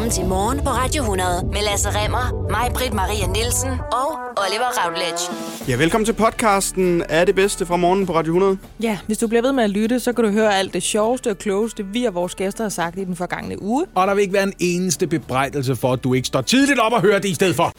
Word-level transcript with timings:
Velkommen 0.00 0.20
til 0.20 0.28
Morgen 0.28 0.58
på 0.58 0.70
Radio 0.70 1.02
100 1.02 1.46
med 1.52 1.62
Lasse 1.62 1.88
Remmer, 1.90 2.48
mig, 2.50 2.70
Britt 2.74 2.94
Maria 2.94 3.26
Nielsen 3.26 3.70
og 3.70 4.08
Oliver 4.44 4.70
Routledge. 4.78 5.22
Ja, 5.68 5.76
velkommen 5.76 6.04
til 6.04 6.12
podcasten 6.12 7.02
af 7.02 7.26
det 7.26 7.34
bedste 7.34 7.66
fra 7.66 7.76
morgen 7.76 8.06
på 8.06 8.14
Radio 8.14 8.30
100. 8.30 8.58
Ja, 8.82 8.98
hvis 9.06 9.18
du 9.18 9.28
bliver 9.28 9.42
ved 9.42 9.52
med 9.52 9.64
at 9.64 9.70
lytte, 9.70 10.00
så 10.00 10.12
kan 10.12 10.24
du 10.24 10.30
høre 10.30 10.58
alt 10.58 10.74
det 10.74 10.82
sjoveste 10.82 11.30
og 11.30 11.38
klogeste, 11.38 11.86
vi 11.86 12.04
og 12.04 12.14
vores 12.14 12.34
gæster 12.34 12.64
har 12.64 12.68
sagt 12.68 12.98
i 12.98 13.04
den 13.04 13.16
forgangne 13.16 13.62
uge. 13.62 13.86
Og 13.94 14.06
der 14.06 14.14
vil 14.14 14.22
ikke 14.22 14.34
være 14.34 14.42
en 14.42 14.54
eneste 14.58 15.06
bebrejdelse 15.06 15.76
for, 15.76 15.92
at 15.92 16.04
du 16.04 16.14
ikke 16.14 16.26
står 16.26 16.40
tidligt 16.40 16.78
op 16.78 16.92
og 16.92 17.00
hører 17.00 17.18
det 17.18 17.28
i 17.28 17.34
stedet 17.34 17.56
for. 17.56 17.72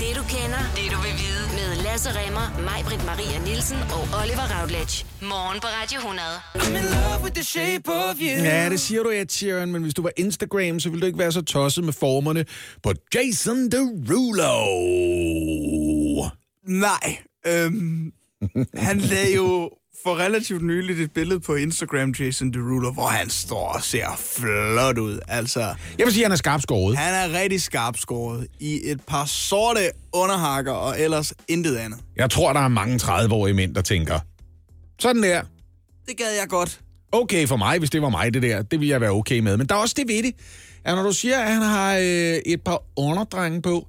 Det 0.00 0.16
du 0.16 0.22
kender, 0.22 0.62
det 0.76 0.92
du 0.92 0.98
vil 1.02 1.14
vide 1.22 1.59
Lasse 1.90 2.10
Remmer, 2.10 2.62
mig, 2.64 2.84
Britt 2.84 3.06
Maria 3.06 3.38
Nielsen 3.44 3.76
og 3.76 4.20
Oliver 4.22 4.60
Routledge. 4.60 5.06
Morgen 5.22 5.60
på 5.60 5.66
Radio 5.66 5.98
100. 5.98 6.22
Ja, 8.44 8.68
det 8.70 8.80
siger 8.80 9.02
du, 9.02 9.10
Ed 9.10 9.28
Sheeran, 9.28 9.72
men 9.72 9.82
hvis 9.82 9.94
du 9.94 10.02
var 10.02 10.10
Instagram, 10.16 10.80
så 10.80 10.88
ville 10.90 11.00
du 11.00 11.06
ikke 11.06 11.18
være 11.18 11.32
så 11.32 11.42
tosset 11.42 11.84
med 11.84 11.92
formerne 11.92 12.44
på 12.82 12.92
Jason 13.14 13.70
Derulo. 13.70 14.50
Nej, 16.68 17.18
øhm, 17.46 18.12
han 18.74 18.98
lagde 18.98 19.34
jo 19.34 19.70
for 20.04 20.18
relativt 20.18 20.62
nyligt 20.62 21.00
et 21.00 21.12
billede 21.12 21.40
på 21.40 21.54
Instagram, 21.54 22.14
Jason 22.20 22.52
Derulo, 22.52 22.92
hvor 22.92 23.06
han 23.06 23.30
står 23.30 23.68
og 23.68 23.82
ser 23.82 24.06
flot 24.36 24.98
ud. 24.98 25.18
Altså, 25.28 25.60
Jeg 25.98 26.06
vil 26.06 26.12
sige, 26.12 26.22
at 26.24 26.26
han 26.26 26.32
er 26.32 26.36
skarpt 26.36 26.62
skåret. 26.62 26.96
han 26.96 27.14
er 27.32 27.40
rigtig 27.40 27.62
skarp 27.62 27.96
skåret 27.98 28.46
i 28.60 28.80
et 28.90 29.00
par 29.06 29.24
sorte 29.24 29.80
underhakker 30.12 30.72
og 30.72 31.00
ellers 31.00 31.32
intet 31.48 31.76
andet. 31.76 31.98
Jeg 32.16 32.30
tror, 32.30 32.52
der 32.52 32.60
er 32.60 32.68
mange 32.68 32.96
30-årige 33.02 33.54
mænd, 33.54 33.74
der 33.74 33.82
tænker, 33.82 34.18
sådan 34.98 35.22
der, 35.22 35.42
Det 36.08 36.16
gad 36.16 36.32
jeg 36.40 36.48
godt. 36.48 36.80
okay 37.12 37.46
for 37.48 37.56
mig, 37.56 37.78
hvis 37.78 37.90
det 37.90 38.02
var 38.02 38.08
mig, 38.08 38.34
det 38.34 38.42
der. 38.42 38.62
Det 38.62 38.80
ville 38.80 38.92
jeg 38.92 39.00
være 39.00 39.10
okay 39.10 39.38
med. 39.38 39.56
Men 39.56 39.66
der 39.66 39.74
er 39.74 39.78
også 39.78 39.94
det 39.98 40.08
ved 40.08 40.22
det, 40.22 40.34
at 40.84 40.94
når 40.96 41.02
du 41.02 41.12
siger, 41.12 41.38
at 41.38 41.52
han 41.52 41.62
har 41.62 41.96
øh, 41.96 42.02
et 42.46 42.62
par 42.64 42.82
underdrenge 42.96 43.62
på, 43.62 43.86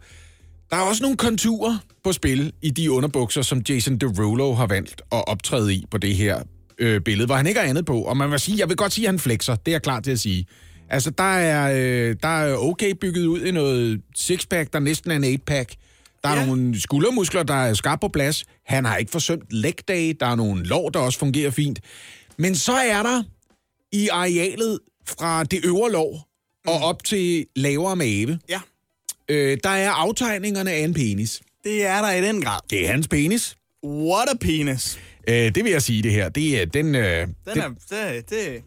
der 0.70 0.78
er 0.78 0.82
også 0.82 1.04
nogle 1.04 1.18
konturer 1.18 1.78
på 2.04 2.12
spil 2.12 2.54
i 2.62 2.70
de 2.70 2.92
underbukser, 2.92 3.42
som 3.42 3.62
Jason 3.70 3.98
Derulo 3.98 4.54
har 4.54 4.68
valgt 4.68 5.02
at 5.12 5.28
optræde 5.28 5.74
i 5.74 5.86
på 5.92 5.98
det 5.98 6.16
her 6.16 6.44
øh, 6.78 7.02
billede, 7.02 7.26
hvor 7.26 7.36
han 7.36 7.48
ikke 7.48 7.60
har 7.60 7.68
andet 7.68 7.86
på. 7.86 8.02
Og 8.02 8.18
man 8.18 8.32
vil 8.32 8.40
sige, 8.40 8.58
jeg 8.60 8.70
vil 8.70 8.78
godt 8.78 8.94
sige, 8.94 9.06
at 9.08 9.12
han 9.14 9.20
flexer. 9.20 9.56
Det 9.56 9.68
er 9.68 9.72
jeg 9.76 9.82
klar 9.82 10.00
til 10.00 10.12
at 10.12 10.20
sige. 10.20 10.46
Altså, 10.90 11.10
der 11.10 11.24
er, 11.24 11.74
øh, 12.10 12.16
der 12.24 12.28
er 12.44 12.56
okay 12.58 12.92
bygget 13.02 13.26
ud 13.26 13.42
i 13.42 13.52
noget 13.52 14.02
sixpack, 14.16 14.74
der 14.74 14.80
næsten 14.80 15.12
er 15.12 15.16
en 15.16 15.24
eightpack. 15.24 15.74
Der 16.24 16.30
er 16.30 16.40
Ja. 16.40 16.46
nogle 16.46 16.82
skuldermuskler, 16.82 17.44
der 17.44 17.54
er 17.54 17.74
skarpe 17.74 18.00
på 18.00 18.08
plads. 18.08 18.46
Han 18.66 18.86
har 18.86 18.98
ikke 18.98 19.12
forsømt 19.12 19.44
leg 19.52 19.74
day. 19.88 20.16
Der 20.20 20.26
er 20.26 20.36
nogle 20.36 20.64
lår, 20.64 20.90
der 20.90 21.00
også 21.00 21.20
fungerer 21.20 21.52
fint. 21.52 21.80
Men 22.38 22.56
så 22.56 22.74
er 22.74 23.04
der 23.04 23.24
i 23.92 24.08
arealet 24.08 24.80
fra 25.08 25.44
det 25.44 25.66
øvre 25.66 25.92
lår 25.92 26.28
og 26.68 26.80
op 26.82 27.04
til 27.04 27.46
lavere 27.56 27.96
mave, 27.96 28.40
Ja, 28.50 28.60
øh, 29.30 29.58
der 29.64 29.70
er 29.70 29.90
aftegningerne 29.92 30.72
af 30.72 30.80
en 30.84 30.94
penis. 30.94 31.42
Det 31.64 31.86
er 31.86 32.02
der 32.02 32.12
i 32.12 32.22
den 32.28 32.42
grad. 32.42 32.60
Det 32.70 32.86
er 32.88 32.92
hans 32.92 33.08
penis. 33.08 33.56
What 33.86 34.30
a 34.30 34.38
penis. 34.42 35.00
Øh, 35.30 35.36
det 35.36 35.64
vil 35.64 35.72
jeg 35.72 35.82
sige, 35.82 36.04
det 36.04 36.12
her. 36.12 36.30
Det 36.30 36.62
er 36.62 36.66
den... 36.66 36.96
Øh, 36.96 37.04
Den 37.28 37.34
det, 37.46 37.58
er, 37.58 37.70
det, 37.90 38.30
det, 38.30 38.62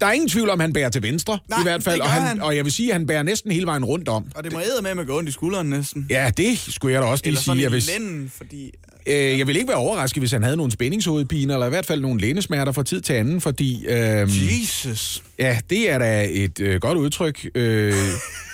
der 0.00 0.06
er 0.06 0.12
ingen 0.12 0.28
tvivl 0.28 0.50
om, 0.50 0.60
han 0.60 0.72
bærer 0.72 0.88
til 0.88 1.02
venstre, 1.02 1.38
Nej, 1.48 1.60
i 1.60 1.62
hvert 1.62 1.82
fald. 1.82 2.00
Og, 2.00 2.10
han, 2.10 2.22
han. 2.22 2.40
og 2.42 2.56
jeg 2.56 2.64
vil 2.64 2.72
sige, 2.72 2.88
at 2.88 2.92
han 2.98 3.06
bærer 3.06 3.22
næsten 3.22 3.52
hele 3.52 3.66
vejen 3.66 3.84
rundt 3.84 4.08
om. 4.08 4.24
og 4.34 4.44
det 4.44 4.52
må 4.52 4.60
æde 4.60 4.82
med 4.82 4.90
at 5.02 5.06
gå 5.06 5.18
ondt 5.18 5.28
i 5.28 5.32
skulderen 5.32 5.70
næsten. 5.70 6.06
Ja, 6.10 6.30
det 6.36 6.58
skulle 6.58 6.94
jeg 6.94 7.02
da 7.02 7.06
også 7.06 7.24
lige 7.24 7.30
Eller 7.30 7.40
sådan 7.40 7.80
sige. 7.80 7.98
lænden, 8.00 8.32
fordi... 8.36 8.70
øh, 9.06 9.38
jeg 9.38 9.46
vil 9.46 9.56
ikke 9.56 9.68
være 9.68 9.76
overrasket, 9.76 10.20
hvis 10.20 10.32
han 10.32 10.42
havde 10.42 10.56
nogle 10.56 10.72
spændingshovedpiner, 10.72 11.54
eller 11.54 11.66
i 11.66 11.70
hvert 11.70 11.86
fald 11.86 12.00
nogle 12.00 12.20
lændesmerter 12.20 12.72
fra 12.72 12.82
tid 12.82 13.00
til 13.00 13.12
anden, 13.12 13.40
fordi... 13.40 13.86
Øh, 13.86 14.28
Jesus. 14.62 15.22
Ja, 15.38 15.58
det 15.70 15.90
er 15.90 15.98
da 15.98 16.26
et 16.30 16.60
øh, 16.60 16.80
godt 16.80 16.98
udtryk. 16.98 17.46
Øh, 17.54 17.94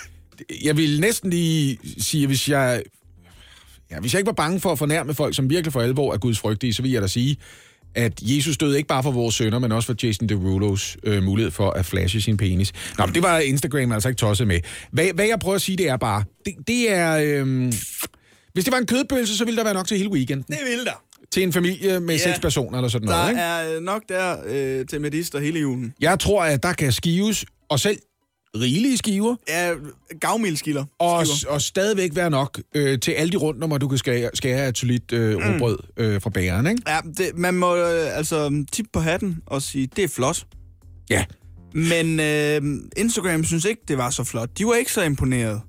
jeg 0.65 0.77
vil 0.77 0.99
næsten 1.01 1.29
lige 1.29 1.77
sige, 1.99 2.27
hvis 2.27 2.49
jeg, 2.49 2.83
ja, 3.93 3.99
hvis 3.99 4.13
jeg 4.13 4.19
ikke 4.19 4.27
var 4.27 4.33
bange 4.33 4.59
for 4.59 4.71
at 4.71 4.79
fornærme 4.79 5.13
folk, 5.13 5.35
som 5.35 5.49
virkelig 5.49 5.73
for 5.73 5.81
alvor 5.81 6.13
er 6.13 6.17
Guds 6.17 6.39
frygtige, 6.39 6.73
så 6.73 6.81
vil 6.81 6.91
jeg 6.91 7.01
da 7.01 7.07
sige, 7.07 7.37
at 7.95 8.13
Jesus 8.21 8.57
døde 8.57 8.77
ikke 8.77 8.87
bare 8.87 9.03
for 9.03 9.11
vores 9.11 9.35
sønner, 9.35 9.59
men 9.59 9.71
også 9.71 9.85
for 9.85 9.95
Jason 10.07 10.29
Derulos 10.29 10.97
øh, 11.03 11.23
mulighed 11.23 11.51
for 11.51 11.69
at 11.71 11.85
flashe 11.85 12.21
sin 12.21 12.37
penis. 12.37 12.71
Nå, 12.97 13.05
men 13.05 13.15
det 13.15 13.23
var 13.23 13.39
Instagram 13.39 13.91
altså 13.91 14.09
ikke 14.09 14.19
tosset 14.19 14.47
med. 14.47 14.59
Hvad, 14.91 15.05
hvad 15.15 15.25
jeg 15.25 15.39
prøver 15.39 15.55
at 15.55 15.61
sige, 15.61 15.77
det 15.77 15.89
er 15.89 15.97
bare, 15.97 16.23
det, 16.45 16.53
det 16.67 16.91
er... 16.91 17.17
Øh, 17.43 17.73
hvis 18.53 18.63
det 18.63 18.71
var 18.73 18.77
en 18.77 18.85
kødpølse, 18.85 19.37
så 19.37 19.45
ville 19.45 19.57
der 19.57 19.63
være 19.63 19.73
nok 19.73 19.87
til 19.87 19.97
hele 19.97 20.09
weekenden. 20.11 20.45
Det 20.47 20.57
vil 20.77 20.85
der. 20.85 21.03
Til 21.31 21.43
en 21.43 21.53
familie 21.53 21.99
med 21.99 22.15
Ja. 22.15 22.23
seks 22.23 22.39
personer 22.39 22.77
eller 22.77 22.89
sådan 22.89 23.07
Der 23.07 23.17
noget. 23.17 23.29
Ikke? 23.29 23.41
er 23.41 23.79
nok 23.79 24.01
der 24.09 24.35
øh, 24.79 24.85
til 24.85 25.01
medister 25.01 25.39
hele 25.39 25.59
julen. 25.59 25.93
Jeg 26.01 26.19
tror, 26.19 26.43
at 26.43 26.63
der 26.63 26.73
kan 26.73 26.91
skives, 26.91 27.45
og 27.69 27.79
selv 27.79 27.97
rigelige 28.55 28.97
skiver, 28.97 29.35
Ja, 29.47 29.71
gavmildskilder. 30.19 30.85
Og, 30.99 31.25
og 31.49 31.61
stadigvæk 31.61 32.15
være 32.15 32.29
nok 32.29 32.59
øh, 32.75 32.99
til 32.99 33.11
alle 33.11 33.31
de 33.31 33.37
rundnummer, 33.37 33.77
du 33.77 33.87
kan 33.87 33.97
skære, 33.97 34.29
skære 34.33 34.69
et 34.69 34.77
solidt 34.77 35.11
øh, 35.13 35.37
Mm. 35.37 35.43
råbrød 35.53 35.77
øh, 35.97 36.21
fra 36.21 36.29
bageren, 36.29 36.67
ikke? 36.67 36.81
Ja, 36.87 36.97
det, 37.17 37.37
man 37.37 37.53
må 37.53 37.75
øh, 37.75 38.17
altså 38.17 38.65
tippe 38.71 38.89
på 38.93 38.99
hatten 38.99 39.37
og 39.45 39.61
sige, 39.61 39.87
det 39.95 40.03
er 40.03 40.07
flot. 40.07 40.45
Ja. 41.09 41.25
Men 41.73 42.19
øh, 42.19 42.61
Instagram 42.97 43.43
synes 43.43 43.65
ikke, 43.65 43.81
det 43.87 43.97
var 43.97 44.09
så 44.09 44.23
flot. 44.23 44.49
De 44.57 44.65
var 44.65 44.73
ikke 44.73 44.91
så 44.91 45.01
imponeret. 45.03 45.61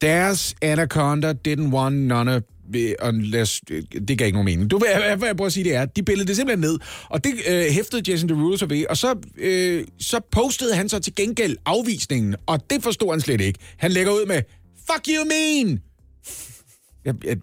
Deres 0.00 0.54
Anaconda 0.62 1.34
didn't 1.48 1.68
want 1.74 1.96
none 1.96 2.34
of 2.36 2.42
unless, 3.02 3.60
det 4.08 4.18
gav 4.18 4.26
ikke 4.26 4.36
nogen 4.36 4.44
mening. 4.44 4.70
Du, 4.70 4.78
hvad, 4.78 5.16
hvad 5.16 5.28
jeg 5.28 5.36
prøver 5.36 5.46
at 5.46 5.52
sige, 5.52 5.64
det 5.64 5.74
er, 5.74 5.84
de 5.84 6.02
billede 6.02 6.28
det 6.28 6.36
simpelthen 6.36 6.70
ned, 6.70 6.78
og 7.08 7.24
det 7.24 7.34
øh, 7.48 7.64
hæftede 7.70 8.10
Jason 8.10 8.28
Derulo 8.28 8.56
sig 8.56 8.70
ved, 8.70 8.84
og 8.90 8.96
så, 8.96 9.16
øh, 9.38 9.84
så 10.00 10.20
postede 10.32 10.74
han 10.74 10.88
så 10.88 10.98
til 10.98 11.14
gengæld 11.14 11.56
afvisningen, 11.66 12.36
og 12.46 12.70
det 12.70 12.82
forstod 12.82 13.10
han 13.10 13.20
slet 13.20 13.40
ikke. 13.40 13.58
Han 13.76 13.90
lægger 13.90 14.12
ud 14.12 14.26
med, 14.26 14.42
fuck 14.90 15.08
you 15.08 15.24
mean! 15.24 15.80
Jeg, 17.04 17.14
jeg, 17.24 17.36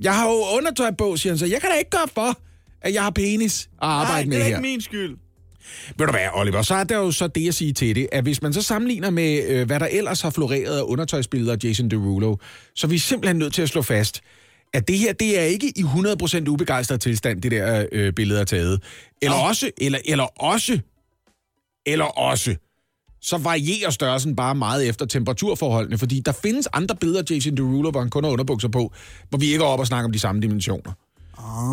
jeg 0.00 0.14
har 0.14 0.28
jo 0.28 0.56
undertøj 0.56 0.90
på, 0.98 1.16
siger 1.16 1.32
han 1.32 1.38
så. 1.38 1.46
Jeg 1.46 1.60
kan 1.60 1.70
da 1.70 1.76
ikke 1.76 1.90
gøre 1.90 2.08
for, 2.14 2.40
at 2.82 2.94
jeg 2.94 3.02
har 3.02 3.10
penis 3.10 3.60
at 3.62 3.68
arbejde 3.88 4.12
Nej, 4.12 4.20
det 4.20 4.28
med 4.28 4.38
er 4.38 4.42
her. 4.42 4.48
ikke 4.48 4.60
min 4.60 4.80
skyld. 4.80 5.16
Ved 5.98 6.06
du 6.06 6.12
hvad, 6.12 6.26
Oliver, 6.34 6.62
så 6.62 6.74
er 6.74 6.84
der 6.84 6.96
jo 6.96 7.10
så 7.10 7.26
det 7.26 7.48
at 7.48 7.54
sige 7.54 7.72
til 7.72 7.94
det, 7.94 8.08
at 8.12 8.22
hvis 8.22 8.42
man 8.42 8.52
så 8.52 8.62
sammenligner 8.62 9.10
med, 9.10 9.44
øh, 9.48 9.66
hvad 9.66 9.80
der 9.80 9.86
ellers 9.86 10.20
har 10.20 10.30
floreret 10.30 10.78
af 10.78 10.82
undertøjsbilleder 10.82 11.52
af 11.52 11.56
Jason 11.64 11.88
Derulo, 11.88 12.36
så 12.74 12.86
er 12.86 12.88
vi 12.88 12.98
simpelthen 12.98 13.36
nødt 13.36 13.54
til 13.54 13.62
at 13.62 13.68
slå 13.68 13.82
fast, 13.82 14.20
at 14.74 14.88
det 14.88 14.98
her, 14.98 15.12
det 15.12 15.38
er 15.38 15.42
ikke 15.42 15.72
i 15.76 15.82
100% 15.82 16.48
ubegejstret 16.48 17.00
tilstand, 17.00 17.42
det 17.42 17.50
der 17.50 17.86
øh, 17.92 18.12
billede 18.12 18.40
er 18.40 18.44
taget. 18.44 18.82
Eller 19.22 19.36
Nå. 19.36 19.48
også, 19.48 19.70
eller, 19.78 19.98
eller 20.04 20.24
også, 20.24 20.78
eller 21.86 22.04
også, 22.04 22.56
så 23.20 23.38
varierer 23.38 23.90
størrelsen 23.90 24.36
bare 24.36 24.54
meget 24.54 24.88
efter 24.88 25.06
temperaturforholdene, 25.06 25.98
fordi 25.98 26.20
der 26.20 26.32
findes 26.32 26.68
andre 26.72 26.96
billeder 26.96 27.22
Jason 27.30 27.56
Derulo, 27.56 27.90
hvor 27.90 28.00
han 28.00 28.10
kun 28.10 28.24
har 28.24 28.30
underbukser 28.30 28.68
på, 28.68 28.92
hvor 29.28 29.38
vi 29.38 29.46
ikke 29.52 29.64
er 29.64 29.68
oppe 29.68 29.82
og 29.82 29.86
snakker 29.86 30.04
om 30.04 30.12
de 30.12 30.18
samme 30.18 30.42
dimensioner. 30.42 30.92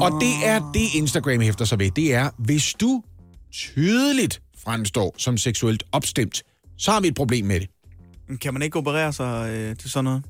Og 0.02 0.22
det 0.22 0.34
er 0.46 0.72
det, 0.74 0.96
Instagram 0.96 1.42
hæfter 1.42 1.66
sig 1.66 1.80
ved. 1.80 1.92
Det 1.92 2.14
er, 2.14 2.30
hvis 2.38 2.74
du 2.74 3.04
tydeligt 3.52 4.42
fremstår 4.64 5.16
som 5.18 5.38
seksuelt 5.38 5.84
opstemt, 5.92 6.44
så 6.78 6.92
har 6.92 7.00
vi 7.02 7.08
et 7.08 7.16
problem 7.16 7.46
med 7.46 7.60
det. 7.60 7.70
Kan 8.42 8.54
man 8.54 8.62
ikke 8.62 8.78
operere 8.78 9.14
sig 9.14 9.50
øh, 9.50 9.76
til 9.76 9.90
sådan 9.92 10.04
noget? 10.04 10.24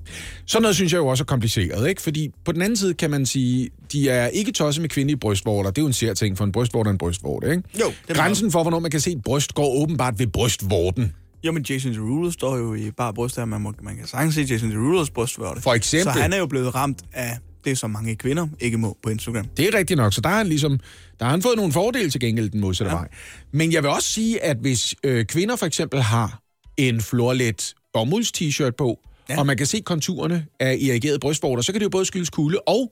Sådan 0.45 0.61
noget 0.61 0.75
synes 0.75 0.93
jeg 0.93 0.99
jo 0.99 1.07
også 1.07 1.23
er 1.23 1.25
kompliceret, 1.25 1.89
ikke? 1.89 2.01
Fordi 2.01 2.29
på 2.45 2.51
den 2.51 2.61
anden 2.61 2.77
side 2.77 2.93
kan 2.93 3.11
man 3.11 3.25
sige, 3.25 3.69
de 3.91 4.09
er 4.09 4.27
ikke 4.27 4.51
tosset 4.51 4.81
med 4.81 4.89
kvindelige 4.89 5.17
brystvorter. 5.17 5.69
Det 5.69 5.77
er 5.77 5.81
jo 5.81 5.87
en 5.87 5.93
sær 5.93 6.13
ting, 6.13 6.37
for 6.37 6.45
en 6.45 6.51
brystvorte 6.51 6.87
er 6.87 6.91
en 6.91 6.97
brystvorte, 6.97 7.49
ikke? 7.49 7.63
Jo, 7.79 7.93
det 8.07 8.15
Grænsen 8.15 8.51
for, 8.51 8.61
hvornår 8.61 8.79
man 8.79 8.91
kan 8.91 8.99
se 8.99 9.11
et 9.11 9.23
bryst, 9.23 9.53
går 9.53 9.81
åbenbart 9.81 10.19
ved 10.19 10.27
brystvorten. 10.27 11.13
Jo, 11.43 11.51
men 11.51 11.65
Jason 11.69 11.93
Derulo 11.93 12.31
står 12.31 12.57
jo 12.57 12.73
i 12.73 12.91
bare 12.91 13.13
bryst 13.13 13.35
her. 13.35 13.45
Man, 13.45 13.61
må, 13.61 13.73
man 13.81 13.95
kan 13.95 14.07
sagtens 14.07 14.35
se 14.35 14.41
Jason 14.41 14.71
Derulos 14.71 15.09
brystvørte. 15.09 15.61
For 15.61 15.73
eksempel. 15.73 16.13
Så 16.13 16.19
han 16.19 16.33
er 16.33 16.37
jo 16.37 16.45
blevet 16.45 16.75
ramt 16.75 17.01
af 17.13 17.37
det, 17.65 17.77
som 17.77 17.89
mange 17.89 18.15
kvinder 18.15 18.47
ikke 18.59 18.77
må 18.77 18.97
på 19.03 19.09
Instagram. 19.09 19.45
Det 19.57 19.67
er 19.67 19.77
rigtigt 19.77 19.97
nok, 19.97 20.13
så 20.13 20.21
der 20.21 20.29
har 20.29 20.37
han 20.37 20.47
ligesom, 20.47 20.79
der 21.19 21.25
har 21.25 21.31
han 21.31 21.41
fået 21.41 21.57
nogle 21.57 21.73
fordele 21.73 22.09
til 22.09 22.21
gengæld 22.21 22.49
den 22.49 22.61
modsatte 22.61 22.93
ja. 22.93 22.97
vej. 22.97 23.07
Men 23.51 23.73
jeg 23.73 23.83
vil 23.83 23.91
også 23.91 24.07
sige, 24.07 24.43
at 24.43 24.57
hvis 24.57 24.95
øh, 25.03 25.25
kvinder 25.25 25.55
for 25.55 25.65
eksempel 25.65 26.01
har 26.01 26.39
en 26.77 27.01
florlet 27.01 27.73
bomulds-t-shirt 27.97 28.75
på, 28.77 28.99
Ja. 29.29 29.39
og 29.39 29.45
man 29.45 29.57
kan 29.57 29.65
se 29.65 29.79
konturerne 29.81 30.45
af 30.59 30.77
irrigerede 30.81 31.19
brystvorter, 31.19 31.63
så 31.63 31.71
kan 31.71 31.79
det 31.79 31.83
jo 31.85 31.89
både 31.89 32.05
skyldes 32.05 32.29
kulde 32.29 32.59
og 32.67 32.91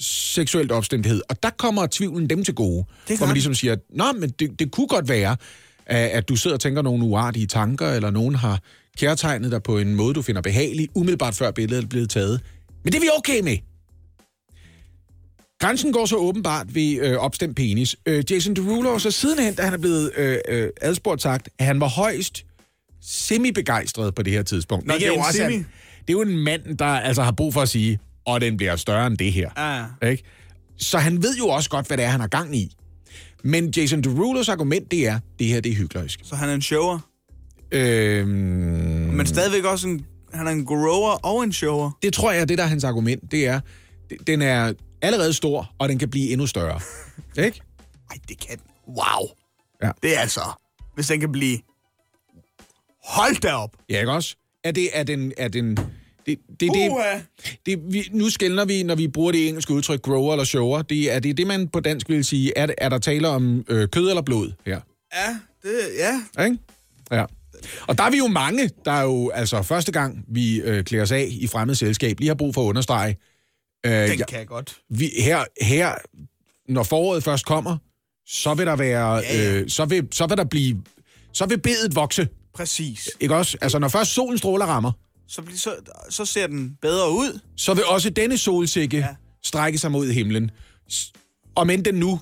seksuelt 0.00 0.72
opstemthed. 0.72 1.22
Og 1.28 1.42
der 1.42 1.50
kommer 1.50 1.86
tvivlen 1.90 2.30
dem 2.30 2.44
til 2.44 2.54
gode. 2.54 2.84
gør 3.08 3.16
hvor 3.16 3.26
man 3.26 3.34
ligesom 3.34 3.54
siger, 3.54 3.76
nå, 3.90 4.04
men 4.12 4.30
det, 4.30 4.58
det 4.58 4.70
kunne 4.70 4.86
godt 4.86 5.08
være, 5.08 5.36
at, 5.86 6.08
at 6.08 6.28
du 6.28 6.36
sidder 6.36 6.56
og 6.56 6.60
tænker 6.60 6.82
nogle 6.82 7.04
uartige 7.04 7.46
tanker, 7.46 7.88
eller 7.88 8.10
nogen 8.10 8.34
har 8.34 8.60
kærtegnet 8.98 9.52
dig 9.52 9.62
på 9.62 9.78
en 9.78 9.94
måde, 9.94 10.14
du 10.14 10.22
finder 10.22 10.40
behagelig, 10.42 10.88
umiddelbart 10.94 11.34
før 11.34 11.50
billedet 11.50 11.84
er 11.84 11.88
blevet 11.88 12.10
taget. 12.10 12.40
Men 12.84 12.92
det 12.92 12.98
er 12.98 13.02
vi 13.02 13.08
okay 13.18 13.40
med. 13.40 13.56
Grænsen 15.60 15.92
går 15.92 16.06
så 16.06 16.16
åbenbart 16.16 16.74
ved 16.74 16.98
øh, 17.02 17.16
opstemt 17.16 17.56
penis. 17.56 17.96
Øh, 18.06 18.24
Jason 18.30 18.56
Derulo, 18.56 18.98
så 18.98 19.10
sidenhen, 19.10 19.54
da 19.54 19.62
han 19.62 19.72
er 19.74 19.78
blevet 19.78 20.10
øh, 20.16 20.38
øh, 20.48 20.68
adspurgt 20.80 21.22
sagt, 21.22 21.48
at 21.58 21.66
han 21.66 21.80
var 21.80 21.88
højst 21.88 22.44
semi-begejstret 23.02 24.14
på 24.14 24.22
det 24.22 24.32
her 24.32 24.42
tidspunkt. 24.42 24.86
Nå, 24.86 24.94
det 24.94 25.02
er 25.02 25.06
jo 25.06 25.14
også 25.14 25.32
semi. 25.32 25.56
det 25.56 25.64
er 26.08 26.12
jo 26.12 26.22
en 26.22 26.36
mand, 26.38 26.78
der 26.78 26.84
altså 26.84 27.22
har 27.22 27.32
brug 27.32 27.54
for 27.54 27.60
at 27.60 27.68
sige, 27.68 27.98
og 28.24 28.40
den 28.40 28.56
bliver 28.56 28.76
større 28.76 29.06
end 29.06 29.18
det 29.18 29.32
her. 29.32 29.50
Ah. 29.56 30.10
Ikke? 30.10 30.24
Så 30.76 30.98
han 30.98 31.22
ved 31.22 31.36
jo 31.36 31.48
også 31.48 31.70
godt, 31.70 31.86
hvad 31.86 31.96
det 31.96 32.04
er, 32.04 32.08
han 32.08 32.20
har 32.20 32.28
gang 32.28 32.56
i. 32.56 32.76
Men 33.44 33.70
Jason 33.76 34.02
Derulos 34.02 34.48
argument, 34.48 34.90
det 34.90 35.06
er, 35.06 35.18
det 35.38 35.46
her 35.46 35.60
det 35.60 35.72
er 35.72 35.76
hyklerisk. 35.76 36.20
Så 36.24 36.36
han 36.36 36.48
er 36.48 36.54
en 36.54 36.62
shower. 36.62 36.98
Øhm, 37.72 38.28
Men 38.28 39.26
stadigvæk 39.26 39.64
også 39.64 39.88
en, 39.88 40.06
han 40.32 40.46
er 40.46 40.50
en 40.50 40.64
grower 40.66 41.10
og 41.10 41.44
en 41.44 41.52
shower. 41.52 41.90
Det 42.02 42.12
tror 42.12 42.32
jeg, 42.32 42.48
det 42.48 42.58
der 42.58 42.64
er 42.64 42.68
hans 42.68 42.84
argument, 42.84 43.30
det 43.30 43.46
er, 43.46 43.60
den 44.26 44.42
er 44.42 44.72
allerede 45.02 45.32
stor, 45.32 45.72
og 45.78 45.88
den 45.88 45.98
kan 45.98 46.08
blive 46.10 46.30
endnu 46.30 46.46
større. 46.46 46.80
ikke? 47.46 47.60
Ej, 48.10 48.16
det 48.28 48.38
kan 48.48 48.58
Wow. 48.88 49.28
Ja. 49.82 49.90
Det 50.02 50.16
er 50.16 50.20
altså... 50.20 50.40
Hvis 50.94 51.06
den 51.06 51.20
kan 51.20 51.32
blive... 51.32 51.58
Hold 53.04 53.40
da 53.40 53.52
op! 53.52 53.70
Ja, 53.90 54.00
ikke 54.00 54.12
også? 54.12 54.36
Er 54.64 54.70
det, 54.70 54.88
er 54.92 55.02
den, 55.02 55.32
er 55.36 55.48
den, 55.48 55.76
det, 55.76 55.86
det, 56.26 56.38
det, 56.60 56.90
det, 57.66 57.92
vi, 57.92 58.08
nu 58.12 58.30
skældner 58.30 58.64
vi, 58.64 58.82
når 58.82 58.94
vi 58.94 59.08
bruger 59.08 59.32
det 59.32 59.48
engelske 59.48 59.72
udtryk 59.74 60.02
grower 60.02 60.32
eller 60.32 60.44
shower. 60.44 60.82
Det, 60.82 61.12
er 61.14 61.18
det 61.18 61.36
det, 61.36 61.46
man 61.46 61.68
på 61.68 61.80
dansk 61.80 62.08
vil 62.08 62.24
sige? 62.24 62.52
Er, 62.58 62.66
er 62.78 62.88
der 62.88 62.98
tale 62.98 63.28
om 63.28 63.64
øh, 63.68 63.88
kød 63.88 64.08
eller 64.08 64.22
blod 64.22 64.52
her? 64.66 64.80
Ja, 65.14 65.36
det... 65.62 65.78
Ja. 65.98 66.44
Ikke? 66.44 66.58
Ja. 67.10 67.24
Og 67.86 67.98
der 67.98 68.04
er 68.04 68.10
vi 68.10 68.16
jo 68.18 68.26
mange, 68.26 68.70
der 68.84 68.92
er 68.92 69.02
jo 69.02 69.30
altså 69.30 69.62
første 69.62 69.92
gang, 69.92 70.24
vi 70.28 70.60
øh, 70.60 70.84
klæder 70.84 71.02
os 71.02 71.12
af 71.12 71.28
i 71.30 71.46
fremmed 71.46 71.74
selskab, 71.74 72.18
lige 72.20 72.28
har 72.28 72.34
brug 72.34 72.54
for 72.54 72.62
at 72.62 72.66
understrege. 72.66 73.16
Øh, 73.86 73.92
Den 73.92 74.18
ja, 74.18 74.24
kan 74.24 74.38
jeg 74.38 74.46
godt. 74.46 74.76
vi, 74.90 75.10
her, 75.18 75.44
her, 75.60 75.94
når 76.68 76.82
foråret 76.82 77.24
først 77.24 77.46
kommer, 77.46 77.76
så 78.26 78.54
vil 78.54 78.66
der 78.66 78.76
være, 78.76 79.14
Ja, 79.14 79.20
ja. 79.20 79.60
Øh, 79.60 79.68
så, 79.68 79.84
vil, 79.84 80.08
så 80.12 80.26
vil 80.26 80.36
der 80.36 80.44
blive, 80.44 80.82
så 81.32 81.46
vil 81.46 81.60
bedet 81.60 81.94
vokse, 81.94 82.28
Præcis. 82.54 83.10
ikke 83.20 83.34
også? 83.36 83.56
Altså, 83.60 83.78
når 83.78 83.88
først 83.88 84.10
solen 84.14 84.38
stråler 84.38 84.66
rammer, 84.66 84.92
Så, 85.28 85.42
så, 85.56 85.74
så 86.10 86.24
ser 86.24 86.46
den 86.46 86.76
bedre 86.82 87.10
ud. 87.10 87.40
så 87.56 87.74
vil 87.74 87.84
også 87.84 88.10
denne 88.10 88.38
solsikke 88.38 88.96
ja. 88.96 89.06
Strække 89.44 89.78
sig 89.78 89.92
mod 89.92 90.12
himlen. 90.12 90.50
Og 91.54 91.66
men 91.66 91.84
den 91.84 91.94
nu 91.94 92.20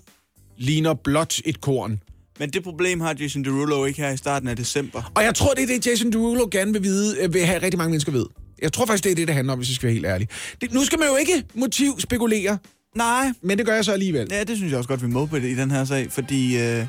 ligner 0.58 0.94
blot 0.94 1.34
et 1.44 1.60
korn. 1.60 2.00
Men 2.38 2.50
det 2.50 2.62
problem 2.62 3.00
har 3.00 3.14
Jason 3.20 3.44
Derulo 3.44 3.84
ikke 3.84 4.02
her 4.02 4.10
i 4.10 4.16
starten 4.16 4.48
af 4.48 4.56
december. 4.56 5.12
Og 5.14 5.22
jeg 5.24 5.34
tror, 5.34 5.54
det 5.54 5.62
er 5.62 5.66
det, 5.66 5.86
Jason 5.86 6.12
Derulo 6.12 6.48
gerne 6.50 6.72
vil 6.72 6.82
vide, 6.82 7.16
øh, 7.22 7.34
vil 7.34 7.44
have 7.46 7.62
rigtig 7.62 7.78
mange 7.78 7.90
mennesker 7.90 8.12
ved. 8.12 8.26
Jeg 8.62 8.72
tror 8.72 8.86
faktisk, 8.86 9.04
det 9.04 9.10
er 9.10 9.14
det, 9.16 9.26
det 9.28 9.34
handler 9.34 9.52
om, 9.52 9.58
hvis 9.58 9.68
jeg 9.68 9.74
skal 9.74 9.86
være 9.86 9.94
helt 9.94 10.06
ærlig. 10.06 10.28
Det, 10.60 10.72
nu 10.72 10.84
skal 10.84 10.98
man 10.98 11.08
jo 11.08 11.16
ikke 11.16 11.44
motiv 11.54 12.00
spekulere, 12.00 12.58
Nej, 12.94 13.32
men 13.42 13.58
det 13.58 13.66
gør 13.66 13.74
jeg 13.74 13.84
så 13.84 13.92
alligevel. 13.92 14.28
ja, 14.30 14.44
det 14.44 14.56
synes 14.56 14.70
jeg 14.70 14.78
også 14.78 14.88
godt, 14.88 15.02
vi 15.02 15.06
må 15.06 15.26
på 15.26 15.36
det 15.38 15.50
i 15.50 15.54
den 15.54 15.70
her 15.70 15.84
sag, 15.84 16.12
fordi 16.12 16.58
øh, 16.58 16.86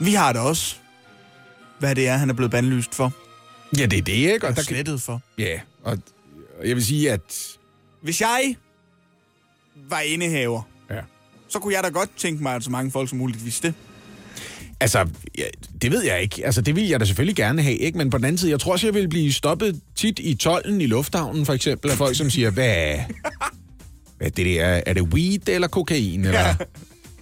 vi 0.00 0.12
har 0.12 0.32
da 0.32 0.38
også, 0.38 0.76
hvad 1.82 1.94
det 1.94 2.08
er, 2.08 2.16
han 2.16 2.30
er 2.30 2.34
blevet 2.34 2.50
bandlyst 2.50 2.94
for. 2.94 3.12
Ja, 3.78 3.86
det 3.86 3.98
er 3.98 4.02
det, 4.02 4.12
ikke? 4.12 4.46
Og 4.48 4.56
der 4.56 4.62
slettet 4.62 5.02
for. 5.02 5.20
ja, 5.38 5.60
og 5.84 5.98
og 6.60 6.68
jeg 6.68 6.76
vil 6.76 6.84
sige, 6.86 7.12
at... 7.12 7.20
Hvis 8.02 8.20
jeg 8.20 8.54
var 9.88 10.00
indehaver, 10.00 10.62
Ja. 10.90 11.00
så 11.48 11.58
kunne 11.58 11.74
jeg 11.74 11.82
da 11.84 11.88
godt 11.88 12.10
tænke 12.16 12.42
mig, 12.42 12.54
at 12.54 12.64
så 12.64 12.70
mange 12.70 12.90
folk 12.90 13.08
som 13.08 13.18
muligt 13.18 13.44
vidste 13.44 13.68
det. 13.68 13.74
Altså, 14.80 15.08
ja, 15.38 15.44
det 15.82 15.90
ved 15.90 16.02
jeg 16.04 16.22
ikke. 16.22 16.44
Altså, 16.46 16.60
det 16.60 16.76
vil 16.76 16.88
jeg 16.88 17.00
da 17.00 17.04
selvfølgelig 17.04 17.36
gerne 17.36 17.62
have, 17.62 17.76
ikke? 17.76 17.98
Men 17.98 18.10
på 18.10 18.18
den 18.18 18.24
anden 18.24 18.38
side, 18.38 18.50
jeg 18.50 18.60
tror 18.60 18.72
også, 18.72 18.86
jeg 18.86 18.94
vil 18.94 19.08
blive 19.08 19.32
stoppet 19.32 19.80
tit 19.96 20.18
i 20.18 20.34
tollen 20.34 20.80
i 20.80 20.86
lufthavnen, 20.86 21.46
for 21.46 21.52
eksempel, 21.52 21.90
af 21.90 21.96
folk, 21.96 22.16
som 22.16 22.30
siger, 22.30 22.50
hvad, 22.50 22.96
hvad 24.16 24.26
er 24.26 24.30
det 24.30 24.46
der? 24.46 24.64
Er 24.86 24.92
det 24.92 25.02
weed 25.02 25.48
eller 25.48 25.68
kokain? 25.68 26.24
Eller, 26.24 26.40
Ja. 26.40 26.56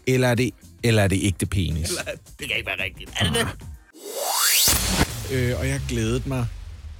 eller, 0.07 0.29
er, 0.29 0.35
det, 0.35 0.51
eller 0.83 1.03
er 1.03 1.09
det 1.09 1.19
ægte 1.23 1.47
penis? 1.47 1.89
Det 1.89 2.49
kan 2.49 2.57
ikke 2.57 2.67
være 2.67 2.85
rigtigt. 2.85 3.11
Er 3.21 3.25
det 3.25 3.35
det? 3.35 3.49
Øh, 5.33 5.59
og 5.59 5.69
jeg 5.69 5.81
glædet 5.89 6.27
mig 6.27 6.47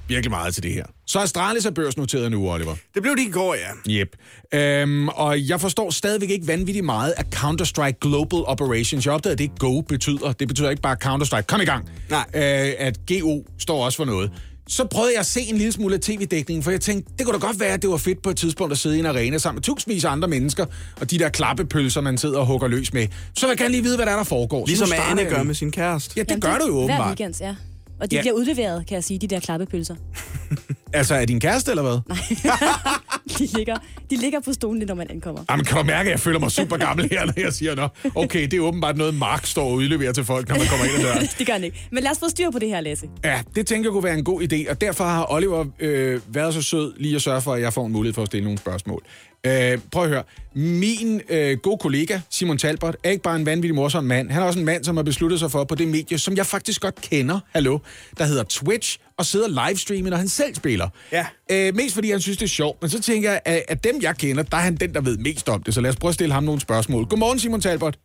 virkelig 0.07 0.31
meget 0.31 0.53
til 0.53 0.63
det 0.63 0.73
her. 0.73 0.85
Så 1.05 1.19
Astralis 1.19 1.65
er 1.65 1.71
børsnoteret 1.71 2.31
nu, 2.31 2.51
Oliver. 2.51 2.75
Det 2.93 3.01
blev 3.01 3.15
det 3.15 3.23
i 3.27 3.31
går, 3.31 3.55
ja. 3.55 3.99
Yep. 4.01 4.15
Øhm, 4.53 5.07
og 5.07 5.47
jeg 5.49 5.61
forstår 5.61 5.89
stadigvæk 5.89 6.29
ikke 6.29 6.47
vanvittigt 6.47 6.85
meget 6.85 7.11
af 7.11 7.23
Counter-Strike 7.35 7.97
Global 8.01 8.39
Operations. 8.45 9.05
Jeg 9.05 9.13
opdagede, 9.13 9.33
at 9.33 9.39
det 9.39 9.59
Go 9.59 9.81
betyder. 9.81 10.31
Det 10.31 10.47
betyder 10.47 10.69
ikke 10.69 10.81
bare 10.81 10.97
Counter-Strike. 11.03 11.41
Kom 11.41 11.61
i 11.61 11.65
gang. 11.65 11.89
Nej. 12.09 12.25
Øh, 12.35 12.73
at 12.77 12.99
GO 13.07 13.45
står 13.59 13.85
også 13.85 13.97
for 13.97 14.05
noget. 14.05 14.31
Så 14.71 14.85
prøvede 14.85 15.11
jeg 15.13 15.19
at 15.19 15.25
se 15.25 15.41
en 15.41 15.57
lille 15.57 15.71
smule 15.71 15.95
af 15.95 16.01
tv-dækningen, 16.01 16.63
for 16.63 16.71
jeg 16.71 16.81
tænkte, 16.81 17.13
det 17.17 17.25
kunne 17.25 17.39
da 17.39 17.45
godt 17.45 17.59
være, 17.59 17.69
at 17.73 17.81
det 17.81 17.89
var 17.89 17.97
fedt 17.97 18.21
på 18.21 18.29
et 18.29 18.37
tidspunkt 18.37 18.71
at 18.71 18.77
sidde 18.77 18.95
i 18.95 18.99
en 18.99 19.05
arena 19.05 19.37
sammen 19.37 19.57
med 19.57 19.63
tusindvis 19.63 20.05
af 20.05 20.11
andre 20.11 20.27
mennesker, 20.27 20.65
og 21.01 21.11
de 21.11 21.19
der 21.19 21.29
klappepølser, 21.29 22.01
man 22.01 22.17
sidder 22.17 22.39
og 22.39 22.45
hugger 22.45 22.67
løs 22.67 22.93
med. 22.93 23.07
Så 23.35 23.45
vil 23.45 23.51
jeg 23.51 23.57
gerne 23.57 23.71
lige 23.71 23.83
vide, 23.83 23.95
hvad 23.95 24.05
der 24.05 24.11
er, 24.11 24.15
der 24.17 24.23
foregår. 24.23 24.65
Ligesom 24.65 24.89
Anne 25.09 25.25
gør 25.25 25.43
med 25.43 25.55
sin 25.55 25.71
kæreste. 25.71 26.13
Ja, 26.17 26.23
det 26.23 26.41
gør 26.41 26.57
du 26.57 26.65
jo 26.67 26.73
Hver 26.73 26.83
åbenbart. 26.83 27.07
weekend, 27.07 27.35
ja. 27.41 27.55
Og 27.99 28.11
de 28.11 28.15
ja. 28.15 28.21
bliver 28.21 28.33
udleveret, 28.33 28.87
kan 28.87 28.95
jeg 28.95 29.03
sige, 29.03 29.19
de 29.19 29.27
der 29.27 29.39
klappepølser. 29.39 29.95
Altså, 30.93 31.15
er 31.15 31.25
din 31.25 31.39
kæreste, 31.39 31.71
eller 31.71 31.83
hvad? 31.83 32.15
De 33.37 33.45
ligger, 33.57 33.77
de 34.09 34.15
ligger 34.15 34.39
på 34.39 34.53
stolen, 34.53 34.87
når 34.87 34.95
man 34.95 35.07
ankommer. 35.09 35.43
Jamen, 35.49 35.65
kan 35.65 35.77
du 35.77 35.83
mærke, 35.83 36.07
at 36.07 36.11
jeg 36.11 36.19
føler 36.19 36.39
mig 36.39 36.51
super 36.51 36.77
gammel 36.77 37.09
her, 37.11 37.25
når 37.25 37.33
jeg 37.37 37.53
siger, 37.53 37.75
nå, 37.75 37.87
okay, 38.15 38.43
det 38.43 38.53
er 38.53 38.59
åbenbart 38.61 38.97
noget, 38.97 39.13
Mark 39.13 39.45
står 39.45 39.63
og 39.65 39.73
udleverer 39.73 40.13
til 40.13 40.23
folk, 40.23 40.49
når 40.49 40.57
man 40.57 40.67
kommer 40.67 40.85
ind 40.85 40.95
ad 40.95 41.01
døren. 41.01 41.27
det 41.39 41.47
gør 41.47 41.53
han 41.53 41.63
ikke. 41.63 41.87
Men 41.91 42.03
lad 42.03 42.11
os 42.11 42.19
få 42.19 42.29
styr 42.29 42.51
på 42.51 42.59
det 42.59 42.69
her, 42.69 42.81
Lasse. 42.81 43.07
Ja, 43.23 43.41
det 43.55 43.67
tænker 43.67 43.89
jeg 43.89 43.93
kunne 43.93 44.03
være 44.03 44.17
en 44.17 44.23
god 44.23 44.41
idé, 44.41 44.71
og 44.71 44.81
derfor 44.81 45.03
har 45.03 45.31
Oliver 45.31 45.65
øh, 45.79 46.21
været 46.27 46.53
så 46.53 46.61
sød 46.61 46.93
lige 46.97 47.15
at 47.15 47.21
sørge 47.21 47.41
for, 47.41 47.53
at 47.53 47.61
jeg 47.61 47.73
får 47.73 47.85
en 47.85 47.91
mulighed 47.91 48.13
for 48.13 48.21
at 48.21 48.27
stille 48.27 48.43
nogle 48.43 48.59
spørgsmål. 48.59 49.03
Øh, 49.45 49.77
prøv 49.91 50.03
at 50.03 50.09
høre. 50.09 50.23
Min 50.55 51.21
øh, 51.29 51.57
gode 51.57 51.77
kollega, 51.77 52.19
Simon 52.29 52.57
Talbot, 52.57 52.95
er 53.03 53.09
ikke 53.09 53.23
bare 53.23 53.35
en 53.35 53.45
vanvittig 53.45 53.75
morsom 53.75 54.03
mand. 54.03 54.31
Han 54.31 54.41
er 54.41 54.45
også 54.45 54.59
en 54.59 54.65
mand, 54.65 54.83
som 54.83 54.95
har 54.95 55.03
besluttet 55.03 55.39
sig 55.39 55.51
for 55.51 55.63
på 55.63 55.75
det 55.75 55.87
medie, 55.87 56.19
som 56.19 56.37
jeg 56.37 56.45
faktisk 56.45 56.81
godt 56.81 57.01
kender, 57.01 57.39
hallo, 57.51 57.79
der 58.17 58.25
hedder 58.25 58.43
Twitch, 58.43 58.99
og 59.21 59.25
sidder 59.25 59.67
livestreamen, 59.67 60.09
når 60.09 60.17
han 60.17 60.27
selv 60.27 60.55
spiller. 60.55 60.87
Ja. 61.11 61.25
Øh, 61.51 61.75
mest 61.75 61.95
fordi 61.95 62.11
han 62.11 62.21
synes, 62.21 62.37
det 62.37 62.45
er 62.45 62.49
sjovt, 62.49 62.81
men 62.81 62.89
så 62.89 63.01
tænker 63.01 63.31
jeg, 63.31 63.41
at 63.45 63.63
af 63.69 63.77
dem, 63.77 63.95
jeg 64.01 64.15
kender, 64.17 64.43
der 64.43 64.57
er 64.57 64.61
han 64.61 64.75
den, 64.75 64.93
der 64.93 65.01
ved 65.01 65.17
mest 65.17 65.49
om 65.49 65.63
det, 65.63 65.73
så 65.73 65.81
lad 65.81 65.89
os 65.89 65.95
prøve 65.95 66.09
at 66.09 66.15
stille 66.15 66.33
ham 66.33 66.43
nogle 66.43 66.61
spørgsmål. 66.61 67.05
Godmorgen, 67.05 67.39
Simon 67.39 67.61
Talbot. 67.61 67.97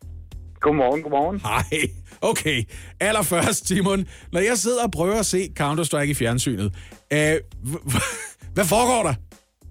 Godmorgen, 0.60 1.02
godmorgen. 1.02 1.40
Hej. 1.40 1.88
Okay. 2.20 2.62
Allerførst, 3.00 3.68
Simon. 3.68 4.06
Når 4.32 4.40
jeg 4.40 4.58
sidder 4.58 4.82
og 4.84 4.90
prøver 4.90 5.18
at 5.18 5.26
se 5.26 5.48
Counter-Strike 5.60 6.10
i 6.10 6.14
fjernsynet, 6.14 6.72
øh, 7.12 7.18
h- 7.18 7.92
h- 7.92 8.02
hvad 8.54 8.64
foregår 8.64 9.02
der? 9.08 9.14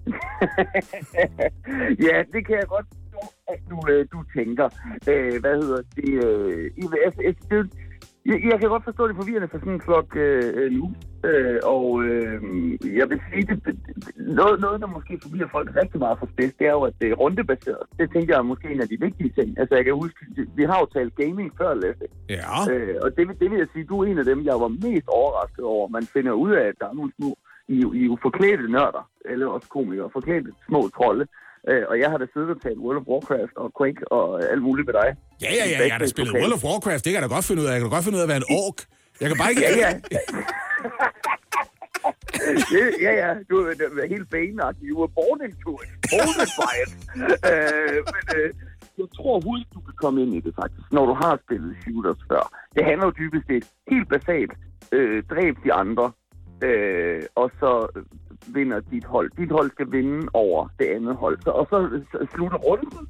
ja, 2.08 2.16
det 2.34 2.40
kan 2.46 2.54
jeg 2.60 2.66
godt 2.74 2.86
forstå, 2.92 3.20
at 3.52 3.60
du, 3.70 3.76
øh, 3.92 4.06
du 4.12 4.18
tænker. 4.36 4.66
Øh, 5.10 5.40
hvad 5.40 5.54
hedder 5.62 5.82
det? 5.96 6.24
Øh, 6.24 6.70
i- 6.76 6.88
altså, 7.06 7.20
det 7.50 7.70
jeg, 8.26 8.38
jeg 8.50 8.58
kan 8.60 8.68
godt 8.68 8.84
forstå 8.84 9.02
det 9.08 9.12
er 9.14 9.20
forvirrende 9.22 9.48
for 9.52 9.58
sådan 9.58 9.72
en 9.78 9.86
flok 9.88 10.08
øh, 10.16 10.44
øh, 10.60 10.70
nu. 10.78 10.84
Øh, 11.30 11.58
og 11.74 11.86
øh, 12.08 12.34
jeg 13.00 13.06
vil 13.10 13.20
sige, 13.30 13.44
det, 13.50 13.76
noget, 14.40 14.60
noget, 14.60 14.80
der 14.80 14.86
måske 14.96 15.12
forvirrer 15.22 15.48
folk 15.56 15.68
rigtig 15.80 15.98
meget 16.04 16.18
for 16.18 16.28
spids, 16.32 16.54
det 16.58 16.66
er 16.66 16.74
jo, 16.78 16.82
at 16.90 16.94
det 17.00 17.08
er 17.10 17.14
rundebaseret. 17.22 17.82
Det 17.98 18.06
tænker 18.14 18.34
jeg 18.34 18.38
er 18.38 18.50
måske 18.52 18.66
en 18.74 18.80
af 18.80 18.88
de 18.88 18.96
vigtige 19.06 19.32
ting. 19.38 19.48
Altså, 19.60 19.74
jeg 19.78 19.84
kan 19.84 19.94
huske, 19.94 20.18
vi 20.58 20.64
har 20.70 20.78
jo 20.82 20.86
talt 20.96 21.14
gaming 21.22 21.48
før, 21.60 21.74
Lasse. 21.74 22.06
Ja. 22.28 22.54
Øh, 22.72 22.94
og 23.04 23.08
det, 23.16 23.28
vil- 23.28 23.38
det 23.40 23.50
vil 23.50 23.58
jeg 23.58 23.68
sige, 23.72 23.84
du 23.90 23.94
er 24.02 24.06
en 24.10 24.18
af 24.18 24.24
dem, 24.24 24.44
jeg 24.50 24.56
var 24.64 24.68
mest 24.86 25.08
overrasket 25.20 25.64
over. 25.74 25.88
Man 25.88 26.06
finder 26.14 26.32
ud 26.32 26.52
af, 26.60 26.64
at 26.70 26.74
der 26.80 26.88
er 26.88 26.96
nogle 27.00 27.12
små, 27.18 27.30
I, 27.68 27.76
I 27.98 28.00
er 28.02 28.06
jo 28.10 28.18
forklædte 28.22 28.66
nørder, 28.76 29.04
eller 29.30 29.46
også 29.46 29.68
komikere, 29.68 30.10
forklædte 30.12 30.50
små 30.68 30.80
trolde. 30.96 31.26
Øh, 31.70 31.82
og 31.90 31.94
jeg 32.02 32.08
har 32.10 32.18
da 32.22 32.26
siddet 32.32 32.50
og 32.50 32.60
talt 32.62 32.78
World 32.84 32.98
of 33.00 33.06
Warcraft 33.12 33.54
og 33.62 33.68
Quake 33.78 34.02
og 34.12 34.24
alt 34.52 34.62
muligt 34.62 34.86
med 34.88 34.94
dig. 35.00 35.08
Ja, 35.44 35.50
ja, 35.58 35.64
ja, 35.72 35.78
jeg 35.84 35.92
har 35.94 35.98
da 36.04 36.06
spillet 36.14 36.32
World 36.40 36.52
of 36.56 36.64
Warcraft. 36.68 37.02
Det 37.04 37.10
kan 37.12 37.18
jeg 37.22 37.28
da 37.28 37.34
godt 37.36 37.46
finde 37.48 37.60
ud 37.62 37.66
af. 37.68 37.72
Jeg 37.72 37.80
kan 37.80 37.88
da 37.90 37.94
godt 37.96 38.04
finde 38.06 38.16
ud 38.18 38.22
af 38.24 38.26
at 38.28 38.32
være 38.34 38.42
en 38.44 38.50
ork. 38.64 38.78
Jeg 39.20 39.28
kan 39.28 39.36
bare 39.38 39.50
ikke... 39.50 39.62
Ja, 39.62 39.72
ja. 39.84 39.90
det, 42.70 42.82
ja, 43.06 43.12
ja, 43.22 43.30
du 43.50 43.56
er 43.58 43.74
du 43.74 43.98
er 44.04 44.08
helt 44.08 44.30
baneagtig. 44.30 44.84
You 44.90 44.98
were 45.00 45.12
born 45.18 45.40
into 45.48 45.70
it. 45.82 45.90
Born 46.12 46.34
by 46.60 46.72
it. 46.84 46.92
øh, 47.50 47.98
men 48.14 48.24
øh, 48.36 48.48
jeg 48.98 49.08
tror 49.16 49.40
hurtigt, 49.46 49.74
du 49.74 49.80
kan 49.80 49.94
komme 49.96 50.22
ind 50.22 50.34
i 50.34 50.40
det 50.40 50.54
faktisk, 50.60 50.86
når 50.92 51.06
du 51.06 51.14
har 51.22 51.38
spillet 51.44 51.76
shooters 51.82 52.22
før. 52.30 52.42
Det 52.74 52.84
handler 52.84 53.06
jo 53.06 53.12
dybest 53.20 53.46
set 53.46 53.64
helt 53.90 54.08
basalt. 54.08 54.52
Øh, 54.92 55.22
dræb 55.30 55.56
de 55.64 55.72
andre, 55.72 56.12
øh, 56.62 57.22
og 57.34 57.50
så 57.60 57.88
øh, 57.96 58.04
vinder 58.54 58.80
dit 58.80 59.04
hold. 59.04 59.30
Dit 59.38 59.50
hold 59.50 59.70
skal 59.70 59.92
vinde 59.92 60.28
over 60.32 60.68
det 60.78 60.86
andet 60.86 61.16
hold. 61.16 61.38
Så, 61.42 61.50
og 61.50 61.66
så, 61.70 62.02
så 62.12 62.26
slutter 62.34 62.58
runden, 62.58 63.08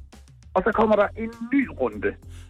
og 0.57 0.63
så 0.65 0.71
kommer 0.79 0.95
der 0.95 1.07
en 1.23 1.31
ny 1.53 1.69
runde. 1.81 2.07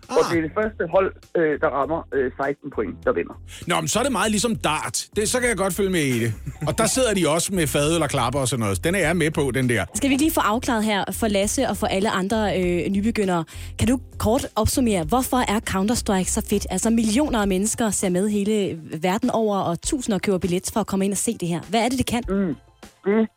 Ah. 0.10 0.18
Og 0.18 0.22
det 0.32 0.38
er 0.38 0.42
det 0.42 0.52
første 0.60 0.84
hold, 0.96 1.10
øh, 1.38 1.60
der 1.62 1.68
rammer 1.68 2.00
øh, 2.14 2.32
16 2.38 2.72
point, 2.76 2.96
der 3.06 3.14
vinder. 3.14 3.36
Nå, 3.68 3.76
men 3.82 3.88
så 3.88 4.00
er 4.00 4.04
det 4.04 4.12
meget 4.12 4.32
ligesom 4.32 4.56
dart. 4.56 5.06
Det, 5.16 5.30
så 5.30 5.40
kan 5.40 5.50
jeg 5.50 5.58
godt 5.58 5.74
følge 5.74 5.90
med 5.90 6.06
i 6.16 6.20
det. 6.20 6.34
Og 6.68 6.78
der 6.78 6.86
sidder 6.86 7.14
de 7.14 7.30
også 7.30 7.54
med 7.54 7.68
fad 7.68 7.94
eller 7.94 8.08
klapper 8.08 8.40
og 8.40 8.48
sådan 8.48 8.64
noget. 8.64 8.84
Den 8.84 8.96
er 8.96 9.00
jeg 9.00 9.18
med 9.18 9.32
på, 9.32 9.52
den 9.54 9.70
der. 9.70 9.86
Skal 9.94 10.10
vi 10.10 10.16
lige 10.16 10.32
få 10.32 10.40
afklaret 10.40 10.84
her 10.84 11.04
for 11.12 11.28
Lasse 11.28 11.70
og 11.70 11.78
for 11.78 11.88
alle 11.88 12.10
andre 12.10 12.60
øh, 12.60 12.90
nybegyndere? 12.90 13.44
Kan 13.80 13.88
du 13.88 14.00
kort 14.18 14.48
opsummere, 14.56 15.04
hvorfor 15.04 15.38
er 15.38 15.60
Counter-Strike 15.70 16.30
så 16.38 16.46
fedt? 16.50 16.68
Altså 16.70 16.90
millioner 16.90 17.40
af 17.42 17.48
mennesker 17.48 17.90
ser 17.90 18.10
med 18.10 18.30
hele 18.30 18.80
verden 19.02 19.30
over, 19.30 19.58
og 19.58 19.82
tusinder 19.82 20.20
køber 20.20 20.38
billet 20.38 20.70
for 20.74 20.80
at 20.80 20.88
komme 20.88 21.06
ind 21.06 21.14
og 21.14 21.18
se 21.18 21.38
det 21.38 21.48
her. 21.48 21.62
Hvad 21.70 21.86
er 21.86 21.90
det, 21.90 21.98
det 21.98 22.06
kan? 22.06 22.24
Mm. 22.30 22.56
Det 23.06 23.28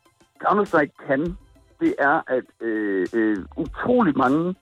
Counter-Strike 0.44 1.06
kan, 1.08 1.36
det 1.80 1.94
er, 1.99 2.22
at 2.26 2.44
øh, 2.60 3.06
øh, 3.14 3.37
utrolig 3.56 4.16
mange 4.16 4.54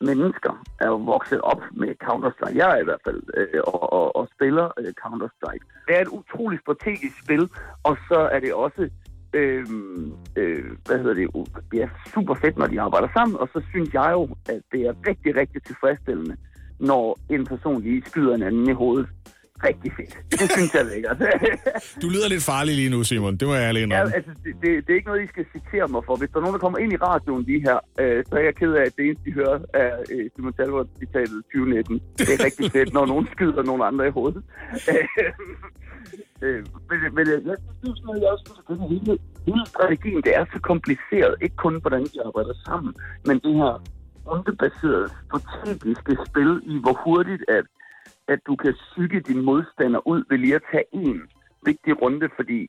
mennesker 0.00 0.62
er 0.80 0.86
jo 0.86 0.96
vokset 0.96 1.40
op 1.40 1.62
med 1.72 1.88
Counter-Strike. 2.04 2.56
Jeg 2.56 2.70
er 2.70 2.80
i 2.80 2.84
hvert 2.84 3.00
fald, 3.04 3.22
øh, 3.36 3.60
og, 3.66 3.92
og, 3.92 4.16
og 4.16 4.28
spiller 4.34 4.68
øh, 4.78 4.92
Counter-Strike. 5.02 5.64
Det 5.88 5.96
er 5.96 6.00
et 6.00 6.08
utroligt 6.08 6.62
strategisk 6.62 7.16
spil, 7.24 7.48
og 7.82 7.96
så 8.08 8.28
er 8.32 8.40
det 8.40 8.54
også, 8.54 8.90
øh, 9.32 9.66
øh, 10.36 10.64
hvad 10.86 10.98
hedder 10.98 11.14
det, 11.14 11.48
det 11.72 11.82
er 11.82 11.88
super 12.14 12.34
fedt, 12.34 12.58
når 12.58 12.66
de 12.66 12.80
arbejder 12.80 13.08
sammen, 13.12 13.36
og 13.36 13.48
så 13.52 13.62
synes 13.70 13.94
jeg 13.94 14.10
jo, 14.12 14.22
at 14.48 14.62
det 14.72 14.80
er 14.86 14.94
rigtig, 15.08 15.36
rigtig 15.36 15.62
tilfredsstillende, 15.62 16.36
når 16.78 17.18
en 17.30 17.46
person 17.46 17.82
lige 17.82 18.02
skyder 18.06 18.34
en 18.34 18.42
anden 18.42 18.68
i 18.70 18.72
hovedet 18.72 19.08
rigtig 19.68 19.90
fedt. 19.98 20.14
Det 20.40 20.46
synes 20.56 20.70
jeg 20.74 20.80
er 20.86 20.88
lækkert. 20.92 21.18
Du 22.02 22.08
lyder 22.14 22.28
lidt 22.28 22.44
farlig 22.52 22.74
lige 22.80 22.90
nu, 22.94 23.04
Simon. 23.04 23.36
Det 23.36 23.48
må 23.48 23.54
jeg 23.54 23.62
ærlig 23.68 23.80
Ja, 23.80 23.84
indrømme. 23.86 24.14
altså, 24.16 24.30
det, 24.44 24.52
det, 24.62 24.68
det 24.86 24.90
er 24.92 24.98
ikke 25.00 25.08
noget, 25.12 25.24
I 25.24 25.26
skal 25.34 25.44
citere 25.54 25.88
mig 25.94 26.02
for. 26.06 26.14
Hvis 26.16 26.30
der 26.30 26.36
er 26.38 26.40
nogen, 26.44 26.54
der 26.56 26.64
kommer 26.66 26.78
ind 26.78 26.92
i 26.92 26.96
radioen 26.96 27.42
lige 27.50 27.60
her, 27.68 27.78
øh, 28.00 28.24
så 28.28 28.34
er 28.40 28.44
jeg 28.48 28.54
ked 28.54 28.72
af, 28.80 28.84
at 28.88 28.92
det 28.96 29.04
eneste, 29.06 29.24
de 29.26 29.32
hører, 29.40 29.58
er 29.74 29.90
øh, 30.12 30.24
Simon 30.36 30.52
Talbot 30.52 30.86
citatet 30.98 31.38
2019. 31.52 32.00
Det 32.18 32.28
er 32.34 32.44
rigtig 32.44 32.66
fedt, 32.76 32.92
når 32.96 33.06
nogen 33.06 33.26
skyder 33.34 33.62
nogen 33.62 33.82
andre 33.88 34.06
i 34.08 34.10
hovedet. 34.18 34.42
øh, 36.44 36.60
men, 36.90 36.98
men 37.16 37.24
jeg, 37.32 37.38
jeg 37.50 37.56
synes, 37.82 38.00
at 38.14 38.20
jeg 38.22 38.30
også 38.34 38.44
synes, 38.66 38.80
at 38.84 38.88
hele, 38.94 39.12
hele 39.48 39.62
strategien, 39.74 40.20
det 40.26 40.32
er 40.40 40.44
så 40.54 40.58
kompliceret. 40.70 41.34
Ikke 41.44 41.56
kun, 41.64 41.74
hvordan 41.80 42.02
de 42.12 42.18
arbejder 42.28 42.54
sammen, 42.68 42.92
men 43.28 43.36
det 43.44 43.54
her 43.62 43.72
rundebaserede 44.30 45.08
strategiske 45.26 46.12
spil 46.28 46.50
i, 46.72 46.74
hvor 46.84 46.96
hurtigt 47.04 47.42
at, 47.56 47.64
at 48.32 48.40
du 48.46 48.56
kan 48.56 48.74
psyke 48.74 49.20
din 49.20 49.44
modstander 49.44 50.08
ud 50.08 50.24
ved 50.30 50.38
lige 50.38 50.54
at 50.54 50.62
tage 50.72 50.84
en 50.92 51.22
vigtig 51.64 52.02
runde, 52.02 52.28
fordi 52.36 52.68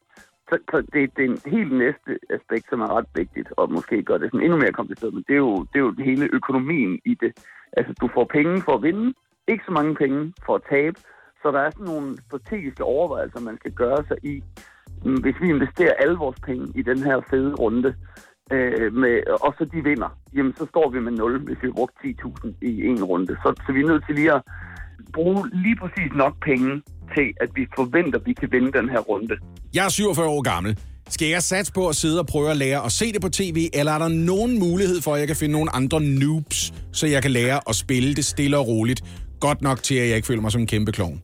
så, 0.49 0.57
så 0.71 0.77
det, 0.93 1.17
det 1.17 1.25
er 1.25 1.29
en 1.29 1.51
helt 1.55 1.73
næste 1.83 2.11
aspekt, 2.29 2.65
som 2.69 2.81
er 2.81 2.95
ret 2.97 3.09
vigtigt, 3.15 3.49
og 3.57 3.71
måske 3.71 4.03
gør 4.03 4.17
det 4.17 4.31
sådan 4.31 4.45
endnu 4.45 4.57
mere 4.57 4.71
kompliceret, 4.79 5.13
men 5.13 5.23
det 5.27 5.33
er 5.33 5.43
jo, 5.47 5.57
det 5.71 5.75
er 5.75 5.85
jo 5.87 5.93
hele 5.99 6.29
økonomien 6.33 6.99
i 7.05 7.13
det. 7.21 7.31
Altså, 7.77 7.93
du 8.01 8.09
får 8.13 8.25
penge 8.37 8.61
for 8.61 8.73
at 8.75 8.83
vinde, 8.83 9.13
ikke 9.47 9.63
så 9.65 9.71
mange 9.71 9.95
penge 9.95 10.33
for 10.45 10.55
at 10.55 10.61
tabe, 10.69 10.99
så 11.41 11.51
der 11.51 11.59
er 11.59 11.69
sådan 11.69 11.85
nogle 11.85 12.17
strategiske 12.17 12.83
overvejelser, 12.83 13.39
man 13.39 13.57
skal 13.57 13.71
gøre 13.71 14.03
sig 14.07 14.17
i. 14.23 14.43
Mm, 15.05 15.21
hvis 15.21 15.41
vi 15.41 15.49
investerer 15.49 15.93
alle 15.93 16.17
vores 16.17 16.39
penge 16.39 16.67
i 16.75 16.81
den 16.81 16.97
her 16.97 17.21
fede 17.29 17.53
runde, 17.55 17.95
øh, 18.51 18.93
med, 18.93 19.15
og 19.41 19.55
så 19.57 19.65
de 19.65 19.83
vinder, 19.83 20.09
jamen 20.35 20.53
så 20.53 20.65
står 20.65 20.89
vi 20.89 20.99
med 20.99 21.11
0, 21.11 21.39
hvis 21.39 21.57
vi 21.61 21.67
har 21.67 21.73
brugt 21.73 21.95
10.000 22.05 22.53
i 22.61 22.85
en 22.85 23.03
runde. 23.03 23.33
Så, 23.43 23.63
så 23.65 23.71
vi 23.73 23.81
er 23.81 23.87
nødt 23.87 24.05
til 24.05 24.15
lige 24.15 24.33
at 24.33 24.41
bruge 25.13 25.49
lige 25.53 25.75
præcis 25.81 26.11
nok 26.15 26.33
penge 26.45 26.81
til, 27.15 27.27
at 27.41 27.49
vi 27.55 27.67
forventer, 27.75 28.19
at 28.19 28.25
vi 28.25 28.33
kan 28.33 28.49
vinde 28.51 28.71
den 28.71 28.89
her 28.89 28.99
runde. 28.99 29.35
Jeg 29.73 29.85
er 29.85 29.89
47 29.89 30.27
år 30.27 30.41
gammel. 30.41 30.79
Skal 31.09 31.27
jeg 31.27 31.43
satse 31.43 31.73
på 31.73 31.87
at 31.87 31.95
sidde 31.95 32.19
og 32.19 32.27
prøve 32.27 32.51
at 32.51 32.57
lære 32.57 32.85
at 32.85 32.91
se 32.91 33.13
det 33.13 33.21
på 33.21 33.29
tv, 33.29 33.69
eller 33.73 33.91
er 33.91 33.99
der 33.99 34.07
nogen 34.07 34.59
mulighed 34.59 35.01
for, 35.01 35.13
at 35.13 35.19
jeg 35.19 35.27
kan 35.27 35.35
finde 35.35 35.53
nogle 35.53 35.75
andre 35.75 35.99
noobs, 36.01 36.73
så 36.91 37.07
jeg 37.07 37.21
kan 37.21 37.31
lære 37.31 37.59
at 37.69 37.75
spille 37.75 38.15
det 38.15 38.25
stille 38.25 38.57
og 38.57 38.67
roligt? 38.67 39.01
Godt 39.39 39.61
nok 39.61 39.83
til, 39.83 39.95
at 39.95 40.07
jeg 40.07 40.15
ikke 40.15 40.27
føler 40.27 40.41
mig 40.41 40.51
som 40.51 40.61
en 40.61 40.67
kæmpe 40.67 40.91
klovn. 40.91 41.21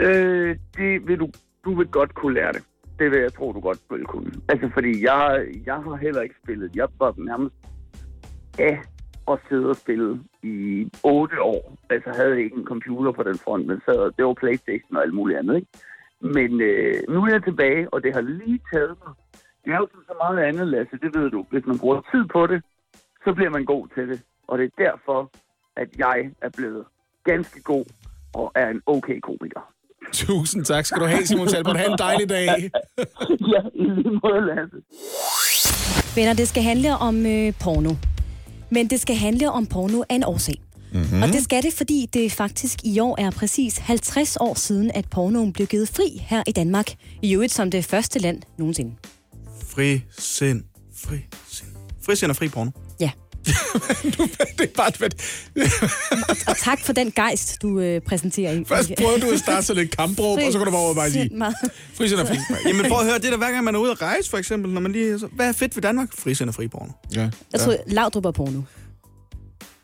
Øh, 0.00 0.56
det 0.76 1.08
vil 1.08 1.18
du, 1.18 1.28
du 1.64 1.74
vil 1.78 1.86
godt 1.86 2.14
kunne 2.14 2.34
lære 2.34 2.52
det. 2.52 2.62
Det 2.98 3.10
vil 3.10 3.20
jeg 3.20 3.34
tro, 3.34 3.52
du 3.52 3.60
godt 3.60 3.78
vil 3.90 4.04
kunne. 4.04 4.30
Altså, 4.48 4.70
fordi 4.74 5.04
jeg, 5.04 5.44
jeg 5.66 5.74
har 5.74 5.96
heller 5.96 6.22
ikke 6.22 6.34
spillet. 6.44 6.70
Jeg 6.74 6.86
var 6.98 7.14
nærmest 7.18 7.54
af 8.58 8.78
at 9.32 9.38
sidde 9.48 9.68
og 9.68 9.76
spille 9.76 10.20
i 10.42 10.56
otte 11.04 11.42
år. 11.42 11.76
Altså, 11.90 12.10
havde 12.16 12.42
ikke 12.42 12.56
en 12.56 12.64
computer 12.64 13.12
på 13.12 13.22
den 13.22 13.38
front, 13.38 13.66
men 13.66 13.80
så, 13.80 14.12
det 14.16 14.24
var 14.24 14.34
Playstation 14.34 14.96
og 14.96 15.02
alt 15.02 15.14
muligt 15.14 15.38
andet, 15.38 15.56
ikke? 15.56 15.68
Men 16.20 16.60
øh, 16.60 16.94
nu 17.08 17.18
er 17.24 17.30
jeg 17.32 17.44
tilbage, 17.44 17.94
og 17.94 18.02
det 18.02 18.14
har 18.14 18.20
lige 18.20 18.60
taget 18.72 18.96
mig. 19.04 19.14
Det 19.64 19.72
er 19.72 19.76
jo 19.76 19.88
så 20.06 20.14
meget 20.22 20.38
andet, 20.48 20.66
Lasse, 20.68 20.96
det 21.02 21.10
ved 21.16 21.30
du. 21.30 21.46
Hvis 21.50 21.66
man 21.66 21.78
bruger 21.78 22.00
tid 22.12 22.24
på 22.32 22.46
det, 22.46 22.62
så 23.24 23.32
bliver 23.34 23.50
man 23.50 23.64
god 23.64 23.88
til 23.94 24.08
det. 24.08 24.22
Og 24.48 24.58
det 24.58 24.64
er 24.64 24.84
derfor, 24.84 25.30
at 25.76 25.88
jeg 25.98 26.30
er 26.42 26.48
blevet 26.56 26.84
ganske 27.24 27.62
god 27.62 27.84
og 28.34 28.52
er 28.54 28.68
en 28.68 28.82
okay 28.86 29.20
komiker. 29.20 29.72
Tusind 30.12 30.64
tak 30.64 30.86
skal 30.86 31.00
du 31.00 31.06
have, 31.06 31.26
Simon 31.26 31.46
Talbot. 31.46 31.76
Ha' 31.76 31.86
en 31.86 31.98
dejlig 31.98 32.28
dag. 32.28 32.48
ja, 33.52 33.60
i 33.74 33.84
lige 33.84 34.20
måde, 34.22 34.46
Lasse. 34.46 34.76
Venner, 36.16 36.34
det 36.34 36.48
skal 36.48 36.62
handle 36.62 36.90
om 36.96 37.26
øh, 37.26 37.52
porno. 37.62 37.90
Men 38.70 38.90
det 38.90 39.00
skal 39.00 39.16
handle 39.16 39.50
om 39.50 39.66
porno 39.66 40.02
af 40.08 40.14
en 40.14 40.24
årsag. 40.24 40.60
Mm-hmm. 40.92 41.22
Og 41.22 41.28
det 41.28 41.44
skal 41.44 41.62
det, 41.62 41.74
fordi 41.74 42.08
det 42.12 42.32
faktisk 42.32 42.78
i 42.84 42.98
år 42.98 43.20
er 43.20 43.30
præcis 43.30 43.78
50 43.78 44.36
år 44.36 44.54
siden, 44.54 44.90
at 44.94 45.08
pornoen 45.10 45.52
blev 45.52 45.66
givet 45.66 45.88
fri 45.88 46.22
her 46.26 46.42
i 46.46 46.52
Danmark. 46.52 46.94
I 47.22 47.34
øvrigt 47.34 47.52
som 47.52 47.70
det 47.70 47.84
første 47.84 48.18
land 48.18 48.42
nogensinde. 48.58 48.94
Fri 49.68 50.02
sind. 50.18 50.62
Fri 50.96 51.16
sind. 51.48 51.70
Fri 52.02 52.16
sind 52.16 52.30
og 52.30 52.36
fri 52.36 52.48
porno. 52.48 52.70
Ja. 54.18 54.44
det 54.58 54.64
er 54.64 54.76
bare 54.76 54.88
et 54.88 55.14
Og 56.48 56.56
tak 56.56 56.80
for 56.80 56.92
den 56.92 57.12
gejst, 57.12 57.62
du 57.62 57.80
øh, 57.80 58.00
præsenterer 58.00 58.52
i. 58.52 58.64
Først 58.68 58.90
prøver 58.98 59.18
du 59.18 59.30
at 59.30 59.38
starte 59.38 59.62
sådan 59.66 59.82
lidt 59.82 59.96
kampråb, 59.96 60.38
og 60.46 60.52
så 60.52 60.58
kan 60.58 60.64
du 60.66 60.70
bare 60.70 60.80
over 60.80 60.90
og 60.90 60.96
bare 60.96 61.10
sige, 61.10 61.22
Sind 61.22 61.34
meget. 61.38 61.54
frisind 61.94 62.20
og 62.20 62.28
fri. 62.28 62.36
Jamen 62.66 62.86
prøv 62.88 62.98
at 62.98 63.04
høre, 63.06 63.18
det 63.18 63.24
er 63.24 63.30
da 63.30 63.36
hver 63.36 63.50
gang 63.50 63.64
man 63.64 63.74
er 63.74 63.78
ude 63.78 63.90
at 63.90 64.02
rejse, 64.02 64.30
for 64.30 64.36
eksempel, 64.38 64.72
når 64.72 64.80
man 64.80 64.92
lige... 64.92 65.18
Så, 65.18 65.26
hvad 65.32 65.48
er 65.48 65.52
fedt 65.52 65.76
ved 65.76 65.82
Danmark? 65.82 66.08
Fri 66.18 66.34
sind 66.34 66.48
og 66.48 66.54
fri 66.54 66.68
porno. 66.68 66.92
Ja. 67.14 67.30
Jeg 67.52 67.60
tror, 67.60 67.76
Laudrup 67.86 68.24
er 68.24 68.30
porno. 68.30 68.60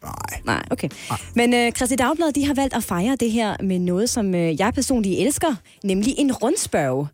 Nej. 0.05 0.41
Nej, 0.45 0.63
okay. 0.71 0.89
Men 1.35 1.55
øh, 1.55 1.73
Christi 1.73 1.97
Dagblad, 1.97 2.33
de 2.33 2.47
har 2.47 2.55
valgt 2.55 2.75
at 2.75 2.85
fejre 2.85 3.17
det 3.21 3.31
her 3.31 3.57
med 3.63 3.79
noget, 3.79 4.11
som 4.11 4.35
øh, 4.35 4.61
jeg 4.61 4.73
personligt 4.75 5.21
elsker, 5.21 5.55
nemlig 5.85 6.15
en 6.19 6.33
rundspørge. 6.33 7.07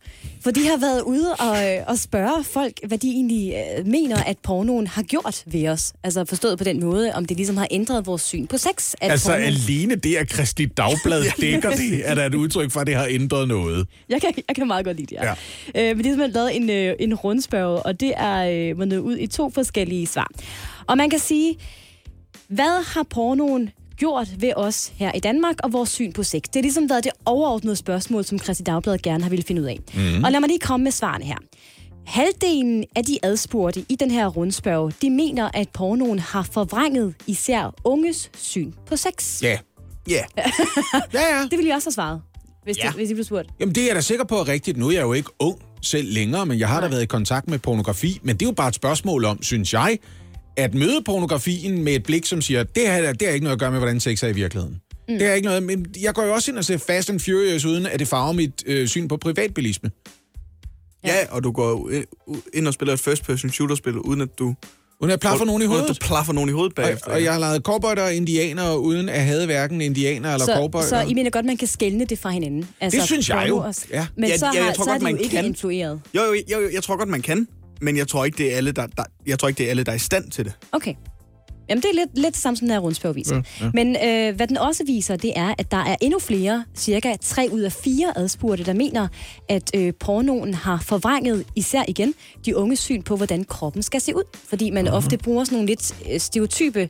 For 0.44 0.50
de 0.50 0.68
har 0.68 0.76
været 0.76 1.02
ude 1.02 1.35
og, 1.35 1.66
øh, 1.66 1.82
og 1.87 1.99
spørge 1.99 2.44
folk, 2.44 2.73
hvad 2.87 2.99
de 2.99 3.09
egentlig 3.11 3.54
øh, 3.78 3.87
mener, 3.87 4.16
at 4.23 4.38
pornoen 4.38 4.87
har 4.87 5.02
gjort 5.02 5.42
ved 5.47 5.68
os. 5.68 5.92
Altså 6.04 6.25
forstået 6.25 6.59
på 6.59 6.64
den 6.64 6.80
måde, 6.80 7.12
om 7.14 7.25
det 7.25 7.37
ligesom 7.37 7.56
har 7.56 7.68
ændret 7.70 8.06
vores 8.06 8.23
syn 8.23 8.47
på 8.47 8.59
sex. 8.59 8.94
At 9.00 9.11
Altså 9.11 9.30
porno... 9.30 9.44
alene 9.44 9.94
det, 9.94 10.16
at 10.16 10.28
Kristi 10.28 10.66
Dagblad 10.66 11.25
dækker 11.40 11.70
det, 11.70 12.11
er 12.11 12.14
der 12.14 12.26
et 12.26 12.35
udtryk 12.35 12.70
for, 12.70 12.80
at 12.80 12.87
det 12.87 12.94
har 12.94 13.06
ændret 13.11 13.49
noget. 13.49 13.87
Jeg 14.09 14.20
kan, 14.20 14.35
jeg 14.49 14.56
kan 14.56 14.66
meget 14.66 14.85
godt 14.85 14.97
lide 14.97 15.06
det, 15.06 15.23
ja. 15.23 15.35
Ja. 15.75 15.90
Øh, 15.90 15.97
men 15.97 16.04
de 16.04 16.09
har 16.09 16.16
simpelthen 16.16 16.32
lavet 16.32 16.56
en, 16.56 16.70
øh, 16.70 16.94
en 17.00 17.14
rundspørge, 17.14 17.82
og 17.82 18.00
det 18.00 18.12
er 18.16 18.68
øh, 18.70 18.78
mundet 18.78 18.99
ud 18.99 19.16
i 19.16 19.26
to 19.26 19.50
forskellige 19.50 20.06
svar. 20.06 20.30
Og 20.87 20.97
man 20.97 21.11
kan 21.11 21.18
sige, 21.18 21.56
hvad 22.50 22.85
har 22.95 23.02
pornoen 23.02 23.71
gjort 23.97 24.28
ved 24.40 24.52
os 24.57 24.92
her 24.97 25.12
i 25.12 25.19
Danmark 25.21 25.54
og 25.62 25.73
vores 25.73 25.88
syn 25.88 26.12
på 26.12 26.23
sex? 26.23 26.42
Det 26.42 26.54
har 26.54 26.62
ligesom 26.62 26.90
været 26.90 27.04
det 27.04 27.12
overordnede 27.25 27.76
spørgsmål, 27.76 28.25
som 28.25 28.38
Christi 28.38 28.62
Dagblad 28.62 28.99
gerne 28.99 29.23
har 29.23 29.30
ville 29.30 29.45
finde 29.45 29.62
ud 29.62 29.66
af. 29.66 29.78
Mm. 29.95 30.25
Og 30.25 30.33
lad 30.33 30.40
mig 30.40 30.49
lige 30.49 30.59
komme 30.59 30.85
med 30.85 30.92
svarene 30.92 31.25
her. 31.25 31.37
Halvdelen 32.07 32.85
af 32.97 33.04
de 33.04 33.19
adspurgte 33.23 33.85
i 33.88 33.97
den 33.97 34.11
her 34.11 34.26
rundspørg, 34.26 34.92
de 35.02 35.11
mener, 35.11 35.50
at 35.54 35.69
pornoen 35.69 36.19
har 36.19 36.49
forvrænget 36.52 37.14
især 37.26 37.75
unges 37.85 38.30
syn 38.37 38.73
på 38.87 38.97
sex. 38.97 39.42
Ja. 39.42 39.59
Ja. 40.09 40.23
Ja, 41.12 41.37
ja. 41.37 41.42
Det 41.42 41.50
ville 41.52 41.69
jeg 41.69 41.76
også 41.76 41.87
have 41.87 41.92
svaret, 41.92 42.21
hvis, 42.64 42.78
Ja. 42.78 42.87
det, 42.87 42.95
hvis 42.95 43.11
I 43.11 43.14
blev 43.14 43.25
spurgt. 43.25 43.49
Jamen, 43.61 43.75
det 43.75 43.83
er 43.83 43.87
jeg 43.87 43.95
da 43.97 44.00
sikker 44.00 44.25
på 44.25 44.35
er 44.38 44.49
rigtigt. 44.49 44.76
Nu 44.78 44.88
er 44.88 44.92
jeg 44.92 45.02
jo 45.02 45.12
ikke 45.12 45.30
ung 45.38 45.59
selv 45.83 46.12
længere, 46.12 46.47
men 46.47 46.59
jeg 46.59 46.69
har 46.69 46.80
da 46.80 46.88
været 46.88 47.02
i 47.02 47.07
kontakt 47.07 47.50
med 47.50 47.59
pornografi. 47.59 48.21
Men 48.23 48.37
det 48.37 48.42
er 48.42 48.47
jo 48.47 48.52
bare 48.52 48.69
et 48.69 48.75
spørgsmål 48.75 49.25
om, 49.25 49.42
synes 49.42 49.73
jeg, 49.73 49.99
at 50.57 50.75
møde 50.75 51.02
pornografien 51.07 51.83
med 51.85 51.92
et 51.95 52.02
blik, 52.02 52.26
som 52.26 52.42
siger, 52.42 52.62
det 52.62 52.83
her 52.83 53.12
det 53.12 53.28
har 53.28 53.35
ikke 53.35 53.45
noget 53.45 53.57
at 53.57 53.61
gøre 53.61 53.71
med, 53.71 53.78
hvordan 53.78 54.00
sex 54.00 54.23
er 54.23 54.28
i 54.28 54.33
virkeligheden. 54.33 54.80
Mm. 55.09 55.19
Det 55.19 55.26
er 55.26 55.35
ikke 55.35 55.47
noget, 55.49 55.62
men 55.62 55.87
jeg 56.02 56.14
går 56.14 56.25
jo 56.25 56.33
også 56.35 56.50
ind 56.50 56.59
og 56.59 56.64
ser 56.64 56.78
Fast 56.78 57.11
and 57.11 57.21
Furious, 57.21 57.64
uden 57.64 57.87
at 57.87 57.99
det 58.00 58.09
farver 58.09 58.33
mit 58.33 58.62
øh, 58.66 58.88
syn 58.88 59.09
på 59.09 59.16
privatbilisme. 59.16 59.90
ja, 61.04 61.16
og 61.30 61.45
du 61.45 61.50
går 61.52 61.69
jo 61.71 61.90
ind 62.54 62.66
og 62.69 62.75
spiller 62.75 62.92
et 62.95 63.00
first-person 63.00 63.50
shooter-spil, 63.50 63.99
uden 63.99 64.21
at 64.21 64.28
du... 64.38 64.54
Uden 65.02 65.12
at 65.12 65.21
plaffer 65.21 65.45
nogen 65.45 65.62
i 65.62 65.64
Uden 65.64 65.73
at 65.76 65.80
hovedet. 65.80 66.02
du 66.02 66.07
plaffer 66.07 66.33
nogen 66.33 66.50
i 66.50 66.52
hovedet 66.52 66.78
Og, 66.78 66.85
bagefter. 66.85 67.11
og 67.11 67.25
jeg 67.25 67.33
har 67.33 67.40
lavet 67.40 67.62
cowboyter 67.62 68.02
og 68.02 68.14
indianer, 68.14 68.75
uden 68.75 69.09
at 69.09 69.21
have 69.25 69.47
hverken 69.47 69.80
indianer 69.80 70.33
eller 70.33 70.47
Så, 70.47 70.52
cowboyter. 70.54 70.87
så 70.88 71.00
I 71.00 71.14
mener 71.14 71.30
godt, 71.30 71.47
man 71.47 71.57
kan 71.57 71.69
skelne 71.69 72.04
det 72.04 72.19
fra 72.19 72.30
hinanden? 72.30 72.69
Altså, 72.80 72.99
Det 72.99 73.07
synes 73.07 73.28
jeg 73.28 73.47
jo. 73.49 73.57
og- 73.57 73.75
Ja. 73.90 74.07
Men 74.16 74.28
Ja, 74.30 74.37
så, 74.37 74.47
ja, 74.47 74.52
jeg 74.54 74.64
har, 74.64 74.73
tror 74.73 74.85
så 74.85 74.90
er 74.90 74.95
godt, 74.95 75.00
det 75.02 75.09
jo 75.09 75.12
man 75.12 75.23
ikke 75.25 75.37
kan. 75.37 75.45
influeret. 75.45 76.00
Jo, 76.14 76.21
jo, 76.23 76.33
jo, 76.52 76.61
jo, 76.61 76.69
jeg 76.75 76.83
tror 76.83 76.97
godt, 76.97 77.09
man 77.09 77.23
kan, 77.23 77.49
men 77.80 77.96
jeg 77.96 78.08
tror 78.08 78.25
ikke, 78.25 78.38
det 78.38 78.52
er 78.52 78.56
alle, 78.56 78.72
der, 78.72 78.87
der, 78.87 79.04
jeg 79.26 79.38
tror 79.38 79.49
ikke, 79.49 79.58
det 79.58 79.66
er 79.66 79.70
alle, 79.70 79.84
der 79.84 79.92
er 79.92 79.96
i 79.96 79.99
stand 79.99 80.30
til 80.30 80.44
det. 80.44 80.52
Okay. 80.72 80.94
Jamen, 81.68 81.82
det 81.82 81.90
er 81.90 81.94
lidt, 81.94 82.18
lidt 82.18 82.37
samme, 82.37 82.56
som 82.56 82.66
den 82.66 82.72
her 82.72 82.78
rundspørg 82.78 83.16
viser. 83.16 83.37
Ja, 83.37 83.42
ja. 83.60 83.70
Men 83.75 83.96
øh, 83.96 84.37
hvad 84.37 84.46
den 84.46 84.56
også 84.56 84.84
viser, 84.87 85.16
det 85.16 85.32
er, 85.37 85.54
at 85.58 85.70
der 85.70 85.76
er 85.76 85.96
endnu 86.00 86.18
flere, 86.18 86.64
cirka 86.76 87.16
3 87.22 87.49
ud 87.52 87.60
af 87.60 87.72
4 87.72 88.12
adspurgte, 88.16 88.64
der 88.64 88.72
mener, 88.72 89.08
at 89.49 89.70
øh, 89.75 89.92
pornoen 90.00 90.54
har 90.54 90.82
forvrænget, 90.87 91.44
især 91.56 91.82
igen, 91.88 92.14
de 92.46 92.56
unges 92.56 92.78
syn 92.78 93.02
på, 93.02 93.16
hvordan 93.16 93.44
kroppen 93.44 93.82
skal 93.82 94.00
se 94.00 94.16
ud. 94.16 94.25
Fordi 94.49 94.70
man 94.70 94.88
uh-huh. 94.88 94.92
ofte 94.92 95.18
bruger 95.18 95.44
sådan 95.44 95.56
nogle 95.56 95.66
lidt 95.66 95.94
øh, 96.12 96.20
stereotype 96.20 96.88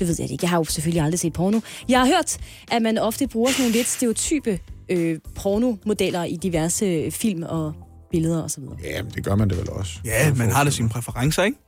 det 0.00 0.08
ved 0.08 0.16
jeg 0.18 0.30
ikke, 0.30 0.42
jeg 0.42 0.50
har 0.50 0.58
jo 0.58 0.64
selvfølgelig 0.64 1.02
aldrig 1.02 1.18
set 1.18 1.32
porno. 1.32 1.60
Jeg 1.88 2.00
har 2.00 2.06
hørt, 2.06 2.38
at 2.70 2.82
man 2.82 2.98
ofte 2.98 3.26
bruger 3.26 3.50
sådan 3.50 3.62
nogle 3.62 3.76
lidt 3.76 3.86
stereotype 3.86 4.58
øh, 4.88 5.18
pornomodeller 5.34 6.24
i 6.24 6.36
diverse 6.36 6.86
øh, 6.86 7.10
film 7.10 7.42
og 7.42 7.74
billeder 8.12 8.42
osv. 8.42 8.62
Ja, 8.84 9.02
men 9.02 9.12
det 9.14 9.24
gør 9.24 9.34
man 9.34 9.50
det 9.50 9.58
vel 9.58 9.70
også. 9.70 9.92
Ja, 10.04 10.34
man 10.34 10.50
har 10.50 10.64
da 10.64 10.70
sine 10.70 10.88
præferencer, 10.88 11.42
ikke? 11.42 11.58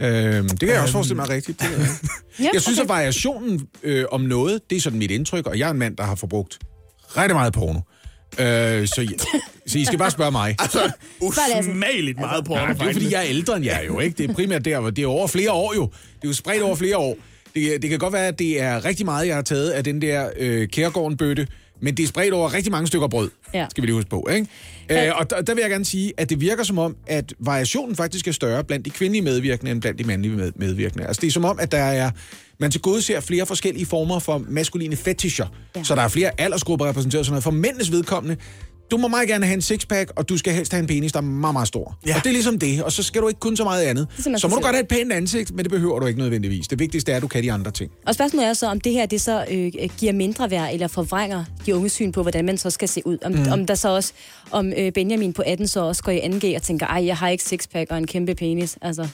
Øhm, 0.00 0.48
det 0.48 0.58
kan 0.60 0.68
jeg 0.68 0.80
også 0.80 0.92
forestille 0.92 1.16
mig 1.16 1.28
rigtigt. 1.28 1.60
Det, 1.60 1.66
Ja, 2.40 2.48
jeg 2.52 2.62
synes, 2.62 2.78
okay. 2.78 2.84
at 2.84 2.88
variationen 2.88 3.68
øh, 3.82 4.04
om 4.12 4.20
noget, 4.20 4.60
det 4.70 4.76
er 4.76 4.80
sådan 4.80 4.98
mit 4.98 5.10
indtryk, 5.10 5.46
og 5.46 5.58
jeg 5.58 5.66
er 5.66 5.70
en 5.70 5.78
mand, 5.78 5.96
der 5.96 6.04
har 6.04 6.14
forbrugt 6.14 6.58
rigtig 7.16 7.34
meget 7.34 7.52
porno. 7.52 7.80
Øh, 8.38 8.86
så, 8.88 9.14
så 9.66 9.78
I 9.78 9.84
skal 9.84 9.98
bare 9.98 10.10
spørge 10.10 10.30
mig. 10.30 10.56
Altså, 10.62 10.90
usmageligt 11.20 12.18
meget 12.18 12.44
porno. 12.44 12.60
Ja, 12.60 12.72
det 12.72 12.80
er 12.82 12.86
jo, 12.86 12.92
fordi 12.92 13.12
jeg 13.12 13.20
er 13.20 13.28
ældre 13.28 13.56
end 13.56 13.64
jer 13.64 13.82
jo, 13.82 14.00
ikke? 14.00 14.18
Det 14.22 14.30
er 14.30 14.34
primært 14.34 14.64
der, 14.64 14.80
hvor 14.80 14.90
det 14.90 15.02
er 15.02 15.06
over 15.06 15.26
flere 15.26 15.52
år 15.52 15.74
jo. 15.76 15.82
Det 15.86 16.24
er 16.24 16.28
jo 16.28 16.32
spredt 16.32 16.62
over 16.62 16.76
flere 16.76 16.96
år. 16.96 17.16
Det, 17.54 17.82
det 17.82 17.90
kan 17.90 17.98
godt 17.98 18.12
være, 18.12 18.26
at 18.26 18.38
det 18.38 18.60
er 18.60 18.84
rigtig 18.84 19.06
meget, 19.06 19.26
jeg 19.26 19.34
har 19.34 19.42
taget 19.42 19.70
af 19.70 19.84
den 19.84 20.02
der 20.02 20.30
øh, 20.38 20.68
Kærgården-bøtte 20.68 21.46
Men 21.82 21.96
det 21.96 22.02
er 22.02 22.06
spredt 22.06 22.34
over 22.34 22.54
rigtig 22.54 22.72
mange 22.72 22.86
stykker 22.86 23.08
brød, 23.08 23.30
Ja. 23.54 23.66
skal 23.70 23.82
vi 23.82 23.86
lige 23.86 23.94
huske 23.94 24.10
på. 24.10 24.28
Ikke? 24.32 24.46
Øh, 24.90 25.12
og 25.14 25.30
der, 25.30 25.42
der 25.42 25.54
vil 25.54 25.62
jeg 25.62 25.70
gerne 25.70 25.84
sige, 25.84 26.12
at 26.16 26.30
det 26.30 26.40
virker 26.40 26.64
som 26.64 26.78
om, 26.78 26.96
at 27.06 27.34
variationen 27.38 27.96
faktisk 27.96 28.28
er 28.28 28.32
større 28.32 28.64
blandt 28.64 28.84
de 28.84 28.90
kvindelige 28.90 29.22
medvirkende 29.22 29.70
end 29.70 29.80
blandt 29.80 29.98
de 29.98 30.04
mandlige 30.04 30.36
med, 30.36 30.52
medvirkende. 30.56 31.06
Altså 31.06 31.20
det 31.20 31.26
er 31.26 31.32
som 31.32 31.44
om, 31.44 31.58
at 31.60 31.72
der 31.72 31.78
er 31.78 32.10
man 32.60 32.70
til 32.70 32.80
gode 32.80 33.02
ser 33.02 33.20
flere 33.20 33.46
forskellige 33.46 33.86
former 33.86 34.18
for 34.18 34.44
maskuline 34.48 34.96
fetischer. 34.96 35.46
Ja. 35.76 35.82
Så 35.84 35.94
der 35.94 36.02
er 36.02 36.08
flere 36.08 36.30
aldersgrupper 36.40 36.88
repræsenteret 36.88 37.26
sådan 37.26 37.32
noget. 37.32 37.44
For 37.44 37.50
mændenes 37.50 37.92
vedkommende, 37.92 38.36
du 38.90 38.96
må 38.96 39.08
meget 39.08 39.28
gerne 39.28 39.46
have 39.46 39.54
en 39.54 39.62
sixpack, 39.62 40.12
og 40.16 40.28
du 40.28 40.38
skal 40.38 40.52
helst 40.52 40.72
have 40.72 40.80
en 40.80 40.86
penis, 40.86 41.12
der 41.12 41.18
er 41.18 41.22
meget, 41.22 41.52
meget 41.52 41.68
stor. 41.68 41.98
Ja. 42.06 42.16
Og 42.16 42.24
det 42.24 42.26
er 42.26 42.32
ligesom 42.32 42.58
det, 42.58 42.82
og 42.82 42.92
så 42.92 43.02
skal 43.02 43.22
du 43.22 43.28
ikke 43.28 43.40
kun 43.40 43.56
så 43.56 43.64
meget 43.64 43.84
andet. 43.84 44.06
som 44.18 44.32
man 44.32 44.38
Så 44.38 44.48
må 44.48 44.56
du 44.56 44.62
godt 44.62 44.74
have 44.74 44.82
et 44.82 44.88
pænt 44.88 45.12
ansigt, 45.12 45.54
men 45.54 45.64
det 45.64 45.70
behøver 45.70 45.98
du 45.98 46.06
ikke 46.06 46.18
nødvendigvis. 46.18 46.68
Det 46.68 46.78
vigtigste 46.78 47.12
er, 47.12 47.16
at 47.16 47.22
du 47.22 47.28
kan 47.28 47.42
de 47.42 47.52
andre 47.52 47.70
ting. 47.70 47.90
Og 48.06 48.14
spørgsmålet 48.14 48.48
er 48.48 48.52
så, 48.52 48.66
om 48.66 48.80
det 48.80 48.92
her 48.92 49.06
det 49.06 49.20
så 49.20 49.44
øh, 49.50 49.72
giver 49.98 50.12
mindre 50.12 50.50
værd, 50.50 50.72
eller 50.72 50.88
forvrænger 50.88 51.44
de 51.66 51.76
unge 51.76 51.88
syn 51.88 52.12
på, 52.12 52.22
hvordan 52.22 52.44
man 52.44 52.58
så 52.58 52.70
skal 52.70 52.88
se 52.88 53.06
ud. 53.06 53.18
Om, 53.24 53.32
mm. 53.32 53.52
om 53.52 53.66
der 53.66 53.74
så 53.74 53.88
også, 53.88 54.12
om 54.50 54.72
øh, 54.78 54.92
Benjamin 54.92 55.32
på 55.32 55.42
18 55.46 55.68
så 55.68 55.80
også 55.80 56.02
går 56.02 56.12
i 56.12 56.20
2G 56.20 56.56
og 56.56 56.62
tænker, 56.62 56.86
ej, 56.86 57.06
jeg 57.06 57.16
har 57.16 57.28
ikke 57.28 57.44
sixpack 57.44 57.90
og 57.90 57.98
en 57.98 58.06
kæmpe 58.06 58.34
penis. 58.34 58.78
Altså, 58.82 59.08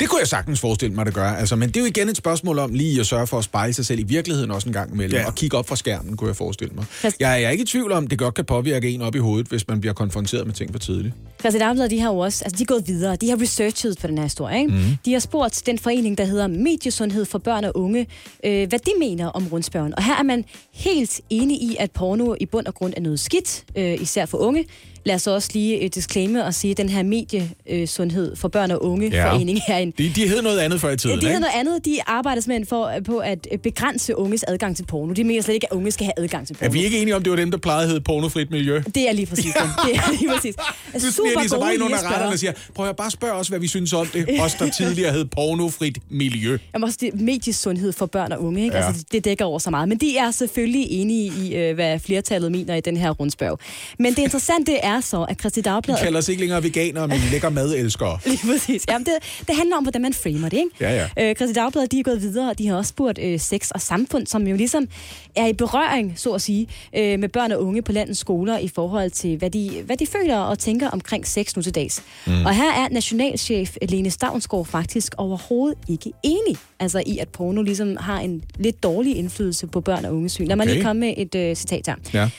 Det 0.00 0.08
kunne 0.08 0.18
jeg 0.20 0.28
sagtens 0.28 0.60
forestille 0.60 0.94
mig, 0.94 1.06
det 1.06 1.14
gør. 1.14 1.28
Altså, 1.28 1.56
men 1.56 1.68
det 1.68 1.76
er 1.76 1.80
jo 1.80 1.86
igen 1.86 2.08
et 2.08 2.16
spørgsmål 2.16 2.58
om 2.58 2.74
lige 2.74 3.00
at 3.00 3.06
sørge 3.06 3.26
for 3.26 3.38
at 3.38 3.44
spejle 3.44 3.72
sig 3.72 3.86
selv 3.86 4.00
i 4.00 4.02
virkeligheden 4.02 4.50
også 4.50 4.68
en 4.68 4.72
gang 4.72 4.92
imellem. 4.92 5.20
Ja. 5.20 5.26
Og 5.26 5.34
kigge 5.34 5.56
op 5.56 5.68
fra 5.68 5.76
skærmen, 5.76 6.16
kunne 6.16 6.28
jeg 6.28 6.36
forestille 6.36 6.74
mig. 6.74 6.84
Jeg 7.02 7.32
er, 7.32 7.36
jeg 7.36 7.44
er 7.44 7.50
ikke 7.50 7.62
i 7.62 7.66
tvivl 7.66 7.92
om, 7.92 8.06
det 8.06 8.18
godt 8.18 8.34
kan 8.34 8.44
påvirke 8.44 8.90
en 8.90 9.02
op 9.02 9.14
i 9.14 9.18
hovedet, 9.18 9.46
hvis 9.46 9.68
man 9.68 9.80
bliver 9.80 9.94
konfronteret 9.94 10.46
med 10.46 10.54
ting 10.54 10.72
for 10.72 10.78
tidligt. 10.78 11.14
Christian 11.40 11.60
Dagblad, 11.60 11.88
de 11.88 12.00
har 12.00 12.10
jo 12.12 12.18
også, 12.18 12.44
altså 12.44 12.58
de 12.58 12.62
er 12.62 12.66
gået 12.66 12.88
videre, 12.88 13.16
de 13.16 13.28
har 13.28 13.40
researchet 13.40 13.98
på 14.00 14.06
den 14.06 14.18
her 14.18 14.24
historie, 14.24 14.58
ikke? 14.58 14.72
Mm. 14.72 14.96
De 15.04 15.12
har 15.12 15.20
spurgt 15.20 15.62
den 15.66 15.78
forening, 15.78 16.18
der 16.18 16.24
hedder 16.24 16.46
Mediesundhed 16.46 17.24
for 17.24 17.38
Børn 17.38 17.64
og 17.64 17.76
Unge, 17.76 18.06
øh, 18.44 18.68
hvad 18.68 18.78
de 18.78 18.90
mener 18.98 19.26
om 19.26 19.48
rundspørgen. 19.52 19.94
Og 19.96 20.04
her 20.04 20.16
er 20.16 20.22
man 20.22 20.44
helt 20.74 21.20
enig 21.30 21.62
i, 21.62 21.76
at 21.80 21.90
porno 21.90 22.34
i 22.40 22.46
bund 22.46 22.66
og 22.66 22.74
grund 22.74 22.94
er 22.96 23.00
noget 23.00 23.20
skidt, 23.20 23.64
øh, 23.76 24.02
især 24.02 24.26
for 24.26 24.38
unge. 24.38 24.64
Lad 25.04 25.14
os 25.14 25.26
også 25.26 25.48
lige 25.52 25.76
øh, 25.84 25.90
disclaimer 25.94 26.42
og 26.42 26.54
sige, 26.54 26.70
at 26.70 26.76
den 26.76 26.88
her 26.88 27.02
mediesundhed 27.02 28.36
for 28.36 28.48
børn 28.48 28.70
og 28.70 28.84
unge 28.84 29.08
Ja. 29.12 29.30
forening 29.32 29.58
er 29.68 29.78
en 29.78 29.90
De, 29.98 30.12
de 30.16 30.28
hed 30.28 30.42
noget 30.42 30.58
andet 30.58 30.80
før 30.80 30.90
i 30.90 30.96
tiden, 30.96 31.16
det 31.16 31.22
hedder 31.24 31.36
ikke? 31.36 31.40
noget 31.40 31.72
andet. 31.72 31.84
De 31.84 31.98
arbejder 32.06 32.42
simpelthen 32.42 32.66
for, 32.66 32.92
på 33.04 33.18
at 33.18 33.48
øh, 33.52 33.58
begrænse 33.58 34.16
unges 34.16 34.44
adgang 34.48 34.76
til 34.76 34.84
porno. 34.86 35.12
De 35.12 35.24
mener 35.24 35.42
slet 35.42 35.54
ikke, 35.54 35.72
at 35.72 35.76
unge 35.76 35.90
skal 35.90 36.04
have 36.04 36.12
adgang 36.24 36.46
til 36.46 36.54
porno. 36.54 36.66
Er 36.68 36.72
vi 36.72 36.84
ikke 36.84 36.98
enige 36.98 37.16
om, 37.16 37.22
det 37.22 37.30
var 37.30 37.36
dem, 37.36 37.50
der 37.50 37.58
plejede 37.58 37.82
at 37.82 37.88
hedde 37.88 38.00
pornofrit 38.00 38.50
miljø? 38.50 38.82
Det 38.94 39.08
er 39.08 39.12
lige 39.12 39.26
præcis 39.26 39.44
det. 39.44 39.54
Det 39.86 39.96
er 39.96 40.10
lige 40.20 40.30
præcis. 40.34 40.54
Nu 40.94 41.00
smiger 41.00 41.40
de 41.42 41.48
så 41.48 41.60
bare 41.60 41.74
ind 41.74 41.82
under 41.82 41.96
retterne 42.12 42.32
og 42.32 42.38
siger, 42.38 42.52
prøv 42.74 42.88
at 42.88 42.96
bare 42.96 43.10
spørge 43.10 43.32
os, 43.32 43.48
hvad 43.48 43.58
vi 43.58 43.66
synes 43.68 43.92
om 43.92 44.06
det. 44.06 44.26
Os, 44.40 44.54
der 44.54 44.70
tidligere 44.70 45.12
hed 45.12 45.24
pornofrit 45.24 45.98
miljø. 46.10 46.58
Jamen 46.74 46.84
også 46.84 46.98
det 47.00 47.20
mediesundhed 47.20 47.92
for 47.92 48.06
børn 48.06 48.32
og 48.32 48.42
unge, 48.42 48.62
ikke? 48.64 48.76
Ja. 48.76 48.80
Ja. 48.82 48.86
Altså, 48.88 49.04
det 49.12 49.24
dækker 49.24 49.44
over 49.44 49.58
så 49.58 49.70
meget. 49.70 49.88
Men 49.88 49.98
de 49.98 50.16
er 50.16 50.30
selvfølgelig 50.30 50.86
enige 50.90 51.32
i, 51.42 51.54
øh, 51.56 51.74
hvad 51.74 51.98
flertallet 51.98 52.52
mener 52.52 52.74
i 52.74 52.80
den 52.80 52.96
her 52.96 53.10
rundspørg. 53.10 53.58
Men 53.98 54.14
det 54.14 54.18
interessante 54.22 54.76
er 54.76 54.89
så, 55.00 55.22
at 55.22 55.40
Christi 55.40 55.60
Vi 55.60 55.62
Dagblad... 55.62 55.96
kalder 56.02 56.18
os 56.18 56.28
ikke 56.28 56.40
længere 56.40 56.62
veganere, 56.62 57.08
men 57.08 57.18
lækker 57.30 57.48
madelskere. 57.50 58.18
Lige 58.26 58.38
præcis. 58.52 58.84
Jamen, 58.88 59.06
det, 59.06 59.14
det 59.48 59.56
handler 59.56 59.76
om, 59.76 59.82
hvordan 59.84 60.02
man 60.02 60.12
framer 60.14 60.48
det, 60.48 60.56
ikke? 60.56 60.70
Ja, 60.80 61.08
ja. 61.16 61.28
Øh, 61.30 61.34
Christi 61.36 61.54
Dagblad, 61.54 61.86
de 61.86 61.98
er 61.98 62.02
gået 62.02 62.22
videre, 62.22 62.50
og 62.50 62.58
de 62.58 62.68
har 62.68 62.76
også 62.76 62.88
spurgt 62.88 63.18
øh, 63.22 63.40
sex 63.40 63.70
og 63.70 63.80
samfund, 63.80 64.26
som 64.26 64.46
jo 64.46 64.56
ligesom 64.56 64.88
er 65.36 65.46
i 65.46 65.52
berøring, 65.52 66.12
så 66.16 66.30
at 66.32 66.42
sige, 66.42 66.66
øh, 66.96 67.18
med 67.18 67.28
børn 67.28 67.52
og 67.52 67.62
unge 67.64 67.82
på 67.82 67.92
landets 67.92 68.20
skoler 68.20 68.58
i 68.58 68.68
forhold 68.68 69.10
til, 69.10 69.36
hvad 69.36 69.50
de, 69.50 69.82
hvad 69.86 69.96
de 69.96 70.06
føler 70.06 70.36
og 70.38 70.58
tænker 70.58 70.88
omkring 70.90 71.26
sex 71.26 71.56
nu 71.56 71.62
til 71.62 71.74
dags. 71.74 72.02
Mm. 72.26 72.44
Og 72.46 72.54
her 72.54 72.72
er 72.72 72.88
nationalchef 72.90 73.76
Lene 73.88 74.10
Stavnsgaard 74.10 74.66
faktisk 74.66 75.14
overhovedet 75.18 75.78
ikke 75.88 76.12
enig 76.22 76.56
altså 76.80 77.02
i, 77.06 77.18
at 77.18 77.28
porno 77.28 77.62
ligesom 77.62 77.96
har 77.96 78.20
en 78.20 78.42
lidt 78.58 78.82
dårlig 78.82 79.16
indflydelse 79.16 79.66
på 79.66 79.80
børn 79.80 80.04
og 80.04 80.14
unges 80.16 80.32
syn. 80.32 80.46
Lad 80.46 80.56
mig 80.56 80.64
Okay. 80.64 80.74
lige 80.74 80.84
komme 80.84 81.00
med 81.00 81.14
et 81.16 81.34
øh, 81.34 81.56
citat 81.56 81.86
her. 81.86 81.94
Ja. 82.14 82.30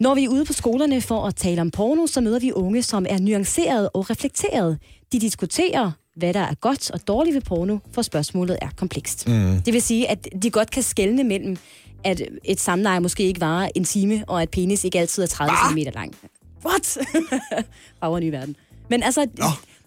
Når 0.00 0.14
vi 0.14 0.24
er 0.24 0.28
ude 0.28 0.44
på 0.44 0.52
skolerne 0.52 1.00
for 1.00 1.26
at 1.26 1.36
tale 1.36 1.60
om 1.60 1.70
porno, 1.70 2.06
så 2.06 2.20
møder 2.20 2.38
vi 2.38 2.52
unge, 2.52 2.82
som 2.82 3.06
er 3.08 3.18
nuanceret 3.18 3.88
og 3.94 4.10
reflekteret. 4.10 4.78
De 5.12 5.18
diskuterer, 5.18 5.90
hvad 6.16 6.34
der 6.34 6.40
er 6.40 6.54
godt 6.54 6.90
og 6.90 7.08
dårligt 7.08 7.34
ved 7.34 7.40
porno, 7.40 7.78
for 7.92 8.02
spørgsmålet 8.02 8.58
er 8.62 8.68
komplekst. 8.76 9.28
Mm. 9.28 9.62
Det 9.62 9.74
vil 9.74 9.82
sige, 9.82 10.10
at 10.10 10.28
de 10.42 10.50
godt 10.50 10.70
kan 10.70 10.82
skelne 10.82 11.24
mellem, 11.24 11.56
at 12.04 12.22
et 12.44 12.60
samleje 12.60 13.00
måske 13.00 13.22
ikke 13.22 13.40
varer 13.40 13.70
en 13.74 13.84
time, 13.84 14.24
og 14.26 14.42
at 14.42 14.50
penis 14.50 14.84
ikke 14.84 15.00
altid 15.00 15.22
er 15.22 15.26
30 15.26 15.56
cm 15.70 15.78
lang. 15.94 16.14
What? 16.66 16.98
En 18.16 18.22
ny 18.26 18.30
verden. 18.30 18.56
Men 18.88 19.02
altså, 19.02 19.26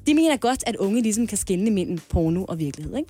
de 0.08 0.14
mener 0.14 0.38
godt, 0.38 0.64
at 0.68 0.76
unge 0.76 1.02
ligesom 1.02 1.28
kan 1.28 1.38
skelne 1.38 1.72
mellem 1.72 2.00
porno 2.10 2.46
og 2.46 2.60
virkelighed, 2.60 2.98
ikke? 2.98 3.10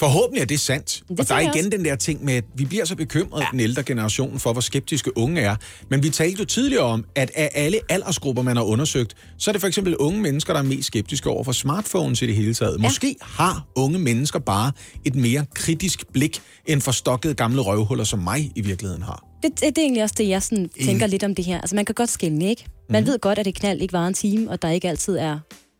Forhåbentlig 0.00 0.40
er 0.42 0.46
det 0.46 0.60
sandt. 0.60 1.02
Det 1.08 1.20
og 1.20 1.28
der 1.28 1.34
er 1.34 1.54
igen 1.54 1.72
den 1.72 1.84
der 1.84 1.96
ting 1.96 2.24
med, 2.24 2.34
at 2.34 2.44
vi 2.56 2.64
bliver 2.64 2.84
så 2.84 2.96
bekymrede, 2.96 3.42
ja. 3.42 3.48
den 3.52 3.60
ældre 3.60 3.82
generation, 3.82 4.38
for 4.38 4.52
hvor 4.52 4.60
skeptiske 4.60 5.18
unge 5.18 5.40
er. 5.40 5.56
Men 5.90 6.02
vi 6.02 6.10
talte 6.10 6.38
jo 6.38 6.44
tidligere 6.44 6.82
om, 6.84 7.04
at 7.14 7.30
af 7.34 7.50
alle 7.54 7.80
aldersgrupper, 7.88 8.42
man 8.42 8.56
har 8.56 8.64
undersøgt, 8.64 9.14
så 9.38 9.50
er 9.50 9.52
det 9.52 9.60
for 9.60 9.68
eksempel 9.68 9.96
unge 9.96 10.20
mennesker, 10.20 10.52
der 10.52 10.60
er 10.60 10.64
mest 10.64 10.86
skeptiske 10.86 11.30
over 11.30 11.44
for 11.44 11.52
smartphones 11.52 12.22
i 12.22 12.26
det 12.26 12.34
hele 12.34 12.54
taget. 12.54 12.76
Ja. 12.78 12.82
Måske 12.82 13.16
har 13.22 13.66
unge 13.76 13.98
mennesker 13.98 14.38
bare 14.38 14.72
et 15.04 15.14
mere 15.14 15.44
kritisk 15.54 16.04
blik, 16.12 16.40
end 16.66 16.80
forstokkede 16.80 17.34
gamle 17.34 17.60
røvhuller, 17.60 18.04
som 18.04 18.18
mig 18.18 18.52
i 18.56 18.60
virkeligheden 18.60 19.02
har. 19.02 19.24
Det, 19.42 19.50
det, 19.50 19.60
det 19.60 19.78
er 19.78 19.82
egentlig 19.82 20.02
også 20.02 20.14
det, 20.18 20.28
jeg 20.28 20.42
sådan 20.42 20.70
tænker 20.84 21.06
lidt 21.06 21.24
om 21.24 21.34
det 21.34 21.44
her. 21.44 21.60
Altså, 21.60 21.76
man 21.76 21.84
kan 21.84 21.94
godt 21.94 22.10
skælne, 22.10 22.50
ikke? 22.50 22.64
Man 22.90 23.02
Mhm. 23.02 23.10
ved 23.10 23.18
godt, 23.18 23.38
at 23.38 23.44
det 23.44 23.54
knald 23.54 23.80
ikke 23.80 23.92
varer 23.92 24.08
en 24.08 24.14
time, 24.14 24.50
og 24.50 24.62
der 24.62 24.70
ikke 24.70 24.88
altid 24.88 25.16
er 25.16 25.38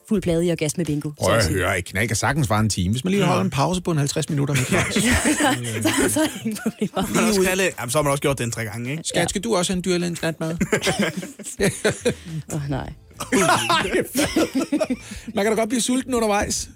fuld 0.09 0.23
plade 0.23 0.47
i 0.47 0.51
orgasme 0.51 0.85
bingo. 0.85 1.11
Prøv 1.19 1.35
at 1.35 1.49
høre, 1.49 1.79
et 1.79 1.85
knæk 1.85 2.07
kan 2.07 2.17
sagtens 2.17 2.51
vare 2.51 2.61
en 2.61 2.69
time, 2.69 2.93
hvis 2.93 3.05
man 3.05 3.11
lige 3.11 3.25
holder 3.25 3.45
en 3.45 3.51
pause 3.51 3.83
på 3.83 3.90
en 3.90 3.99
50 3.99 4.29
minutter 4.29 4.55
med 4.55 4.64
Claus. 4.64 4.95
så, 4.95 6.12
så 6.14 6.21
er 6.21 6.25
der 6.25 6.38
ingen 6.45 6.59
problemer. 6.62 7.14
Man 7.14 7.25
også 7.25 7.73
jamen, 7.79 7.90
så 7.90 7.99
har 7.99 8.03
man 8.03 8.11
også 8.11 8.23
gjort 8.23 8.38
den 8.38 8.51
tre 8.51 8.64
gange, 8.64 8.90
ikke? 8.90 9.03
Skat, 9.05 9.31
skal 9.31 9.45
du 9.45 9.57
også 9.57 9.73
have 9.73 9.77
en 9.77 9.85
dyrlægens 9.85 10.23
natmad? 10.23 10.51
Åh, 12.53 12.62
oh, 12.62 12.71
nej. 12.71 12.93
Man 15.35 15.44
kan 15.44 15.53
da 15.53 15.61
godt 15.61 15.68
blive 15.68 15.81
sulten 15.81 16.14
undervejs. 16.14 16.68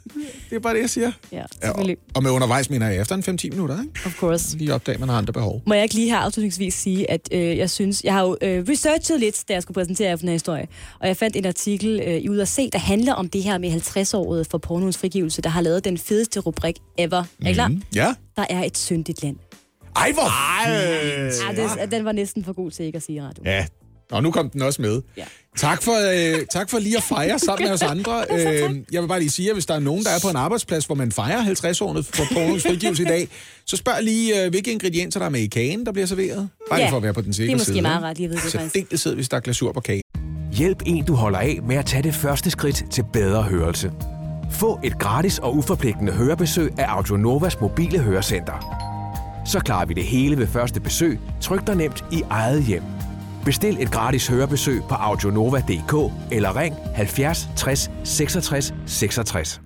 Det 0.50 0.56
er 0.56 0.60
bare 0.60 0.74
det, 0.74 0.80
jeg 0.80 0.90
siger. 0.90 1.12
Ja, 1.32 1.36
Ja, 1.36 1.42
og, 1.42 1.48
selvfølgelig. 1.62 1.96
og 2.14 2.22
med 2.22 2.30
undervejs 2.30 2.70
mener 2.70 2.88
jeg 2.88 3.00
efter 3.00 3.14
en 3.14 3.22
5-10 3.44 3.50
minutter, 3.50 3.80
ikke? 3.82 3.92
Of 4.06 4.16
course. 4.18 4.56
Lige 4.56 4.74
opdage, 4.74 4.94
at 4.94 5.00
man 5.00 5.08
har 5.08 5.18
andre 5.18 5.32
behov. 5.32 5.62
Må 5.66 5.74
jeg 5.74 5.82
ikke 5.82 5.94
lige 5.94 6.10
her 6.10 6.18
afslutningsvis 6.18 6.74
sige, 6.74 7.10
at 7.10 7.28
øh, 7.32 7.58
jeg 7.58 7.70
synes, 7.70 8.04
jeg 8.04 8.12
har 8.12 8.22
jo 8.22 8.36
øh, 8.42 8.64
researchet 8.68 9.20
lidt, 9.20 9.44
da 9.48 9.52
jeg 9.52 9.62
skulle 9.62 9.74
præsentere 9.74 10.08
jer 10.08 10.16
for 10.16 10.20
den 10.20 10.28
her 10.28 10.34
historie, 10.34 10.66
og 11.00 11.08
jeg 11.08 11.16
fandt 11.16 11.36
en 11.36 11.46
artikel 11.46 12.00
øh, 12.06 12.14
i 12.14 12.28
Ud 12.28 12.38
at 12.38 12.48
se, 12.48 12.70
der 12.72 12.78
handler 12.78 13.14
om 13.14 13.28
det 13.28 13.42
her 13.42 13.58
med 13.58 13.70
50-året 13.72 14.46
for 14.50 14.58
pornoens 14.58 14.98
frigivelse, 14.98 15.42
der 15.42 15.48
har 15.50 15.60
lavet 15.60 15.84
den 15.84 15.98
fedeste 15.98 16.40
rubrik 16.40 16.76
ever. 16.98 17.24
Er 17.44 17.48
I 17.48 17.52
klar? 17.52 17.68
Mm. 17.68 17.82
Ja. 17.94 18.14
Der 18.36 18.44
er 18.50 18.64
et 18.64 18.78
syndigt 18.78 19.22
land. 19.22 19.36
Ej, 19.96 20.12
hvor... 20.12 20.68
Ja, 20.68 21.82
det, 21.82 21.90
den 21.90 22.04
var 22.04 22.12
næsten 22.12 22.44
for 22.44 22.52
god 22.52 22.70
til 22.70 22.84
ikke 22.84 22.96
at 22.96 23.02
sige 23.02 23.22
radio. 23.22 23.42
Ja. 23.46 23.66
Og 24.12 24.22
nu 24.22 24.30
kom 24.30 24.50
den 24.50 24.62
også 24.62 24.82
med. 24.82 25.02
Ja. 25.16 25.22
Tak 25.56 25.82
for, 25.82 25.92
øh, 26.38 26.46
tak 26.46 26.70
for 26.70 26.78
lige 26.78 26.96
at 26.96 27.02
fejre 27.02 27.38
sammen 27.38 27.64
med 27.68 27.72
os 27.74 27.82
andre. 27.94 28.24
Øh, 28.30 28.76
jeg 28.92 29.02
vil 29.02 29.08
bare 29.08 29.18
lige 29.18 29.30
sige, 29.30 29.48
at 29.48 29.54
hvis 29.54 29.66
der 29.66 29.74
er 29.74 29.78
nogen, 29.78 30.04
der 30.04 30.10
er 30.10 30.18
på 30.22 30.28
en 30.28 30.36
arbejdsplads, 30.36 30.84
hvor 30.86 30.94
man 30.94 31.12
fejrer 31.12 31.44
50-året 31.44 32.06
for 32.06 32.24
pornoens 32.32 32.62
frigivelse 32.62 33.02
i 33.02 33.06
dag, 33.06 33.28
så 33.66 33.76
spørg 33.76 33.94
lige, 34.02 34.44
øh, 34.44 34.50
hvilke 34.50 34.72
ingredienser 34.72 35.20
der 35.20 35.26
er 35.26 35.30
med 35.30 35.40
i 35.40 35.46
kagen, 35.46 35.86
der 35.86 35.92
bliver 35.92 36.06
serveret. 36.06 36.48
Bare 36.70 36.80
Ja, 36.80 36.90
for 36.90 36.96
at 36.96 37.02
være 37.02 37.14
på 37.14 37.20
den 37.20 37.32
sikre 37.32 37.46
det 37.46 37.52
er 37.52 37.56
måske 37.56 37.72
side. 37.72 37.82
meget 37.82 38.02
ret, 38.02 38.20
jeg 38.20 38.28
ved 38.30 38.36
det 38.36 38.44
faktisk. 38.44 38.72
Særdeleshed, 38.74 39.14
hvis 39.14 39.28
der 39.28 39.36
er 39.36 39.40
glasur 39.40 39.72
på 39.72 39.80
kagen. 39.80 40.02
Hjælp 40.52 40.82
en, 40.86 41.04
du 41.04 41.14
holder 41.14 41.38
af 41.38 41.58
med 41.62 41.76
at 41.76 41.86
tage 41.86 42.02
det 42.02 42.14
første 42.14 42.50
skridt 42.50 42.84
til 42.90 43.04
bedre 43.12 43.42
hørelse. 43.42 43.92
Få 44.52 44.80
et 44.84 44.98
gratis 44.98 45.38
og 45.38 45.56
uforpligtende 45.56 46.12
hørebesøg 46.12 46.72
af 46.78 46.84
Audionovas 46.88 47.60
mobile 47.60 47.98
hørecenter. 47.98 48.84
Så 49.46 49.60
klarer 49.60 49.86
vi 49.86 49.94
det 49.94 50.04
hele 50.04 50.38
ved 50.38 50.46
første 50.46 50.80
besøg, 50.80 51.18
tryk 51.40 51.66
dig 51.66 51.76
nemt 51.76 52.04
i 52.12 52.22
eget 52.30 52.64
hjem. 52.64 52.82
Bestil 53.48 53.82
et 53.82 53.90
gratis 53.90 54.26
hørebesøg 54.26 54.82
på 54.88 54.94
audionova.dk 54.94 56.12
eller 56.32 56.56
ring 56.56 56.76
70 56.94 57.48
60 57.56 57.90
66 58.04 58.74
66. 58.86 59.60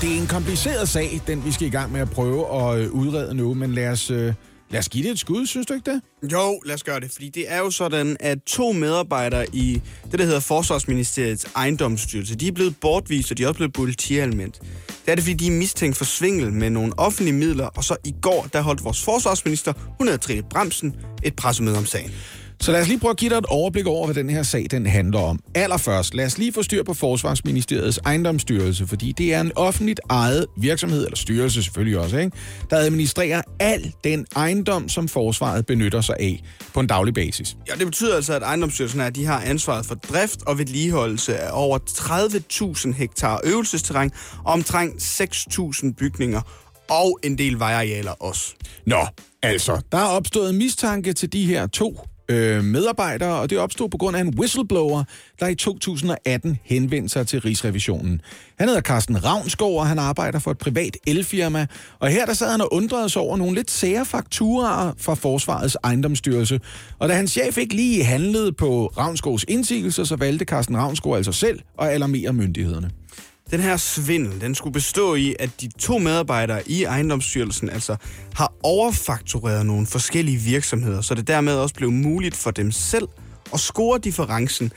Det 0.00 0.14
er 0.14 0.20
en 0.20 0.26
kompliceret 0.26 0.88
sag, 0.88 1.20
den 1.26 1.44
vi 1.44 1.52
skal 1.52 1.66
i 1.66 1.70
gang 1.70 1.92
med 1.92 2.00
at 2.00 2.10
prøve 2.10 2.62
at 2.62 2.78
øh, 2.78 2.90
udrede 2.90 3.34
nu, 3.34 3.54
men 3.54 3.74
lad 3.74 3.88
os, 3.88 4.10
øh, 4.10 4.34
lad 4.70 4.78
os 4.78 4.88
give 4.88 5.04
det 5.04 5.10
et 5.10 5.18
skud, 5.18 5.46
synes 5.46 5.66
du 5.66 5.74
ikke 5.74 5.90
det? 5.90 6.32
Jo, 6.32 6.60
lad 6.64 6.74
os 6.74 6.82
gøre 6.82 7.00
det, 7.00 7.10
fordi 7.10 7.28
det 7.28 7.52
er 7.52 7.58
jo 7.58 7.70
sådan, 7.70 8.16
at 8.20 8.38
to 8.46 8.72
medarbejdere 8.72 9.46
i 9.52 9.82
det, 10.10 10.18
der 10.18 10.24
hedder 10.24 10.40
Forsvarsministeriets 10.40 11.46
ejendomsstyrelse, 11.56 12.34
de 12.34 12.48
er 12.48 12.52
blevet 12.52 12.76
bortvist, 12.80 13.30
og 13.30 13.38
de 13.38 13.42
er 13.42 13.48
også 13.48 13.56
blevet 13.56 13.72
politialmendt. 13.72 14.60
Det 14.86 15.12
er 15.12 15.14
det, 15.14 15.24
fordi 15.24 15.34
de 15.34 15.46
er 15.46 15.58
mistænkt 15.58 15.96
for 15.96 16.04
svindel 16.04 16.52
med 16.52 16.70
nogle 16.70 16.98
offentlige 16.98 17.34
midler, 17.34 17.66
og 17.66 17.84
så 17.84 17.96
i 18.04 18.14
går, 18.22 18.48
der 18.52 18.60
holdt 18.60 18.84
vores 18.84 19.04
forsvarsminister, 19.04 19.72
hun 19.98 20.06
hedder 20.06 20.18
Trine 20.18 20.42
Bremsen, 20.50 20.96
et 21.22 21.36
pressemøde 21.36 21.78
om 21.78 21.86
sagen. 21.86 22.10
Så 22.60 22.72
lad 22.72 22.80
os 22.80 22.88
lige 22.88 23.00
prøve 23.00 23.10
at 23.10 23.16
give 23.16 23.30
dig 23.30 23.36
et 23.36 23.46
overblik 23.46 23.86
over, 23.86 24.06
hvad 24.06 24.14
den 24.14 24.30
her 24.30 24.42
sag 24.42 24.66
den 24.70 24.86
handler 24.86 25.20
om. 25.20 25.40
Allerførst, 25.54 26.14
lad 26.14 26.26
os 26.26 26.38
lige 26.38 26.52
få 26.52 26.62
styr 26.62 26.82
på 26.82 26.94
Forsvarsministeriets 26.94 28.00
ejendomsstyrelse, 28.04 28.86
fordi 28.86 29.12
det 29.12 29.34
er 29.34 29.40
en 29.40 29.52
offentligt 29.56 30.00
ejet 30.10 30.46
virksomhed, 30.56 31.04
eller 31.04 31.16
styrelse 31.16 31.62
selvfølgelig 31.62 31.98
også, 31.98 32.18
ikke? 32.18 32.36
der 32.70 32.76
administrerer 32.76 33.42
al 33.60 33.92
den 34.04 34.26
ejendom, 34.36 34.88
som 34.88 35.08
forsvaret 35.08 35.66
benytter 35.66 36.00
sig 36.00 36.16
af 36.20 36.42
på 36.74 36.80
en 36.80 36.86
daglig 36.86 37.14
basis. 37.14 37.56
Ja, 37.68 37.74
det 37.74 37.86
betyder 37.86 38.16
altså, 38.16 38.32
at 38.34 38.42
ejendomsstyrelsen 38.42 39.00
er, 39.00 39.10
de 39.10 39.24
har 39.24 39.40
ansvaret 39.40 39.86
for 39.86 39.94
drift 39.94 40.42
og 40.46 40.58
vedligeholdelse 40.58 41.38
af 41.38 41.50
over 41.52 41.78
30.000 42.88 42.92
hektar 42.92 43.40
øvelsesterræn 43.44 44.10
og 44.44 44.52
omtrent 44.52 45.02
6.000 45.02 45.94
bygninger 45.98 46.40
og 46.90 47.18
en 47.22 47.38
del 47.38 47.58
vejarealer 47.58 48.12
også. 48.22 48.54
Nå, 48.86 49.06
altså, 49.42 49.80
der 49.92 49.98
er 49.98 50.06
opstået 50.06 50.54
mistanke 50.54 51.12
til 51.12 51.32
de 51.32 51.46
her 51.46 51.66
to 51.66 52.00
øh, 52.28 52.64
medarbejdere, 52.64 53.40
og 53.40 53.50
det 53.50 53.58
opstod 53.58 53.88
på 53.88 53.96
grund 53.96 54.16
af 54.16 54.20
en 54.20 54.38
whistleblower, 54.38 55.04
der 55.40 55.48
i 55.48 55.54
2018 55.54 56.58
henvendte 56.64 57.08
sig 57.08 57.26
til 57.26 57.40
Rigsrevisionen. 57.40 58.20
Han 58.58 58.68
hedder 58.68 58.80
Carsten 58.82 59.24
Ravnskov, 59.24 59.78
og 59.78 59.86
han 59.86 59.98
arbejder 59.98 60.38
for 60.38 60.50
et 60.50 60.58
privat 60.58 60.96
elfirma, 61.06 61.66
og 61.98 62.08
her 62.08 62.26
der 62.26 62.34
sad 62.34 62.50
han 62.50 62.60
og 62.60 62.72
undrede 62.72 63.08
sig 63.08 63.22
over 63.22 63.36
nogle 63.36 63.54
lidt 63.54 63.70
sære 63.70 64.04
fakturaer 64.04 64.92
fra 64.98 65.14
Forsvarets 65.14 65.76
ejendomsstyrelse. 65.84 66.60
Og 66.98 67.08
da 67.08 67.14
hans 67.14 67.30
chef 67.30 67.58
ikke 67.58 67.74
lige 67.74 68.04
handlede 68.04 68.52
på 68.52 68.86
Ravnskovs 68.86 69.44
indsigelser, 69.48 70.04
så 70.04 70.16
valgte 70.16 70.44
Carsten 70.44 70.76
Ravnskov 70.76 71.16
altså 71.16 71.32
selv 71.32 71.60
at 71.80 71.88
alarmere 71.88 72.32
myndighederne. 72.32 72.90
Den 73.50 73.60
her 73.60 73.76
svindel, 73.76 74.40
den 74.40 74.54
skulle 74.54 74.72
bestå 74.72 75.14
i, 75.14 75.36
at 75.38 75.50
de 75.60 75.68
to 75.78 75.98
medarbejdere 75.98 76.68
i 76.68 76.84
ejendomsstyrelsen 76.84 77.70
altså 77.70 77.96
har 78.34 78.52
overfaktureret 78.62 79.66
nogle 79.66 79.86
forskellige 79.86 80.38
virksomheder, 80.38 81.00
så 81.00 81.14
det 81.14 81.28
dermed 81.28 81.54
også 81.54 81.74
blev 81.74 81.90
muligt 81.90 82.36
for 82.36 82.50
dem 82.50 82.72
selv 82.72 83.08
at 83.52 83.60
score 83.60 83.98
differencen. 83.98 84.72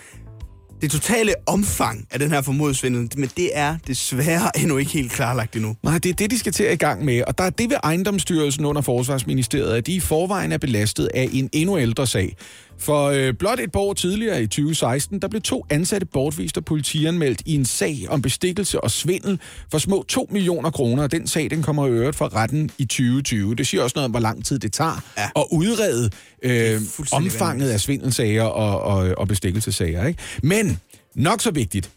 Det 0.82 0.92
totale 0.92 1.34
omfang 1.48 2.08
af 2.12 2.20
den 2.20 2.32
her 2.32 2.42
formodede 2.42 2.76
svindel, 2.76 3.20
men 3.20 3.30
det 3.38 3.50
er 3.54 3.78
desværre 3.88 4.58
endnu 4.58 4.78
ikke 4.78 4.92
helt 4.92 5.12
klarlagt 5.12 5.56
endnu. 5.56 5.76
Nej, 5.84 5.98
det 5.98 6.10
er 6.10 6.14
det, 6.14 6.32
de 6.32 6.40
skal 6.40 6.54
til 6.54 6.64
at 6.64 6.74
i 6.74 6.76
gang 6.76 7.06
med. 7.06 7.24
Og 7.28 7.38
der 7.38 7.44
er 7.44 7.50
det 7.50 7.70
ved 7.70 7.78
ejendomsstyrelsen 7.84 8.66
under 8.66 8.82
Forsvarsministeriet, 8.82 9.74
at 9.74 9.88
de 9.88 9.94
i 9.94 10.00
forvejen 10.00 10.52
er 10.52 10.58
belastet 10.58 11.10
af 11.14 11.30
en 11.32 11.50
endnu 11.54 11.78
ældre 11.78 12.08
sag. 12.08 12.36
For 12.82 13.06
øh, 13.06 13.34
blot 13.34 13.60
et 13.60 13.72
par 13.72 13.80
år 13.80 13.94
tidligere 13.94 14.44
i 14.44 14.48
2016, 14.48 15.20
der 15.20 15.28
blev 15.28 15.42
to 15.42 15.66
ansatte 15.70 16.08
bortvist 16.08 16.58
og 16.58 16.66
politianmeldt 16.66 17.42
i 17.46 17.56
en 17.56 17.66
sag 17.66 18.06
om 18.10 18.22
bestikkelse 18.22 18.82
og 18.82 18.92
svindel 18.92 19.40
for 19.72 19.78
små 19.78 20.06
2 20.08 20.28
millioner 20.32 20.70
kroner. 20.70 21.08
Den 21.08 21.28
sag, 21.28 21.50
den 21.50 21.64
kommer 21.64 21.88
i 21.88 21.90
øvrigt 21.90 22.16
fra 22.16 22.28
retten 22.28 22.72
i 22.78 22.86
2020. 22.86 23.56
Det 23.56 23.68
siger 23.68 23.84
også 23.84 23.94
noget 23.96 24.06
om, 24.06 24.12
hvor 24.12 24.20
lang 24.20 24.46
tid 24.46 24.60
det 24.60 24.74
tager 24.74 25.04
ja. 25.18 25.30
at 25.36 25.46
udrede 25.52 26.10
øh, 26.44 26.82
omfanget 27.12 27.70
af 27.70 27.80
svindelsager 27.80 28.44
og, 28.44 28.82
og, 28.82 29.14
og 29.18 29.28
bestikkelsesager. 29.28 30.08
Ikke? 30.08 30.20
Men 30.44 30.80
nok 31.16 31.42
så 31.42 31.52
vigtigt, 31.52 31.90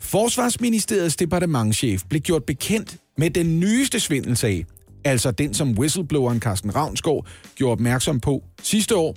Forsvarsministeriets 0.00 1.16
departementchef 1.16 2.02
blev 2.08 2.20
gjort 2.20 2.44
bekendt 2.44 2.96
med 3.18 3.30
den 3.30 3.60
nyeste 3.60 4.00
svindelsag, 4.00 4.66
altså 5.04 5.30
den, 5.30 5.54
som 5.54 5.70
whistlebloweren 5.70 6.40
Carsten 6.40 6.76
Ravnskov 6.76 7.26
gjorde 7.54 7.72
opmærksom 7.72 8.20
på 8.20 8.42
sidste 8.62 8.96
år. 8.96 9.16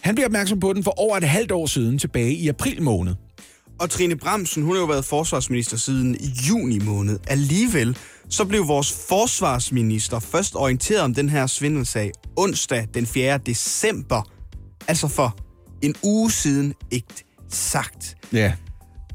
Han 0.00 0.14
blev 0.14 0.26
opmærksom 0.26 0.60
på 0.60 0.72
den 0.72 0.84
for 0.84 1.00
over 1.00 1.16
et 1.16 1.24
halvt 1.24 1.52
år 1.52 1.66
siden, 1.66 1.98
tilbage 1.98 2.32
i 2.32 2.48
april 2.48 2.82
måned. 2.82 3.14
Og 3.80 3.90
Trine 3.90 4.16
Bramsen, 4.16 4.62
hun 4.62 4.74
har 4.74 4.80
jo 4.80 4.86
været 4.86 5.04
forsvarsminister 5.04 5.76
siden 5.76 6.16
juni 6.16 6.78
måned. 6.78 7.18
Alligevel, 7.26 7.98
så 8.28 8.44
blev 8.44 8.68
vores 8.68 9.06
forsvarsminister 9.08 10.18
først 10.18 10.56
orienteret 10.56 11.00
om 11.00 11.14
den 11.14 11.28
her 11.28 11.46
svindelsag 11.46 12.12
onsdag 12.36 12.86
den 12.94 13.06
4. 13.06 13.38
december. 13.38 14.30
Altså 14.88 15.08
for 15.08 15.36
en 15.82 15.94
uge 16.02 16.30
siden, 16.30 16.74
ikke 16.90 17.24
sagt. 17.50 18.16
Ja. 18.32 18.52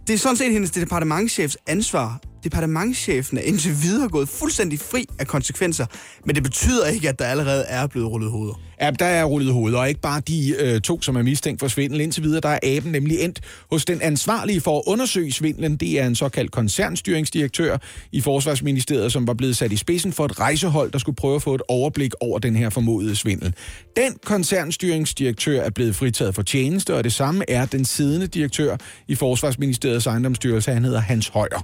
Det 0.08 0.14
er 0.14 0.18
sådan 0.18 0.38
set 0.38 0.52
hendes 0.52 0.72
departementchefs 0.72 1.58
ansvar. 1.68 2.22
Departementchefen 2.44 3.38
er 3.38 3.42
indtil 3.42 3.82
videre 3.82 4.10
gået 4.10 4.30
fuldstændig 4.30 4.80
fri 4.80 5.06
af 5.20 5.28
konsekvenser, 5.28 5.86
men 6.26 6.36
det 6.36 6.44
betyder 6.44 6.88
ikke, 6.88 7.10
at 7.10 7.20
der 7.20 7.26
allerede 7.26 7.64
er 7.64 7.88
blevet 7.88 8.12
rullet 8.12 8.32
hoveder. 8.32 8.69
Ja, 8.82 8.92
der 8.92 9.06
er 9.06 9.24
rullet 9.26 9.54
hovedet, 9.54 9.80
og 9.80 9.90
ikke 9.90 10.02
bare 10.02 10.22
de 10.28 10.56
øh, 10.60 10.82
to, 10.82 11.02
som 11.02 11.16
er 11.16 11.24
mistænkt 11.24 11.60
for 11.60 11.68
svindel. 11.68 12.02
Indtil 12.02 12.24
videre, 12.24 12.42
der 12.42 12.50
er 12.50 12.60
aben 12.64 12.92
nemlig 12.92 13.20
endt 13.20 13.40
hos 13.72 13.86
den 13.86 14.02
ansvarlige 14.02 14.62
for 14.62 14.78
at 14.78 14.84
undersøge 14.88 15.32
svindlen. 15.32 15.76
Det 15.76 16.00
er 16.00 16.08
en 16.08 16.16
såkaldt 16.16 16.52
koncernstyringsdirektør 16.52 17.78
i 18.12 18.22
Forsvarsministeriet, 18.22 19.12
som 19.12 19.28
var 19.28 19.34
blevet 19.34 19.58
sat 19.58 19.72
i 19.72 19.78
spidsen 19.78 20.14
for 20.14 20.26
et 20.26 20.40
rejsehold, 20.40 20.92
der 20.92 21.00
skulle 21.00 21.16
prøve 21.16 21.36
at 21.36 21.42
få 21.42 21.56
et 21.56 21.62
overblik 21.68 22.12
over 22.20 22.40
den 22.40 22.56
her 22.56 22.70
formodede 22.70 23.16
svindel. 23.16 23.54
Den 23.96 24.16
koncernstyringsdirektør 24.26 25.62
er 25.62 25.70
blevet 25.70 25.96
fritaget 25.96 26.36
for 26.36 26.42
tjeneste, 26.42 26.96
og 26.96 27.04
det 27.04 27.14
samme 27.14 27.50
er 27.50 27.66
den 27.66 27.86
siddende 27.86 28.28
direktør 28.28 28.78
i 29.08 29.16
Forsvarsministeriets 29.16 30.08
ejendomsstyrelse. 30.08 30.72
Han 30.72 30.84
hedder 30.86 31.00
Hans 31.00 31.28
Højer. 31.28 31.64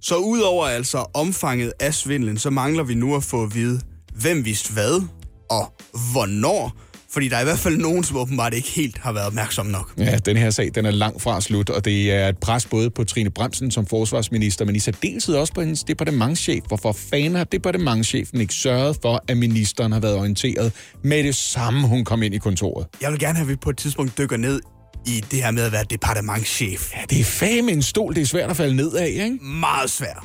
Så 0.00 0.16
udover 0.16 0.66
altså 0.66 1.04
omfanget 1.14 1.72
af 1.80 1.94
svindlen, 1.94 2.38
så 2.38 2.50
mangler 2.50 2.82
vi 2.82 2.94
nu 2.94 3.16
at 3.16 3.22
få 3.22 3.42
at 3.42 3.54
vide, 3.54 3.80
hvem 4.14 4.44
vidste 4.44 4.72
hvad, 4.72 5.02
og 5.50 5.72
hvornår. 6.12 6.76
Fordi 7.10 7.28
der 7.28 7.36
er 7.36 7.40
i 7.40 7.44
hvert 7.44 7.58
fald 7.58 7.76
nogen, 7.76 8.04
som 8.04 8.16
åbenbart 8.16 8.54
ikke 8.54 8.68
helt 8.68 8.98
har 8.98 9.12
været 9.12 9.26
opmærksom 9.26 9.66
nok. 9.66 9.92
Ja, 9.98 10.16
den 10.16 10.36
her 10.36 10.50
sag, 10.50 10.70
den 10.74 10.86
er 10.86 10.90
langt 10.90 11.22
fra 11.22 11.40
slut, 11.40 11.70
og 11.70 11.84
det 11.84 12.12
er 12.12 12.28
et 12.28 12.38
pres 12.38 12.66
både 12.66 12.90
på 12.90 13.04
Trine 13.04 13.30
Bremsen 13.30 13.70
som 13.70 13.86
forsvarsminister, 13.86 14.64
men 14.64 14.76
i 14.76 14.78
særdeleshed 14.78 15.34
også 15.34 15.52
på 15.52 15.60
hendes 15.60 15.84
departementschef. 15.84 16.64
Hvorfor 16.68 16.92
fanden 16.92 17.34
har 17.34 17.44
departementschefen 17.44 18.40
ikke 18.40 18.54
sørget 18.54 18.98
for, 19.02 19.24
at 19.28 19.36
ministeren 19.36 19.92
har 19.92 20.00
været 20.00 20.16
orienteret 20.16 20.72
med 21.02 21.24
det 21.24 21.34
samme, 21.34 21.88
hun 21.88 22.04
kom 22.04 22.22
ind 22.22 22.34
i 22.34 22.38
kontoret? 22.38 22.86
Jeg 23.00 23.12
vil 23.12 23.18
gerne 23.18 23.34
have, 23.34 23.44
at 23.44 23.48
vi 23.48 23.56
på 23.56 23.70
et 23.70 23.76
tidspunkt 23.76 24.18
dykker 24.18 24.36
ned 24.36 24.60
i 25.06 25.24
det 25.30 25.42
her 25.42 25.50
med 25.50 25.62
at 25.62 25.72
være 25.72 25.84
departementschef. 25.90 26.92
Ja, 26.96 27.00
det 27.10 27.20
er 27.20 27.24
fame 27.24 27.72
en 27.72 27.82
stol, 27.82 28.14
det 28.14 28.22
er 28.22 28.26
svært 28.26 28.50
at 28.50 28.56
falde 28.56 28.76
ned 28.76 28.92
af, 28.92 29.08
ikke? 29.08 29.38
Meget 29.42 29.90
svært. 29.90 30.24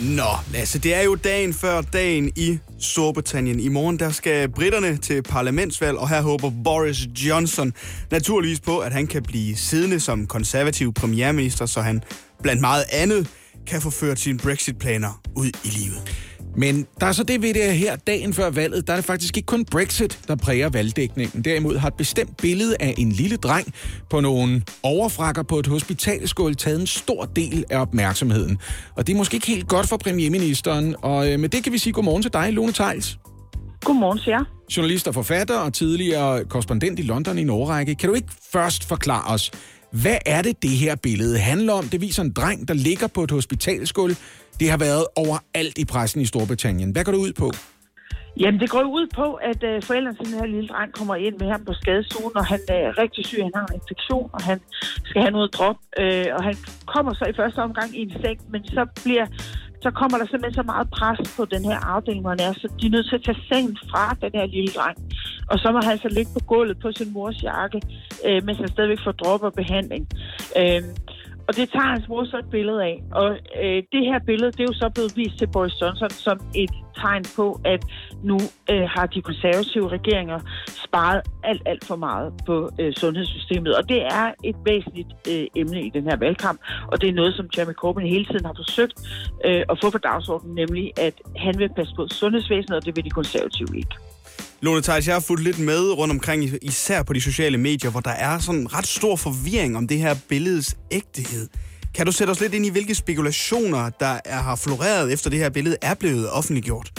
Nå, 0.00 0.22
Lasse, 0.52 0.78
det 0.78 0.94
er 0.94 1.02
jo 1.02 1.14
dagen 1.14 1.54
før 1.54 1.80
dagen 1.80 2.32
i 2.36 2.58
Storbritannien. 2.80 3.60
I 3.60 3.68
morgen 3.68 3.98
der 3.98 4.10
skal 4.10 4.48
britterne 4.48 4.96
til 4.96 5.22
parlamentsvalg, 5.22 5.98
og 5.98 6.08
her 6.08 6.22
håber 6.22 6.52
Boris 6.64 7.06
Johnson 7.06 7.72
naturligvis 8.10 8.60
på, 8.60 8.78
at 8.78 8.92
han 8.92 9.06
kan 9.06 9.22
blive 9.22 9.56
siddende 9.56 10.00
som 10.00 10.26
konservativ 10.26 10.92
premierminister, 10.92 11.66
så 11.66 11.80
han 11.80 12.02
blandt 12.42 12.60
meget 12.60 12.84
andet 12.92 13.28
kan 13.66 13.82
få 13.82 13.90
ført 13.90 14.18
sine 14.20 14.38
Brexit-planer 14.38 15.20
ud 15.34 15.46
i 15.46 15.68
livet. 15.68 16.25
Men 16.56 16.86
der 17.00 17.06
er 17.06 17.12
så 17.12 17.22
det 17.24 17.42
ved 17.42 17.54
det 17.54 17.76
her 17.76 17.96
dagen 17.96 18.34
før 18.34 18.50
valget, 18.50 18.86
der 18.86 18.92
er 18.92 18.96
det 18.96 19.04
faktisk 19.04 19.36
ikke 19.36 19.46
kun 19.46 19.64
Brexit, 19.64 20.20
der 20.28 20.36
præger 20.36 20.68
valgdækningen. 20.68 21.44
Derimod 21.44 21.76
har 21.76 21.88
et 21.88 21.94
bestemt 21.94 22.36
billede 22.36 22.76
af 22.80 22.94
en 22.98 23.12
lille 23.12 23.36
dreng 23.36 23.74
på 24.10 24.20
nogle 24.20 24.62
overfrakker 24.82 25.42
på 25.42 25.58
et 25.58 25.66
hospitalskål 25.66 26.54
taget 26.54 26.80
en 26.80 26.86
stor 26.86 27.24
del 27.24 27.64
af 27.70 27.80
opmærksomheden. 27.80 28.58
Og 28.96 29.06
det 29.06 29.12
er 29.12 29.16
måske 29.16 29.34
ikke 29.34 29.46
helt 29.46 29.68
godt 29.68 29.88
for 29.88 29.96
premierministeren, 29.96 30.96
og 31.02 31.32
øh, 31.32 31.40
med 31.40 31.48
det 31.48 31.64
kan 31.64 31.72
vi 31.72 31.78
sige 31.78 31.92
godmorgen 31.92 32.22
til 32.22 32.32
dig, 32.32 32.52
Lone 32.52 32.72
Tejls. 32.72 33.18
Godmorgen 33.84 34.18
til 34.18 34.30
jer. 34.30 34.44
Journalist 34.76 35.08
og 35.08 35.14
forfatter 35.14 35.58
og 35.58 35.72
tidligere 35.72 36.44
korrespondent 36.44 36.98
i 36.98 37.02
London 37.02 37.38
i 37.38 37.44
Norge. 37.44 37.94
Kan 37.94 38.08
du 38.08 38.14
ikke 38.14 38.28
først 38.52 38.88
forklare 38.88 39.34
os, 39.34 39.50
hvad 40.02 40.18
er 40.26 40.42
det, 40.42 40.62
det 40.62 40.70
her 40.70 40.96
billede 40.96 41.38
handler 41.38 41.72
om? 41.72 41.84
Det 41.84 42.00
viser 42.00 42.22
en 42.22 42.32
dreng, 42.32 42.68
der 42.68 42.74
ligger 42.74 43.08
på 43.14 43.22
et 43.22 43.30
hospitalsgulv. 43.30 44.14
Det 44.60 44.70
har 44.70 44.78
været 44.78 45.04
overalt 45.16 45.78
i 45.78 45.84
pressen 45.84 46.20
i 46.20 46.26
Storbritannien. 46.26 46.90
Hvad 46.90 47.04
går 47.04 47.12
det 47.12 47.18
ud 47.18 47.32
på? 47.32 47.50
Jamen, 48.40 48.60
det 48.60 48.70
går 48.70 48.82
ud 48.98 49.06
på, 49.14 49.34
at 49.34 49.60
øh, 49.70 49.82
forældrene 49.82 50.16
til 50.16 50.26
den 50.26 50.40
her 50.40 50.46
lille 50.46 50.68
dreng 50.68 50.92
kommer 50.92 51.14
ind 51.14 51.34
med 51.40 51.48
ham 51.52 51.64
på 51.64 51.72
skadestuen, 51.80 52.32
og 52.40 52.44
han 52.46 52.60
øh, 52.70 52.76
er 52.76 52.98
rigtig 53.02 53.26
syg, 53.26 53.42
han 53.42 53.52
har 53.54 53.66
en 53.66 53.74
infektion, 53.80 54.30
og 54.32 54.42
han 54.42 54.58
skal 55.04 55.22
have 55.22 55.34
noget 55.38 55.50
drop. 55.54 55.76
øh, 56.00 56.26
og 56.36 56.42
han 56.48 56.56
kommer 56.94 57.12
så 57.14 57.24
i 57.32 57.34
første 57.40 57.58
omgang 57.58 57.88
i 57.98 58.00
en 58.06 58.12
seng, 58.22 58.38
men 58.52 58.62
så 58.76 58.82
bliver 59.04 59.26
så 59.86 59.90
kommer 60.00 60.16
der 60.18 60.26
simpelthen 60.26 60.60
så 60.60 60.66
meget 60.72 60.86
pres 60.96 61.18
på 61.36 61.44
den 61.54 61.64
her 61.70 61.78
afdeling, 61.92 62.22
hvor 62.22 62.34
han 62.34 62.44
er, 62.48 62.52
så 62.52 62.66
de 62.80 62.86
er 62.86 62.90
nødt 62.90 63.08
til 63.08 63.18
at 63.18 63.24
tage 63.28 63.42
sengen 63.50 63.78
fra 63.90 64.04
den 64.22 64.32
her 64.38 64.46
lille 64.46 64.70
dreng. 64.76 64.98
Og 65.50 65.56
så 65.62 65.68
må 65.74 65.80
han 65.88 65.98
så 65.98 66.08
ligge 66.08 66.30
på 66.36 66.42
gulvet 66.52 66.78
på 66.84 66.88
sin 66.98 67.12
mors 67.12 67.42
jakke, 67.42 67.78
øh, 68.26 68.38
mens 68.46 68.58
han 68.58 68.68
stadigvæk 68.68 69.00
får 69.04 69.12
drop 69.12 69.42
og 69.48 69.52
behandling. 69.62 70.04
Øh, 70.60 70.82
og 71.48 71.56
det 71.56 71.70
tager 71.70 71.92
hans 71.94 72.08
mor 72.08 72.24
så 72.24 72.38
et 72.38 72.50
billede 72.50 72.82
af. 72.84 73.02
Og 73.12 73.30
øh, 73.62 73.82
det 73.92 74.02
her 74.10 74.18
billede, 74.26 74.52
det 74.52 74.60
er 74.60 74.64
jo 74.64 74.72
så 74.72 74.90
blevet 74.94 75.16
vist 75.16 75.38
til 75.38 75.46
Boris 75.46 75.80
Johnson 75.80 76.10
som 76.10 76.40
et 76.54 76.70
tegn 76.96 77.24
på, 77.36 77.60
at 77.64 77.84
nu 78.22 78.38
øh, 78.70 78.84
har 78.94 79.06
de 79.06 79.22
konservative 79.22 79.88
regeringer 79.88 80.40
sparet 80.84 81.20
alt, 81.44 81.62
alt 81.66 81.84
for 81.84 81.96
meget 81.96 82.32
på 82.46 82.70
øh, 82.80 82.92
sundhedssystemet. 82.94 83.76
Og 83.76 83.88
det 83.88 84.02
er 84.02 84.32
et 84.44 84.56
væsentligt 84.64 85.12
øh, 85.30 85.46
emne 85.56 85.82
i 85.82 85.90
den 85.90 86.04
her 86.04 86.16
valgkamp, 86.16 86.60
og 86.92 87.00
det 87.00 87.08
er 87.08 87.12
noget, 87.12 87.34
som 87.34 87.48
Jeremy 87.56 87.72
Corbyn 87.72 88.06
hele 88.06 88.24
tiden 88.24 88.44
har 88.44 88.54
forsøgt 88.56 88.94
øh, 89.44 89.62
at 89.70 89.78
få 89.82 89.90
på 89.90 89.98
dagsordenen, 89.98 90.54
nemlig 90.54 90.92
at 90.98 91.14
han 91.36 91.58
vil 91.58 91.68
passe 91.76 91.94
på 91.94 92.08
sundhedsvæsenet, 92.08 92.76
og 92.76 92.84
det 92.84 92.96
vil 92.96 93.04
de 93.04 93.10
konservative 93.10 93.76
ikke. 93.76 93.96
Lone 94.60 94.82
Theis, 94.82 95.06
jeg 95.06 95.14
har 95.14 95.20
fulgt 95.20 95.44
lidt 95.44 95.58
med 95.58 95.92
rundt 95.92 96.12
omkring, 96.12 96.50
især 96.62 97.02
på 97.02 97.12
de 97.12 97.20
sociale 97.20 97.58
medier, 97.58 97.90
hvor 97.90 98.00
der 98.00 98.10
er 98.10 98.38
sådan 98.38 98.74
ret 98.74 98.86
stor 98.86 99.16
forvirring 99.16 99.76
om 99.76 99.88
det 99.88 99.98
her 99.98 100.16
billedes 100.28 100.76
ægtehed. 100.90 101.48
Kan 101.94 102.06
du 102.06 102.12
sætte 102.12 102.30
os 102.30 102.40
lidt 102.40 102.54
ind 102.54 102.66
i, 102.66 102.70
hvilke 102.70 102.94
spekulationer, 102.94 103.90
der 103.90 104.20
er, 104.24 104.42
har 104.42 104.56
floreret 104.56 105.12
efter 105.12 105.30
det 105.30 105.38
her 105.38 105.50
billede 105.50 105.76
er 105.82 105.94
blevet 105.94 106.30
offentliggjort? 106.30 106.92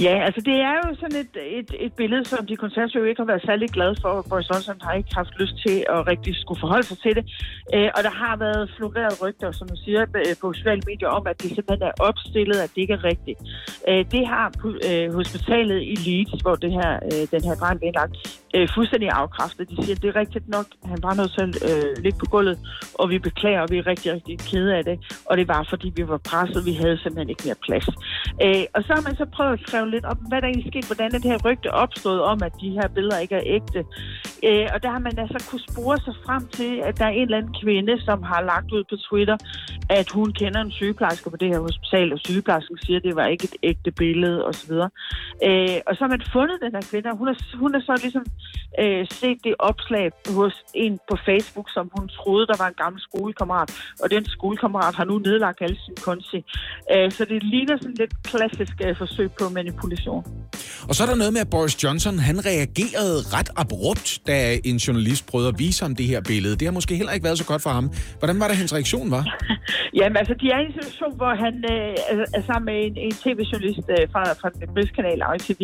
Ja, 0.00 0.24
altså 0.26 0.40
det 0.40 0.54
er 0.54 0.74
jo 0.84 0.94
sådan 0.94 1.18
et, 1.24 1.36
et, 1.58 1.70
et 1.78 1.92
billede, 1.92 2.24
som 2.24 2.46
de 2.46 2.56
konservative 2.56 3.08
ikke 3.08 3.20
har 3.20 3.26
været 3.26 3.42
særlig 3.46 3.68
glade 3.68 3.96
for. 4.02 4.26
Boris 4.28 4.50
Johnson 4.50 4.80
har 4.82 4.92
ikke 4.92 5.14
haft 5.14 5.34
lyst 5.40 5.56
til 5.66 5.84
at 5.88 6.06
rigtig 6.06 6.36
skulle 6.36 6.60
forholde 6.60 6.86
sig 6.86 6.98
til 6.98 7.14
det. 7.16 7.24
Øh, 7.74 7.90
og 7.96 8.02
der 8.02 8.10
har 8.10 8.36
været 8.36 8.70
floreret 8.76 9.22
rygter, 9.22 9.52
som 9.52 9.66
man 9.70 9.76
siger, 9.76 10.02
øh, 10.16 10.34
på 10.40 10.52
sociale 10.52 10.82
medier 10.86 11.08
om, 11.08 11.26
at 11.26 11.42
det 11.42 11.50
simpelthen 11.54 11.88
er 11.88 11.92
opstillet, 12.08 12.56
at 12.64 12.70
det 12.74 12.80
ikke 12.80 12.92
er 12.92 13.04
rigtigt. 13.04 13.38
Øh, 13.88 14.04
det 14.14 14.26
har 14.26 14.46
øh, 14.88 15.14
hospitalet 15.14 15.82
i 15.92 15.94
Leeds, 16.06 16.42
hvor 16.42 16.54
det 16.54 16.72
her, 16.72 16.92
øh, 17.10 17.22
den 17.34 17.42
her 17.48 17.56
brand 17.60 17.78
blev 17.78 17.86
indlagt, 17.86 18.14
øh, 18.54 18.68
fuldstændig 18.74 19.08
afkræftet. 19.10 19.70
De 19.70 19.76
siger, 19.84 19.96
at 19.96 20.02
det 20.02 20.08
er 20.08 20.16
rigtigt 20.16 20.48
nok, 20.48 20.66
han 20.84 20.98
var 21.02 21.14
nødt 21.14 21.32
til 21.36 21.42
at 21.42 21.52
øh, 21.70 22.02
ligge 22.04 22.18
på 22.18 22.26
gulvet, 22.34 22.58
og 22.94 23.10
vi 23.10 23.18
beklager, 23.18 23.60
og 23.60 23.70
vi 23.70 23.78
er 23.78 23.86
rigtig, 23.86 24.12
rigtig 24.12 24.38
kede 24.38 24.76
af 24.76 24.84
det. 24.84 24.96
Og 25.26 25.36
det 25.36 25.48
var, 25.48 25.66
fordi 25.70 25.92
vi 25.96 26.08
var 26.08 26.20
presset, 26.30 26.66
vi 26.66 26.72
havde 26.72 26.96
simpelthen 26.98 27.28
ikke 27.28 27.42
mere 27.46 27.60
plads. 27.66 27.86
Øh, 28.44 28.64
og 28.74 28.80
så 28.82 28.90
har 28.96 29.02
man 29.08 29.16
så 29.16 29.26
prøvet 29.36 29.52
at 29.52 29.60
skrive 29.66 29.90
lidt 29.90 30.04
op, 30.04 30.18
hvad 30.28 30.40
der 30.40 30.48
egentlig 30.48 30.72
skete, 30.72 30.86
hvordan 30.86 31.10
det 31.10 31.24
her 31.24 31.38
rygte 31.48 31.70
opstod 31.84 32.18
om, 32.20 32.42
at 32.42 32.52
de 32.60 32.70
her 32.70 32.88
billeder 32.88 33.18
ikke 33.18 33.34
er 33.34 33.46
ægte. 33.56 33.80
Øh, 34.48 34.66
og 34.74 34.82
der 34.82 34.90
har 34.90 34.98
man 34.98 35.18
altså 35.18 35.38
kunne 35.50 35.64
spore 35.70 35.96
sig 36.06 36.14
frem 36.26 36.42
til, 36.48 36.72
at 36.88 36.98
der 36.98 37.04
er 37.04 37.14
en 37.18 37.22
eller 37.22 37.38
anden 37.38 37.54
kvinde, 37.62 37.94
som 38.08 38.22
har 38.22 38.40
lagt 38.42 38.72
ud 38.72 38.84
på 38.90 38.96
Twitter, 38.96 39.36
at 39.98 40.10
hun 40.10 40.32
kender 40.32 40.60
en 40.60 40.70
sygeplejerske 40.70 41.30
på 41.30 41.36
det 41.36 41.48
her 41.48 41.60
hospital, 41.60 42.12
og 42.12 42.18
sygeplejersken 42.18 42.78
siger, 42.78 42.96
at 42.96 43.04
det 43.04 43.16
var 43.16 43.26
ikke 43.26 43.44
et 43.44 43.56
ægte 43.62 43.90
billede 43.90 44.46
osv. 44.46 44.72
Øh, 45.46 45.78
og 45.86 45.92
så 45.94 46.00
har 46.04 46.08
man 46.08 46.22
fundet 46.32 46.56
den 46.64 46.72
her 46.74 46.84
kvinde, 46.90 47.10
og 47.10 47.16
hun 47.16 47.28
er, 47.28 47.36
hun 47.62 47.74
er 47.74 47.80
så 47.80 47.94
ligesom 48.02 48.24
øh, 48.80 49.06
set 49.10 49.38
det 49.44 49.54
opslag 49.58 50.10
hos 50.36 50.64
en 50.74 50.98
på 51.10 51.16
Facebook, 51.24 51.68
som 51.70 51.90
hun 51.96 52.08
troede, 52.08 52.46
der 52.46 52.56
var 52.58 52.68
en 52.68 52.74
gammel 52.74 53.02
skolekammerat, 53.02 53.70
og 54.02 54.10
den 54.10 54.24
skolekammerat 54.24 54.94
har 54.94 55.04
nu 55.04 55.18
nedlagt 55.18 55.62
alle 55.62 55.78
sine 55.84 55.96
konti. 55.96 56.44
Øh, 56.92 57.10
så 57.10 57.24
det 57.24 57.42
ligner 57.42 57.76
sådan 57.76 57.94
lidt 57.98 58.14
klassisk 58.22 58.72
øh, 58.86 58.96
forsøg 58.96 59.30
på 59.40 59.48
manipulation. 59.48 60.24
Og 60.88 60.94
så 60.94 61.02
er 61.04 61.08
der 61.12 61.18
noget 61.22 61.32
med, 61.32 61.40
at 61.40 61.50
Boris 61.50 61.84
Johnson, 61.84 62.18
han 62.18 62.36
reagerede 62.50 63.18
ret 63.36 63.50
abrupt, 63.62 64.08
da 64.26 64.36
en 64.64 64.76
journalist 64.76 65.22
prøvede 65.30 65.48
at 65.48 65.58
vise 65.58 65.84
ham 65.84 65.94
det 66.00 66.06
her 66.06 66.20
billede. 66.20 66.54
Det 66.58 66.64
har 66.68 66.72
måske 66.72 66.96
heller 66.96 67.12
ikke 67.12 67.24
været 67.24 67.38
så 67.38 67.46
godt 67.52 67.62
for 67.62 67.70
ham. 67.70 67.86
Hvordan 68.18 68.40
var 68.40 68.46
det, 68.48 68.56
hans 68.56 68.74
reaktion 68.74 69.10
var? 69.10 69.24
Jamen 69.98 70.16
altså, 70.16 70.34
de 70.40 70.46
er 70.54 70.58
i 70.60 70.66
en 70.70 70.74
situation, 70.78 71.12
hvor 71.20 71.32
han 71.44 71.54
øh, 71.72 71.94
er, 72.10 72.16
er 72.38 72.42
sammen 72.48 72.66
med 72.70 72.78
en, 72.86 72.94
en 73.06 73.14
tv-journalist 73.22 73.88
øh, 73.96 74.04
fra, 74.12 74.22
fra 74.40 74.48
den 74.48 74.68
britiske 74.74 74.96
kanal 74.98 75.20
ITV, 75.36 75.62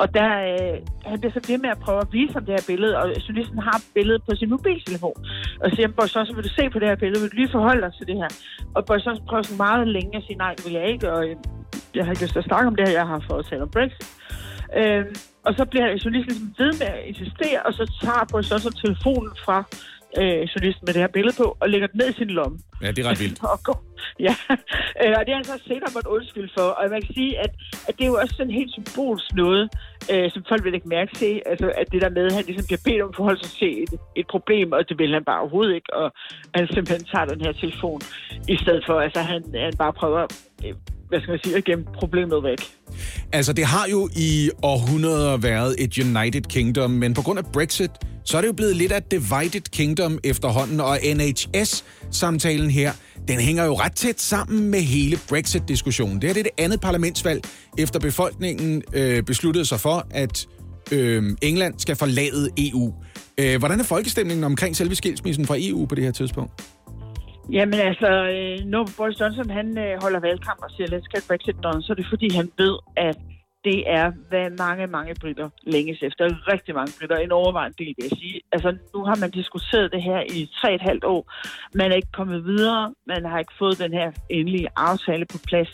og 0.00 0.06
der 0.18 0.30
øh, 0.52 0.74
han 1.10 1.16
bliver 1.20 1.34
så 1.36 1.42
ved 1.50 1.58
med 1.64 1.70
at 1.76 1.80
prøve 1.86 2.00
at 2.06 2.08
vise 2.12 2.32
ham 2.36 2.44
det 2.46 2.54
her 2.58 2.64
billede, 2.72 2.92
og 3.00 3.04
journalisten 3.26 3.58
har 3.68 3.78
billedet 3.96 4.22
på 4.26 4.32
sin 4.40 4.50
mobiltelefon, 4.54 5.18
og 5.62 5.68
siger, 5.74 5.88
Boris 5.96 6.14
Johnson, 6.14 6.36
vil 6.36 6.44
du 6.48 6.54
se 6.60 6.64
på 6.72 6.78
det 6.78 6.88
her 6.88 6.98
billede, 7.02 7.20
vil 7.22 7.30
du 7.32 7.36
lige 7.36 7.54
forholde 7.56 7.82
dig 7.86 7.92
til 7.98 8.06
det 8.10 8.16
her? 8.22 8.30
Og 8.76 8.80
Boris 8.86 9.06
Johnson 9.06 9.26
prøver 9.28 9.42
så 9.42 9.56
meget 9.66 9.88
længe 9.96 10.12
at 10.18 10.22
sige, 10.26 10.38
nej, 10.44 10.52
det 10.56 10.62
vil 10.66 10.74
jeg 10.80 10.86
ikke, 10.92 11.06
og 11.12 11.20
øh, 11.28 11.36
jeg 11.94 12.04
har 12.04 12.12
ikke 12.12 12.22
lyst 12.22 12.32
til 12.32 12.38
at 12.38 12.50
snakke 12.50 12.66
om 12.66 12.76
det 12.76 12.88
her, 12.88 12.94
jeg 12.94 13.06
har 13.06 13.24
fået 13.30 13.38
at 13.38 13.46
tale 13.50 13.62
om 13.62 13.70
Brexit. 13.70 14.08
Øh, 14.76 15.04
og 15.46 15.54
så 15.54 15.64
bliver 15.64 15.86
journalisten 15.86 16.12
ligesom 16.14 16.54
ved 16.58 16.72
med 16.80 16.86
at 16.86 17.04
insistere, 17.10 17.62
og 17.62 17.72
så 17.74 17.84
tager 18.02 18.24
Boris 18.30 18.50
Johnson 18.50 18.72
telefonen 18.72 19.32
fra 19.44 19.64
øh, 20.20 20.42
journalisten 20.52 20.84
med 20.86 20.94
det 20.94 21.02
her 21.04 21.14
billede 21.16 21.36
på, 21.36 21.56
og 21.60 21.68
lægger 21.68 21.86
den 21.86 21.98
ned 21.98 22.08
i 22.10 22.12
sin 22.12 22.30
lomme. 22.30 22.58
Ja, 22.82 22.90
det 22.90 22.98
er 23.04 23.08
ret 23.10 23.20
vildt. 23.20 23.44
og 23.52 23.58
går. 23.64 23.78
Ja, 24.26 24.34
øh, 25.02 25.14
og 25.18 25.20
det 25.24 25.30
er 25.32 25.38
han 25.40 25.44
så 25.44 25.58
senere 25.66 25.90
måtte 25.94 26.10
undskylde 26.16 26.50
for. 26.58 26.66
Og 26.78 26.90
man 26.90 27.02
kan 27.02 27.14
sige, 27.14 27.38
at, 27.44 27.52
at 27.88 27.92
det 27.96 28.04
er 28.04 28.10
jo 28.12 28.18
også 28.22 28.34
sådan 28.36 28.58
helt 28.60 28.72
symbolsk 28.76 29.28
noget, 29.34 29.64
øh, 30.12 30.30
som 30.34 30.44
folk 30.48 30.64
vil 30.64 30.74
ikke 30.74 30.88
mærke 30.88 31.12
til. 31.14 31.42
Altså, 31.46 31.66
at 31.80 31.86
det 31.92 32.02
der 32.02 32.10
med, 32.10 32.26
at 32.26 32.34
han 32.38 32.44
ligesom 32.44 32.66
bliver 32.66 32.82
bedt 32.84 33.02
om 33.02 33.08
at 33.08 33.16
forholde 33.16 33.40
sig 33.44 33.52
til 33.60 33.82
et, 33.82 33.92
et 34.20 34.26
problem, 34.34 34.72
og 34.72 34.88
det 34.88 34.98
vil 34.98 35.12
han 35.16 35.24
bare 35.24 35.40
overhovedet 35.40 35.74
ikke. 35.74 35.90
Og 35.94 36.12
han 36.54 36.66
simpelthen 36.74 37.04
tager 37.12 37.26
den 37.32 37.40
her 37.40 37.52
telefon, 37.52 38.00
i 38.54 38.56
stedet 38.62 38.82
for, 38.86 39.00
altså 39.06 39.20
han, 39.20 39.40
han 39.66 39.76
bare 39.78 39.92
prøver, 39.92 40.22
øh, 40.64 40.74
hvad 41.08 41.20
skal 41.20 41.30
man 41.30 41.40
sige, 41.44 41.56
at 41.56 41.64
gemme 41.64 41.84
problemet 41.94 42.42
væk. 42.42 42.58
Altså, 43.32 43.52
det 43.52 43.64
har 43.64 43.86
jo 43.90 44.08
i 44.16 44.50
århundreder 44.62 45.36
været 45.36 45.74
et 45.78 45.98
United 45.98 46.42
Kingdom, 46.42 46.90
men 46.90 47.14
på 47.14 47.22
grund 47.22 47.38
af 47.38 47.44
Brexit, 47.52 47.90
så 48.24 48.36
er 48.36 48.40
det 48.40 48.48
jo 48.48 48.52
blevet 48.52 48.76
lidt 48.76 48.92
af 48.92 49.02
Divided 49.02 49.70
Kingdom 49.72 50.18
efterhånden, 50.24 50.80
og 50.80 50.98
NHS-samtalen 51.14 52.70
her, 52.70 52.92
den 53.28 53.40
hænger 53.40 53.64
jo 53.64 53.74
ret 53.74 53.92
tæt 53.92 54.20
sammen 54.20 54.70
med 54.70 54.80
hele 54.80 55.18
Brexit-diskussionen. 55.28 56.22
Det 56.22 56.28
her 56.28 56.34
det 56.34 56.40
er 56.40 56.44
det 56.44 56.64
andet 56.64 56.80
parlamentsvalg, 56.80 57.44
efter 57.78 58.00
befolkningen 58.00 58.82
øh, 58.92 59.22
besluttede 59.22 59.64
sig 59.64 59.80
for, 59.80 60.06
at 60.10 60.46
øh, 60.92 61.22
England 61.42 61.74
skal 61.78 61.96
forlade 61.96 62.50
EU. 62.58 62.94
Øh, 63.40 63.58
hvordan 63.58 63.80
er 63.80 63.84
folkestemningen 63.84 64.44
omkring 64.44 64.76
selve 64.76 64.94
skilsmissen 64.94 65.46
fra 65.46 65.56
EU 65.58 65.86
på 65.86 65.94
det 65.94 66.04
her 66.04 66.12
tidspunkt? 66.12 66.77
Jamen 67.52 67.80
altså, 67.80 68.08
øh, 68.08 68.64
når 68.64 68.88
Boris 68.96 69.20
Johnson 69.20 69.50
han 69.50 69.78
øh, 69.78 70.02
holder 70.02 70.20
valgkamp 70.20 70.60
og 70.62 70.70
siger, 70.70 70.86
let's 70.86 71.08
get 71.14 71.24
Brexit 71.28 71.56
done, 71.62 71.82
så 71.82 71.92
er 71.92 71.94
det 71.94 72.06
fordi, 72.08 72.28
han 72.34 72.50
ved, 72.58 72.78
at 72.96 73.18
det 73.64 73.90
er, 73.90 74.12
hvad 74.28 74.50
mange, 74.50 74.86
mange 74.86 75.14
britter 75.20 75.48
længes 75.62 76.02
efter. 76.02 76.24
Rigtig 76.52 76.74
mange 76.74 76.92
britter, 76.98 77.16
en 77.16 77.32
overvejende 77.32 77.76
del, 77.78 77.94
vil 77.96 78.08
jeg 78.10 78.18
sige. 78.18 78.40
Altså, 78.52 78.76
nu 78.94 79.04
har 79.04 79.16
man 79.20 79.30
diskuteret 79.30 79.92
det 79.92 80.02
her 80.02 80.20
i 80.20 80.50
tre 80.60 80.74
et 80.74 80.80
halvt 80.80 81.04
år. 81.04 81.32
Man 81.74 81.90
er 81.90 81.96
ikke 81.96 82.12
kommet 82.12 82.44
videre. 82.44 82.94
Man 83.06 83.24
har 83.24 83.38
ikke 83.38 83.52
fået 83.58 83.78
den 83.78 83.92
her 83.92 84.12
endelige 84.30 84.68
aftale 84.76 85.24
på 85.32 85.38
plads. 85.46 85.70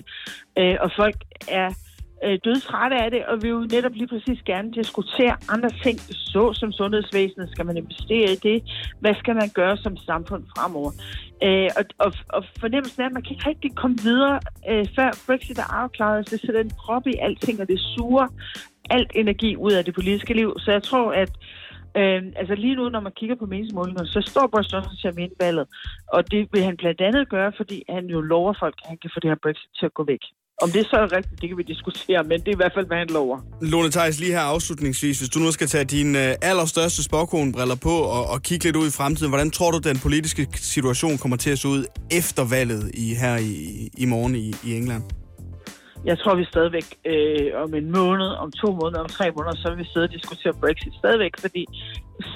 Øh, 0.59 0.77
og 0.81 0.91
folk 0.97 1.17
er 1.49 1.69
øh, 2.25 2.39
dødtrætte 2.45 2.97
af 2.97 3.11
det, 3.11 3.27
og 3.27 3.43
vi 3.43 3.49
vil 3.49 3.51
jo 3.51 3.69
netop 3.77 3.95
lige 3.95 4.07
præcis 4.07 4.43
gerne 4.43 4.73
diskutere 4.73 5.37
andre 5.49 5.71
ting, 5.83 5.99
så 6.01 6.53
som 6.53 6.73
sundhedsvæsenet. 6.73 7.51
Skal 7.51 7.67
man 7.67 7.77
investere 7.77 8.33
i 8.33 8.37
det? 8.37 8.63
Hvad 9.01 9.15
skal 9.15 9.35
man 9.35 9.49
gøre 9.55 9.77
som 9.77 9.97
samfund 9.97 10.45
fremover? 10.57 10.93
Øh, 11.43 11.71
og, 11.79 11.85
og, 11.99 12.13
og 12.29 12.45
fornemmelsen 12.61 13.03
er, 13.03 13.07
at 13.07 13.13
man 13.13 13.23
kan 13.23 13.33
ikke 13.33 13.49
rigtig 13.49 13.75
komme 13.75 13.97
videre, 14.03 14.41
øh, 14.71 14.87
før 14.97 15.11
Brexit 15.27 15.59
er 15.59 15.73
afklaret. 15.83 16.29
Så 16.29 16.37
det 16.37 16.41
sætter 16.41 16.61
en 16.61 16.71
prop 16.71 17.07
i 17.07 17.15
alting, 17.21 17.61
og 17.61 17.69
det 17.69 17.81
suger 17.81 18.27
alt 18.91 19.13
energi 19.15 19.57
ud 19.57 19.73
af 19.73 19.85
det 19.85 19.95
politiske 19.95 20.35
liv. 20.35 20.55
Så 20.59 20.73
jeg 20.73 20.83
tror, 20.83 21.13
at 21.13 21.31
Øh, 21.97 22.23
altså 22.37 22.55
lige 22.55 22.75
nu, 22.75 22.89
når 22.89 23.01
man 23.01 23.13
kigger 23.13 23.37
på 23.37 23.47
meningsmålingerne, 23.47 24.09
så 24.09 24.21
står 24.21 24.47
Boris 24.47 24.73
Johnson 24.73 24.97
til 24.97 25.09
at 25.09 25.17
vinde 25.17 25.35
valget. 25.41 25.67
Og 26.09 26.31
det 26.31 26.49
vil 26.53 26.63
han 26.63 26.77
blandt 26.77 27.01
andet 27.01 27.29
gøre, 27.29 27.53
fordi 27.57 27.85
han 27.89 28.07
jo 28.07 28.21
lover 28.21 28.55
folk, 28.61 28.75
at 28.83 28.89
han 28.89 28.99
kan 28.99 29.11
få 29.15 29.21
det 29.21 29.31
her 29.31 29.37
Brexit 29.43 29.71
til 29.79 29.87
at 29.87 29.95
gå 29.95 30.05
væk. 30.05 30.21
Om 30.63 30.71
det 30.71 30.87
så 30.87 30.97
er 30.97 31.17
rigtigt, 31.17 31.41
det 31.41 31.49
kan 31.49 31.59
vi 31.59 31.63
diskutere, 31.63 32.23
men 32.25 32.41
det 32.41 32.49
er 32.49 32.53
i 32.53 32.57
hvert 32.57 32.73
fald, 32.75 32.87
hvad 32.87 32.97
han 32.97 33.07
lover. 33.07 33.39
Lone 33.61 33.91
Theis, 33.91 34.21
lige 34.21 34.33
her 34.33 34.41
afslutningsvis, 34.41 35.19
hvis 35.19 35.29
du 35.29 35.39
nu 35.39 35.53
skal 35.53 35.67
tage 35.67 35.85
dine 35.85 36.29
øh, 36.29 36.35
allerstørste 36.43 37.03
spåkonbriller 37.03 37.75
på 37.75 37.91
og, 37.91 38.27
og 38.27 38.43
kigge 38.43 38.65
lidt 38.65 38.77
ud 38.77 38.87
i 38.89 38.91
fremtiden, 38.91 39.31
hvordan 39.31 39.51
tror 39.51 39.71
du, 39.71 39.79
den 39.79 39.99
politiske 39.99 40.49
situation 40.55 41.19
kommer 41.19 41.37
til 41.37 41.51
at 41.51 41.59
se 41.59 41.69
ud 41.69 41.85
efter 42.11 42.45
valget 42.45 42.91
i, 42.95 43.15
her 43.15 43.37
i, 43.37 43.89
i 43.99 44.05
morgen 44.05 44.35
i, 44.35 44.55
i 44.65 44.77
England? 44.77 45.03
Jeg 46.11 46.19
tror, 46.19 46.35
vi 46.35 46.45
stadigvæk 46.45 46.89
øh, 47.13 47.63
om 47.65 47.75
en 47.75 47.89
måned, 47.99 48.31
om 48.45 48.49
to 48.63 48.69
måneder, 48.81 49.01
om 49.07 49.11
tre 49.19 49.27
måneder, 49.37 49.57
så 49.63 49.67
vil 49.71 49.79
vi 49.79 49.89
sidde 49.93 50.05
og 50.09 50.13
diskutere 50.17 50.53
Brexit 50.63 50.95
stadigvæk, 51.03 51.35
fordi 51.45 51.63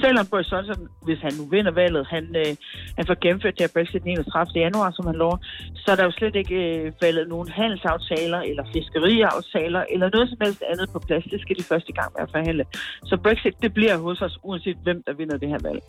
selvom 0.03 0.27
Boris 0.27 0.53
Johnson, 0.53 0.89
hvis 1.07 1.21
han 1.27 1.33
nu 1.39 1.45
vinder 1.55 1.73
valget, 1.83 2.07
han, 2.15 2.25
øh, 2.43 2.53
han 2.99 3.05
får 3.09 3.17
gennemført 3.25 3.55
det 3.59 3.65
her 3.67 3.75
Brexit 3.77 4.03
den 4.03 4.11
31. 4.11 4.61
januar, 4.65 4.91
som 4.97 5.07
han 5.07 5.17
lover, 5.23 5.39
så 5.83 5.87
er 5.93 5.97
der 5.97 6.05
jo 6.05 6.11
slet 6.11 6.37
ikke 6.43 6.57
øh, 6.69 6.93
valget 7.03 7.29
nogen 7.29 7.49
handelsaftaler 7.49 8.41
eller 8.51 8.65
fiskeriaftaler 8.75 9.83
eller 9.93 10.09
noget 10.15 10.29
som 10.31 10.39
helst 10.45 10.63
andet 10.73 10.87
på 10.95 10.99
plads. 11.07 11.25
Det 11.33 11.41
skal 11.41 11.57
de 11.61 11.65
første 11.73 11.93
gang 11.99 12.09
med 12.15 12.23
at 12.27 12.31
forhandle. 12.35 12.65
Så 13.11 13.15
Brexit, 13.25 13.55
det 13.63 13.71
bliver 13.75 13.97
hos 13.97 14.23
os, 14.23 14.39
uanset 14.43 14.79
hvem 14.83 15.03
der 15.07 15.13
vinder 15.21 15.37
det 15.43 15.49
her 15.49 15.61
valg. 15.69 15.81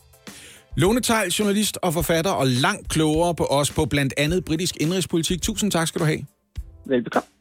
Lone 0.78 1.02
Tejl, 1.02 1.30
journalist 1.30 1.78
og 1.82 1.94
forfatter, 1.94 2.32
og 2.32 2.48
langt 2.48 2.90
klogere 2.90 3.36
på 3.36 3.46
os 3.60 3.70
på 3.78 3.86
blandt 3.86 4.14
andet 4.18 4.46
britisk 4.46 4.76
indrigspolitik. 4.82 5.42
Tusind 5.42 5.72
tak 5.72 5.88
skal 5.88 6.02
du 6.02 6.06
have. 6.06 6.22
Velbekomme. 6.86 7.39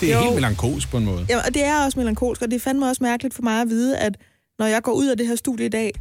Det 0.00 0.12
er 0.12 0.16
Jo. 0.16 0.22
helt 0.22 0.34
melankolsk 0.34 0.90
på 0.90 0.96
en 0.96 1.04
måde. 1.04 1.26
Ja, 1.28 1.36
og 1.46 1.54
det 1.54 1.64
er 1.64 1.84
også 1.84 1.98
melankolsk, 1.98 2.42
og 2.42 2.50
det 2.50 2.56
er 2.56 2.60
fandme 2.60 2.88
også 2.88 3.02
mærkeligt 3.04 3.34
for 3.34 3.42
mig 3.42 3.60
at 3.60 3.68
vide, 3.68 3.98
at 3.98 4.16
når 4.58 4.66
jeg 4.66 4.82
går 4.82 4.92
ud 4.92 5.06
af 5.06 5.16
det 5.16 5.26
her 5.26 5.36
studie 5.36 5.66
i 5.66 5.68
dag, 5.68 5.92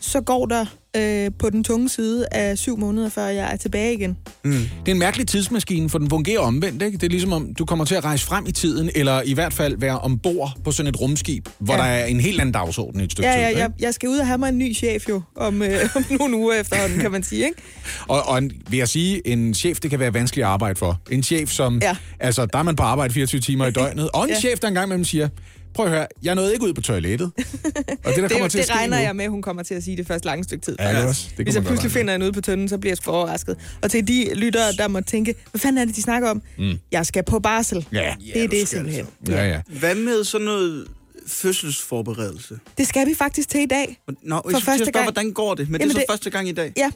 så 0.00 0.20
går 0.20 0.46
der 0.46 0.64
øh, 0.96 1.30
på 1.38 1.50
den 1.50 1.64
tunge 1.64 1.88
side 1.88 2.26
af 2.32 2.58
syv 2.58 2.78
måneder, 2.78 3.08
før 3.08 3.26
jeg 3.26 3.52
er 3.52 3.56
tilbage 3.56 3.94
igen. 3.94 4.16
Det 4.44 4.60
er 4.86 4.92
en 4.92 4.98
mærkelig 4.98 5.26
tidsmaskine, 5.26 5.90
for 5.90 5.98
den 5.98 6.10
fungerer 6.10 6.40
omvendt. 6.40 6.82
Ikke? 6.82 6.98
Det 6.98 7.06
er 7.06 7.10
ligesom 7.10 7.32
om, 7.32 7.54
du 7.54 7.64
kommer 7.64 7.84
til 7.84 7.94
at 7.94 8.04
rejse 8.04 8.26
frem 8.26 8.46
i 8.46 8.52
tiden, 8.52 8.90
eller 8.94 9.22
i 9.22 9.32
hvert 9.32 9.52
fald 9.52 9.76
være 9.78 9.98
ombord 9.98 10.52
på 10.64 10.70
sådan 10.72 10.88
et 10.94 11.00
rumskib, 11.00 11.48
hvor 11.58 11.74
Ja. 11.74 11.80
der 11.80 11.86
er 11.86 12.04
en 12.04 12.20
helt 12.20 12.40
anden 12.40 12.52
dagsorden 12.52 13.00
i 13.00 13.04
et 13.04 13.12
stykke 13.12 13.28
Ja, 13.28 13.34
tid. 13.34 13.42
ja, 13.42 13.48
ikke? 13.48 13.60
jeg, 13.60 13.70
jeg 13.80 13.94
skal 13.94 14.08
ud 14.08 14.18
og 14.18 14.26
have 14.26 14.38
mig 14.38 14.48
en 14.48 14.58
ny 14.58 14.74
chef 14.76 15.08
jo, 15.08 15.22
om, 15.36 15.62
øh, 15.62 15.70
om 15.96 16.04
nogle 16.10 16.36
uger 16.36 16.54
efterhånden, 16.54 16.98
kan 16.98 17.10
man 17.10 17.22
sige, 17.22 17.44
ikke? 17.44 17.62
Og, 18.08 18.28
og 18.28 18.38
en, 18.38 18.52
vil 18.68 18.78
jeg 18.78 18.88
sige, 18.88 19.28
en 19.28 19.54
chef, 19.54 19.80
det 19.80 19.90
kan 19.90 19.98
være 20.00 20.14
vanskeligt 20.14 20.44
at 20.44 20.50
arbejde 20.50 20.78
for. 20.78 21.00
En 21.10 21.22
chef, 21.22 21.50
som... 21.50 21.78
Ja. 21.82 21.96
Altså, 22.20 22.46
der 22.46 22.58
er 22.58 22.62
man 22.62 22.76
på 22.76 22.82
arbejde 22.82 23.14
24 23.14 23.40
timer 23.40 23.66
i 23.66 23.70
døgnet. 23.80 24.08
Og 24.14 24.24
en 24.24 24.30
Ja. 24.30 24.40
chef, 24.40 24.58
der 24.60 24.68
engang 24.68 24.86
imellem 24.86 25.04
siger, 25.04 25.28
prøv 25.76 25.86
at 25.86 25.92
høre, 25.92 26.06
jeg 26.22 26.34
nåede 26.34 26.52
ikke 26.52 26.64
ud 26.66 26.72
på 26.72 26.80
toilettet. 26.80 27.26
Og 27.36 27.42
det, 27.44 28.16
der 28.16 28.22
Det, 28.22 28.30
kommer 28.30 28.48
til 28.48 28.58
at 28.58 28.62
det 28.62 28.64
ske 28.64 28.74
regner 28.74 28.96
nu, 28.96 29.02
jeg 29.02 29.16
med, 29.16 29.24
at 29.24 29.30
hun 29.30 29.42
kommer 29.42 29.62
til 29.62 29.74
at 29.74 29.82
sige 29.84 29.96
det 29.96 30.06
først 30.06 30.24
lange 30.24 30.44
stykke 30.44 30.64
tid. 30.64 30.76
Ja, 30.78 30.96
det 30.98 31.04
også- 31.08 31.28
det 31.36 31.46
Hvis 31.46 31.54
jeg 31.54 31.64
pludselig 31.64 31.92
finder 31.92 32.12
hende 32.12 32.26
ude 32.26 32.32
på 32.32 32.40
tønden, 32.40 32.68
så 32.68 32.78
bliver 32.78 32.90
jeg 32.90 32.96
sgu 32.96 33.10
overrasket. 33.10 33.56
Og 33.82 33.90
til 33.90 34.08
de 34.08 34.34
lyttere, 34.34 34.72
der 34.72 34.88
må 34.88 35.00
tænke, 35.00 35.34
hvad 35.50 35.58
fanden 35.58 35.78
er 35.78 35.84
det, 35.84 35.96
de 35.96 36.02
snakker 36.02 36.30
om? 36.30 36.42
Mm. 36.58 36.78
Jeg 36.92 37.06
skal 37.06 37.22
på 37.24 37.38
barsel. 37.38 37.86
Ja. 37.92 38.14
Det 38.34 38.44
er 38.44 38.48
det 38.48 38.68
simpelthen. 38.68 39.06
Ja, 39.28 39.48
ja. 39.48 39.60
Hvad 39.68 39.94
med 39.94 40.24
sådan 40.24 40.44
noget 40.44 40.86
fødselsforberedelse? 41.26 42.58
Det 42.78 42.86
skal 42.86 43.08
vi 43.08 43.14
faktisk 43.14 43.48
til 43.48 43.60
i 43.60 43.66
dag. 43.66 44.00
Nå, 44.08 44.14
For 44.36 44.50
jeg 44.50 44.52
første 44.52 44.64
første 44.66 44.92
gang. 44.92 45.04
hvordan 45.04 45.32
går 45.32 45.54
det? 45.54 45.70
Men 45.70 45.80
Jamen, 45.80 45.88
det 45.88 45.94
er 45.94 45.98
så 45.98 45.98
det- 45.98 46.10
første 46.10 46.30
gang 46.30 46.48
i 46.48 46.52
dag. 46.52 46.72
Ja, 46.76 46.90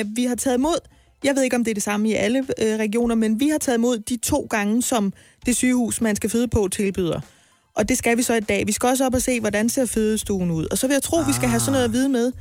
øh, 0.00 0.04
vi 0.16 0.24
har 0.24 0.34
taget 0.34 0.56
imod, 0.58 0.76
jeg 1.24 1.34
ved 1.36 1.42
ikke, 1.42 1.56
om 1.56 1.64
det 1.64 1.70
er 1.70 1.74
det 1.74 1.82
samme 1.82 2.08
i 2.10 2.14
alle 2.14 2.38
øh, 2.38 2.78
regioner, 2.78 3.14
men 3.14 3.40
vi 3.40 3.48
har 3.48 3.58
taget 3.58 3.78
imod 3.78 3.98
de 3.98 4.16
to 4.16 4.46
gange, 4.50 4.82
som 4.82 5.12
det 5.46 5.56
sygehus, 5.56 6.00
man 6.00 6.16
skal 6.16 6.30
føde 6.30 6.48
på, 6.48 6.68
tilbyder. 6.72 7.20
Og 7.76 7.88
det 7.88 7.98
skal 7.98 8.16
vi 8.18 8.22
så 8.22 8.34
i 8.34 8.40
dag. 8.40 8.66
Vi 8.66 8.72
skal 8.72 8.88
også 8.88 9.06
op 9.06 9.14
og 9.14 9.22
se, 9.22 9.40
hvordan 9.40 9.68
ser 9.68 9.86
fødestuen 9.86 10.50
ud. 10.50 10.66
Og 10.70 10.78
så 10.78 10.86
vil 10.86 10.94
jeg 10.94 11.02
tro, 11.02 11.18
ah. 11.20 11.28
vi 11.28 11.32
skal 11.32 11.48
have 11.48 11.60
sådan 11.60 11.72
noget 11.72 11.84
at 11.84 11.92
vide 11.92 12.08
med. 12.08 12.32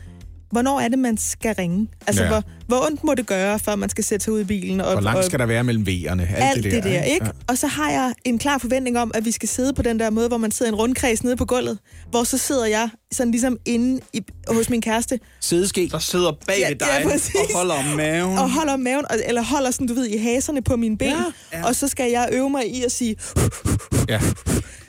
hvornår 0.51 0.79
er 0.79 0.87
det, 0.87 0.99
man 0.99 1.17
skal 1.17 1.55
ringe? 1.55 1.87
Altså, 2.07 2.23
Ja. 2.23 2.29
hvor, 2.29 2.43
hvor 2.67 2.85
ondt 2.85 3.03
må 3.03 3.13
det 3.13 3.25
gøre, 3.27 3.59
før 3.59 3.75
man 3.75 3.89
skal 3.89 4.03
sætte 4.03 4.23
sig 4.23 4.33
ud 4.33 4.39
i 4.39 4.43
bilen? 4.43 4.81
Og, 4.81 4.91
Hvor 4.91 5.01
langt 5.01 5.25
skal 5.25 5.39
der 5.39 5.45
være 5.45 5.63
mellem 5.63 5.83
V'erne? 5.87 6.21
Alt, 6.21 6.31
alt 6.57 6.63
det 6.63 6.83
der, 6.83 7.01
ikke? 7.01 7.25
Ja. 7.25 7.31
Og 7.47 7.57
så 7.57 7.67
har 7.67 7.91
jeg 7.91 8.13
en 8.25 8.39
klar 8.39 8.57
forventning 8.57 8.99
om, 8.99 9.11
at 9.13 9.25
vi 9.25 9.31
skal 9.31 9.49
sidde 9.49 9.73
på 9.73 9.81
den 9.81 9.99
der 9.99 10.09
måde, 10.09 10.27
hvor 10.27 10.37
man 10.37 10.51
sidder 10.51 10.71
i 10.71 10.73
en 10.73 10.79
rundkreds 10.79 11.23
nede 11.23 11.35
på 11.35 11.45
gulvet, 11.45 11.79
hvor 12.09 12.23
så 12.23 12.37
sidder 12.37 12.65
jeg 12.65 12.89
sådan 13.11 13.31
ligesom 13.31 13.57
inde 13.65 14.01
i, 14.13 14.21
hos 14.47 14.69
min 14.69 14.81
kæreste, 14.81 15.19
Sideske. 15.39 15.87
Der 15.91 15.99
sidder 15.99 16.31
bag 16.47 16.55
Ja, 16.59 16.67
ved 16.69 16.75
dig 16.75 16.87
ja, 17.01 17.07
præcis. 17.07 17.35
og 17.35 17.55
holder 17.55 17.73
om 17.75 17.85
maven. 17.85 18.37
og 18.37 18.51
holder 18.51 18.73
om 18.73 18.79
maven, 18.79 19.05
og- 19.09 19.17
eller 19.25 19.41
holder 19.43 19.71
sådan, 19.71 19.87
du 19.87 19.93
ved, 19.93 20.05
i 20.07 20.17
haserne 20.17 20.61
på 20.61 20.75
mine 20.75 20.97
ben, 20.97 21.07
Ja. 21.09 21.15
ja. 21.53 21.65
og 21.67 21.75
så 21.75 21.87
skal 21.87 22.11
jeg 22.11 22.29
øve 22.31 22.49
mig 22.49 22.75
i 22.75 22.83
at 22.83 22.91
sige 22.91 23.15
Ja. 24.09 24.19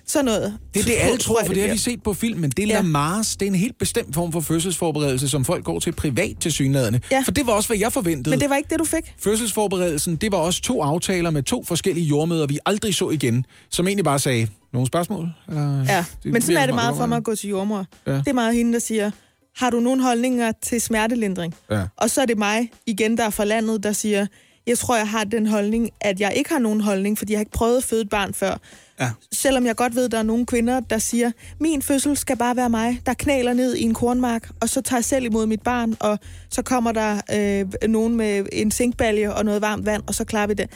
Sådan 0.07 0.25
noget. 0.25 0.59
Det 0.75 0.81
er 0.81 0.85
det, 0.85 0.95
alle 0.99 1.19
tror, 1.19 1.43
for 1.47 1.55
det 1.55 1.63
har 1.63 1.73
vi 1.73 1.79
set 1.79 2.03
på 2.03 2.15
film, 2.15 2.41
men 2.41 2.51
det 2.51 2.63
er 2.63 2.67
Ja. 2.67 2.75
Lamars. 2.75 3.37
Det 3.37 3.47
er 3.47 3.51
en 3.51 3.55
helt 3.55 3.79
bestemt 3.79 4.15
form 4.15 4.33
for 4.33 4.41
fødselsforberedelse, 4.41 5.29
som 5.29 5.45
folk 5.45 5.65
går 5.65 5.79
til 5.79 5.93
privat 5.93 6.37
til 6.41 6.53
synlædende. 6.53 7.01
Ja. 7.11 7.23
For 7.25 7.31
det 7.31 7.47
var 7.47 7.53
også, 7.53 7.69
hvad 7.69 7.79
jeg 7.79 7.93
forventede. 7.93 8.31
Men 8.31 8.41
det 8.41 8.51
var 8.51 8.57
ikke 8.57 8.69
det, 8.71 8.79
du 8.79 8.85
fik. 8.85 9.15
Fødselsforberedelsen, 9.19 10.17
det 10.17 10.33
var 10.33 10.39
også 10.39 10.63
to 10.63 10.83
aftaler 10.83 11.31
med 11.31 11.43
to 11.43 11.65
forskellige 11.65 12.07
jordmøder, 12.07 12.47
vi 12.47 12.59
aldrig 12.67 12.95
så 12.95 13.11
igen, 13.11 13.47
som 13.71 13.87
egentlig 13.87 14.05
bare 14.05 14.19
sagde, 14.19 14.49
nogle 14.73 14.87
spørgsmål? 14.87 15.29
Eller, 15.49 15.85
Ja, 15.85 16.05
men 16.25 16.43
sådan 16.43 16.57
er 16.63 16.67
det 16.67 16.75
meget 16.75 16.97
for 16.97 17.07
mig 17.07 17.17
at 17.17 17.25
gå 17.25 17.35
til 17.35 17.49
jordmor. 17.49 17.87
Ja. 18.07 18.13
Det 18.13 18.29
er 18.29 18.33
meget 18.33 18.55
hende, 18.55 18.73
der 18.73 18.79
siger, 18.79 19.11
har 19.57 19.71
du 19.71 19.81
nogle 19.81 20.03
holdninger 20.03 20.53
til 20.63 20.81
smertelindring? 20.81 21.55
Ja. 21.71 21.83
Og 21.97 22.11
så 22.11 22.21
er 22.21 22.27
det 22.27 22.39
mig, 22.39 22.71
igen, 22.87 23.17
der 23.17 23.25
er 23.25 23.31
fra 23.31 23.45
landet, 23.45 23.83
der 23.83 23.93
siger, 23.93 24.27
jeg 24.67 24.79
tror, 24.79 24.97
jeg 24.97 25.09
har 25.09 25.25
den 25.25 25.47
holdning, 25.47 25.91
at 26.01 26.21
jeg 26.21 26.33
ikke 26.37 26.51
har 26.51 26.59
nogen 26.59 26.81
holdning, 26.81 27.19
fordi 27.19 27.33
jeg 27.33 27.39
har 27.39 27.43
ikke 27.43 27.53
prøvet 27.53 27.77
at 27.77 27.85
føde 27.85 28.01
et 28.03 28.09
barn 28.09 28.35
før. 28.35 28.61
Ja. 29.01 29.11
Selvom 29.33 29.67
jeg 29.67 29.77
godt 29.77 29.95
ved, 29.95 30.05
at 30.05 30.13
der 30.13 30.19
er 30.19 30.23
nogle 30.23 30.47
kvinder, 30.47 30.81
der 30.81 30.99
siger, 30.99 31.31
min 31.61 31.83
fødsel 31.83 32.17
skal 32.17 32.37
bare 32.37 32.57
være 32.57 32.71
mig, 32.71 33.01
der 33.07 33.15
knæler 33.15 33.53
ned 33.53 33.75
i 33.75 33.83
en 33.83 33.95
kornmark, 33.95 34.51
og 34.61 34.69
så 34.69 34.81
tager 34.81 34.99
jeg 34.99 35.05
selv 35.05 35.25
imod 35.25 35.47
mit 35.47 35.63
barn, 35.63 35.97
og 36.01 36.19
så 36.51 36.63
kommer 36.63 36.93
der 36.93 37.21
øh, 37.35 37.91
nogen 37.91 38.17
med 38.17 38.47
en 38.53 38.71
zinkbalje 38.71 39.35
og 39.35 39.45
noget 39.45 39.61
varmt 39.61 39.87
vand, 39.87 40.03
og 40.07 40.15
så 40.15 40.25
klarer 40.25 40.47
vi 40.47 40.55
det. 40.55 40.71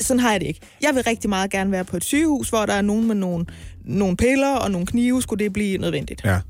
Sådan 0.00 0.20
har 0.20 0.30
jeg 0.30 0.40
det 0.40 0.46
ikke. 0.46 0.60
Jeg 0.82 0.94
vil 0.94 1.02
rigtig 1.02 1.30
meget 1.30 1.50
gerne 1.50 1.72
være 1.72 1.84
på 1.84 1.96
et 1.96 2.04
sygehus, 2.04 2.48
hvor 2.48 2.66
der 2.66 2.72
er 2.72 2.82
nogen 2.82 3.06
med 3.06 3.14
nogle, 3.14 3.46
nogle 3.84 4.16
piller 4.16 4.54
og 4.54 4.70
nogle 4.70 4.86
knive, 4.86 5.22
skulle 5.22 5.44
det 5.44 5.52
blive 5.52 5.78
nødvendigt. 5.78 6.24
Ja. 6.24 6.40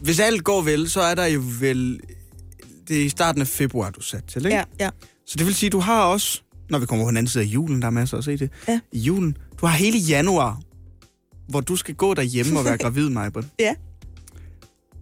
Hvis 0.00 0.20
alt 0.20 0.44
går 0.44 0.62
vel, 0.62 0.90
så 0.90 1.00
er 1.00 1.14
der 1.14 1.26
jo 1.26 1.42
vel... 1.60 2.00
Det 2.88 3.00
er 3.00 3.04
i 3.04 3.08
starten 3.08 3.40
af 3.40 3.46
februar, 3.46 3.90
du 3.90 4.00
er 4.00 4.04
sat 4.04 4.24
til, 4.24 4.44
ikke? 4.44 4.56
Ja, 4.56 4.64
ja. 4.80 4.90
Så 5.32 5.38
det 5.38 5.46
vil 5.46 5.54
sige, 5.54 5.70
du 5.70 5.80
har 5.80 6.02
også, 6.04 6.42
når 6.70 6.78
vi 6.78 6.86
kommer 6.86 7.04
på 7.04 7.08
den 7.08 7.16
anden 7.16 7.28
side 7.30 7.44
af 7.44 7.48
julen, 7.48 7.80
der 7.82 7.86
er 7.86 7.90
masser 7.90 8.18
at 8.18 8.24
se 8.24 8.36
det, 8.36 8.50
Ja. 8.68 8.80
i 8.92 8.98
julen, 8.98 9.36
du 9.60 9.66
har 9.66 9.76
hele 9.76 9.98
januar, 9.98 10.60
hvor 11.48 11.60
du 11.60 11.76
skal 11.76 11.94
gå 11.94 12.14
derhjemme 12.14 12.58
og 12.58 12.64
være 12.64 12.78
gravid, 12.84 13.08
Majbert. 13.08 13.44
Ja. 13.60 13.74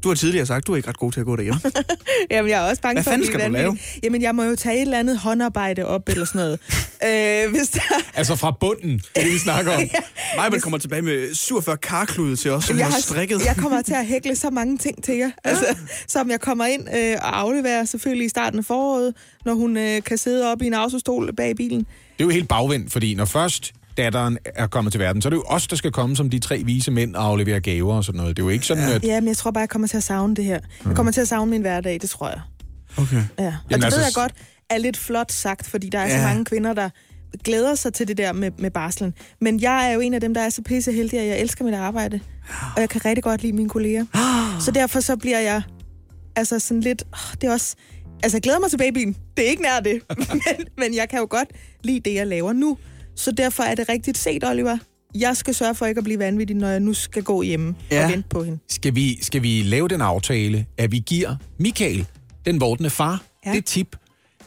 Du 0.03 0.09
har 0.09 0.15
tidligere 0.15 0.47
sagt, 0.47 0.67
du 0.67 0.73
er 0.73 0.77
ikke 0.77 0.89
ret 0.89 0.97
god 0.97 1.13
til 1.13 1.21
at 1.21 1.27
gå 1.27 1.37
derhjemme. 1.37 1.61
Jamen, 2.31 2.51
jeg 2.51 2.65
er 2.65 2.71
også 2.71 2.83
bange 2.83 2.95
Hvad 2.95 3.05
for 3.05 3.11
at 3.11 3.13
fanden 3.13 3.27
skal 3.27 3.41
du 3.41 3.53
vanvittig. 3.53 4.01
Jamen, 4.03 4.23
jeg 4.23 4.35
må 4.35 4.43
jo 4.43 4.57
tage 4.57 4.77
et 4.77 4.81
eller 4.81 4.99
andet 4.99 5.19
håndarbejde 5.19 5.87
op 5.87 6.09
eller 6.09 6.25
sådan 6.25 6.39
noget. 6.39 6.59
øh, 7.47 7.51
hvis 7.51 7.69
der... 7.69 7.81
Altså 8.15 8.37
fra 8.37 8.57
bunden, 8.61 8.99
det 8.99 9.09
er 9.15 9.23
det, 9.23 9.33
vi 9.33 9.39
snakker 9.39 9.73
om. 9.77 9.83
Majbert 10.37 10.63
kommer 10.63 10.79
tilbage 10.79 11.03
med 11.03 11.35
47 11.35 11.77
karklude 11.77 12.37
til 12.37 12.51
os, 12.51 12.65
som 12.65 12.79
jeg, 12.79 12.87
har 12.87 13.01
strikket. 13.01 13.45
jeg 13.45 13.57
kommer 13.57 13.83
til 13.83 13.95
at 13.95 14.07
hækle 14.07 14.37
så 14.37 14.51
mange 14.51 14.79
ting 14.79 15.05
til 15.05 15.15
jer. 15.17 15.31
Altså, 15.45 15.77
som 16.07 16.31
jeg 16.31 16.41
kommer 16.41 16.67
ind 16.67 16.89
øh, 16.97 17.17
og 17.23 17.39
afleverer 17.39 17.85
selvfølgelig 17.85 18.27
i 18.27 18.29
starten 18.29 18.59
af 18.59 18.65
foråret, 18.65 19.15
når 19.45 19.55
hun 19.55 19.77
øh, 19.77 20.03
kan 20.03 20.19
sidde 20.19 20.53
op 20.53 20.63
i 20.63 20.67
en 20.67 20.75
autostol 20.75 21.35
bag 21.37 21.57
bilen. 21.57 21.79
Det 21.79 21.87
er 22.19 22.25
jo 22.25 22.31
helt 22.31 22.49
bagvendt, 22.49 22.93
fordi 22.93 23.15
når 23.15 23.25
først 23.25 23.73
datteren 24.05 24.39
er 24.45 24.67
kommet 24.67 24.93
til 24.93 25.01
verden, 25.01 25.23
så 25.23 25.29
er 25.29 25.31
det 25.31 25.37
jo 25.37 25.45
os, 25.47 25.67
der 25.67 25.77
skal 25.77 25.93
komme 25.93 26.17
som 26.17 26.31
de 26.31 26.39
tre 26.39 26.63
vise 26.65 26.91
mænd 26.91 27.15
og 27.17 27.25
aflevere 27.25 27.61
gaver 27.61 27.95
og 27.95 28.05
sådan 28.05 28.17
noget. 28.21 28.37
Det 28.37 28.43
er 28.43 28.47
jo 28.47 28.51
ikke 28.51 28.67
sådan, 28.67 28.93
at... 28.93 29.05
Ja, 29.05 29.21
men 29.21 29.29
jeg 29.29 29.37
tror 29.37 29.51
bare, 29.51 29.61
jeg 29.61 29.69
kommer 29.69 29.89
til 29.89 29.97
at 29.97 30.03
savne 30.03 30.37
det 30.37 30.45
her. 30.45 30.61
Jeg 30.87 30.97
kommer 30.97 31.13
til 31.13 31.21
at 31.21 31.29
savne 31.29 31.51
min 31.51 31.61
hverdag, 31.61 31.99
det 32.01 32.11
tror 32.11 32.29
jeg. 32.29 32.41
Okay. 32.99 33.17
Ja. 33.17 33.23
Og 33.47 33.53
Jamen 33.71 33.81
det 33.81 33.85
altså, 33.85 33.99
ved 33.99 34.05
jeg 34.05 34.13
godt 34.15 34.33
er 34.71 34.79
lidt 34.79 34.97
flot 34.97 35.33
sagt, 35.33 35.67
fordi 35.67 35.89
der 35.89 35.99
er 35.99 36.03
ja. 36.03 36.11
så 36.11 36.17
Ja. 36.17 36.27
mange 36.29 36.45
kvinder, 36.45 36.73
der 36.73 36.89
glæder 37.45 37.75
sig 37.75 37.95
til 37.95 38.09
det 38.09 38.17
der 38.19 38.33
med, 38.33 38.51
med 38.59 38.71
barslen. 38.71 39.15
Men 39.41 39.61
jeg 39.61 39.89
er 39.91 39.93
jo 39.95 40.01
en 40.01 40.15
af 40.15 40.21
dem, 40.21 40.35
der 40.35 40.41
er 40.41 40.49
så 40.51 40.63
pisse 40.63 40.93
heldig, 40.93 41.21
at 41.21 41.27
jeg 41.27 41.41
elsker 41.41 41.65
mit 41.65 41.75
arbejde. 41.75 42.21
Og 42.77 42.81
jeg 42.81 42.89
kan 42.89 43.05
rigtig 43.05 43.25
godt 43.25 43.43
lide 43.43 43.53
mine 43.53 43.69
kolleger. 43.69 44.05
Så 44.65 44.71
derfor 44.71 45.01
så 45.01 45.17
bliver 45.17 45.41
jeg 45.41 45.63
altså 46.37 46.59
sådan 46.59 46.81
lidt... 46.81 47.03
Det 47.41 47.45
er 47.49 47.53
også... 47.53 47.77
Altså, 48.23 48.37
jeg 48.37 48.43
glæder 48.43 48.59
mig 48.61 48.71
til 48.71 48.79
babyen. 48.79 49.17
Det 49.37 49.47
er 49.47 49.51
ikke 49.51 49.63
nær 49.63 49.81
det. 49.81 50.01
men, 50.29 50.67
men 50.79 50.95
jeg 50.95 51.09
kan 51.09 51.19
jo 51.19 51.27
godt 51.31 51.49
lide 51.85 52.01
det, 52.01 52.15
jeg 52.15 52.27
laver 52.27 52.53
nu. 52.53 52.79
Så 53.17 53.31
derfor 53.33 53.63
er 53.63 53.75
det 53.75 53.89
rigtigt 53.89 54.19
set, 54.19 54.45
Oliver. 54.45 54.79
Jeg 55.15 55.37
skal 55.37 55.55
sørge 55.55 55.75
for 55.75 55.87
ikke 55.87 55.99
at 55.99 56.05
blive 56.05 56.19
vanvittig, 56.19 56.57
når 56.57 56.69
jeg 56.69 56.81
nu 56.81 56.93
skal 56.95 57.23
gå 57.23 57.43
hjemme 57.43 57.75
Ja. 57.91 58.05
og 58.05 58.11
vente 58.13 58.29
på 58.29 58.43
hende. 58.45 58.59
Skal 58.69 58.95
vi, 58.95 59.19
skal 59.25 59.43
vi 59.43 59.63
lave 59.63 59.89
den 59.89 60.01
aftale, 60.01 60.67
at 60.79 60.93
vi 60.93 60.99
giver 61.07 61.37
Michael, 61.59 62.07
den 62.45 62.61
vortende 62.61 62.91
far, 62.91 63.23
ja. 63.47 63.53
Det 63.53 63.65
tip, 63.65 63.97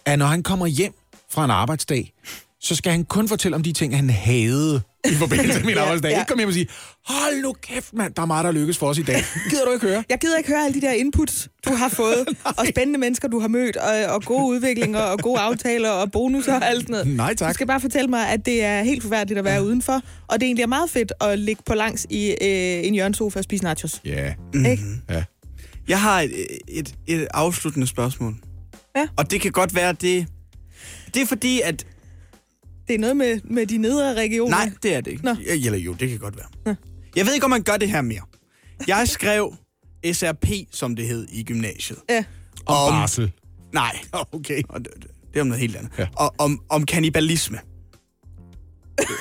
at 0.06 0.20
når 0.20 0.26
han 0.26 0.44
kommer 0.44 0.68
hjem 0.68 0.94
fra 1.30 1.46
en 1.46 1.52
arbejdsdag, 1.52 2.14
så 2.62 2.76
skal 2.76 2.92
han 2.92 3.06
kun 3.06 3.28
fortælle 3.28 3.56
om 3.56 3.64
de 3.64 3.72
ting, 3.74 3.96
han 3.96 4.10
havde 4.10 4.82
i 5.12 5.16
forbindelse 5.16 5.60
med 5.60 5.66
min 5.66 5.76
Ja, 5.78 5.82
arbejdsdag. 5.82 6.10
ja. 6.12 6.20
Ikke 6.20 6.28
komme 6.28 6.40
hjem 6.42 6.48
og 6.48 6.54
sige, 6.54 6.68
hold 7.08 7.42
nu 7.42 7.54
kæft, 7.62 7.94
mand, 7.94 8.14
der 8.14 8.22
er 8.22 8.26
meget, 8.26 8.46
der 8.46 8.52
lykkes 8.52 8.78
for 8.78 8.88
os 8.88 8.98
i 8.98 9.02
dag. 9.04 9.24
Gider 9.50 9.66
du 9.66 9.72
ikke 9.72 9.86
høre? 9.88 10.04
Jeg 10.10 10.20
gider 10.20 10.38
ikke 10.38 10.50
høre 10.50 10.66
alle 10.66 10.82
de 10.82 10.86
der 10.88 10.92
inputs, 10.92 11.50
du 11.68 11.74
har 11.74 11.90
fået, 12.02 12.28
og 12.44 12.66
spændende 12.70 13.00
mennesker, 13.00 13.28
du 13.28 13.40
har 13.40 13.48
mødt, 13.48 13.78
og, 13.78 14.06
og 14.16 14.24
gode 14.24 14.46
udviklinger, 14.46 15.00
og 15.00 15.20
gode 15.20 15.40
aftaler, 15.40 15.90
og 15.90 16.12
bonusser 16.12 16.54
og 16.56 16.70
alt 16.70 16.82
sådan 16.82 16.92
noget. 16.92 17.08
Nej, 17.08 17.34
tak. 17.36 17.50
Du 17.50 17.54
skal 17.54 17.68
bare 17.68 17.80
fortælle 17.82 18.08
mig, 18.08 18.30
at 18.30 18.46
det 18.46 18.64
er 18.64 18.84
helt 18.84 19.04
forfærdeligt 19.04 19.38
at 19.38 19.46
være 19.46 19.54
ja. 19.56 19.62
udenfor, 19.62 20.02
og 20.28 20.40
det 20.40 20.46
egentlig 20.46 20.64
er 20.64 20.68
meget 20.68 20.90
fedt 20.90 21.14
at 21.22 21.40
ligge 21.40 21.64
på 21.66 21.74
langs 21.74 22.08
i 22.10 22.28
øh, 22.30 22.38
en 22.88 22.94
hjørnesofa 22.94 23.40
og 23.40 23.44
spise 23.44 23.64
nachos. 23.64 24.02
Ja, 24.06 24.34
Mhm. 24.54 24.66
Ikke? 24.66 24.84
ja. 25.10 25.24
Jeg 25.88 26.02
har 26.02 26.22
et, 26.22 26.32
et, 26.68 26.94
et 27.08 27.28
afsluttende 27.34 27.88
spørgsmål. 27.88 28.36
Ja. 28.96 29.08
Og 29.18 29.32
det 29.32 29.42
kan 29.42 29.52
godt 29.52 29.76
være, 29.76 29.94
det... 29.94 30.28
Det 31.14 31.22
er 31.22 31.26
fordi, 31.26 31.62
at... 31.64 31.86
Det 32.88 32.94
er 32.96 33.00
noget 33.00 33.18
med, 33.18 33.40
med 33.44 33.66
de 33.66 33.78
nedre 33.78 34.14
regioner. 34.14 34.58
Nej, 34.58 34.72
det 34.84 34.96
er 34.96 35.02
det 35.02 35.12
ikke. 35.12 35.26
Nå. 35.26 35.36
Eller 35.48 35.78
jo, 35.78 35.94
det 35.94 36.10
kan 36.10 36.20
godt 36.20 36.36
være. 36.38 36.76
Jeg 37.16 37.26
ved 37.26 37.34
ikke, 37.34 37.44
om 37.44 37.50
man 37.50 37.64
gør 37.64 37.78
det 37.78 37.90
her 37.90 38.02
mere. 38.02 38.22
Jeg 38.88 39.08
skrev 39.08 39.54
SRP, 40.14 40.48
som 40.72 40.96
det 40.96 41.08
hed 41.08 41.28
i 41.32 41.44
gymnasiet. 41.44 42.00
Ja. 42.10 42.24
Om 42.66 42.76
Om- 42.76 42.92
barsel. 42.92 43.32
Nej, 43.74 44.00
Okay. 44.32 44.62
det, 44.78 44.88
det 45.34 45.38
er 45.38 45.42
om 45.42 45.48
noget 45.48 45.62
helt 45.62 45.76
andet. 45.76 45.92
Ja. 45.98 46.08
Og 46.16 46.34
om, 46.38 46.62
om 46.70 46.86
kannibalisme. 46.86 47.60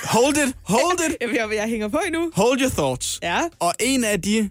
Hold 0.04 0.36
it, 0.48 0.56
hold 0.62 0.98
it, 1.10 1.16
Jeg, 1.20 1.30
jeg, 1.36 1.56
jeg 1.56 1.68
hænger 1.68 1.88
på 1.88 1.98
endnu. 2.06 2.30
hold 2.34 2.60
your 2.60 2.68
thoughts. 2.70 3.18
Ja. 3.22 3.40
Og 3.60 3.72
en 3.80 4.04
af 4.04 4.22
de 4.22 4.50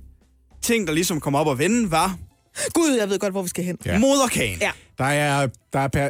ting, 0.61 0.87
der 0.87 0.93
ligesom 0.93 1.19
kom 1.19 1.35
op 1.35 1.47
og 1.47 1.59
vende, 1.59 1.91
var 1.91 2.17
Gud, 2.73 2.97
jeg 2.99 3.09
ved 3.09 3.19
godt, 3.19 3.33
hvor 3.33 3.41
vi 3.41 3.49
skal 3.49 3.63
hen. 3.63 3.77
Ja. 3.85 3.91
ja. 3.93 3.99
moderkagen. 3.99 4.57
Ja. 4.61 4.71
Der 4.97 5.05
er, 5.05 5.47
der 5.73 5.79
er, 5.79 5.87
per, 5.87 6.09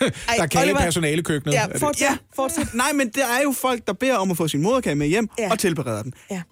der 0.00 0.10
er 0.42 0.46
kage 0.46 0.64
i 0.66 0.68
Oliver. 0.68 0.80
personalekøkkenet. 0.80 1.54
Ja, 1.54 1.62
Er 1.62 1.66
det- 1.66 1.80
fortsæt. 1.80 2.06
Ja, 2.06 2.16
fortsæt. 2.36 2.74
Nej, 2.74 2.92
men 2.92 3.08
der 3.08 3.26
er 3.26 3.42
jo 3.42 3.52
folk, 3.60 3.86
der 3.86 3.92
beder 3.92 4.16
om 4.16 4.30
at 4.30 4.36
få 4.36 4.48
sin 4.48 4.62
moderkage 4.62 4.94
med 4.94 5.06
hjem 5.06 5.28
Ja. 5.38 5.50
og 5.50 5.58
tilbereder 5.58 6.02
den. 6.02 6.12
Ja. 6.30 6.42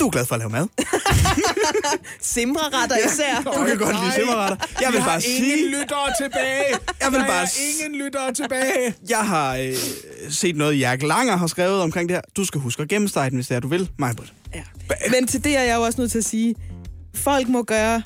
Du 0.00 0.06
er 0.06 0.10
glad 0.10 0.26
for 0.26 0.34
at 0.34 0.38
lave 0.38 0.50
mad. 0.50 0.66
Simreretter 2.20 2.96
især. 3.06 3.36
Du 3.44 3.64
kan 3.64 3.78
godt 3.78 3.94
lide 3.94 4.06
Nej. 4.06 4.14
simmerretter. 4.18 4.56
Jeg 4.80 4.88
vil 4.88 4.96
Vi 4.96 5.00
har 5.02 5.08
bare 5.08 5.22
ingen 5.26 5.44
sige, 5.58 5.70
lyttere 5.70 6.12
tilbage. 6.20 6.74
Jeg 7.00 7.12
vil 7.12 7.18
bare 7.28 7.42
er 7.42 7.82
ingen 7.84 8.00
lyttere 8.04 8.32
tilbage. 8.32 8.94
jeg 9.08 9.18
har 9.18 9.56
øh, 9.56 9.74
set 10.30 10.56
noget, 10.56 10.80
Jack 10.80 11.02
Langer 11.02 11.36
har 11.36 11.46
skrevet 11.46 11.82
omkring 11.82 12.08
det 12.08 12.16
her. 12.16 12.22
Du 12.36 12.44
skal 12.44 12.60
huske 12.60 12.82
at 12.82 12.88
gennemstege 12.88 13.30
den, 13.30 13.36
hvis 13.36 13.48
det 13.48 13.54
er, 13.56 13.60
du 13.60 13.68
vil. 13.68 13.90
Majbrit. 13.98 14.32
Ja. 14.54 14.62
Men 15.10 15.26
til 15.26 15.44
det 15.44 15.56
er 15.56 15.62
jeg 15.62 15.76
jo 15.76 15.82
også 15.82 16.00
nødt 16.00 16.10
til 16.10 16.18
at 16.18 16.24
sige, 16.24 16.54
folk 17.14 17.48
må 17.48 17.62
gøre, 17.62 18.02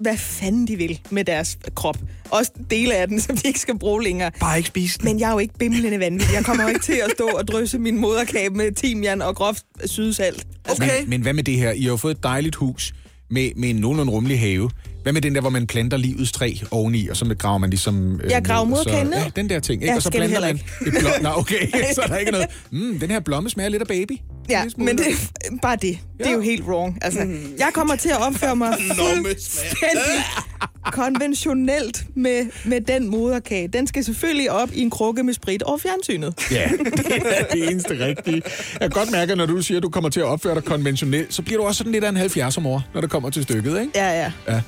hvad 0.00 0.16
fanden 0.16 0.68
de 0.68 0.76
vil 0.76 1.00
med 1.10 1.24
deres 1.24 1.58
krop. 1.74 1.98
Også 2.30 2.52
dele 2.70 2.94
af 2.94 3.08
den, 3.08 3.20
som 3.20 3.36
de 3.36 3.48
ikke 3.48 3.60
skal 3.60 3.78
bruge 3.78 4.02
længere. 4.02 4.30
Bare 4.40 4.56
ikke 4.56 4.66
spise 4.66 4.98
den. 4.98 5.04
Men 5.04 5.20
jeg 5.20 5.28
er 5.28 5.32
jo 5.32 5.38
ikke 5.38 5.54
bimlende 5.58 5.98
vanvittig. 5.98 6.34
Jeg 6.34 6.44
kommer 6.44 6.62
jo 6.62 6.68
ikke 6.68 6.80
til 6.80 7.00
at 7.04 7.10
stå 7.14 7.26
og 7.26 7.48
drysse 7.48 7.78
min 7.78 7.98
moderkage 7.98 8.50
med 8.50 8.72
timian 8.72 9.22
og 9.22 9.36
groft 9.36 9.64
sydsalt. 9.84 10.46
Okay. 10.70 11.00
Men, 11.00 11.10
men 11.10 11.22
hvad 11.22 11.32
med 11.32 11.42
det 11.42 11.56
her? 11.56 11.72
I 11.72 11.82
har 11.82 11.90
jo 11.90 11.96
fået 11.96 12.16
et 12.16 12.22
dejligt 12.22 12.56
hus 12.56 12.94
med, 13.30 13.50
med 13.56 13.70
en 13.70 13.76
nogenlunde 13.76 14.12
rummelig 14.12 14.40
have. 14.40 14.70
Hvad 15.02 15.12
med 15.12 15.22
den 15.22 15.34
der, 15.34 15.40
hvor 15.40 15.50
man 15.50 15.66
planter 15.66 15.96
livets 15.96 16.32
træ 16.32 16.54
oveni, 16.70 17.08
og 17.08 17.16
så 17.16 17.34
graver 17.38 17.58
man 17.58 17.70
ligesom... 17.70 18.20
Øh, 18.24 18.30
Jeg 18.30 18.44
graver 18.44 18.60
og 18.60 18.68
moderkagen. 18.68 19.12
Ja, 19.12 19.24
den 19.36 19.50
der 19.50 19.60
ting. 19.60 19.82
Ikke? 19.82 19.90
Ja, 19.92 19.96
og 19.96 20.02
så 20.02 20.10
planter 20.10 20.40
man 20.40 20.56
et 20.56 20.62
blom... 21.00 21.12
Nå, 21.22 21.28
okay, 21.36 21.66
så 21.94 22.00
er 22.02 22.06
der 22.06 22.16
ikke 22.16 22.32
noget... 22.32 22.46
Mm, 22.70 22.98
den 22.98 23.10
her 23.10 23.20
blomme 23.20 23.50
smager 23.50 23.68
lidt 23.70 23.82
af 23.82 23.88
baby. 23.88 24.12
Ja, 24.48 24.64
men 24.76 24.98
det 24.98 25.06
er 25.06 25.50
bare 25.62 25.76
det. 25.82 25.98
Det 26.18 26.26
er 26.26 26.32
jo 26.32 26.40
helt 26.40 26.62
wrong. 26.64 26.98
Altså, 27.02 27.20
jeg 27.58 27.70
kommer 27.74 27.96
til 27.96 28.08
at 28.08 28.26
opføre 28.26 28.56
mig 28.56 28.74
fuldstændig 28.96 30.24
konventionelt 30.92 32.04
med, 32.16 32.46
med 32.64 32.80
den 32.80 33.08
moderkage. 33.10 33.68
Den 33.68 33.86
skal 33.86 34.04
selvfølgelig 34.04 34.50
op 34.50 34.68
i 34.72 34.80
en 34.80 34.90
krukke 34.90 35.22
med 35.22 35.34
sprit 35.34 35.62
over 35.62 35.78
fjernsynet. 35.78 36.34
Ja, 36.50 36.70
det 36.96 37.22
er 37.26 37.44
det 37.52 37.70
eneste 37.70 38.04
rigtige. 38.06 38.42
Jeg 38.72 38.80
kan 38.80 38.90
godt 38.90 39.10
mærke, 39.10 39.32
at 39.32 39.38
når 39.38 39.46
du 39.46 39.62
siger, 39.62 39.78
at 39.78 39.82
du 39.82 39.88
kommer 39.88 40.10
til 40.10 40.20
at 40.20 40.26
opføre 40.26 40.54
dig 40.54 40.64
konventionelt, 40.64 41.34
så 41.34 41.42
bliver 41.42 41.60
du 41.60 41.66
også 41.66 41.78
sådan 41.78 41.92
lidt 41.92 42.04
af 42.04 42.08
en 42.08 42.16
70 42.16 42.56
år, 42.58 42.82
når 42.94 43.00
det 43.00 43.10
kommer 43.10 43.30
til 43.30 43.42
stykket, 43.42 43.80
ikke? 43.80 43.92
Ja, 43.94 44.20
ja. 44.22 44.32
Ja. 44.48 44.60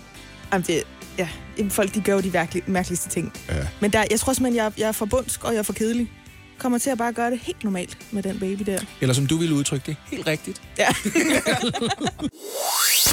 Jamen, 0.53 0.65
det, 0.67 0.83
ja. 1.19 1.29
Folk 1.69 1.95
de 1.95 2.01
gør 2.01 2.12
jo 2.12 2.21
de 2.21 2.33
virkelig, 2.33 2.62
mærkeligste 2.67 3.09
ting. 3.09 3.33
Ja. 3.49 3.55
Men 3.81 3.93
der, 3.93 4.05
jeg 4.11 4.21
tror 4.21 4.33
simpelthen, 4.33 4.65
jeg, 4.65 4.73
jeg 4.79 4.88
er 4.88 4.93
for 4.93 5.07
bundsk, 5.07 5.45
og 5.45 5.53
jeg 5.53 5.59
er 5.59 5.63
for 5.63 5.73
kedelig. 5.73 6.11
Kommer 6.59 6.79
til 6.79 6.90
at 6.90 6.98
bare 6.98 7.13
gøre 7.13 7.31
det 7.31 7.38
helt 7.38 7.65
normalt 7.65 7.98
med 8.11 8.23
den 8.23 8.38
baby 8.38 8.63
der. 8.63 8.79
Eller 9.00 9.15
som 9.15 9.27
du 9.27 9.37
ville 9.37 9.55
udtrykke 9.55 9.87
det, 9.87 9.96
helt 10.11 10.27
rigtigt. 10.27 10.63
Ja. 10.79 10.88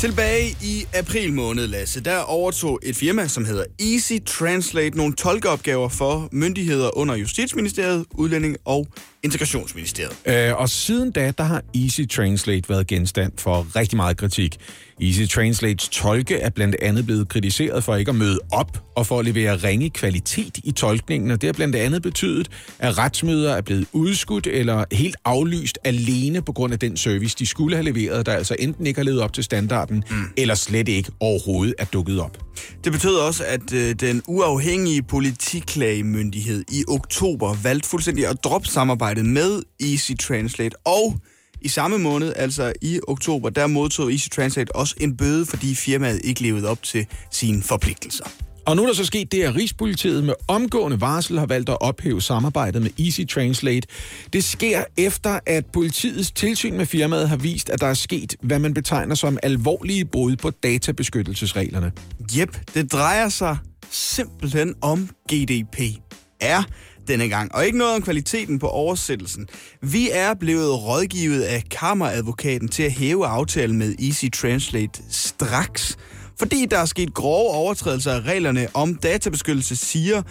Tilbage 0.00 0.56
i 0.62 0.86
april 0.94 1.32
måned, 1.32 1.66
Lasse, 1.66 2.00
der 2.00 2.18
overtog 2.18 2.80
et 2.82 2.96
firma, 2.96 3.28
som 3.28 3.44
hedder 3.44 3.64
Easy 3.80 4.12
Translate, 4.26 4.96
nogle 4.96 5.14
tolkeopgaver 5.14 5.88
for 5.88 6.28
myndigheder 6.32 6.98
under 6.98 7.14
Justitsministeriet, 7.14 8.04
Udlænding 8.14 8.56
og 8.64 8.86
Integrationsministeriet. 9.22 10.16
Øh, 10.26 10.56
og 10.56 10.68
siden 10.68 11.10
da, 11.10 11.32
der 11.38 11.44
har 11.44 11.62
Easy 11.74 12.00
Translate 12.10 12.68
været 12.68 12.86
genstand 12.86 13.32
for 13.38 13.76
rigtig 13.76 13.96
meget 13.96 14.16
kritik. 14.16 14.56
Easy 15.00 15.22
Translates 15.34 15.88
tolke 15.88 16.36
er 16.36 16.50
blandt 16.50 16.76
andet 16.82 17.06
blevet 17.06 17.28
kritiseret 17.28 17.84
for 17.84 17.96
ikke 17.96 18.08
at 18.08 18.14
møde 18.14 18.38
op 18.52 18.82
og 18.96 19.06
for 19.06 19.18
at 19.18 19.24
levere 19.24 19.56
ringe 19.56 19.90
kvalitet 19.90 20.58
i 20.64 20.72
tolkningen, 20.72 21.30
og 21.30 21.40
det 21.40 21.48
har 21.48 21.52
blandt 21.52 21.76
andet 21.76 22.02
betydet, 22.02 22.48
at 22.78 22.98
retsmøder 22.98 23.54
er 23.54 23.60
blevet 23.60 23.86
udskudt 23.92 24.46
eller 24.46 24.84
helt 24.92 25.16
aflyst 25.24 25.78
alene 25.84 26.42
på 26.42 26.52
grund 26.52 26.72
af 26.72 26.78
den 26.78 26.96
service, 26.96 27.36
de 27.38 27.46
skulle 27.46 27.76
have 27.76 27.84
leveret, 27.84 28.26
der 28.26 28.32
altså 28.32 28.56
enten 28.58 28.86
ikke 28.86 28.98
har 28.98 29.04
levet 29.04 29.20
op 29.20 29.32
til 29.32 29.44
standarden, 29.90 30.04
mm. 30.10 30.32
eller 30.36 30.54
slet 30.54 30.88
ikke 30.88 31.10
overhovedet 31.20 31.74
er 31.78 31.84
dukket 31.84 32.20
op. 32.20 32.38
Det 32.84 32.92
betød 32.92 33.16
også, 33.16 33.44
at 33.44 33.72
øh, 33.72 33.94
den 33.94 34.22
uafhængige 34.28 35.02
politiklagemyndighed 35.02 36.64
i 36.72 36.84
oktober 36.88 37.54
valgte 37.62 37.88
fuldstændig 37.88 38.26
at 38.26 38.44
droppe 38.44 38.68
samarbejdet 38.68 39.26
med 39.26 39.62
Easy 39.80 40.12
Translate, 40.12 40.76
og 40.86 41.18
i 41.62 41.68
samme 41.68 41.98
måned, 41.98 42.32
altså 42.36 42.72
i 42.82 43.00
oktober, 43.08 43.50
der 43.50 43.66
modtog 43.66 44.12
Easy 44.12 44.28
Translate 44.28 44.76
også 44.76 44.94
en 45.00 45.16
bøde, 45.16 45.46
fordi 45.46 45.74
firmaet 45.74 46.20
ikke 46.24 46.42
levede 46.42 46.68
op 46.68 46.82
til 46.82 47.06
sine 47.30 47.62
forpligtelser. 47.62 48.49
Og 48.70 48.76
nu 48.76 48.82
er 48.82 48.86
der 48.86 48.94
så 48.94 49.04
sket 49.04 49.32
det, 49.32 49.42
at 49.42 49.56
Rigspolitiet 49.56 50.24
med 50.24 50.34
omgående 50.48 51.00
varsel 51.00 51.38
har 51.38 51.46
valgt 51.46 51.68
at 51.68 51.76
ophæve 51.80 52.22
samarbejdet 52.22 52.82
med 52.82 52.90
Easy 52.98 53.20
Translate. 53.20 53.88
Det 54.32 54.44
sker 54.44 54.84
efter, 54.96 55.38
at 55.46 55.66
politiets 55.66 56.30
tilsyn 56.30 56.76
med 56.76 56.86
firmaet 56.86 57.28
har 57.28 57.36
vist, 57.36 57.70
at 57.70 57.80
der 57.80 57.86
er 57.86 57.94
sket, 57.94 58.36
hvad 58.42 58.58
man 58.58 58.74
betegner 58.74 59.14
som 59.14 59.38
alvorlige 59.42 60.04
brud 60.04 60.36
på 60.36 60.50
databeskyttelsesreglerne. 60.50 61.92
Jep, 62.36 62.60
det 62.74 62.92
drejer 62.92 63.28
sig 63.28 63.58
simpelthen 63.90 64.74
om 64.80 65.08
GDPR 65.32 66.62
denne 67.08 67.28
gang, 67.28 67.54
og 67.54 67.66
ikke 67.66 67.78
noget 67.78 67.94
om 67.94 68.02
kvaliteten 68.02 68.58
på 68.58 68.68
oversættelsen. 68.68 69.48
Vi 69.82 70.10
er 70.12 70.34
blevet 70.34 70.82
rådgivet 70.82 71.42
af 71.42 71.64
kammeradvokaten 71.70 72.68
til 72.68 72.82
at 72.82 72.92
hæve 72.92 73.26
aftalen 73.26 73.78
med 73.78 73.94
Easy 73.98 74.24
Translate 74.34 75.02
straks, 75.10 75.96
fordi 76.40 76.66
der 76.66 76.78
er 76.78 76.84
sket 76.84 77.14
grove 77.14 77.50
overtrædelser 77.50 78.12
af 78.12 78.20
reglerne 78.20 78.68
om 78.74 78.94
databeskyttelse, 78.94 79.76
siger 79.76 80.22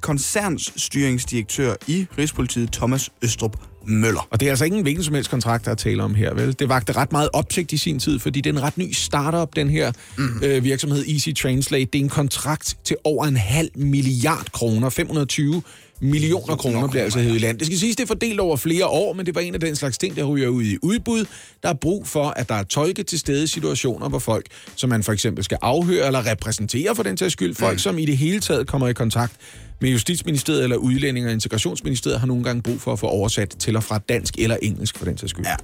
koncernstyringsdirektør 0.00 1.74
i 1.86 2.06
Rigspolitiet 2.18 2.72
Thomas 2.72 3.10
Østrup 3.22 3.56
Møller. 3.86 4.28
Og 4.30 4.40
det 4.40 4.46
er 4.46 4.50
altså 4.50 4.64
ikke 4.64 4.76
en 4.76 4.82
hvilken 4.82 5.04
som 5.04 5.14
helst 5.14 5.30
kontrakt, 5.30 5.64
der 5.64 5.70
er 5.70 5.74
tale 5.74 6.02
om 6.02 6.14
her, 6.14 6.34
vel? 6.34 6.58
Det 6.58 6.68
vagte 6.68 6.92
ret 6.92 7.12
meget 7.12 7.28
opsigt 7.32 7.72
i 7.72 7.76
sin 7.76 7.98
tid, 7.98 8.18
fordi 8.18 8.40
det 8.40 8.50
er 8.50 8.58
en 8.58 8.62
ret 8.62 8.78
ny 8.78 8.92
startup, 8.92 9.56
den 9.56 9.70
her 9.70 9.92
mm. 10.18 10.40
øh, 10.42 10.64
virksomhed 10.64 11.04
Easy 11.06 11.28
Translate. 11.42 11.84
Det 11.84 11.94
er 11.94 12.02
en 12.02 12.08
kontrakt 12.08 12.76
til 12.84 12.96
over 13.04 13.26
en 13.26 13.36
halv 13.36 13.70
milliard 13.74 14.52
kroner, 14.52 14.90
520 14.90 15.62
millioner 16.00 16.56
kroner 16.56 16.88
bliver 16.88 17.04
altså 17.04 17.18
hævet 17.18 17.34
i 17.34 17.38
land. 17.38 17.58
Det 17.58 17.66
skal 17.66 17.78
siges, 17.78 17.96
det 17.96 18.02
er 18.02 18.06
fordelt 18.06 18.40
over 18.40 18.56
flere 18.56 18.86
år, 18.86 19.12
men 19.12 19.26
det 19.26 19.34
var 19.34 19.40
en 19.40 19.54
af 19.54 19.60
den 19.60 19.76
slags 19.76 19.98
ting, 19.98 20.16
der 20.16 20.24
ryger 20.24 20.48
ud 20.48 20.62
i 20.62 20.78
udbud. 20.82 21.24
Der 21.62 21.68
er 21.68 21.74
brug 21.74 22.06
for, 22.06 22.24
at 22.24 22.48
der 22.48 22.54
er 22.54 22.62
tolke 22.62 23.02
til 23.02 23.18
stede 23.18 23.44
i 23.44 23.46
situationer, 23.46 24.08
hvor 24.08 24.18
folk, 24.18 24.46
som 24.76 24.90
man 24.90 25.02
for 25.02 25.12
eksempel 25.12 25.44
skal 25.44 25.58
afhøre 25.62 26.06
eller 26.06 26.26
repræsentere 26.26 26.96
for 26.96 27.02
den 27.02 27.16
til 27.16 27.30
skyld, 27.30 27.54
folk, 27.54 27.74
mm. 27.74 27.78
som 27.78 27.98
i 27.98 28.04
det 28.04 28.16
hele 28.16 28.40
taget 28.40 28.66
kommer 28.66 28.88
i 28.88 28.92
kontakt 28.92 29.32
med 29.80 29.90
Justitsministeriet 29.90 30.62
eller 30.62 30.76
Udlænding- 30.76 31.26
og 31.26 31.32
Integrationsministeriet, 31.32 32.20
har 32.20 32.26
nogle 32.26 32.44
gange 32.44 32.62
brug 32.62 32.80
for 32.80 32.92
at 32.92 32.98
få 32.98 33.06
oversat 33.06 33.48
til 33.58 33.76
og 33.76 33.84
fra 33.84 33.98
dansk 33.98 34.34
eller 34.38 34.56
engelsk 34.62 34.98
for 34.98 35.04
den 35.04 35.16
til 35.16 35.28
skyld. 35.28 35.44
Ja. 35.46 35.54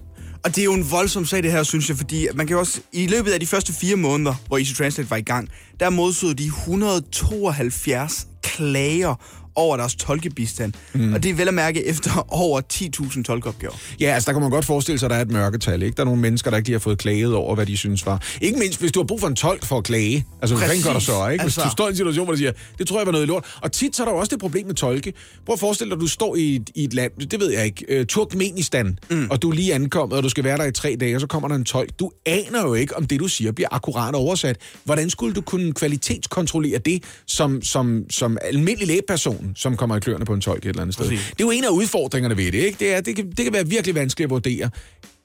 Og 0.45 0.57
det 0.57 0.59
er 0.59 0.65
jo 0.65 0.75
en 0.75 0.91
voldsom 0.91 1.27
sag, 1.27 1.43
det 1.43 1.53
her, 1.53 1.63
synes 1.63 1.89
jeg, 1.89 1.97
fordi 1.97 2.27
man 2.35 2.47
kan 2.47 2.55
jo 2.55 2.61
også, 2.61 2.81
i 2.93 3.07
løbet 3.07 3.31
af 3.31 3.41
de 3.41 3.47
første 3.47 3.73
fire 3.73 3.97
måneder, 3.97 4.35
hvor 4.47 4.59
Easy 4.59 4.75
Translate 4.75 5.11
var 5.11 5.17
i 5.17 5.23
gang, 5.23 5.49
der 5.81 5.91
modsod 5.91 6.35
de 6.35 6.45
172 6.45 8.27
klager 8.43 9.42
over 9.55 9.77
deres 9.77 9.95
tolkebistand. 9.95 10.73
Mm. 10.93 11.15
Og 11.15 11.23
det 11.23 11.31
er 11.31 11.35
vel 11.35 11.49
at 11.49 11.55
mærke 11.55 11.87
efter 11.87 12.27
over 12.29 12.61
10.000 12.73 13.23
tolkeopgaver. 13.23 13.75
Ja, 14.01 14.15
altså 14.15 14.27
der 14.27 14.33
kan 14.33 14.43
man 14.43 14.51
godt 14.51 14.65
forestille 14.65 14.99
sig, 14.99 15.07
at 15.07 15.11
der 15.11 15.17
er 15.17 15.21
et 15.21 15.31
mørketal. 15.31 15.83
Ikke? 15.83 15.97
Der 15.97 16.03
er 16.03 16.05
nogle 16.05 16.21
mennesker, 16.21 16.51
der 16.51 16.57
ikke 16.57 16.69
lige 16.69 16.75
har 16.75 16.81
fået 16.81 16.99
klaget 16.99 17.35
over, 17.35 17.55
hvad 17.55 17.67
de 17.67 17.77
synes 17.77 18.07
var. 18.07 18.23
Ikke 18.41 18.59
mindst, 18.59 18.81
hvis 18.81 18.93
du 18.93 19.01
har 19.01 19.05
brug 19.05 19.21
for 19.21 19.29
en 19.29 19.37
tolk 19.37 19.65
for 19.65 19.79
at 19.79 19.85
klage. 19.85 20.27
Altså, 20.43 20.57
hvad 20.57 20.83
gør 20.85 20.93
du 20.93 21.01
så? 21.01 21.29
Ikke? 21.29 21.45
Hvis 21.45 21.59
altså... 21.59 21.65
du 21.65 21.71
står 21.71 21.87
i 21.87 21.91
en 21.91 21.97
situation, 21.97 22.25
hvor 22.25 22.33
du 22.33 22.39
siger, 22.39 22.53
det 22.79 22.89
tror 22.89 22.99
jeg 22.99 23.07
var 23.07 23.13
noget 23.13 23.29
lort. 23.29 23.57
Og 23.63 23.73
tit 23.73 23.97
så 23.97 24.03
er 24.03 24.05
der 24.05 24.13
jo 24.13 24.19
også 24.19 24.31
det 24.31 24.41
problem 24.41 24.67
med 24.67 24.75
tolke. 24.75 25.13
Prøv 25.47 25.53
at 25.53 25.61
forestille 25.61 25.91
dig, 25.91 25.97
at 25.97 26.01
du 26.01 26.07
står 26.07 26.37
i 26.37 26.57
et, 26.57 26.71
i 26.75 26.85
et 26.85 26.95
land, 26.95 27.13
det 27.31 27.41
ved 27.41 27.51
jeg 27.51 27.65
ikke, 27.65 28.01
uh, 28.01 28.07
Turkmenistan, 28.07 28.99
mm. 29.11 29.27
og 29.31 29.43
du 29.43 29.51
er 29.51 29.55
lige 29.55 29.75
ankommet, 29.75 30.17
og 30.17 30.23
du 30.23 30.29
skal 30.29 30.45
være 30.45 30.59
der 30.59 30.65
i 30.65 30.73
tre 30.73 30.97
dage, 31.01 31.17
og 31.17 31.21
så 31.21 31.27
kommer 31.27 31.49
der 31.49 31.55
en 31.55 31.65
tolk. 31.65 31.91
Du 31.99 32.11
aner 32.27 32.63
jo 32.63 32.75
ikke, 32.75 32.97
om 32.97 33.07
det, 33.07 33.21
du 33.21 33.29
siger, 33.29 33.53
bliver 33.53 33.69
akkurat 33.71 34.15
oversat. 34.15 34.57
Hvordan 34.85 35.11
skulle 35.11 35.35
du 35.35 35.41
kunne 35.41 35.73
kvalitetskontrollere 35.73 36.79
det 36.79 37.03
som, 37.27 37.63
som, 37.63 38.05
som 38.11 38.39
almindelig 38.43 38.89
lægeperson, 38.89 39.42
som 39.57 39.77
kommer 39.77 39.97
i 39.97 40.01
kløerne 40.01 40.25
på 40.25 40.35
en 40.35 40.41
tolk 40.41 40.63
et 40.63 40.69
eller 40.69 40.83
andet 40.83 40.95
sted? 40.95 41.09
Præcis. 41.09 41.27
Det 41.31 41.41
er 41.41 41.45
jo 41.45 41.51
en 41.51 41.65
af 41.65 41.69
udfordringerne 41.69 42.37
ved 42.37 42.53
det, 42.53 42.59
ikke? 42.59 42.79
Det, 42.79 42.95
er, 42.95 43.01
det, 43.01 43.17
kan, 43.17 43.31
det 43.31 43.45
kan 43.45 43.53
være 43.53 43.67
virkelig 43.67 43.95
vanskeligt 43.95 44.27
at 44.27 44.31
vurdere. 44.31 44.71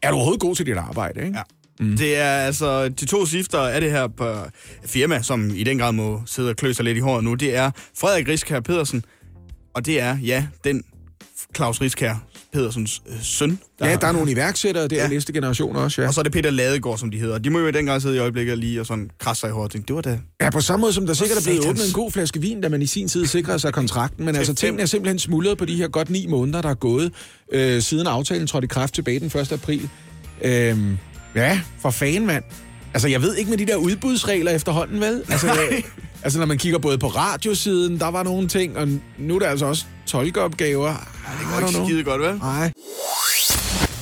Er 0.02 0.10
du 0.10 0.16
overhovedet 0.16 0.42
god 0.42 0.56
til 0.56 0.66
dit 0.66 0.78
arbejde, 0.78 1.26
ikke? 1.26 1.38
Ja. 1.38 1.44
Mm. 1.80 1.98
Det 1.98 2.18
er 2.18 2.32
altså 2.32 2.90
de 2.90 3.06
to 3.06 3.26
sifter 3.26 3.60
af 3.60 3.82
det 3.82 3.92
her 3.92 4.08
på 4.08 4.36
firma, 4.86 5.22
som 5.22 5.52
i 5.56 5.64
den 5.64 5.78
grad 5.78 5.92
må 5.92 6.22
sidde 6.26 6.50
og 6.50 6.56
klø 6.56 6.74
sig 6.74 6.86
lidt 6.86 6.98
i 6.98 7.00
håret 7.00 7.24
nu. 7.24 7.34
Det 7.34 7.56
er 7.56 7.72
Frederik 8.00 8.28
Riskær 8.28 8.60
Pedersen, 8.60 9.04
og 9.74 9.86
det 9.86 10.02
er, 10.02 10.18
ja, 10.18 10.48
den 10.64 10.84
Claus 11.56 11.82
Riskær 11.82 12.24
Pedersens 12.54 13.02
øh, 13.08 13.16
søn. 13.22 13.60
Der 13.80 13.90
ja, 13.90 13.96
der 13.96 14.08
er 14.08 14.12
nogle 14.12 14.32
iværksættere, 14.32 14.88
det 14.88 15.00
er 15.00 15.04
ja. 15.04 15.10
næste 15.10 15.34
generation 15.34 15.76
også, 15.76 16.02
ja. 16.02 16.08
Og 16.08 16.14
så 16.14 16.22
er 16.22 16.24
det 16.24 16.32
Peter 16.32 16.50
Ladegaard, 16.50 16.98
som 16.98 17.12
de 17.12 17.20
hedder. 17.20 17.38
De 17.38 17.50
må 17.50 17.60
jo 17.60 17.68
i 17.68 17.72
den 17.72 17.86
grad 17.86 18.00
sidde 18.00 18.16
i 18.16 18.20
øjeblikket 18.20 18.58
lige 18.58 18.80
og 18.80 18.86
sådan 18.86 19.10
krasse 19.20 19.42
sig 19.42 19.50
i 19.50 19.70
tænke, 19.70 19.88
det 19.88 19.96
var 19.96 20.02
da... 20.02 20.20
Ja, 20.42 20.50
på 20.50 20.62
samme 20.62 20.82
måde 20.82 20.94
som 20.94 21.06
der 21.06 21.14
sikkert 21.14 21.38
er 21.38 21.44
blevet 21.44 21.68
åbnet 21.70 21.88
en 21.88 21.94
god 21.94 22.12
flaske 22.12 22.42
vin, 22.42 22.62
da 22.62 22.70
man 22.70 22.82
i 22.82 22.86
sin 22.86 23.08
tid 23.08 23.26
sikrede 23.26 23.60
sig 23.60 23.74
kontrakten. 23.74 24.26
Men 24.26 24.36
altså, 24.36 24.54
tingene 24.54 24.82
er 24.82 24.86
simpelthen 24.86 25.20
smuldret 25.20 25.58
på 25.58 25.66
de 25.66 25.76
her 25.76 25.88
godt 25.88 26.10
ni 26.10 26.28
måneder, 26.28 26.62
der 26.62 26.70
er 26.70 26.74
gået, 26.74 27.14
øh, 27.52 27.82
siden 27.82 28.08
aftalen 28.08 28.48
trådte 28.48 28.66
i 28.66 28.68
kraft 28.68 28.94
tilbage 28.94 29.20
den 29.20 29.40
1. 29.42 29.52
april. 29.52 29.90
Øh, 30.42 30.78
ja, 31.36 31.62
for 31.80 31.90
fan, 31.90 32.26
mand. 32.26 32.44
Altså, 32.98 33.08
jeg 33.08 33.22
ved 33.22 33.36
ikke 33.36 33.50
med 33.50 33.58
de 33.58 33.66
der 33.66 33.76
udbudsregler 33.76 34.52
efterhånden, 34.52 35.02
vel? 35.02 35.24
Altså, 35.30 35.48
jeg, 35.48 35.84
altså, 36.24 36.40
når 36.40 36.46
man 36.46 36.58
kigger 36.58 36.80
både 36.80 36.98
på 36.98 37.08
radiosiden, 37.08 38.00
der 38.00 38.08
var 38.08 38.24
nogle 38.24 38.48
ting, 38.48 38.78
og 38.78 38.88
nu 39.20 39.36
er 39.36 39.40
der 39.40 39.48
altså 39.48 39.66
også 39.66 39.86
tolkeopgaver. 40.06 40.88
Ja, 40.88 40.94
det 41.40 41.48
går 41.52 41.68
ikke 41.68 41.90
skide 41.90 42.04
godt, 42.04 42.22
vel? 42.22 42.38
Nej. 42.38 42.72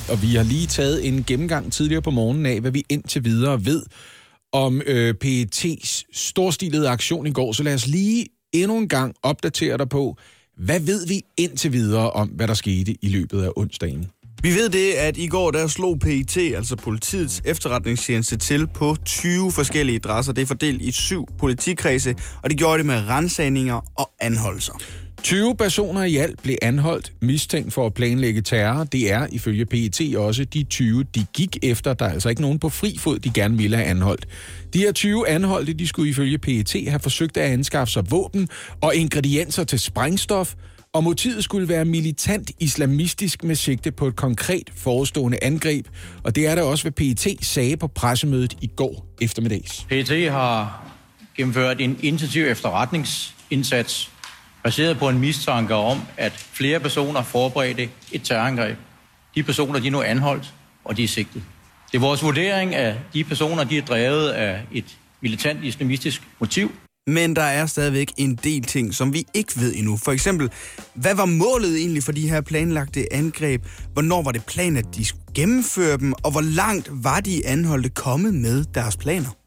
Og 0.09 0.21
vi 0.21 0.35
har 0.35 0.43
lige 0.43 0.67
taget 0.67 1.07
en 1.07 1.23
gennemgang 1.23 1.73
tidligere 1.73 2.01
på 2.01 2.11
morgenen 2.11 2.45
af, 2.45 2.61
hvad 2.61 2.71
vi 2.71 2.83
indtil 2.89 3.23
videre 3.25 3.65
ved 3.65 3.83
om 4.53 4.81
øh, 4.85 5.15
PET's 5.25 6.03
storstilede 6.13 6.89
aktion 6.89 7.27
i 7.27 7.31
går. 7.31 7.51
Så 7.51 7.63
lad 7.63 7.73
os 7.73 7.87
lige 7.87 8.25
endnu 8.53 8.77
en 8.77 8.89
gang 8.89 9.15
opdatere 9.23 9.77
dig 9.77 9.89
på, 9.89 10.17
hvad 10.57 10.79
ved 10.79 11.07
vi 11.07 11.21
indtil 11.37 11.73
videre 11.73 12.11
om, 12.11 12.27
hvad 12.27 12.47
der 12.47 12.53
skete 12.53 12.95
i 13.01 13.09
løbet 13.09 13.43
af 13.43 13.49
onsdagen? 13.55 14.07
Vi 14.45 14.49
ved 14.49 14.69
det, 14.69 14.91
at 14.91 15.17
i 15.17 15.27
går 15.27 15.51
der 15.51 15.67
slog 15.67 15.99
PIT, 15.99 16.37
altså 16.37 16.75
politiets 16.75 17.41
efterretningstjeneste, 17.45 18.37
til 18.37 18.67
på 18.67 18.95
20 19.05 19.51
forskellige 19.51 19.95
adresser. 19.95 20.33
Det 20.33 20.41
er 20.41 20.45
fordelt 20.45 20.81
i 20.81 20.91
syv 20.91 21.27
politikredse, 21.37 22.15
og 22.43 22.49
det 22.49 22.57
gjorde 22.57 22.77
det 22.77 22.85
med 22.85 22.95
rensagninger 23.09 23.81
og 23.95 24.11
anholdelser. 24.21 24.73
20 25.23 25.55
personer 25.55 26.03
i 26.03 26.17
alt 26.17 26.43
blev 26.43 26.55
anholdt, 26.61 27.13
mistænkt 27.21 27.73
for 27.73 27.85
at 27.85 27.93
planlægge 27.93 28.41
terror. 28.41 28.83
Det 28.83 29.11
er 29.11 29.27
ifølge 29.31 29.65
PET 29.65 30.15
også 30.17 30.45
de 30.45 30.63
20, 30.63 31.03
de 31.03 31.25
gik 31.33 31.57
efter. 31.63 31.93
Der 31.93 32.05
er 32.05 32.11
altså 32.11 32.29
ikke 32.29 32.41
nogen 32.41 32.59
på 32.59 32.69
fri 32.69 32.97
fod, 32.99 33.19
de 33.19 33.29
gerne 33.29 33.57
ville 33.57 33.77
have 33.77 33.87
anholdt. 33.87 34.27
De 34.73 34.79
her 34.79 34.91
20 34.91 35.27
anholdte, 35.29 35.73
de 35.73 35.87
skulle 35.87 36.09
ifølge 36.09 36.37
PET 36.37 36.75
have 36.87 36.99
forsøgt 36.99 37.37
at 37.37 37.51
anskaffe 37.51 37.93
sig 37.93 38.11
våben 38.11 38.49
og 38.81 38.95
ingredienser 38.95 39.63
til 39.63 39.79
sprængstof, 39.79 40.53
og 40.95 41.03
motivet 41.03 41.43
skulle 41.43 41.69
være 41.69 41.85
militant 41.85 42.51
islamistisk 42.59 43.43
med 43.43 43.55
sigte 43.55 43.91
på 43.91 44.07
et 44.07 44.15
konkret 44.15 44.69
forestående 44.75 45.37
angreb. 45.41 45.87
Og 46.23 46.35
det 46.35 46.47
er 46.47 46.55
der 46.55 46.63
også, 46.63 46.83
hvad 46.83 46.91
PET 46.91 47.37
sagde 47.41 47.77
på 47.77 47.87
pressemødet 47.87 48.57
i 48.61 48.67
går 48.75 49.05
eftermiddags. 49.21 49.85
PET 49.89 50.31
har 50.31 50.85
gennemført 51.37 51.81
en 51.81 51.99
intensiv 52.01 52.45
efterretningsindsats 52.45 54.11
baseret 54.63 54.97
på 54.97 55.09
en 55.09 55.19
mistanke 55.19 55.73
om, 55.73 56.01
at 56.17 56.31
flere 56.31 56.79
personer 56.79 57.23
forberedte 57.23 57.89
et 58.11 58.23
terrorangreb. 58.23 58.77
De 59.35 59.43
personer 59.43 59.79
de 59.79 59.87
er 59.87 59.91
nu 59.91 60.01
anholdt, 60.01 60.53
og 60.85 60.97
de 60.97 61.03
er 61.03 61.07
sigtet. 61.07 61.43
Det 61.91 61.97
er 61.97 62.01
vores 62.01 62.23
vurdering, 62.23 62.75
at 62.75 62.95
de 63.13 63.23
personer 63.23 63.63
de 63.63 63.77
er 63.77 63.81
drevet 63.81 64.29
af 64.29 64.61
et 64.71 64.97
militant 65.21 65.63
islamistisk 65.63 66.21
motiv. 66.39 66.71
Men 67.07 67.35
der 67.35 67.41
er 67.41 67.65
stadigvæk 67.65 68.11
en 68.17 68.35
del 68.43 68.63
ting, 68.63 68.93
som 68.93 69.13
vi 69.13 69.25
ikke 69.33 69.51
ved 69.55 69.73
endnu. 69.75 69.97
For 69.97 70.11
eksempel, 70.11 70.49
hvad 70.93 71.15
var 71.15 71.25
målet 71.25 71.77
egentlig 71.77 72.03
for 72.03 72.11
de 72.11 72.29
her 72.29 72.41
planlagte 72.41 73.13
angreb? 73.13 73.61
Hvornår 73.93 74.23
var 74.23 74.31
det 74.31 74.45
planen, 74.45 74.77
at 74.77 74.85
de 74.95 75.05
skulle 75.05 75.23
gennemføre 75.35 75.97
dem? 75.97 76.13
Og 76.13 76.31
hvor 76.31 76.41
langt 76.41 76.89
var 76.91 77.19
de 77.19 77.47
anholdte 77.47 77.89
kommet 77.89 78.33
med 78.33 78.65
deres 78.73 78.97
planer? 78.97 79.37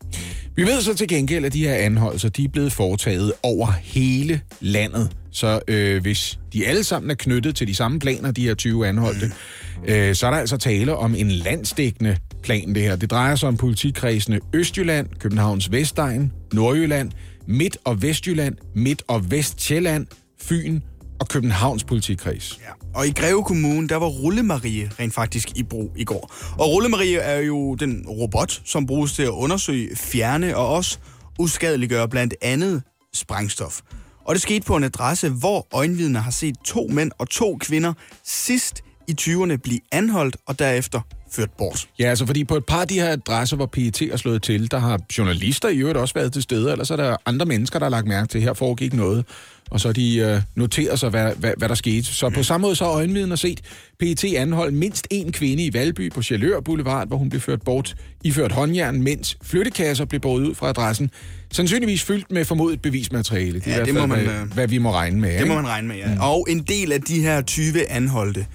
Vi 0.56 0.62
ved 0.62 0.80
så 0.82 0.94
til 0.94 1.08
gengæld, 1.08 1.44
at 1.44 1.52
de 1.52 1.66
her 1.66 1.74
anholdelser 1.74 2.28
de 2.28 2.44
er 2.44 2.48
blevet 2.48 2.72
foretaget 2.72 3.32
over 3.42 3.72
hele 3.82 4.40
landet. 4.60 5.16
Så 5.30 5.60
øh, 5.68 6.02
hvis 6.02 6.38
de 6.52 6.66
alle 6.66 6.84
sammen 6.84 7.10
er 7.10 7.14
knyttet 7.14 7.56
til 7.56 7.66
de 7.66 7.74
samme 7.74 7.98
planer, 7.98 8.30
de 8.30 8.42
her 8.42 8.54
20 8.54 8.86
anholdte, 8.86 9.26
mm. 9.26 9.92
øh, 9.92 10.14
så 10.14 10.26
er 10.26 10.30
der 10.30 10.38
altså 10.38 10.56
tale 10.56 10.96
om 10.96 11.14
en 11.14 11.30
landsdækkende 11.30 12.16
plan, 12.42 12.74
det 12.74 12.82
her. 12.82 12.96
Det 12.96 13.10
drejer 13.10 13.34
sig 13.34 13.48
om 13.48 13.56
politikredsene 13.56 14.40
Østjylland, 14.52 15.08
Københavns 15.18 15.72
Vestegn, 15.72 16.32
Nordjylland, 16.52 17.10
Midt- 17.48 17.76
og 17.84 18.02
Vestjylland, 18.02 18.56
Midt- 18.76 19.02
og 19.08 19.30
Vestjylland, 19.30 20.06
Fyn 20.40 20.80
og 21.20 21.28
Københavns 21.28 21.84
politikreds. 21.84 22.60
Ja. 22.60 22.98
Og 22.98 23.06
i 23.06 23.12
Greve 23.12 23.44
Kommune, 23.44 23.88
der 23.88 23.96
var 23.96 24.06
Rullemarie 24.06 24.90
rent 25.00 25.14
faktisk 25.14 25.48
i 25.56 25.62
brug 25.62 25.92
i 25.96 26.04
går. 26.04 26.34
Og 26.58 26.72
Rullemarie 26.72 27.18
er 27.18 27.40
jo 27.40 27.74
den 27.74 28.04
robot, 28.08 28.60
som 28.64 28.86
bruges 28.86 29.12
til 29.12 29.22
at 29.22 29.28
undersøge, 29.28 29.96
fjerne 29.96 30.56
og 30.56 30.68
også 30.68 30.98
uskadeliggøre 31.38 32.08
blandt 32.08 32.34
andet 32.42 32.82
sprængstof. 33.14 33.80
Og 34.24 34.34
det 34.34 34.42
skete 34.42 34.66
på 34.66 34.76
en 34.76 34.84
adresse, 34.84 35.28
hvor 35.28 35.66
øjenvidner 35.72 36.20
har 36.20 36.30
set 36.30 36.54
to 36.64 36.86
mænd 36.90 37.10
og 37.18 37.30
to 37.30 37.56
kvinder 37.60 37.92
sidst 38.24 38.82
i 39.08 39.14
20'erne 39.20 39.56
blive 39.56 39.80
anholdt 39.92 40.36
og 40.46 40.58
derefter 40.58 41.00
ført 41.32 41.50
bort. 41.58 41.88
Ja, 41.98 42.04
altså 42.04 42.26
fordi 42.26 42.44
på 42.44 42.56
et 42.56 42.64
par 42.64 42.80
af 42.80 42.88
de 42.88 42.94
her 42.94 43.12
adresser, 43.12 43.56
hvor 43.56 43.66
PET 43.66 44.02
er 44.02 44.16
slået 44.16 44.42
til, 44.42 44.70
der 44.70 44.78
har 44.78 45.00
journalister 45.18 45.68
i 45.68 45.76
øvrigt 45.76 45.98
også 45.98 46.14
været 46.14 46.32
til 46.32 46.42
stede, 46.42 46.72
eller 46.72 46.84
så 46.84 46.94
er 46.94 46.96
der 46.96 47.16
andre 47.26 47.46
mennesker, 47.46 47.78
der 47.78 47.86
har 47.86 47.90
lagt 47.90 48.06
mærke 48.06 48.28
til, 48.28 48.40
her 48.40 48.52
foregik 48.52 48.94
noget, 48.94 49.24
og 49.70 49.80
så 49.80 49.88
har 49.88 49.92
de 49.92 50.16
øh, 50.16 50.40
noteret 50.54 50.98
sig, 50.98 51.10
hvad, 51.10 51.32
hvad, 51.36 51.52
hvad 51.56 51.68
der 51.68 51.74
skete. 51.74 52.04
Så 52.04 52.30
på 52.30 52.42
samme 52.42 52.62
måde 52.62 52.76
så 52.76 52.84
har 52.84 52.92
øjenvidner 52.92 53.36
set 53.36 53.60
PET 53.98 54.24
anholdt 54.24 54.74
mindst 54.74 55.06
en 55.10 55.32
kvinde 55.32 55.64
i 55.64 55.72
Valby 55.74 56.12
på 56.12 56.22
Sjælør 56.22 56.60
Boulevard, 56.60 57.08
hvor 57.08 57.16
hun 57.16 57.28
blev 57.30 57.40
ført 57.40 57.62
bort, 57.62 57.94
iført 58.24 58.52
håndjern, 58.52 59.02
mens 59.02 59.38
flyttekasser 59.42 60.04
blev 60.04 60.20
båret 60.20 60.42
ud 60.48 60.54
fra 60.54 60.68
adressen. 60.68 61.10
Sandsynligvis 61.52 62.02
fyldt 62.02 62.30
med 62.30 62.44
formodet 62.44 62.82
bevismateriale. 62.82 63.58
Det 63.58 63.66
er 63.66 63.70
Ja, 63.70 63.76
hvert 63.76 63.86
det 63.86 63.94
må 63.94 64.00
fald, 64.00 64.08
man, 64.08 64.24
hvad, 64.34 64.42
øh, 64.42 64.52
hvad 64.52 64.68
vi 64.68 64.78
må 64.78 64.92
regne 64.92 65.20
med. 65.20 65.28
Det 65.28 65.34
ikke? 65.34 65.48
må 65.48 65.54
man 65.54 65.66
regne 65.66 65.88
med, 65.88 65.96
ja. 65.96 66.14
Mm. 66.14 66.20
Og 66.20 66.46
en 66.50 66.62
del 66.62 66.92
af 66.92 67.02
de 67.02 67.20
her 67.20 67.40
20 67.42 67.90
anholdte, 67.90 68.46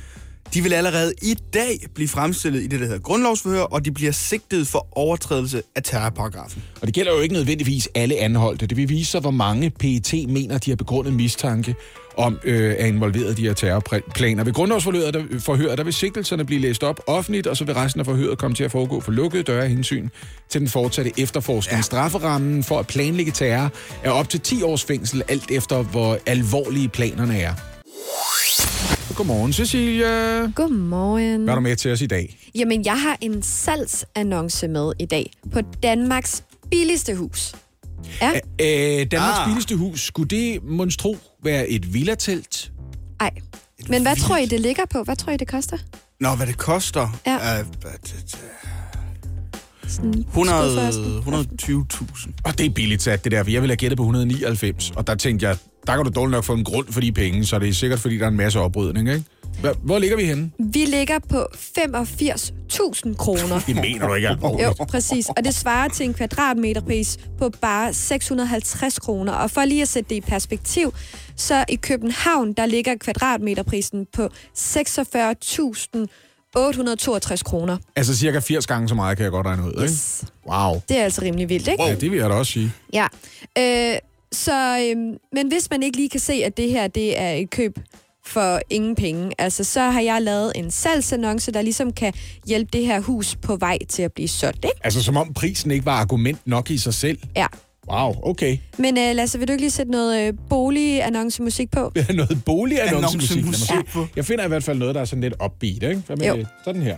de 0.53 0.63
vil 0.63 0.73
allerede 0.73 1.13
i 1.21 1.35
dag 1.53 1.79
blive 1.95 2.07
fremstillet 2.07 2.63
i 2.63 2.67
det, 2.67 2.79
der 2.79 2.85
hedder 2.85 2.99
grundlovsforhør, 2.99 3.61
og 3.61 3.85
de 3.85 3.91
bliver 3.91 4.11
sigtet 4.11 4.67
for 4.67 4.87
overtrædelse 4.91 5.61
af 5.75 5.83
terrorparagrafen. 5.83 6.63
Og 6.81 6.87
det 6.87 6.95
gælder 6.95 7.13
jo 7.13 7.19
ikke 7.19 7.33
nødvendigvis 7.33 7.89
alle 7.95 8.17
anholdte. 8.19 8.67
Det 8.67 8.77
vil 8.77 8.89
vise 8.89 9.11
sig, 9.11 9.21
hvor 9.21 9.31
mange 9.31 9.69
PET 9.69 10.13
mener, 10.29 10.57
de 10.57 10.71
har 10.71 10.75
begrundet 10.75 11.13
mistanke 11.13 11.75
om 12.17 12.39
øh, 12.43 12.75
er 12.79 12.85
involveret 12.85 13.39
i 13.39 13.41
de 13.41 13.47
her 13.47 13.53
terrorplaner. 13.53 14.43
Ved 14.43 14.53
grundlovsforhøret 14.53 15.13
der, 15.13 15.23
forhøret, 15.39 15.77
der 15.77 15.83
vil 15.83 15.93
sigtelserne 15.93 16.45
blive 16.45 16.61
læst 16.61 16.83
op 16.83 16.99
offentligt, 17.07 17.47
og 17.47 17.57
så 17.57 17.65
vil 17.65 17.73
resten 17.73 17.99
af 17.99 18.05
forhøret 18.05 18.37
komme 18.37 18.55
til 18.55 18.63
at 18.63 18.71
foregå 18.71 18.99
for 18.99 19.11
lukkede 19.11 19.43
døre 19.43 19.67
hensyn 19.67 20.09
til 20.49 20.61
den 20.61 20.69
fortsatte 20.69 21.11
efterforskning. 21.17 21.77
Ja. 21.77 21.81
Strafferammen 21.81 22.63
for 22.63 22.79
at 22.79 22.87
planlægge 22.87 23.31
terror 23.31 23.71
er 24.03 24.11
op 24.11 24.29
til 24.29 24.39
10 24.39 24.63
års 24.63 24.83
fængsel, 24.83 25.23
alt 25.27 25.51
efter 25.51 25.83
hvor 25.83 26.17
alvorlige 26.25 26.89
planerne 26.89 27.39
er. 27.39 27.53
Godmorgen, 29.15 29.53
Cecilia. 29.53 30.51
Godmorgen. 30.55 31.43
Hvad 31.43 31.51
er 31.53 31.55
du 31.55 31.61
med 31.61 31.75
til 31.75 31.91
os 31.91 32.01
i 32.01 32.05
dag? 32.05 32.37
Jamen, 32.55 32.85
jeg 32.85 33.01
har 33.01 33.17
en 33.21 33.41
salgsannonce 33.41 34.67
med 34.67 34.91
i 34.99 35.05
dag 35.05 35.31
på 35.53 35.61
Danmarks 35.83 36.43
billigste 36.71 37.15
hus. 37.15 37.55
Ja, 38.21 38.31
Øh, 38.31 39.07
Danmarks 39.11 39.37
Ah. 39.39 39.47
billigste 39.47 39.75
hus, 39.75 40.01
skulle 40.05 40.27
det 40.29 40.63
monstro 40.63 41.17
være 41.43 41.67
et 41.69 41.93
villatelt? 41.93 42.71
ej. 43.19 43.29
Men 43.89 44.01
hvad 44.01 44.15
tror 44.15 44.37
I, 44.37 44.45
det 44.45 44.59
ligger 44.59 44.83
på? 44.89 45.03
Hvad 45.03 45.15
tror 45.15 45.31
I, 45.33 45.37
det 45.37 45.47
koster? 45.47 45.77
Nå, 46.19 46.35
hvad 46.35 46.47
det 46.47 46.57
koster? 46.57 47.19
Ja. 47.27 47.37
Hvad 47.81 47.91
det- 48.03 48.37
Sådan, 49.87 50.13
100 50.33 50.63
skudførsel. 50.63 51.17
120.000. 51.19 52.31
Og 52.45 52.57
det 52.57 52.65
er 52.65 52.69
billigt 52.69 53.01
sat, 53.01 53.23
det 53.23 53.31
der, 53.31 53.43
for 53.43 53.51
jeg 53.51 53.61
ville 53.61 53.71
have 53.71 53.77
gættet 53.77 53.97
på 53.97 54.03
199, 54.03 54.91
og 54.95 55.07
der 55.07 55.15
tænkte 55.15 55.47
jeg, 55.47 55.57
der 55.87 55.95
kan 55.95 56.05
du 56.05 56.11
dårligt 56.11 56.31
nok 56.31 56.43
få 56.43 56.53
en 56.53 56.63
grund 56.63 56.87
for 56.91 57.01
de 57.01 57.11
penge, 57.11 57.45
så 57.45 57.59
det 57.59 57.69
er 57.69 57.73
sikkert, 57.73 57.99
fordi 57.99 58.17
der 58.17 58.25
er 58.25 58.29
en 58.29 58.37
masse 58.37 58.59
oprydning, 58.59 59.09
ikke? 59.09 59.23
Hvor 59.83 59.99
ligger 59.99 60.17
vi 60.17 60.25
henne? 60.25 60.51
Vi 60.59 60.85
ligger 60.85 61.19
på 61.29 61.47
85.000 61.53 63.15
kroner. 63.15 63.61
Det 63.67 63.75
mener 63.75 64.07
du 64.07 64.13
ikke 64.13 64.27
alvorligt. 64.27 64.79
Jo, 64.79 64.85
præcis. 64.85 65.29
Og 65.29 65.43
det 65.43 65.55
svarer 65.55 65.87
til 65.87 66.05
en 66.05 66.13
kvadratmeterpris 66.13 67.17
på 67.39 67.49
bare 67.61 67.93
650 67.93 68.99
kroner. 68.99 69.33
Og 69.33 69.51
for 69.51 69.65
lige 69.65 69.81
at 69.81 69.87
sætte 69.87 70.09
det 70.09 70.15
i 70.15 70.21
perspektiv, 70.21 70.93
så 71.35 71.65
i 71.69 71.75
København, 71.75 72.53
der 72.53 72.65
ligger 72.65 72.95
kvadratmeterprisen 72.95 74.07
på 74.13 74.29
46.862 74.57 77.43
kroner. 77.43 77.77
Altså 77.95 78.17
cirka 78.17 78.39
80 78.39 78.67
gange 78.67 78.89
så 78.89 78.95
meget, 78.95 79.17
kan 79.17 79.23
jeg 79.23 79.31
godt 79.31 79.47
regne 79.47 79.63
ud, 79.63 79.71
ikke? 79.71 79.83
Yes. 79.83 80.23
Wow. 80.51 80.81
Det 80.89 80.97
er 80.97 81.03
altså 81.03 81.21
rimelig 81.21 81.49
vildt, 81.49 81.67
ikke? 81.67 81.83
Ja, 81.83 81.95
det 81.95 82.11
vil 82.11 82.19
jeg 82.19 82.29
da 82.29 82.35
også 82.35 82.51
sige. 82.51 82.71
Ja. 82.93 83.07
Øh, 83.57 83.95
så, 84.33 84.87
øhm, 84.89 85.17
men 85.33 85.47
hvis 85.47 85.69
man 85.71 85.83
ikke 85.83 85.97
lige 85.97 86.09
kan 86.09 86.19
se, 86.19 86.33
at 86.33 86.57
det 86.57 86.69
her 86.69 86.87
det 86.87 87.19
er 87.19 87.31
et 87.31 87.49
køb 87.49 87.79
for 88.25 88.59
ingen 88.69 88.95
penge, 88.95 89.31
altså, 89.37 89.63
så 89.63 89.81
har 89.81 90.01
jeg 90.01 90.21
lavet 90.21 90.51
en 90.55 90.71
salgsannonce, 90.71 91.51
der 91.51 91.61
ligesom 91.61 91.93
kan 91.93 92.13
hjælpe 92.47 92.69
det 92.73 92.85
her 92.85 92.99
hus 92.99 93.35
på 93.35 93.55
vej 93.55 93.77
til 93.89 94.03
at 94.03 94.11
blive 94.13 94.27
solgt, 94.27 94.65
ikke? 94.65 94.77
Altså 94.83 95.03
som 95.03 95.17
om 95.17 95.33
prisen 95.33 95.71
ikke 95.71 95.85
var 95.85 95.99
argument 96.01 96.39
nok 96.45 96.71
i 96.71 96.77
sig 96.77 96.93
selv. 96.93 97.17
Ja. 97.35 97.47
Wow, 97.89 98.13
okay. 98.23 98.57
Men 98.77 98.97
øh, 98.97 99.15
Lasse, 99.15 99.39
vil 99.39 99.47
du 99.47 99.53
ikke 99.53 99.61
lige 99.61 99.71
sætte 99.71 99.91
noget 99.91 100.27
øh, 100.27 100.33
boligannoncemusik 100.49 101.71
på? 101.71 101.91
Noget 102.13 102.41
boligannoncemusik. 102.45 103.37
Annoncemusik 103.37 103.93
på. 103.93 104.07
Jeg 104.15 104.25
finder 104.25 104.45
i 104.45 104.47
hvert 104.47 104.63
fald 104.63 104.77
noget, 104.77 104.95
der 104.95 105.01
er 105.01 105.05
sådan 105.05 105.21
lidt 105.21 105.33
upbeat, 105.45 105.83
ikke? 105.83 106.03
Hvad 106.07 106.17
med 106.17 106.27
Jo. 106.27 106.45
Sådan 106.65 106.81
her. 106.81 106.97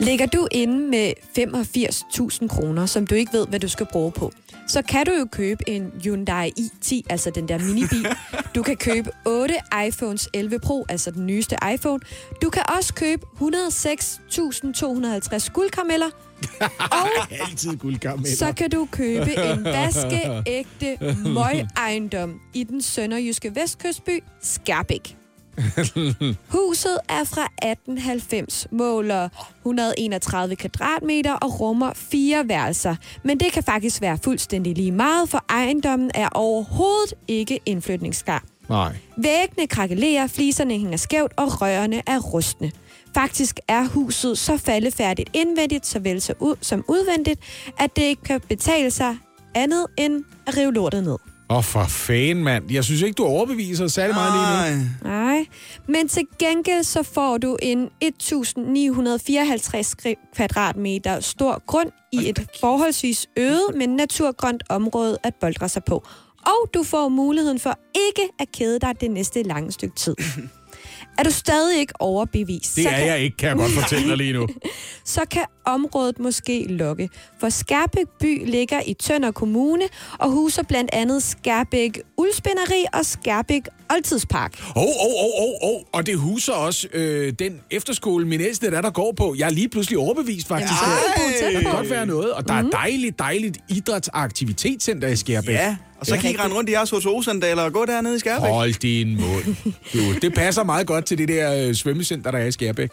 Ligger 0.00 0.26
du 0.26 0.48
inde 0.50 0.88
med 0.90 1.12
85.000 1.38 2.48
kroner, 2.48 2.86
som 2.86 3.06
du 3.06 3.14
ikke 3.14 3.32
ved, 3.32 3.46
hvad 3.46 3.60
du 3.60 3.68
skal 3.68 3.86
bruge 3.92 4.12
på, 4.12 4.32
så 4.72 4.82
kan 4.82 5.06
du 5.06 5.12
jo 5.12 5.26
købe 5.32 5.68
en 5.68 5.92
Hyundai 6.02 6.50
i10, 6.58 7.00
altså 7.10 7.30
den 7.30 7.48
der 7.48 7.58
minibil. 7.58 8.06
Du 8.54 8.62
kan 8.62 8.76
købe 8.76 9.10
8 9.26 9.54
iPhones 9.86 10.28
11 10.34 10.58
Pro, 10.58 10.86
altså 10.88 11.10
den 11.10 11.26
nyeste 11.26 11.56
iPhone. 11.74 12.00
Du 12.42 12.50
kan 12.50 12.62
også 12.76 12.94
købe 12.94 13.26
106.250 13.40 15.52
guldkarameller. 15.52 16.10
Og 17.00 17.08
Altid 17.30 17.76
guldkammer. 17.76 18.26
så 18.36 18.52
kan 18.56 18.70
du 18.70 18.88
købe 18.90 19.36
en 19.36 19.64
vaskeægte 19.64 20.98
møgejendom 21.34 22.40
i 22.54 22.64
den 22.64 22.82
sønderjyske 22.82 23.54
vestkystby 23.54 24.22
Skærbæk. 24.42 25.16
Huset 26.56 26.98
er 27.08 27.24
fra 27.24 27.44
1890, 27.62 28.66
måler 28.70 29.28
131 29.58 30.56
kvadratmeter 30.56 31.32
og 31.32 31.60
rummer 31.60 31.92
fire 31.94 32.48
værelser. 32.48 32.96
Men 33.22 33.40
det 33.40 33.52
kan 33.52 33.62
faktisk 33.62 34.00
være 34.00 34.18
fuldstændig 34.24 34.76
lige 34.76 34.92
meget, 34.92 35.28
for 35.28 35.44
ejendommen 35.48 36.10
er 36.14 36.28
overhovedet 36.28 37.14
ikke 37.28 37.60
indflytningsklar. 37.66 38.44
Nej. 38.68 38.96
Væggene 39.16 39.66
krakelerer, 39.66 40.26
fliserne 40.26 40.72
hænger 40.72 40.96
skævt, 40.96 41.32
og 41.36 41.62
rørene 41.62 42.02
er 42.06 42.18
rustne. 42.18 42.72
Faktisk 43.14 43.60
er 43.68 43.84
huset 43.88 44.38
så 44.38 44.56
faldefærdigt 44.56 45.30
indvendigt, 45.32 45.86
såvel 45.86 46.20
som 46.60 46.84
udvendigt, 46.88 47.40
at 47.78 47.96
det 47.96 48.02
ikke 48.02 48.22
kan 48.22 48.40
betale 48.48 48.90
sig 48.90 49.16
andet 49.54 49.86
end 49.98 50.24
at 50.46 50.56
rive 50.56 50.72
lortet 50.72 51.04
ned. 51.04 51.31
Åh, 51.52 51.58
oh, 51.58 51.64
for 51.64 51.84
fanden, 51.84 52.44
mand. 52.44 52.70
Jeg 52.70 52.84
synes 52.84 53.02
ikke, 53.02 53.14
du 53.14 53.24
overbeviser 53.24 53.88
særlig 53.88 54.14
meget 54.14 54.32
lige 54.32 54.78
nu. 54.78 55.08
Nej. 55.08 55.46
Men 55.88 56.08
til 56.08 56.22
gengæld 56.38 56.84
så 56.84 57.02
får 57.02 57.38
du 57.38 57.56
en 57.62 57.88
1954 58.00 59.86
skri- 59.86 60.30
kvadratmeter 60.36 61.20
stor 61.20 61.62
grund 61.66 61.90
i 62.12 62.28
et 62.28 62.46
forholdsvis 62.60 63.26
øget, 63.36 63.66
men 63.76 63.88
naturgrønt 63.96 64.62
område 64.68 65.18
at 65.24 65.34
boldre 65.40 65.68
sig 65.68 65.84
på. 65.84 66.06
Og 66.46 66.70
du 66.74 66.82
får 66.82 67.08
muligheden 67.08 67.58
for 67.60 67.78
ikke 68.10 68.32
at 68.40 68.48
kede 68.52 68.78
dig 68.80 69.00
det 69.00 69.10
næste 69.10 69.42
lange 69.42 69.72
stykke 69.72 69.96
tid. 69.96 70.14
Er 71.18 71.22
du 71.22 71.30
stadig 71.30 71.78
ikke 71.80 71.92
overbevist, 72.00 72.76
Det 72.76 72.86
er 72.86 72.90
kan, 72.90 73.06
jeg 73.06 73.20
ikke, 73.20 73.36
kan 73.36 73.48
jeg 73.48 73.56
godt 73.56 73.72
fortælle 73.72 74.08
dig 74.08 74.16
lige 74.16 74.32
nu. 74.32 74.48
så 75.04 75.20
kan 75.30 75.42
området 75.64 76.18
måske 76.18 76.64
lokke. 76.68 77.08
For 77.40 77.48
Skærbæk 77.48 78.06
by 78.20 78.50
ligger 78.50 78.80
i 78.86 78.94
Tønder 78.94 79.30
Kommune 79.30 79.84
og 80.18 80.30
huser 80.30 80.62
blandt 80.62 80.90
andet 80.92 81.22
Skærbæk 81.22 82.00
Uldspænderi 82.16 82.84
og 82.92 83.06
Skærbæk 83.06 83.62
Oldtidspark. 83.90 84.52
Åh, 84.76 84.82
åh, 84.82 84.88
åh, 84.88 85.42
åh, 85.42 85.70
åh. 85.74 85.80
Og 85.92 86.06
det 86.06 86.18
huser 86.18 86.52
også 86.52 86.88
øh, 86.92 87.32
den 87.38 87.60
efterskole, 87.70 88.26
min 88.26 88.40
ældste 88.40 88.70
der, 88.70 88.80
der 88.80 88.90
går 88.90 89.12
på. 89.16 89.34
Jeg 89.38 89.46
er 89.46 89.50
lige 89.50 89.68
pludselig 89.68 89.98
overbevist, 89.98 90.48
faktisk. 90.48 90.72
Ja, 91.42 91.46
det 91.46 91.62
kan 91.62 91.72
godt 91.72 91.90
være 91.90 92.06
noget. 92.06 92.32
Og 92.32 92.48
der 92.48 92.54
er 92.54 92.62
dejligt, 92.62 93.18
dejligt 93.18 93.58
idræts- 93.72 94.08
og 94.12 94.22
aktivitetscenter 94.22 95.08
i 95.08 95.16
Skærbæk. 95.16 95.54
Ja, 95.54 95.76
og 96.00 96.06
så 96.06 96.16
kan 96.16 96.30
I 96.30 96.36
rende 96.36 96.56
rundt 96.56 96.70
i 96.70 96.72
jeres 96.72 96.90
HTO-sandaler 96.90 97.62
og 97.62 97.72
gå 97.72 97.84
dernede 97.84 98.16
i 98.16 98.18
Skærbæk. 98.18 98.50
Hold 98.50 98.74
din 98.80 99.20
mund. 99.20 99.72
Du, 99.92 99.98
det 100.22 100.34
passer 100.34 100.64
meget 100.64 100.86
godt 100.86 101.04
til 101.04 101.18
det 101.18 101.28
der 101.28 101.68
øh, 101.68 101.74
svømmecenter, 101.74 102.30
der 102.30 102.38
er 102.38 102.46
i 102.46 102.52
Skærbæk. 102.52 102.90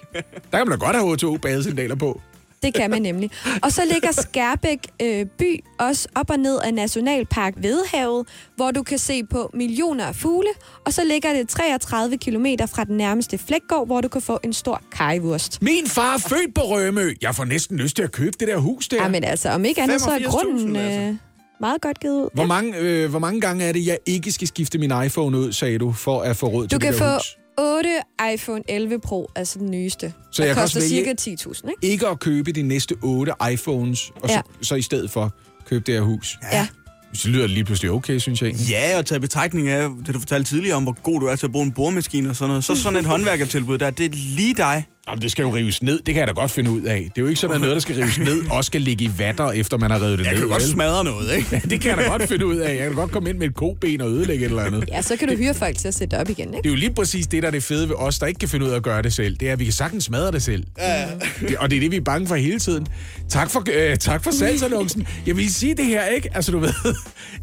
Der 0.52 0.58
kan 0.58 0.68
man 0.68 0.80
da 0.80 0.86
godt 0.86 0.96
have 0.96 1.34
H2 1.36 1.38
badesandaler 1.38 1.96
på. 1.96 2.22
Det 2.64 2.74
kan 2.74 2.90
man 2.90 3.02
nemlig. 3.02 3.32
Og 3.64 3.72
så 3.72 3.82
ligger 3.94 4.12
Skærbæk 4.12 4.80
øh, 5.02 5.26
by 5.26 5.64
også 5.80 6.08
op 6.16 6.30
og 6.30 6.38
ned 6.38 6.60
af 6.60 6.74
Nationalpark 6.74 7.54
Vedhavet, 7.58 8.28
hvor 8.56 8.72
du 8.72 8.84
kan 8.84 8.98
se 8.98 9.24
på 9.24 9.52
millioner 9.54 10.06
af 10.06 10.16
fugle. 10.16 10.50
Og 10.86 10.94
så 10.94 11.04
ligger 11.04 11.34
det 11.34 11.50
33 11.50 12.18
km 12.18 12.46
fra 12.76 12.84
den 12.84 12.98
nærmeste 12.98 13.38
flækgård, 13.38 13.86
hvor 13.88 14.02
du 14.02 14.08
kan 14.08 14.22
få 14.22 14.40
en 14.44 14.54
stor 14.54 14.82
kajvurst. 14.92 15.62
Min 15.62 15.88
far 15.88 16.14
er 16.14 16.18
født 16.18 16.56
på 16.56 16.62
Rømø. 16.62 17.14
Jeg 17.22 17.36
får 17.36 17.46
næsten 17.46 17.78
lyst 17.78 17.96
til 17.96 18.04
at 18.04 18.12
købe 18.12 18.38
det 18.40 18.48
der 18.48 18.58
hus 18.58 18.88
der. 18.88 19.04
Ja, 19.04 19.08
men 19.08 19.24
altså, 19.24 19.50
om 19.50 19.66
ikke 19.66 19.82
andet, 19.82 20.02
så 20.02 20.10
er 20.12 20.18
85.000, 20.18 20.30
grunden 20.30 20.76
altså. 20.76 21.00
øh, 21.00 21.16
meget 21.60 21.82
godt 21.82 22.00
givet 22.00 22.24
ud. 22.24 22.30
Hvor 22.34 22.46
mange, 22.46 22.78
øh, 22.78 23.10
hvor 23.10 23.20
mange 23.20 23.42
gange 23.42 23.66
er 23.66 23.72
det, 23.72 23.88
jeg 23.88 23.98
ikke 24.06 24.32
skal 24.32 24.48
skifte 24.48 24.78
min 24.78 24.92
iPhone 25.06 25.38
ud, 25.38 25.52
sagde 25.52 25.78
du, 25.78 25.92
for 25.92 26.22
at 26.22 26.38
få 26.38 26.48
råd 26.48 26.68
til 26.68 26.72
Du 26.72 26.86
det 26.86 26.94
kan 26.94 26.94
der 26.94 27.00
få 27.00 27.14
hus? 27.14 27.39
8 27.60 27.90
iPhone 28.34 28.64
11 28.68 29.00
Pro, 29.00 29.30
altså 29.36 29.60
den 29.60 29.72
nyeste. 29.72 30.14
Så 30.32 30.44
jeg 30.44 30.56
koster 30.56 30.82
cirka 30.82 31.14
10.000, 31.22 31.70
ikke? 31.70 31.74
Ikke 31.82 32.08
at 32.08 32.20
købe 32.20 32.52
de 32.52 32.62
næste 32.62 32.96
otte 33.04 33.32
iPhones, 33.54 34.12
og 34.16 34.30
så, 34.30 34.36
Ja. 34.36 34.42
så 34.62 34.76
i 34.76 34.82
stedet 34.82 35.12
for 35.12 35.34
købe 35.70 35.84
det 35.86 35.94
her 35.94 36.02
hus. 36.02 36.38
Ja. 36.52 36.68
Så 37.14 37.28
lyder 37.30 37.42
det 37.42 37.50
lige 37.50 37.64
pludselig 37.64 37.92
okay, 37.92 38.18
synes 38.18 38.42
jeg 38.42 38.48
egentlig. 38.48 38.70
Ja, 38.70 38.98
og 38.98 39.06
tage 39.06 39.20
betragtning 39.20 39.68
af, 39.68 39.90
det 40.06 40.14
du 40.14 40.20
fortalte 40.20 40.50
tidligere 40.50 40.76
om, 40.76 40.84
hvor 40.84 41.02
god 41.04 41.20
du 41.20 41.26
er 41.26 41.36
til 41.36 41.46
at 41.46 41.52
bruge 41.52 41.66
en 41.66 41.72
boremaskine 41.72 42.30
og 42.30 42.36
sådan 42.36 42.48
noget. 42.50 42.64
Så 42.64 42.76
sådan 42.76 43.00
et 43.00 43.06
håndværkertilbud 43.14 43.78
der, 43.78 43.90
det 43.90 44.06
er 44.06 44.10
lige 44.14 44.54
dig. 44.54 44.86
Jamen, 45.10 45.22
det 45.22 45.32
skal 45.32 45.44
jo 45.44 45.56
rives 45.56 45.84
ned. 45.84 45.98
Det 45.98 46.06
kan 46.14 46.16
jeg 46.20 46.28
da 46.28 46.34
godt 46.34 46.52
finde 46.52 46.72
ud 46.72 46.82
af. 46.82 46.98
Det 46.98 47.18
er 47.18 47.22
jo 47.22 47.28
ikke 47.28 47.40
sådan, 47.40 47.56
at 47.56 47.62
noget, 47.62 47.74
der 47.76 47.80
skal 47.80 47.96
rives 47.96 48.20
ned, 48.20 48.42
også 48.58 48.68
skal 48.68 48.82
ligge 48.82 49.06
i 49.06 49.12
vatter, 49.18 49.52
efter 49.52 49.78
man 49.78 49.92
har 49.92 50.02
revet 50.04 50.20
det 50.20 50.26
Jeg 50.26 50.34
ned. 50.34 50.40
kan 50.42 50.50
godt 50.50 50.64
vel? 50.64 50.72
smadre 50.72 51.04
noget, 51.04 51.36
ikke? 51.38 51.48
Ja, 51.52 51.62
det 51.70 51.82
kan 51.82 51.90
jeg 51.90 51.98
da 51.98 52.04
godt 52.12 52.28
finde 52.30 52.46
ud 52.46 52.56
af. 52.58 52.70
Jeg 52.76 52.84
kan 52.88 52.94
godt 52.96 53.12
komme 53.12 53.30
ind 53.30 53.38
med 53.38 53.48
et 53.48 53.56
koben 53.56 54.02
og 54.02 54.10
ødelægge 54.10 54.46
et 54.46 54.50
eller 54.50 54.64
andet. 54.64 54.84
Ja, 54.88 55.02
så 55.02 55.16
kan 55.16 55.28
du 55.28 55.36
hyre 55.36 55.54
folk 55.54 55.78
til 55.78 55.88
at 55.88 55.94
sætte 55.94 56.12
det 56.12 56.22
op 56.22 56.30
igen, 56.30 56.48
ikke? 56.48 56.58
Det 56.58 56.66
er 56.66 56.70
jo 56.70 56.76
lige 56.76 56.94
præcis 56.94 57.28
det, 57.28 57.42
der 57.44 57.48
er 57.48 57.52
det 57.52 57.64
fede 57.64 57.90
ved 57.90 57.96
os, 57.96 58.20
der 58.20 58.26
ikke 58.26 58.40
kan 58.40 58.50
finde 58.50 58.66
ud 58.66 58.72
af 58.72 58.76
at 58.76 58.84
gøre 58.84 59.02
det 59.02 59.14
selv. 59.14 59.38
Det 59.38 59.48
er, 59.50 59.54
at 59.54 59.60
vi 59.60 59.64
kan 59.64 59.74
sagtens 59.74 60.04
smadre 60.04 60.32
det 60.32 60.44
selv. 60.44 60.64
Ja. 60.78 61.06
Det, 61.48 61.58
og 61.58 61.70
det 61.70 61.76
er 61.76 61.80
det, 61.80 61.92
vi 61.92 61.96
er 61.98 62.02
bange 62.02 62.28
for 62.28 62.36
hele 62.36 62.60
tiden. 62.60 62.88
Tak 63.30 63.50
for, 63.50 63.64
øh, 63.74 63.98
tak 63.98 64.24
for 64.24 64.32
salgsannoncen. 64.32 65.08
Jeg 65.28 65.38
vil 65.38 65.54
sige 65.54 65.76
det 65.76 65.86
her, 65.86 66.06
ikke? 66.06 66.30
Altså, 66.36 66.52
du 66.52 66.60
ved, 66.60 66.74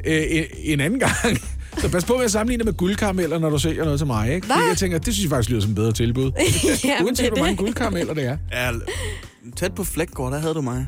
øh, 0.06 0.22
en, 0.30 0.44
en 0.64 0.80
anden 0.80 1.00
gang. 1.00 1.40
Så 1.81 1.89
pas 1.89 2.05
på 2.05 2.16
med 2.16 2.24
at 2.24 2.31
sammenligne 2.31 2.64
med 2.64 2.72
guldkarameller, 2.72 3.39
når 3.39 3.51
du 3.51 3.59
sælger 3.59 3.85
noget 3.85 3.99
til 4.01 4.07
mig, 4.07 4.35
ikke? 4.35 4.47
Fordi 4.47 4.61
jeg 4.68 4.77
tænker, 4.77 4.99
det 4.99 5.14
synes 5.14 5.24
jeg 5.24 5.31
faktisk 5.31 5.51
lyder 5.51 5.61
som 5.61 5.70
et 5.70 5.77
bedre 5.77 5.93
tilbud. 5.93 6.31
Jamen, 6.85 7.05
Uanset 7.05 7.24
det 7.24 7.33
hvor 7.33 7.39
mange 7.39 7.51
det. 7.51 7.59
guldkarameller 7.59 8.14
det 8.14 8.24
er. 8.24 8.37
Ja, 8.53 8.70
tæt 9.57 9.74
på 9.74 9.85
Flækgaard, 9.85 10.33
der 10.33 10.39
havde 10.39 10.55
du 10.55 10.61
mig. 10.61 10.87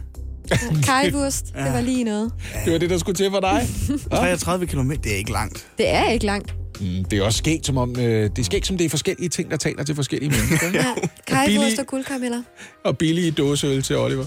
Kajvurst, 0.86 1.47
det 1.47 1.72
var 1.72 1.80
lige 1.80 2.05
noget. 2.05 2.32
Det 2.64 2.72
var 2.72 2.78
det, 2.78 2.91
der 2.91 2.99
skulle 2.99 3.16
til 3.16 3.30
for 3.30 3.41
dig. 3.41 3.66
33 4.11 4.66
km, 4.66 4.91
det 4.91 5.12
er 5.12 5.16
ikke 5.16 5.32
langt. 5.32 5.66
Det 5.78 5.89
er 5.89 6.09
ikke 6.11 6.26
langt. 6.26 6.55
Mm, 6.80 7.05
det 7.11 7.18
er 7.18 7.22
også 7.22 7.39
skægt, 7.39 7.66
som 7.66 7.76
om, 7.76 7.97
øh, 7.99 8.05
det 8.30 8.39
er 8.39 8.43
skægt, 8.45 8.66
som 8.66 8.78
det 8.78 8.84
er 8.84 8.89
forskellige 8.89 9.28
ting, 9.28 9.51
der 9.51 9.57
taler 9.57 9.84
til 9.84 9.95
forskellige 9.95 10.30
mennesker. 10.30 10.68
Ja. 10.74 10.84
Kajvurst 11.26 11.47
billig- 11.49 11.80
og 11.80 11.86
guldkarameller. 11.86 12.43
og 12.84 12.99
billige 12.99 13.30
dåseøl 13.30 13.82
til 13.82 13.97
Oliver. 13.97 14.24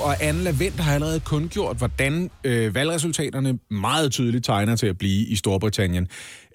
Og 0.00 0.22
Anne 0.22 0.42
Lavendt 0.42 0.80
har 0.80 0.94
allerede 0.94 1.20
kun 1.20 1.48
gjort, 1.48 1.76
hvordan 1.76 2.30
øh, 2.44 2.74
valgresultaterne 2.74 3.58
meget 3.70 4.12
tydeligt 4.12 4.44
tegner 4.44 4.76
til 4.76 4.86
at 4.86 4.98
blive 4.98 5.26
i 5.26 5.36
Storbritannien. 5.36 6.08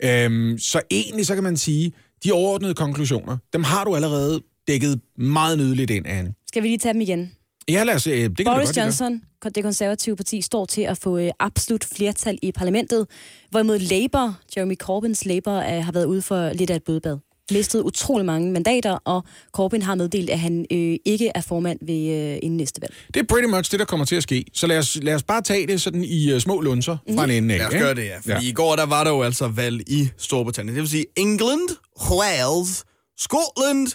Øhm, 0.04 0.58
så 0.58 0.82
egentlig 0.92 1.26
så 1.26 1.34
kan 1.36 1.44
man 1.44 1.58
sige, 1.58 1.92
de 2.24 2.32
overordnede 2.32 2.74
konklusioner, 2.74 3.38
dem 3.54 3.64
har 3.64 3.84
du 3.84 3.96
allerede 3.96 4.42
dækket 4.68 5.02
meget 5.18 5.58
nydeligt 5.58 5.92
ind, 5.92 6.08
Anne. 6.08 6.34
Skal 6.48 6.64
vi 6.64 6.68
lige 6.68 6.78
tage 6.78 6.94
dem 6.94 7.02
igen? 7.02 7.32
Ja, 7.70 7.84
lad 7.84 7.96
os, 7.96 8.08
øh, 8.08 8.14
det 8.14 8.38
kan 8.38 8.46
Boris 8.46 8.68
godt. 8.68 8.78
Johnson, 8.78 9.22
det 9.56 9.64
konservative 9.64 10.16
parti, 10.16 10.42
står 10.42 10.66
til 10.66 10.82
at 10.82 10.98
få 10.98 11.18
øh, 11.18 11.32
absolut 11.40 11.84
flertal 11.84 12.38
i 12.42 12.52
parlamentet, 12.52 13.08
hvorimod 13.50 13.80
Labour, 13.80 14.40
Jeremy 14.58 14.76
Corbyns 14.76 15.26
Labour, 15.26 15.54
øh, 15.54 15.84
har 15.86 15.92
været 15.92 16.06
ude 16.06 16.22
for 16.22 16.54
lidt 16.54 16.70
af 16.70 16.76
et 16.76 16.84
bødebad. 16.84 17.18
Mistet 17.52 17.82
utrolig 17.82 18.26
mange 18.26 18.52
mandater, 18.52 18.92
og 18.92 19.24
Corbyn 19.52 19.82
har 19.82 19.96
meddelt, 19.96 20.30
at 20.30 20.40
han 20.40 20.66
øh, 20.72 20.96
ikke 21.06 21.32
er 21.36 21.42
formand 21.42 21.80
ved 21.82 22.34
øh, 22.34 22.40
inden 22.42 22.58
næste 22.58 22.82
valg. 22.82 22.94
Det 23.14 23.20
er 23.20 23.24
pretty 23.24 23.48
much 23.48 23.72
det, 23.72 23.80
der 23.80 23.86
kommer 23.86 24.06
til 24.06 24.16
at 24.16 24.24
ske. 24.24 24.46
Så 24.54 24.68
lad 24.68 24.78
os, 24.78 24.98
lad 25.02 25.16
os 25.16 25.24
bare 25.24 25.42
tage 25.42 25.68
det 25.68 25.82
sådan 25.82 26.04
i 26.04 26.34
uh, 26.34 26.40
små 26.40 26.62
lunser 26.62 26.98
fra 27.16 27.24
en 27.24 27.30
ende 27.30 27.54
af. 27.54 27.60
Lad 27.60 27.68
os 27.68 27.74
gøre 27.74 27.96
det, 27.96 28.06
ja. 28.06 28.18
Fordi 28.18 28.46
ja. 28.46 28.50
i 28.50 28.52
går, 28.52 28.76
der 28.76 28.86
var 28.86 29.04
der 29.04 29.12
jo 29.12 29.22
altså 29.22 29.48
valg 29.48 29.90
i 29.90 30.10
Storbritannien. 30.18 30.76
Det 30.76 30.82
vil 30.82 30.90
sige 30.90 31.06
England, 31.18 31.70
Wales, 32.12 32.84
Scotland, 33.18 33.88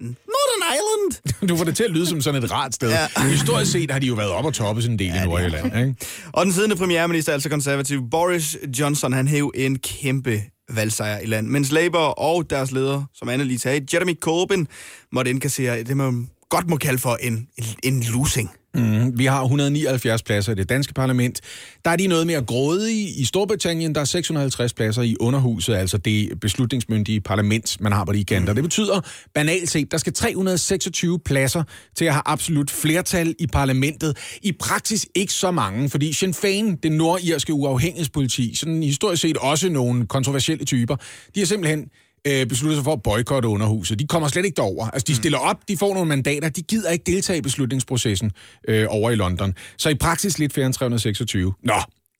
and 0.00 0.14
Northern 0.34 0.62
Ireland. 0.74 1.12
Du 1.48 1.56
får 1.56 1.64
det 1.64 1.76
til 1.76 1.84
at 1.84 1.90
lyde 1.90 2.06
som 2.06 2.20
sådan 2.20 2.44
et 2.44 2.50
rart 2.50 2.74
sted. 2.74 2.90
Ja. 2.90 3.06
Ja. 3.16 3.28
Historisk 3.28 3.72
set 3.72 3.90
har 3.90 3.98
de 3.98 4.06
jo 4.06 4.14
været 4.14 4.30
op 4.30 4.44
og 4.44 4.54
toppe 4.54 4.82
sådan 4.82 4.94
en 4.94 4.98
del 4.98 5.06
ja, 5.06 5.22
i 5.22 5.26
Nordjylland. 5.26 5.78
Ikke? 5.78 5.94
Og 6.32 6.44
den 6.44 6.52
siddende 6.52 6.76
premierminister, 6.76 7.32
altså 7.32 7.48
konservativ 7.48 8.10
Boris 8.10 8.56
Johnson, 8.80 9.12
han 9.12 9.28
hæv 9.28 9.52
en 9.54 9.78
kæmpe 9.78 10.42
valgsejr 10.70 11.18
i 11.18 11.26
land, 11.26 11.46
mens 11.46 11.72
Labour 11.72 12.00
og 12.00 12.50
deres 12.50 12.72
leder, 12.72 13.04
som 13.14 13.28
Anne 13.28 13.44
lige 13.44 13.58
sagde, 13.58 13.86
Jeremy 13.92 14.14
Corbyn, 14.20 14.66
måtte 15.12 15.30
indkassere 15.30 15.82
det, 15.82 15.96
man 15.96 16.28
godt 16.50 16.68
må 16.70 16.76
kalde 16.76 16.98
for 16.98 17.16
en, 17.20 17.48
en, 17.56 17.64
en 17.82 18.02
losing. 18.02 18.50
Mm, 18.74 19.18
vi 19.18 19.24
har 19.24 19.42
179 19.42 20.22
pladser 20.22 20.52
i 20.52 20.54
det 20.54 20.68
danske 20.68 20.94
parlament. 20.94 21.40
Der 21.84 21.90
er 21.90 21.96
de 21.96 22.06
noget 22.06 22.26
mere 22.26 22.42
grådige 22.42 23.08
i 23.08 23.24
Storbritannien. 23.24 23.94
Der 23.94 24.00
er 24.00 24.04
650 24.04 24.72
pladser 24.72 25.02
i 25.02 25.16
underhuset, 25.20 25.74
altså 25.74 25.98
det 25.98 26.40
beslutningsmyndige 26.40 27.20
parlament, 27.20 27.80
man 27.80 27.92
har 27.92 28.04
på 28.04 28.12
de 28.12 28.24
kanter. 28.24 28.52
Det 28.52 28.62
betyder 28.62 29.00
banalt 29.34 29.70
set, 29.70 29.92
der 29.92 29.98
skal 29.98 30.12
326 30.12 31.18
pladser 31.18 31.62
til 31.96 32.04
at 32.04 32.12
have 32.12 32.22
absolut 32.26 32.70
flertal 32.70 33.34
i 33.38 33.46
parlamentet. 33.46 34.38
I 34.42 34.52
praksis 34.52 35.06
ikke 35.14 35.32
så 35.32 35.50
mange, 35.50 35.90
fordi 35.90 36.12
Sinn 36.12 36.34
Féin, 36.34 36.78
det 36.82 36.92
nordirske 36.92 37.52
uafhængighedspoliti, 37.52 38.54
sådan 38.54 38.82
historisk 38.82 39.22
set 39.22 39.36
også 39.36 39.68
nogle 39.68 40.06
kontroversielle 40.06 40.64
typer, 40.64 40.96
de 41.34 41.40
har 41.40 41.46
simpelthen 41.46 41.88
øh, 42.26 42.46
beslutter 42.46 42.76
sig 42.76 42.84
for 42.84 42.92
at 42.92 43.02
boykotte 43.02 43.48
underhuset. 43.48 43.98
De 43.98 44.06
kommer 44.06 44.28
slet 44.28 44.44
ikke 44.44 44.56
derover. 44.56 44.86
Altså, 44.86 45.04
de 45.08 45.14
stiller 45.14 45.38
op, 45.38 45.56
de 45.68 45.76
får 45.76 45.94
nogle 45.94 46.08
mandater, 46.08 46.48
de 46.48 46.62
gider 46.62 46.90
ikke 46.90 47.12
deltage 47.12 47.38
i 47.38 47.42
beslutningsprocessen 47.42 48.32
øh, 48.68 48.86
over 48.88 49.10
i 49.10 49.14
London. 49.14 49.54
Så 49.78 49.88
i 49.88 49.94
praksis 49.94 50.38
lidt 50.38 50.52
flere 50.52 50.66
end 50.66 50.74
326. 50.74 51.52
Nå, 51.62 51.74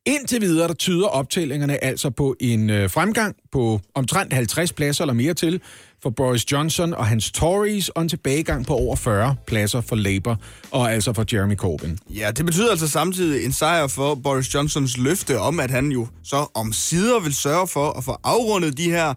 indtil 0.06 0.40
videre, 0.40 0.68
der 0.68 0.74
tyder 0.74 1.06
optællingerne 1.06 1.84
altså 1.84 2.10
på 2.10 2.36
en 2.40 2.70
øh, 2.70 2.90
fremgang 2.90 3.36
på 3.52 3.80
omtrent 3.94 4.32
50 4.32 4.72
pladser 4.72 5.04
eller 5.04 5.14
mere 5.14 5.34
til 5.34 5.60
for 6.02 6.10
Boris 6.10 6.52
Johnson 6.52 6.94
og 6.94 7.06
hans 7.06 7.32
Tories, 7.32 7.88
og 7.88 8.02
en 8.02 8.08
tilbagegang 8.08 8.66
på 8.66 8.74
over 8.74 8.96
40 8.96 9.36
pladser 9.46 9.80
for 9.80 9.96
Labour, 9.96 10.36
og 10.70 10.92
altså 10.92 11.12
for 11.12 11.24
Jeremy 11.32 11.56
Corbyn. 11.56 11.96
Ja, 12.10 12.30
det 12.30 12.46
betyder 12.46 12.70
altså 12.70 12.88
samtidig 12.88 13.44
en 13.44 13.52
sejr 13.52 13.86
for 13.86 14.14
Boris 14.14 14.54
Johnsons 14.54 14.98
løfte 14.98 15.40
om, 15.40 15.60
at 15.60 15.70
han 15.70 15.88
jo 15.88 16.06
så 16.24 16.46
om 16.54 16.72
sider 16.72 17.20
vil 17.20 17.34
sørge 17.34 17.68
for 17.68 17.90
at 17.90 18.04
få 18.04 18.16
afrundet 18.24 18.78
de 18.78 18.90
her 18.90 19.14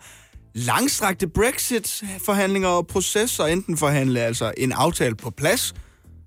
langstrakte 0.57 1.27
Brexit-forhandlinger 1.27 2.69
og 2.69 2.87
processer, 2.87 3.45
enten 3.45 3.77
forhandle 3.77 4.19
altså 4.19 4.53
en 4.57 4.71
aftale 4.71 5.15
på 5.15 5.29
plads, 5.29 5.73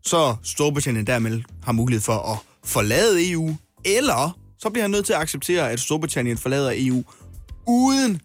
så 0.03 0.37
Storbritannien 0.43 1.07
dermed 1.07 1.41
har 1.63 1.73
mulighed 1.73 2.03
for 2.03 2.33
at 2.33 2.39
forlade 2.65 3.31
EU, 3.31 3.57
eller 3.85 4.39
så 4.59 4.71
bliver 4.71 4.85
han 4.85 4.91
nødt 4.91 5.07
til 5.07 5.13
at 5.13 5.21
acceptere, 5.21 5.71
at 5.71 5.81
Storbritannien 5.81 6.39
forlader 6.39 6.73
EU 6.75 7.03
uden 7.67 8.21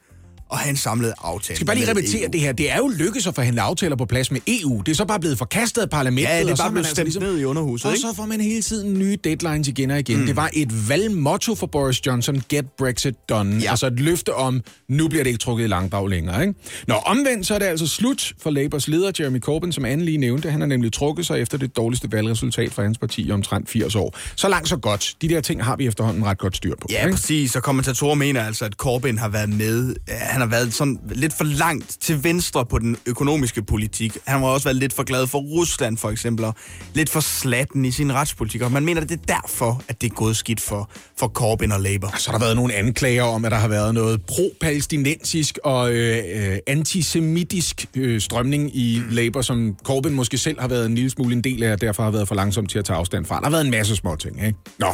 at 0.52 0.58
have 0.58 0.70
en 0.70 0.78
samlet 0.78 1.14
aftale. 1.24 1.56
Skal 1.56 1.66
bare 1.66 1.76
lige 1.76 1.89
repetere 1.89 2.24
EU. 2.24 2.30
det 2.34 2.41
her. 2.41 2.52
Det 2.52 2.72
er 2.72 2.78
jo 2.78 2.88
lykkedes 2.88 3.28
at 3.28 3.36
forhandle 3.36 3.62
aftaler 3.62 3.96
på 3.96 4.06
plads 4.06 4.32
med 4.32 4.41
EU. 4.48 4.82
Det 4.86 4.91
er 4.91 4.96
så 4.96 5.06
bare 5.06 5.20
blevet 5.20 5.38
forkastet 5.38 5.82
af 5.82 5.89
parlamentet. 5.89 6.30
Ja, 6.30 6.39
det 6.39 6.48
er 6.48 6.52
og 6.52 6.58
så 6.58 6.64
bare 6.64 6.72
blevet 6.72 6.88
stemt 6.88 7.20
ned 7.20 7.39
i 7.39 7.43
underhuset, 7.43 7.91
Og 7.91 7.98
så 7.98 8.14
får 8.16 8.26
man 8.26 8.41
hele 8.41 8.62
tiden 8.62 9.00
nye 9.00 9.18
deadlines 9.24 9.68
igen 9.68 9.91
og 9.91 10.00
igen. 10.00 10.20
Mm. 10.20 10.26
Det 10.26 10.36
var 10.36 10.50
et 10.54 10.89
valgmotto 10.89 11.56
for 11.56 11.68
Boris 11.68 12.06
Johnson, 12.06 12.43
get 12.50 12.66
Brexit 12.78 13.30
done. 13.30 13.58
Ja. 13.58 13.70
Altså 13.70 13.88
et 13.88 14.00
løfte 14.00 14.34
om, 14.34 14.62
nu 14.89 15.08
bliver 15.08 15.24
det 15.24 15.30
ikke 15.30 15.39
trukket 15.39 15.66
i 15.66 15.68
langdrag 15.68 16.10
længere. 16.10 16.41
Ikke? 16.41 16.54
Nå, 16.88 16.93
omvendt 16.93 17.48
så 17.48 17.56
er 17.56 17.60
det 17.60 17.66
altså 17.66 17.88
slut 17.88 18.34
for 18.41 18.50
Labours 18.50 18.88
leder, 18.88 19.12
Jeremy 19.20 19.39
Corbyn, 19.39 19.72
som 19.72 19.86
Anne 19.86 20.06
lige 20.06 20.18
nævnte. 20.18 20.52
Han 20.52 20.60
har 20.60 20.68
nemlig 20.68 20.93
trukket 20.93 21.26
sig 21.26 21.41
efter 21.41 21.58
det 21.58 21.76
dårligste 21.76 22.12
valgresultat 22.12 22.74
for 22.74 22.82
hans 22.82 22.98
parti 22.98 23.22
i 23.28 23.32
omtrent 23.32 23.70
80 23.70 23.96
år. 23.96 24.18
Så 24.36 24.50
langt 24.50 24.70
så 24.70 24.78
godt. 24.78 25.16
De 25.22 25.30
der 25.30 25.41
ting 25.41 25.64
har 25.64 25.76
vi 25.76 25.88
efterhånden 25.88 26.26
ret 26.26 26.38
godt 26.38 26.58
styr 26.58 26.76
på. 26.82 26.88
Ja, 26.89 27.06
ikke? 27.06 27.12
præcis. 27.12 27.56
Og 27.56 27.64
kommentatorer 27.64 28.16
mener 28.16 28.43
altså, 28.43 28.66
at 28.66 28.74
Corbyn 28.74 29.18
har 29.18 29.30
været 29.30 29.50
med. 29.50 29.96
Ja, 30.08 30.35
han 30.36 30.42
har 30.42 30.50
været 30.50 30.74
sådan 30.74 31.00
lidt 31.12 31.34
for 31.34 31.44
langt 31.44 31.98
til 32.02 32.24
venstre 32.24 32.66
på 32.66 32.80
den 32.80 32.98
økonomiske 33.06 33.64
politik. 33.64 34.18
Han 34.26 34.40
har 34.40 34.48
også 34.48 34.64
været 34.64 34.76
lidt 34.76 34.94
for 34.94 35.04
glad 35.04 35.28
for 35.28 35.40
Rusland, 35.40 35.98
for 35.98 36.10
eksempel, 36.10 36.46
og 36.46 36.56
lidt 36.94 37.10
for 37.10 37.20
slatten 37.20 37.86
i 37.86 37.92
sin 37.92 38.14
retspolitik. 38.14 38.62
Og 38.62 38.72
man 38.72 38.86
mener, 38.86 39.02
at 39.02 39.10
det 39.10 39.20
er 39.20 39.42
derfor, 39.42 39.84
at 39.88 40.02
det 40.02 40.12
er 40.12 40.16
gået 40.16 40.38
skidt 40.38 40.62
for, 40.62 40.90
for 41.18 41.28
Corbyn 41.28 41.72
og 41.72 41.82
Labour. 41.82 42.14
Så 42.18 42.32
har 42.32 42.38
der 42.38 42.46
været 42.46 42.56
nogle 42.56 42.74
anklager 42.74 43.24
om, 43.24 43.46
at 43.46 43.52
der 43.52 43.58
har 43.58 43.68
været 43.68 43.94
noget 43.94 44.22
pro-palæstinensisk 44.22 45.60
og 45.64 45.94
øh, 45.94 46.24
øh, 46.36 46.58
antisemitisk 46.68 47.86
øh, 47.96 48.22
strømning 48.22 48.76
i 48.78 49.02
Labour, 49.10 49.42
som 49.42 49.76
Corbyn 49.84 50.14
måske 50.14 50.38
selv 50.38 50.60
har 50.60 50.68
været 50.68 50.86
en 50.86 50.96
lille 50.96 51.10
smule 51.10 51.36
en 51.36 51.42
del 51.42 51.64
af, 51.64 51.72
og 51.72 51.82
derfor 51.82 52.04
har 52.04 52.12
været 52.12 52.28
for 52.28 52.36
langsom 52.36 52.66
til 52.66 52.80
at 52.80 52.86
tage 52.86 52.98
afstand 52.98 53.26
fra. 53.26 53.38
Der 53.40 53.44
har 53.44 53.52
været 53.52 53.66
en 53.66 53.72
masse 53.72 53.96
små 53.96 54.16
ting, 54.16 54.46
ikke? 54.46 54.58
Nå. 54.80 54.88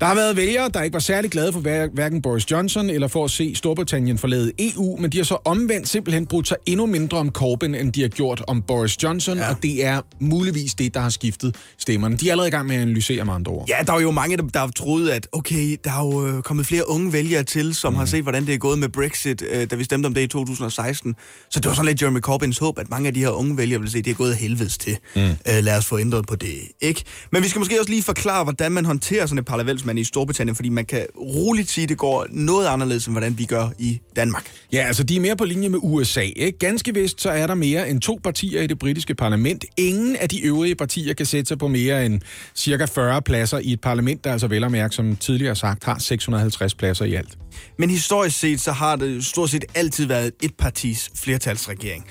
Der 0.00 0.06
har 0.06 0.14
været 0.14 0.36
vælgere, 0.36 0.68
der 0.74 0.82
ikke 0.82 0.94
var 0.94 1.00
særlig 1.00 1.30
glade 1.30 1.52
for 1.52 1.60
hver- 1.60 1.94
hverken 1.94 2.22
Boris 2.22 2.50
Johnson 2.50 2.90
eller 2.90 3.08
for 3.08 3.24
at 3.24 3.30
se 3.30 3.54
Storbritannien 3.54 4.18
forlade 4.18 4.52
EU, 4.58 4.96
men 4.96 5.12
de 5.12 5.16
har 5.16 5.24
så 5.24 5.38
omvendt 5.44 5.88
simpelthen 5.88 6.26
brudt 6.26 6.48
sig 6.48 6.56
endnu 6.66 6.86
mindre 6.86 7.18
om 7.18 7.30
Corbyn, 7.30 7.74
end 7.74 7.92
de 7.92 8.02
har 8.02 8.08
gjort 8.08 8.44
om 8.48 8.62
Boris 8.62 9.02
Johnson, 9.02 9.38
ja. 9.38 9.50
og 9.50 9.56
det 9.62 9.84
er 9.84 10.00
muligvis 10.20 10.74
det, 10.74 10.94
der 10.94 11.00
har 11.00 11.10
skiftet 11.10 11.56
stemmerne. 11.78 12.16
De 12.16 12.28
er 12.28 12.32
allerede 12.32 12.48
i 12.48 12.50
gang 12.50 12.66
med 12.66 12.76
at 12.76 12.82
analysere 12.82 13.24
med 13.24 13.34
andre 13.34 13.52
ord. 13.52 13.68
Ja, 13.68 13.74
der 13.86 13.92
er 13.92 14.00
jo 14.00 14.10
mange, 14.10 14.36
der, 14.36 14.58
har 14.58 14.70
troet, 14.76 15.10
at 15.10 15.28
okay, 15.32 15.76
der 15.84 15.90
er 15.90 16.06
jo 16.06 16.26
øh, 16.26 16.42
kommet 16.42 16.66
flere 16.66 16.88
unge 16.90 17.12
vælgere 17.12 17.42
til, 17.42 17.74
som 17.74 17.92
mm. 17.92 17.98
har 17.98 18.04
set, 18.04 18.22
hvordan 18.22 18.46
det 18.46 18.54
er 18.54 18.58
gået 18.58 18.78
med 18.78 18.88
Brexit, 18.88 19.42
øh, 19.50 19.70
da 19.70 19.76
vi 19.76 19.84
stemte 19.84 20.06
om 20.06 20.14
det 20.14 20.20
i 20.20 20.26
2016. 20.26 21.14
Så 21.50 21.60
det 21.60 21.68
var 21.68 21.74
sådan 21.74 21.86
lidt 21.86 22.02
Jeremy 22.02 22.20
Corbyns 22.20 22.58
håb, 22.58 22.78
at 22.78 22.90
mange 22.90 23.06
af 23.06 23.14
de 23.14 23.20
her 23.20 23.30
unge 23.30 23.56
vælgere 23.56 23.80
vil 23.80 23.90
se, 23.90 23.98
at 23.98 24.04
det 24.04 24.10
er 24.10 24.14
gået 24.14 24.36
helvedes 24.36 24.78
til. 24.78 24.96
Mm. 25.16 25.22
Øh, 25.22 25.36
lad 25.62 25.78
os 25.78 25.86
få 25.86 25.98
ændret 25.98 26.26
på 26.26 26.36
det, 26.36 26.54
ikke? 26.80 27.04
Men 27.32 27.42
vi 27.42 27.48
skal 27.48 27.58
måske 27.58 27.80
også 27.80 27.90
lige 27.90 28.02
forklare, 28.02 28.44
hvordan 28.44 28.72
man 28.72 28.84
håndterer 28.84 29.26
sådan 29.26 29.38
et 29.38 29.44
parlaments 29.44 29.85
embedsmand 29.86 29.98
i 29.98 30.04
Storbritannien, 30.04 30.56
fordi 30.56 30.68
man 30.68 30.84
kan 30.84 31.06
roligt 31.16 31.70
sige, 31.70 31.82
at 31.82 31.88
det 31.88 31.98
går 31.98 32.26
noget 32.30 32.66
anderledes, 32.66 33.06
end 33.06 33.14
hvordan 33.14 33.38
vi 33.38 33.44
gør 33.44 33.68
i 33.78 34.00
Danmark. 34.16 34.44
Ja, 34.72 34.78
altså 34.86 35.02
de 35.02 35.16
er 35.16 35.20
mere 35.20 35.36
på 35.36 35.44
linje 35.44 35.68
med 35.68 35.78
USA. 35.82 36.20
Ikke? 36.20 36.58
Ganske 36.58 36.94
vist, 36.94 37.20
så 37.20 37.30
er 37.30 37.46
der 37.46 37.54
mere 37.54 37.90
end 37.90 38.00
to 38.00 38.20
partier 38.24 38.62
i 38.62 38.66
det 38.66 38.78
britiske 38.78 39.14
parlament. 39.14 39.64
Ingen 39.76 40.16
af 40.16 40.28
de 40.28 40.40
øvrige 40.40 40.74
partier 40.74 41.14
kan 41.14 41.26
sætte 41.26 41.48
sig 41.48 41.58
på 41.58 41.68
mere 41.68 42.06
end 42.06 42.20
cirka 42.54 42.84
40 42.84 43.22
pladser 43.22 43.58
i 43.58 43.72
et 43.72 43.80
parlament, 43.80 44.24
der 44.24 44.32
altså 44.32 44.46
vel 44.46 44.64
og 44.64 44.70
mærke, 44.70 44.94
som 44.94 45.16
tidligere 45.16 45.56
sagt, 45.56 45.84
har 45.84 45.98
650 45.98 46.74
pladser 46.74 47.04
i 47.04 47.14
alt. 47.14 47.38
Men 47.78 47.90
historisk 47.90 48.38
set, 48.38 48.60
så 48.60 48.72
har 48.72 48.96
det 48.96 49.26
stort 49.26 49.50
set 49.50 49.64
altid 49.74 50.06
været 50.06 50.32
et 50.42 50.54
partis 50.58 51.10
flertalsregering. 51.14 52.04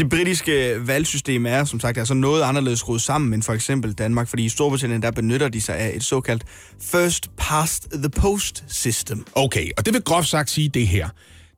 Det 0.00 0.08
britiske 0.08 0.86
valgsystem 0.86 1.46
er, 1.46 1.64
som 1.64 1.80
sagt, 1.80 1.98
altså 1.98 2.14
noget 2.14 2.42
anderledes 2.42 2.78
skruet 2.78 3.02
sammen 3.02 3.34
end 3.34 3.42
for 3.42 3.52
eksempel 3.52 3.92
Danmark, 3.92 4.28
fordi 4.28 4.44
i 4.44 4.48
Storbritannien, 4.48 5.02
der 5.02 5.10
benytter 5.10 5.48
de 5.48 5.60
sig 5.60 5.76
af 5.76 5.92
et 5.96 6.04
såkaldt 6.04 6.44
first 6.82 7.30
past 7.36 7.88
the 7.92 8.08
post 8.08 8.64
system. 8.68 9.26
Okay, 9.34 9.70
og 9.78 9.86
det 9.86 9.94
vil 9.94 10.02
groft 10.02 10.28
sagt 10.28 10.50
sige 10.50 10.68
det 10.68 10.88
her. 10.88 11.08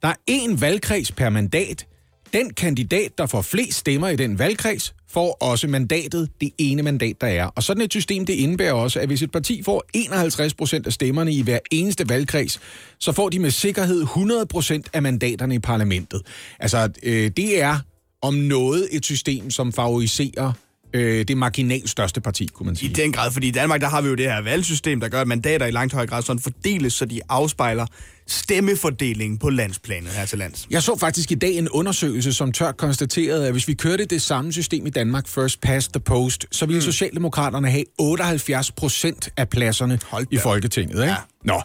Der 0.02 0.08
er 0.08 0.14
én 0.30 0.60
valgkreds 0.60 1.12
per 1.12 1.28
mandat. 1.28 1.86
Den 2.32 2.54
kandidat, 2.54 3.18
der 3.18 3.26
får 3.26 3.42
flest 3.42 3.78
stemmer 3.78 4.08
i 4.08 4.16
den 4.16 4.38
valgkreds, 4.38 4.94
får 5.10 5.36
også 5.40 5.68
mandatet, 5.68 6.28
det 6.40 6.50
ene 6.58 6.82
mandat, 6.82 7.20
der 7.20 7.26
er. 7.26 7.46
Og 7.46 7.62
sådan 7.62 7.82
et 7.82 7.92
system, 7.92 8.26
det 8.26 8.32
indebærer 8.32 8.72
også, 8.72 9.00
at 9.00 9.06
hvis 9.06 9.22
et 9.22 9.32
parti 9.32 9.62
får 9.62 9.84
51 9.94 10.54
procent 10.54 10.86
af 10.86 10.92
stemmerne 10.92 11.32
i 11.32 11.42
hver 11.42 11.58
eneste 11.70 12.08
valgkreds, 12.08 12.60
så 12.98 13.12
får 13.12 13.28
de 13.28 13.38
med 13.38 13.50
sikkerhed 13.50 14.00
100 14.02 14.46
procent 14.46 14.88
af 14.92 15.02
mandaterne 15.02 15.54
i 15.54 15.58
parlamentet. 15.58 16.22
Altså, 16.58 16.88
øh, 17.02 17.30
det 17.36 17.62
er 17.62 17.78
om 18.22 18.34
noget 18.34 18.88
et 18.90 19.04
system, 19.04 19.50
som 19.50 19.72
favoriserer 19.72 20.52
øh, 20.94 21.24
det 21.28 21.36
marginalt 21.36 21.90
største 21.90 22.20
parti, 22.20 22.46
kunne 22.46 22.66
man 22.66 22.76
sige. 22.76 22.90
I 22.90 22.92
den 22.92 23.12
grad, 23.12 23.32
fordi 23.32 23.48
i 23.48 23.50
Danmark, 23.50 23.80
der 23.80 23.88
har 23.88 24.00
vi 24.00 24.08
jo 24.08 24.14
det 24.14 24.24
her 24.24 24.42
valgsystem, 24.42 25.00
der 25.00 25.08
gør, 25.08 25.20
at 25.20 25.28
mandater 25.28 25.66
i 25.66 25.70
langt 25.70 25.92
højere 25.92 26.06
grad 26.06 26.22
sådan 26.22 26.40
fordeles, 26.40 26.92
så 26.92 27.04
de 27.04 27.20
afspejler 27.28 27.86
stemmefordelingen 28.26 29.38
på 29.38 29.50
landsplanet 29.50 30.10
her 30.10 30.26
til 30.26 30.38
lands. 30.38 30.66
Jeg 30.70 30.82
så 30.82 30.98
faktisk 30.98 31.32
i 31.32 31.34
dag 31.34 31.58
en 31.58 31.68
undersøgelse, 31.68 32.32
som 32.32 32.52
tørt 32.52 32.76
konstaterede, 32.76 33.46
at 33.46 33.52
hvis 33.52 33.68
vi 33.68 33.74
kørte 33.74 34.04
det 34.04 34.22
samme 34.22 34.52
system 34.52 34.86
i 34.86 34.90
Danmark, 34.90 35.28
first 35.28 35.60
past 35.60 35.92
the 35.92 36.00
post, 36.00 36.46
så 36.50 36.66
ville 36.66 36.78
mm. 36.78 36.82
Socialdemokraterne 36.82 37.70
have 37.70 37.84
78 37.98 38.72
procent 38.72 39.28
af 39.36 39.48
pladserne 39.48 39.98
i 40.30 40.36
Folketinget. 40.36 40.94
Ikke? 40.94 41.04
Ja. 41.04 41.16
Nå, 41.44 41.62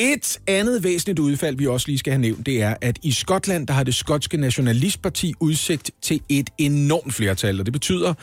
et 0.00 0.38
andet 0.46 0.84
væsentligt 0.84 1.18
udfald, 1.18 1.56
vi 1.56 1.66
også 1.66 1.86
lige 1.88 1.98
skal 1.98 2.12
have 2.12 2.20
nævnt, 2.20 2.46
det 2.46 2.62
er, 2.62 2.74
at 2.80 2.98
i 3.02 3.12
Skotland, 3.12 3.66
der 3.66 3.74
har 3.74 3.84
det 3.84 3.94
skotske 3.94 4.36
nationalistparti 4.36 5.34
udsigt 5.40 5.90
til 6.02 6.20
et 6.28 6.50
enormt 6.58 7.14
flertal, 7.14 7.60
og 7.60 7.66
det 7.66 7.72
betyder, 7.72 8.14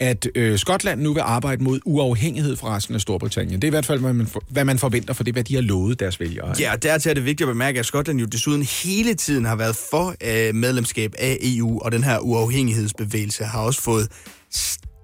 at 0.00 0.28
øh, 0.34 0.58
Skotland 0.58 1.00
nu 1.00 1.12
vil 1.12 1.20
arbejde 1.20 1.64
mod 1.64 1.80
uafhængighed 1.84 2.56
fra 2.56 2.76
resten 2.76 2.94
af 2.94 3.00
Storbritannien. 3.00 3.62
Det 3.62 3.66
er 3.66 3.68
i 3.68 3.70
hvert 3.70 3.86
fald, 3.86 4.00
hvad 4.00 4.12
man, 4.12 4.26
for, 4.26 4.42
hvad 4.48 4.64
man 4.64 4.78
forventer, 4.78 5.14
for 5.14 5.24
det 5.24 5.34
hvad 5.34 5.44
de 5.44 5.54
har 5.54 5.62
lovet 5.62 6.00
deres 6.00 6.20
vælgere. 6.20 6.54
Ja, 6.60 6.72
dertil 6.82 7.10
er 7.10 7.14
det 7.14 7.24
vigtigt 7.24 7.48
at 7.48 7.54
bemærke, 7.54 7.78
at 7.78 7.86
Skotland 7.86 8.20
jo 8.20 8.26
desuden 8.26 8.62
hele 8.62 9.14
tiden 9.14 9.44
har 9.44 9.56
været 9.56 9.76
for 9.90 10.14
øh, 10.24 10.54
medlemskab 10.54 11.14
af 11.18 11.38
EU, 11.40 11.80
og 11.80 11.92
den 11.92 12.04
her 12.04 12.18
uafhængighedsbevægelse 12.18 13.44
har 13.44 13.60
også 13.60 13.82
fået 13.82 14.08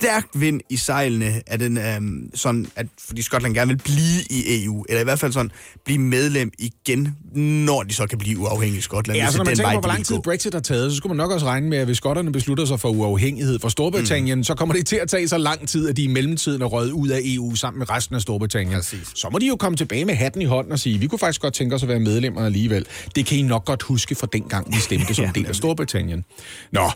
stærkt 0.02 0.40
vind 0.40 0.60
i 0.70 0.76
sejlene 0.76 1.42
af 1.46 1.58
den, 1.58 1.78
øhm, 1.78 2.30
sådan, 2.34 2.66
at, 2.76 2.86
fordi 2.98 3.22
Skotland 3.22 3.54
gerne 3.54 3.68
vil 3.68 3.82
blive 3.84 4.20
i 4.30 4.64
EU, 4.64 4.84
eller 4.88 5.00
i 5.00 5.04
hvert 5.04 5.18
fald 5.18 5.32
sådan 5.32 5.50
blive 5.84 5.98
medlem 5.98 6.52
igen, 6.58 7.16
når 7.34 7.82
de 7.82 7.94
så 7.94 8.06
kan 8.06 8.18
blive 8.18 8.38
uafhængige 8.38 8.82
Skotland. 8.82 9.18
Ja, 9.18 9.24
altså 9.24 9.38
når 9.38 9.44
man 9.44 9.56
tænker 9.56 9.72
på, 9.72 9.80
hvor 9.80 9.88
lang 9.88 10.06
tid 10.06 10.18
Brexit 10.24 10.54
har 10.54 10.60
taget, 10.60 10.90
så 10.90 10.96
skulle 10.96 11.10
man 11.10 11.16
nok 11.16 11.30
også 11.30 11.46
regne 11.46 11.68
med, 11.68 11.78
at 11.78 11.84
hvis 11.84 11.96
skotterne 11.96 12.32
beslutter 12.32 12.64
sig 12.64 12.80
for 12.80 12.88
uafhængighed 12.88 13.58
fra 13.58 13.70
Storbritannien, 13.70 14.38
mm. 14.38 14.44
så 14.44 14.54
kommer 14.54 14.74
det 14.74 14.86
til 14.86 14.96
at 14.96 15.08
tage 15.08 15.28
så 15.28 15.38
lang 15.38 15.68
tid, 15.68 15.88
at 15.88 15.96
de 15.96 16.02
i 16.02 16.06
mellemtiden 16.06 16.62
er 16.62 16.66
røget 16.66 16.90
ud 16.90 17.08
af 17.08 17.20
EU 17.24 17.54
sammen 17.54 17.78
med 17.78 17.90
resten 17.90 18.16
af 18.16 18.22
Storbritannien. 18.22 18.76
Præcis. 18.76 19.12
Så 19.14 19.28
må 19.32 19.38
de 19.38 19.46
jo 19.46 19.56
komme 19.56 19.76
tilbage 19.76 20.04
med 20.04 20.14
hatten 20.14 20.42
i 20.42 20.44
hånden 20.44 20.72
og 20.72 20.78
sige, 20.78 20.98
vi 20.98 21.06
kunne 21.06 21.18
faktisk 21.18 21.40
godt 21.40 21.54
tænke 21.54 21.74
os 21.74 21.82
at 21.82 21.88
være 21.88 22.00
medlemmer 22.00 22.40
alligevel. 22.44 22.86
Det 23.16 23.26
kan 23.26 23.38
I 23.38 23.42
nok 23.42 23.64
godt 23.64 23.82
huske 23.82 24.14
fra 24.14 24.26
dengang, 24.32 24.74
vi 24.74 24.80
stemte 24.80 25.14
som 25.14 25.24
ja, 25.24 25.30
del 25.34 25.46
af 25.46 25.54
Storbritannien. 25.54 26.24
Nå, 26.72 26.90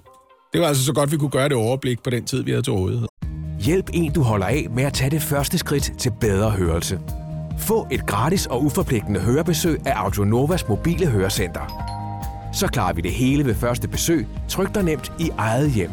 det 0.52 0.60
var 0.60 0.66
altså 0.66 0.84
så 0.84 0.92
godt, 0.92 1.12
vi 1.12 1.16
kunne 1.16 1.30
gøre 1.30 1.48
det 1.48 1.56
overblik 1.56 2.02
på 2.02 2.10
den 2.10 2.24
tid, 2.24 2.42
vi 2.42 2.50
havde 2.50 2.62
til 2.62 2.72
rådighed. 2.72 3.08
Hjælp 3.60 3.90
en, 3.94 4.12
du 4.12 4.22
holder 4.22 4.46
af 4.46 4.66
med 4.70 4.84
at 4.84 4.92
tage 4.92 5.10
det 5.10 5.22
første 5.22 5.58
skridt 5.58 5.92
til 5.98 6.12
bedre 6.20 6.50
hørelse. 6.50 7.00
Få 7.58 7.86
et 7.90 8.06
gratis 8.06 8.46
og 8.46 8.64
uforpligtende 8.64 9.20
hørebesøg 9.20 9.86
af 9.86 9.92
Audionovas 9.96 10.68
mobile 10.68 11.06
hørecenter. 11.06 11.82
Så 12.52 12.66
klarer 12.66 12.92
vi 12.92 13.00
det 13.00 13.12
hele 13.12 13.44
ved 13.44 13.54
første 13.54 13.88
besøg, 13.88 14.26
tryk 14.48 14.74
dig 14.74 14.82
nemt 14.82 15.12
i 15.20 15.30
eget 15.38 15.70
hjem. 15.70 15.90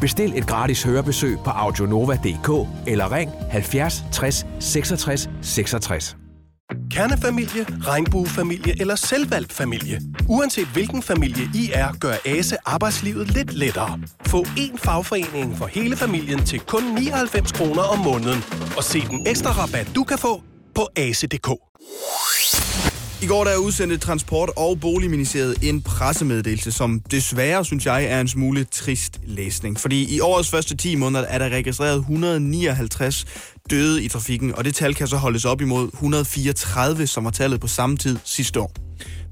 Bestil 0.00 0.38
et 0.38 0.46
gratis 0.46 0.82
hørebesøg 0.82 1.38
på 1.44 1.50
audionova.dk 1.50 2.68
eller 2.86 3.12
ring 3.12 3.30
70 3.50 4.04
60 4.12 4.46
66 4.60 5.30
66. 5.42 6.16
Kernefamilie, 6.90 7.66
regnbuefamilie 7.80 8.80
eller 8.80 8.94
selvvalgt 8.94 9.52
familie. 9.52 10.00
Uanset 10.28 10.66
hvilken 10.66 11.02
familie 11.02 11.44
I 11.54 11.70
er, 11.72 11.92
gør 12.00 12.14
ASE 12.24 12.56
arbejdslivet 12.66 13.30
lidt 13.30 13.52
lettere. 13.54 14.00
Få 14.26 14.42
én 14.42 14.76
fagforening 14.76 15.56
for 15.58 15.66
hele 15.66 15.96
familien 15.96 16.44
til 16.44 16.60
kun 16.60 16.82
99 16.82 17.52
kroner 17.52 17.82
om 17.82 17.98
måneden. 17.98 18.44
Og 18.76 18.84
se 18.84 19.00
den 19.00 19.26
ekstra 19.26 19.50
rabat, 19.50 19.90
du 19.94 20.04
kan 20.04 20.18
få 20.18 20.42
på 20.74 20.88
ase.dk. 20.96 21.48
I 23.24 23.26
går 23.26 23.44
der 23.44 23.56
udsendte 23.56 23.96
Transport- 23.96 24.50
og 24.56 24.80
Boligministeriet 24.80 25.56
en 25.62 25.82
pressemeddelelse, 25.82 26.72
som 26.72 27.00
desværre, 27.10 27.64
synes 27.64 27.86
jeg, 27.86 28.04
er 28.04 28.20
en 28.20 28.28
smule 28.28 28.64
trist 28.64 29.20
læsning. 29.26 29.80
Fordi 29.80 30.16
i 30.16 30.20
årets 30.20 30.50
første 30.50 30.76
10 30.76 30.94
måneder 30.94 31.24
er 31.24 31.38
der 31.38 31.48
registreret 31.48 31.96
159 31.96 33.24
døde 33.70 34.04
i 34.04 34.08
trafikken, 34.08 34.54
og 34.54 34.64
det 34.64 34.74
tal 34.74 34.94
kan 34.94 35.06
så 35.08 35.16
holdes 35.16 35.44
op 35.44 35.60
imod 35.60 35.88
134, 35.92 37.06
som 37.06 37.24
var 37.24 37.30
tallet 37.30 37.60
på 37.60 37.66
samme 37.66 37.96
tid 37.96 38.18
sidste 38.24 38.60
år. 38.60 38.72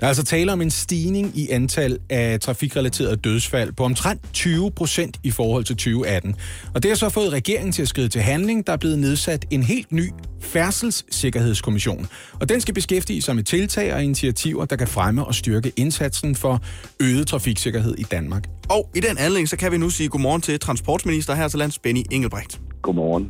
Der 0.00 0.06
er 0.06 0.08
altså 0.08 0.24
tale 0.24 0.52
om 0.52 0.60
en 0.60 0.70
stigning 0.70 1.38
i 1.38 1.48
antal 1.50 1.98
af 2.10 2.40
trafikrelaterede 2.40 3.16
dødsfald 3.16 3.72
på 3.72 3.84
omtrent 3.84 4.20
20 4.32 4.70
procent 4.70 5.20
i 5.22 5.30
forhold 5.30 5.64
til 5.64 5.76
2018. 5.76 6.34
Og 6.74 6.82
det 6.82 6.90
har 6.90 6.96
så 6.96 7.08
fået 7.08 7.32
regeringen 7.32 7.72
til 7.72 7.82
at 7.82 7.88
skride 7.88 8.08
til 8.08 8.20
handling. 8.20 8.66
Der 8.66 8.72
er 8.72 8.76
blevet 8.76 8.98
nedsat 8.98 9.44
en 9.50 9.62
helt 9.62 9.92
ny 9.92 10.10
færdselssikkerhedskommission. 10.40 12.08
Og 12.40 12.48
den 12.48 12.60
skal 12.60 12.74
beskæftige 12.74 13.22
sig 13.22 13.36
med 13.36 13.44
tiltag 13.44 13.94
og 13.94 14.04
initiativer, 14.04 14.64
der 14.64 14.76
kan 14.76 14.88
fremme 14.88 15.24
og 15.24 15.34
styrke 15.34 15.72
indsatsen 15.76 16.34
for 16.34 16.62
øget 17.00 17.26
trafiksikkerhed 17.26 17.94
i 17.98 18.02
Danmark. 18.02 18.48
Og 18.68 18.90
i 18.94 19.00
den 19.00 19.18
anledning, 19.18 19.48
så 19.48 19.56
kan 19.56 19.72
vi 19.72 19.78
nu 19.78 19.90
sige 19.90 20.08
godmorgen 20.08 20.42
til 20.42 20.60
transportminister 20.60 21.34
her 21.34 21.48
til 21.48 21.58
lands, 21.58 21.78
Benny 21.78 22.02
Engelbrecht. 22.10 22.60
Godmorgen. 22.82 23.28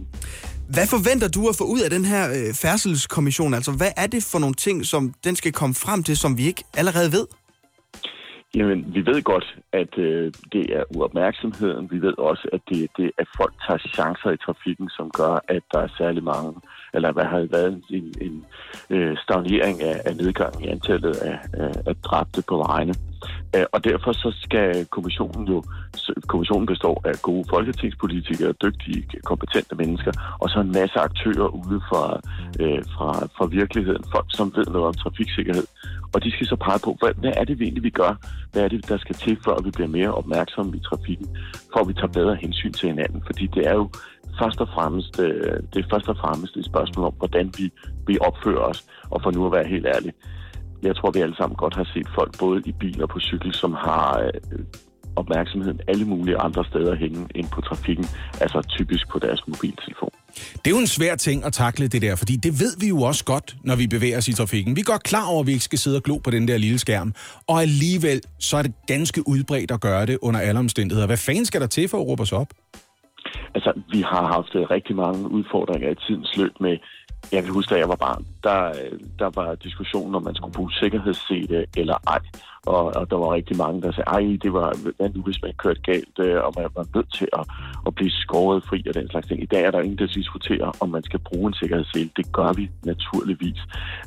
Hvad 0.75 0.87
forventer 0.95 1.29
du 1.29 1.43
at 1.49 1.57
få 1.61 1.65
ud 1.75 1.81
af 1.87 1.91
den 1.91 2.05
her 2.05 2.25
øh, 2.37 2.55
færdselskommission? 2.63 3.55
Altså, 3.55 3.73
hvad 3.81 3.93
er 3.97 4.07
det 4.07 4.23
for 4.33 4.39
nogle 4.39 4.55
ting, 4.55 4.87
som 4.93 5.15
den 5.25 5.35
skal 5.37 5.53
komme 5.53 5.75
frem 5.75 6.03
til, 6.03 6.17
som 6.17 6.39
vi 6.39 6.45
ikke 6.47 6.65
allerede 6.81 7.13
ved? 7.13 7.27
Jamen, 8.55 8.95
vi 8.95 9.01
ved 9.11 9.23
godt, 9.23 9.57
at 9.73 9.99
øh, 9.99 10.33
det 10.53 10.65
er 10.79 10.85
uopmærksomheden. 10.97 11.91
Vi 11.91 11.99
ved 12.07 12.15
også, 12.19 12.49
at 12.53 12.61
det 12.69 12.79
er 12.85 12.89
det, 12.99 13.11
at 13.19 13.29
folk 13.37 13.55
tager 13.67 13.79
chancer 13.95 14.31
i 14.31 14.37
trafikken, 14.47 14.89
som 14.89 15.11
gør, 15.11 15.35
at 15.49 15.63
der 15.73 15.81
er 15.87 15.89
særlig 15.99 16.23
mange, 16.25 16.53
eller 16.95 17.13
hvad 17.13 17.25
har 17.25 17.49
været 17.51 17.83
en, 17.91 18.15
en 18.27 18.45
øh, 18.91 19.17
stagnering 19.25 19.83
af, 19.83 19.97
af 20.05 20.17
nedgang 20.17 20.65
i 20.65 20.67
antallet 20.69 21.17
af, 21.17 21.39
af, 21.53 21.73
af 21.87 21.97
dræbte 21.97 22.43
på 22.49 22.57
vejene. 22.57 22.95
Øh, 23.57 23.67
og 23.73 23.85
derfor 23.85 24.13
så 24.13 24.33
skal 24.45 24.87
kommissionen 24.87 25.49
jo, 25.49 25.63
kommissionen 26.27 26.67
består 26.67 27.03
af 27.05 27.15
gode 27.23 27.45
folketingspolitikere, 27.51 28.53
dygtige, 28.53 29.05
kompetente 29.25 29.75
mennesker, 29.75 30.13
og 30.41 30.51
så 30.51 30.61
en 30.61 30.73
masse 30.73 30.99
aktører 30.99 31.49
ude 31.49 31.81
fra, 31.89 32.21
øh, 32.61 32.83
fra, 32.95 33.11
fra 33.37 33.47
virkeligheden, 33.47 34.05
folk 34.15 34.27
som 34.29 34.53
ved 34.57 34.67
noget 34.67 34.87
om 34.87 34.95
trafiksikkerhed. 34.95 35.67
Og 36.15 36.25
de 36.25 36.31
skal 36.33 36.47
så 36.47 36.57
pege 36.57 36.79
på, 36.85 36.97
hvad, 37.01 37.13
hvad 37.15 37.33
er 37.37 37.45
det 37.45 37.59
vi 37.59 37.65
egentlig, 37.65 37.83
vi 37.83 37.91
gør? 37.91 38.13
Hvad 38.53 38.63
er 38.63 38.69
det, 38.69 38.89
der 38.89 38.99
skal 38.99 39.15
til, 39.15 39.39
før 39.45 39.57
vi 39.65 39.71
bliver 39.71 39.89
mere 39.89 40.15
opmærksomme 40.15 40.77
i 40.77 40.81
trafikken, 40.81 41.29
for 41.73 41.81
at 41.81 41.89
vi 41.89 41.95
tager 41.95 42.17
bedre 42.19 42.35
hensyn 42.35 42.73
til 42.73 42.89
hinanden? 42.89 43.23
Fordi 43.27 43.47
det 43.47 43.67
er 43.67 43.75
jo 43.75 43.91
først 44.41 44.61
og 44.61 44.69
fremmest, 44.75 45.21
øh, 45.21 45.57
det 45.73 45.79
er 45.85 45.89
først 45.93 46.09
og 46.09 46.17
fremmest 46.17 46.57
et 46.57 46.65
spørgsmål 46.65 47.07
om, 47.07 47.15
hvordan 47.19 47.53
vi, 47.59 47.73
vi 48.07 48.19
opfører 48.21 48.65
os. 48.73 48.85
Og 49.11 49.23
for 49.23 49.31
nu 49.31 49.47
at 49.47 49.53
være 49.53 49.69
helt 49.69 49.87
ærlig, 49.87 50.13
jeg 50.83 50.97
tror, 50.97 51.11
vi 51.11 51.21
alle 51.21 51.37
sammen 51.37 51.57
godt 51.57 51.75
har 51.75 51.89
set 51.95 52.09
folk 52.15 52.39
både 52.39 52.63
i 52.67 52.73
biler 52.73 53.03
og 53.03 53.09
på 53.09 53.21
cykel, 53.21 53.55
som 53.55 53.73
har 53.73 54.31
øh, 54.53 54.65
opmærksomheden 55.17 55.81
alle 55.89 56.05
mulige 56.05 56.37
andre 56.37 56.65
steder 56.65 56.95
hænge 56.95 57.29
ind 57.35 57.49
på 57.55 57.61
trafikken, 57.61 58.07
altså 58.41 58.63
typisk 58.69 59.09
på 59.13 59.19
deres 59.19 59.41
mobiltelefon. 59.49 60.11
Det 60.35 60.67
er 60.67 60.71
jo 60.71 60.79
en 60.79 60.87
svær 60.87 61.15
ting 61.15 61.45
at 61.45 61.53
takle 61.53 61.89
det 61.89 62.03
der, 62.03 62.17
fordi 62.17 62.37
det 62.37 62.53
ved 62.61 62.73
vi 62.81 62.89
jo 62.89 63.03
også 63.03 63.25
godt, 63.25 63.57
når 63.65 63.77
vi 63.77 63.87
bevæger 63.87 64.19
os 64.19 64.29
i 64.29 64.33
trafikken. 64.33 64.77
Vi 64.77 64.81
er 64.81 64.85
godt 64.85 65.03
klar 65.03 65.27
over, 65.27 65.41
at 65.41 65.47
vi 65.47 65.53
ikke 65.53 65.65
skal 65.65 65.79
sidde 65.79 65.97
og 65.97 66.03
glo 66.03 66.19
på 66.19 66.31
den 66.31 66.49
der 66.49 66.59
lille 66.59 66.79
skærm, 66.79 67.15
og 67.49 67.63
alligevel 67.63 68.21
så 68.39 68.57
er 68.57 68.63
det 68.63 68.73
ganske 68.87 69.29
udbredt 69.29 69.71
at 69.71 69.81
gøre 69.81 70.07
det 70.07 70.19
under 70.23 70.41
alle 70.41 70.59
omstændigheder. 70.59 71.07
Hvad 71.07 71.17
fanden 71.17 71.45
skal 71.45 71.61
der 71.61 71.67
til 71.67 71.89
for 71.89 71.99
at 71.99 72.07
råbe 72.07 72.23
os 72.23 72.33
op? 72.33 72.49
Altså, 73.55 73.73
vi 73.93 74.01
har 74.01 74.25
haft 74.37 74.53
rigtig 74.77 74.97
mange 74.97 75.31
udfordringer 75.31 75.91
i 75.91 75.95
tidens 76.07 76.37
løb 76.37 76.55
med 76.61 76.77
jeg 77.33 77.43
kan 77.45 77.53
huske, 77.53 77.75
da 77.75 77.79
jeg 77.79 77.89
var 77.89 77.97
barn, 77.97 78.27
der, 78.45 78.69
øh, 78.69 78.99
der 79.19 79.31
var 79.35 79.55
diskussionen, 79.55 80.15
om 80.15 80.23
man 80.23 80.35
skulle 80.35 80.53
bruge 80.53 80.73
sikkerhedssele 80.73 81.67
eller 81.77 81.97
ej. 82.07 82.19
og, 82.67 82.85
og 82.85 83.11
der 83.11 83.17
var 83.17 83.35
rigtig 83.35 83.57
mange, 83.57 83.83
der 83.83 83.93
sagde, 83.93 84.11
ej, 84.11 84.39
det 84.43 84.53
var, 84.53 84.77
hvad 84.97 85.11
nu 85.15 85.23
hvis 85.23 85.43
man 85.43 85.53
kørte 85.59 85.81
galt, 85.81 86.19
øh, 86.19 86.45
og 86.45 86.53
man 86.57 86.69
var 86.75 86.87
nødt 86.95 87.15
til 87.15 87.29
at, 87.33 87.45
at 87.87 87.95
blive 87.95 88.11
skåret 88.11 88.65
fri 88.69 88.85
og 88.89 88.95
den 88.95 89.09
slags 89.11 89.27
ting. 89.27 89.43
I 89.43 89.47
dag 89.47 89.63
er 89.63 89.71
der 89.71 89.81
ingen, 89.81 89.99
der 89.99 90.07
diskuterer, 90.07 90.73
om 90.81 90.89
man 90.89 91.03
skal 91.03 91.21
bruge 91.29 91.49
en 91.49 91.55
sikkerhedssele. 91.55 92.11
Det 92.17 92.33
gør 92.33 92.53
vi 92.53 92.71
naturligvis. 92.85 93.61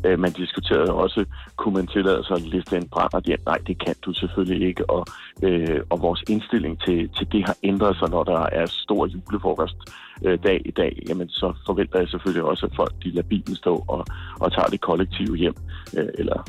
Øh, 0.06 0.20
man 0.20 0.32
diskuterede 0.32 0.94
også, 0.94 1.26
kunne 1.56 1.74
man 1.74 1.88
tillade 1.88 2.24
sig 2.24 2.36
at 2.36 2.42
liste 2.42 2.78
en 2.78 2.88
brænder 2.88 3.20
ja, 3.28 3.36
nej, 3.46 3.58
det 3.68 3.86
kan 3.86 3.96
du 4.06 4.14
selvfølgelig 4.14 4.68
ikke, 4.68 4.90
og, 4.90 5.06
øh, 5.44 5.82
og 5.90 6.02
vores 6.02 6.24
indstilling 6.30 6.82
til, 6.82 7.10
til 7.18 7.32
det 7.32 7.46
har 7.46 7.58
ændret 7.64 7.98
sig, 7.98 8.10
når 8.10 8.24
der 8.24 8.42
er 8.52 8.66
stor 8.66 9.08
julefrokost 9.08 9.78
øh, 10.26 10.40
dag 10.44 10.62
i 10.66 10.72
dag, 10.72 11.04
jamen 11.10 11.30
så 11.30 11.54
forventer 11.66 12.00
jeg 12.00 12.10
selvfølgelig 12.10 12.44
også, 12.44 12.66
at 12.66 12.76
folk 12.76 12.94
de 13.04 13.10
lader 13.10 13.28
bilen 13.28 13.56
stå 13.56 13.84
og, 13.88 14.06
og 14.40 14.54
tager 14.54 14.68
det 14.68 14.82
kollektive 14.82 15.36
hjem, 15.36 15.56
øh, 15.98 16.10
eller 16.18 16.44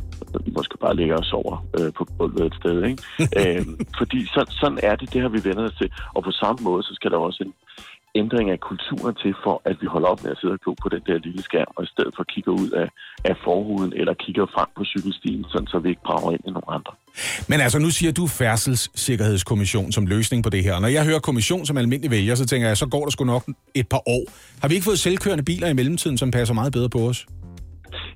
de 0.46 0.50
måske 0.50 0.78
bare 0.78 0.96
ligger 0.96 1.16
og 1.16 1.24
sover 1.24 1.66
øh, 1.78 1.92
på 1.92 2.04
gulvet 2.18 2.46
et 2.46 2.54
sted. 2.54 2.84
Ikke? 2.84 3.02
øh, 3.40 3.66
fordi 3.98 4.26
så, 4.26 4.56
sådan 4.60 4.78
er 4.82 4.96
det, 4.96 5.12
det 5.12 5.22
har 5.22 5.28
vi 5.28 5.44
vendt 5.44 5.60
os 5.60 5.74
til. 5.80 5.90
Og 6.14 6.22
på 6.24 6.30
samme 6.30 6.58
måde, 6.64 6.82
så 6.82 6.94
skal 6.94 7.10
der 7.10 7.16
også 7.16 7.44
en 7.44 7.54
ændring 8.14 8.50
af 8.50 8.60
kulturen 8.60 9.14
til, 9.14 9.34
for 9.44 9.62
at 9.64 9.76
vi 9.80 9.86
holder 9.86 10.08
op 10.08 10.22
med 10.22 10.30
at 10.30 10.38
sidde 10.38 10.54
og 10.54 10.60
glo 10.60 10.74
på 10.82 10.88
den 10.88 11.02
der 11.06 11.18
lille 11.18 11.42
skærm, 11.42 11.72
og 11.76 11.84
i 11.84 11.86
stedet 11.86 12.12
for 12.16 12.24
kigger 12.24 12.52
ud 12.52 12.70
af, 12.70 12.88
af 13.24 13.36
forhuden, 13.44 13.92
eller 13.96 14.14
kigger 14.14 14.46
frem 14.54 14.68
på 14.76 14.84
cykelstien, 14.84 15.44
sådan 15.48 15.66
så 15.66 15.78
vi 15.78 15.88
ikke 15.88 16.06
brager 16.08 16.30
ind 16.32 16.44
i 16.46 16.50
nogle 16.50 16.70
andre. 16.76 16.92
Men 17.48 17.60
altså, 17.60 17.78
nu 17.78 17.90
siger 17.90 18.12
du 18.12 18.26
Færdselssikkerhedskommission 18.26 19.92
som 19.92 20.06
løsning 20.06 20.44
på 20.44 20.50
det 20.50 20.62
her. 20.64 20.80
Når 20.80 20.88
jeg 20.88 21.04
hører 21.04 21.18
kommission 21.18 21.66
som 21.66 21.76
almindelig 21.76 22.10
vælger, 22.10 22.34
så 22.34 22.46
tænker 22.46 22.68
jeg, 22.68 22.76
så 22.76 22.86
går 22.86 23.04
der 23.04 23.10
sgu 23.10 23.24
nok 23.24 23.44
et 23.74 23.88
par 23.88 24.02
år. 24.08 24.24
Har 24.60 24.68
vi 24.68 24.74
ikke 24.74 24.84
fået 24.84 24.98
selvkørende 24.98 25.44
biler 25.44 25.68
i 25.68 25.72
mellemtiden, 25.72 26.18
som 26.18 26.30
passer 26.30 26.54
meget 26.54 26.72
bedre 26.72 26.88
på 26.88 26.98
os? 26.98 27.26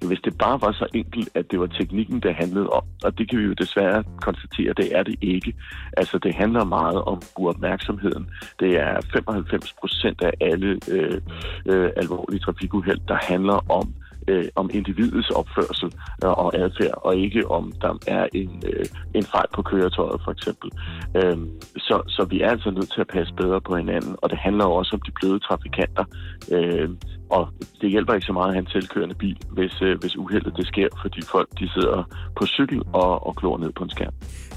Hvis 0.06 0.20
det 0.24 0.38
bare 0.38 0.60
var 0.60 0.72
så 0.72 0.86
enkelt, 0.94 1.28
at 1.34 1.50
det 1.50 1.60
var 1.60 1.66
teknikken, 1.66 2.20
det 2.20 2.34
handlede 2.34 2.68
om, 2.68 2.82
og 3.04 3.18
det 3.18 3.30
kan 3.30 3.38
vi 3.38 3.44
jo 3.44 3.52
desværre 3.52 4.04
konstatere, 4.20 4.72
det 4.76 4.96
er 4.96 5.02
det 5.02 5.14
ikke. 5.20 5.54
Altså, 5.96 6.18
det 6.18 6.34
handler 6.34 6.64
meget 6.64 7.02
om 7.02 7.22
uopmærksomheden. 7.38 8.30
Det 8.60 8.70
er 8.78 9.00
95 9.12 9.72
procent 9.80 10.22
af 10.22 10.32
alle 10.40 10.78
øh, 10.88 11.20
øh, 11.66 11.90
alvorlige 11.96 12.40
trafikuheld, 12.40 13.00
der 13.08 13.18
handler 13.22 13.70
om 13.70 13.94
øh, 14.30 14.44
om 14.54 14.70
individets 14.72 15.30
opførsel 15.30 15.88
øh, 16.24 16.30
og 16.44 16.48
adfærd, 16.62 16.98
og 17.06 17.16
ikke 17.16 17.50
om 17.50 17.72
der 17.82 17.92
er 18.06 18.26
en, 18.34 18.62
øh, 18.66 18.84
en 19.14 19.24
fejl 19.34 19.48
på 19.54 19.62
køretøjet, 19.62 20.20
for 20.24 20.32
eksempel. 20.36 20.70
Øh, 21.18 21.38
så, 21.76 21.96
så 22.08 22.26
vi 22.30 22.40
er 22.40 22.50
altså 22.50 22.70
nødt 22.70 22.92
til 22.92 23.00
at 23.00 23.12
passe 23.16 23.32
bedre 23.34 23.60
på 23.60 23.76
hinanden, 23.76 24.16
og 24.22 24.30
det 24.30 24.38
handler 24.38 24.64
også 24.64 24.90
om 24.96 25.00
de 25.00 25.12
bløde 25.18 25.38
trafikanter. 25.38 26.04
Øh, 26.52 26.88
og 27.30 27.48
det 27.80 27.90
hjælper 27.90 28.14
ikke 28.14 28.26
så 28.26 28.32
meget 28.32 28.48
at 28.48 28.54
have 28.54 28.64
en 28.66 28.74
selvkørende 28.76 29.14
bil, 29.14 29.38
hvis, 29.50 29.82
øh, 29.82 29.98
hvis 30.00 30.16
uheldet 30.16 30.56
det 30.56 30.66
sker, 30.66 30.88
fordi 31.02 31.20
folk 31.22 31.48
de 31.58 31.68
sidder 31.68 32.02
på 32.38 32.46
cykel 32.46 32.82
og, 32.92 33.26
og 33.26 33.36
klor 33.36 33.58
ned 33.58 33.72
på 33.72 33.84
en 33.84 33.90
skærm. 33.90 34.14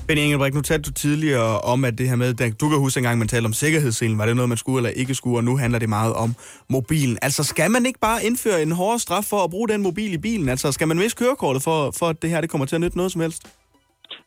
Benny 0.08 0.22
Engelbrecht, 0.22 0.56
nu 0.56 0.62
talte 0.62 0.90
du 0.90 0.94
tidligere 0.94 1.60
om, 1.60 1.86
at 1.86 1.98
det 1.98 2.10
her 2.10 2.16
med, 2.16 2.34
du 2.62 2.70
kan 2.70 2.78
huske 2.78 2.98
engang, 2.98 3.20
man 3.20 3.28
talte 3.28 3.46
om 3.46 3.54
sikkerhedsselen, 3.54 4.18
var 4.18 4.26
det 4.26 4.36
noget, 4.36 4.50
man 4.50 4.58
skulle 4.58 4.78
eller 4.78 5.00
ikke 5.02 5.16
skulle, 5.16 5.38
og 5.38 5.44
nu 5.44 5.58
handler 5.58 5.80
det 5.80 5.90
meget 5.90 6.14
om 6.14 6.36
mobilen. 6.70 7.18
Altså, 7.22 7.44
skal 7.44 7.72
man 7.72 7.86
ikke 7.86 8.00
bare 8.00 8.24
indføre 8.26 8.62
en 8.62 8.72
hårdere 8.72 9.00
straf 9.00 9.24
for 9.24 9.44
at 9.44 9.50
bruge 9.50 9.68
den 9.68 9.82
mobil 9.82 10.14
i 10.14 10.18
bilen? 10.18 10.50
Altså, 10.50 10.72
skal 10.72 10.88
man 10.88 10.98
miste 10.98 11.24
kørekortet 11.24 11.64
for, 11.64 11.92
for 12.00 12.06
at 12.06 12.22
det 12.22 12.30
her 12.30 12.42
det 12.42 12.50
kommer 12.50 12.66
til 12.66 12.76
at 12.76 12.82
nytte 12.82 12.98
noget 12.98 13.12
som 13.12 13.22
helst? 13.22 13.44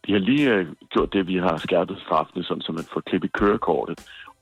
Vi 0.06 0.12
har 0.12 0.18
lige 0.18 0.50
øh, 0.50 0.66
gjort 0.92 1.12
det, 1.12 1.26
vi 1.26 1.36
har 1.36 1.56
skærpet 1.56 1.96
straffene, 2.06 2.44
sådan, 2.44 2.62
så 2.62 2.72
man 2.72 2.84
får 2.92 3.02
klippet 3.08 3.32
kørekortet. 3.32 3.96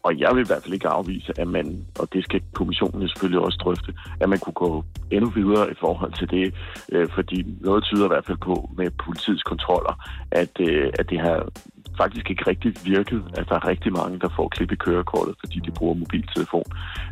Og 0.04 0.18
jeg 0.18 0.30
vil 0.34 0.44
i 0.44 0.46
hvert 0.46 0.62
fald 0.62 0.74
ikke 0.74 0.88
afvise, 0.88 1.32
at 1.40 1.48
man, 1.48 1.86
og 1.98 2.12
det 2.12 2.24
skal 2.24 2.40
kommissionen 2.52 3.08
selvfølgelig 3.08 3.40
også 3.40 3.58
drøfte, 3.64 3.94
at 4.20 4.28
man 4.28 4.38
kunne 4.38 4.60
gå 4.64 4.84
endnu 5.10 5.30
videre 5.30 5.70
i 5.70 5.74
forhold 5.80 6.12
til 6.12 6.30
det, 6.30 6.54
øh, 6.92 7.08
fordi 7.14 7.56
noget 7.60 7.84
tyder 7.84 8.04
i 8.04 8.12
hvert 8.12 8.26
fald 8.26 8.38
på 8.38 8.70
med 8.76 8.90
politiets 9.04 9.42
kontroller, 9.42 9.94
at, 10.30 10.60
øh, 10.60 10.92
at 10.98 11.10
det 11.10 11.20
har 11.20 11.48
faktisk 11.96 12.30
ikke 12.30 12.44
rigtig 12.46 12.74
virket, 12.84 13.24
at 13.38 13.48
der 13.48 13.54
er 13.54 13.68
rigtig 13.68 13.92
mange, 13.92 14.18
der 14.18 14.28
får 14.36 14.48
klip 14.48 14.72
i 14.72 14.76
kørekortet, 14.76 15.34
fordi 15.40 15.58
de 15.66 15.70
bruger 15.70 15.94
mobiltelefon. 15.94 16.68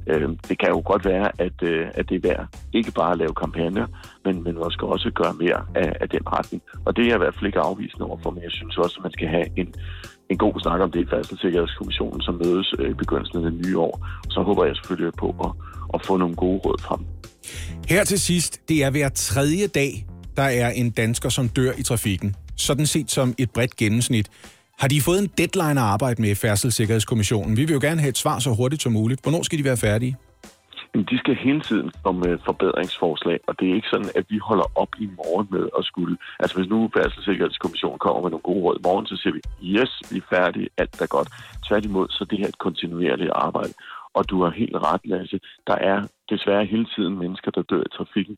Øh, 0.07 0.29
det 0.49 0.59
kan 0.59 0.69
jo 0.69 0.83
godt 0.85 1.05
være, 1.05 1.29
at, 1.39 1.63
øh, 1.63 1.87
at 1.95 2.09
det 2.09 2.17
er 2.17 2.29
værd 2.29 2.47
ikke 2.73 2.93
bare 2.93 3.13
at 3.13 3.19
lave 3.19 3.35
kampagner, 3.35 3.87
men, 4.25 4.43
men 4.43 4.57
skal 4.71 4.89
også 4.89 5.11
gøre 5.15 5.35
mere 5.35 5.61
af, 5.75 5.93
af 6.01 6.09
den 6.09 6.21
retning. 6.27 6.63
Og 6.85 6.97
det 6.97 7.03
er 7.03 7.07
jeg 7.07 7.15
i 7.15 7.19
hvert 7.19 7.35
fald 7.35 7.47
ikke 7.47 7.61
afvisende 7.61 8.07
overfor, 8.07 8.31
men 8.31 8.43
jeg 8.43 8.51
synes 8.51 8.77
også, 8.79 8.97
at 8.99 9.03
man 9.03 9.13
skal 9.13 9.29
have 9.29 9.47
en, 9.57 9.75
en 10.33 10.39
god 10.39 10.61
snak 10.61 10.81
om 10.81 10.91
det 10.91 11.01
i 11.01 11.07
Færdselssikkerhedskommissionen, 11.11 12.21
som 12.21 12.35
mødes 12.45 12.75
øh, 12.79 12.91
i 12.91 12.95
begyndelsen 12.95 13.37
af 13.39 13.51
det 13.51 13.67
nye 13.67 13.79
år. 13.79 13.95
Så 14.31 14.43
håber 14.43 14.65
jeg 14.65 14.77
selvfølgelig 14.77 15.13
på 15.19 15.29
at, 15.47 15.51
at 15.95 16.07
få 16.07 16.17
nogle 16.17 16.35
gode 16.35 16.59
råd 16.65 16.79
frem. 16.81 17.01
Her 17.89 18.05
til 18.05 18.21
sidst, 18.21 18.69
det 18.69 18.85
er 18.85 18.91
hver 18.91 19.09
tredje 19.09 19.67
dag, 19.67 20.07
der 20.37 20.43
er 20.43 20.71
en 20.71 20.91
dansker, 20.91 21.29
som 21.29 21.49
dør 21.49 21.73
i 21.79 21.83
trafikken. 21.83 22.37
Sådan 22.57 22.87
set 22.87 23.11
som 23.11 23.35
et 23.39 23.51
bredt 23.51 23.77
gennemsnit. 23.77 24.29
Har 24.79 24.89
de 24.89 25.01
fået 25.01 25.19
en 25.19 25.31
deadline 25.39 25.81
at 25.81 25.87
arbejde 25.87 26.23
med 26.23 26.31
i 26.31 26.35
Færdselssikkerhedskommissionen? 26.35 27.57
Vi 27.57 27.65
vil 27.65 27.73
jo 27.73 27.81
gerne 27.83 28.01
have 28.01 28.09
et 28.09 28.19
svar 28.19 28.39
så 28.39 28.51
hurtigt 28.51 28.83
som 28.83 28.93
muligt. 28.93 29.23
Hvornår 29.23 29.43
skal 29.43 29.59
de 29.59 29.65
være 29.65 29.77
færdige? 29.77 30.17
De 30.95 31.19
skal 31.19 31.35
hele 31.37 31.61
tiden 31.61 31.91
komme 32.05 32.21
med 32.21 32.39
forbedringsforslag, 32.45 33.41
og 33.47 33.61
det 33.61 33.71
er 33.71 33.75
ikke 33.75 33.89
sådan, 33.89 34.11
at 34.15 34.25
vi 34.29 34.39
holder 34.39 34.65
op 34.75 34.93
i 34.99 35.07
morgen 35.07 35.49
med 35.51 35.69
at 35.79 35.85
skulle... 35.85 36.17
Altså 36.41 36.57
hvis 36.57 36.69
nu 36.69 36.91
Færdselssikkerhedskommissionen 36.97 37.99
kommer 37.99 38.23
med 38.23 38.31
nogle 38.31 38.43
gode 38.43 38.63
råd 38.65 38.77
i 38.79 38.83
morgen, 38.85 39.07
så 39.07 39.17
siger 39.17 39.33
vi, 39.33 39.41
yes, 39.75 39.93
vi 40.11 40.17
er 40.19 40.37
færdige, 40.37 40.69
alt 40.79 41.01
er 41.01 41.07
godt. 41.07 41.29
Tværtimod, 41.69 42.09
så 42.09 42.25
det 42.25 42.39
her 42.39 42.49
et 42.49 42.59
kontinuerligt 42.59 43.31
arbejde. 43.35 43.73
Og 44.15 44.31
du 44.31 44.43
har 44.43 44.51
helt 44.51 44.77
ret, 44.77 45.01
Lasse. 45.05 45.41
Der 45.67 45.75
er 45.75 45.99
desværre 46.31 46.65
hele 46.65 46.87
tiden 46.97 47.19
mennesker, 47.19 47.51
der 47.51 47.63
dør 47.63 47.83
i 47.83 47.97
trafikken. 47.97 48.37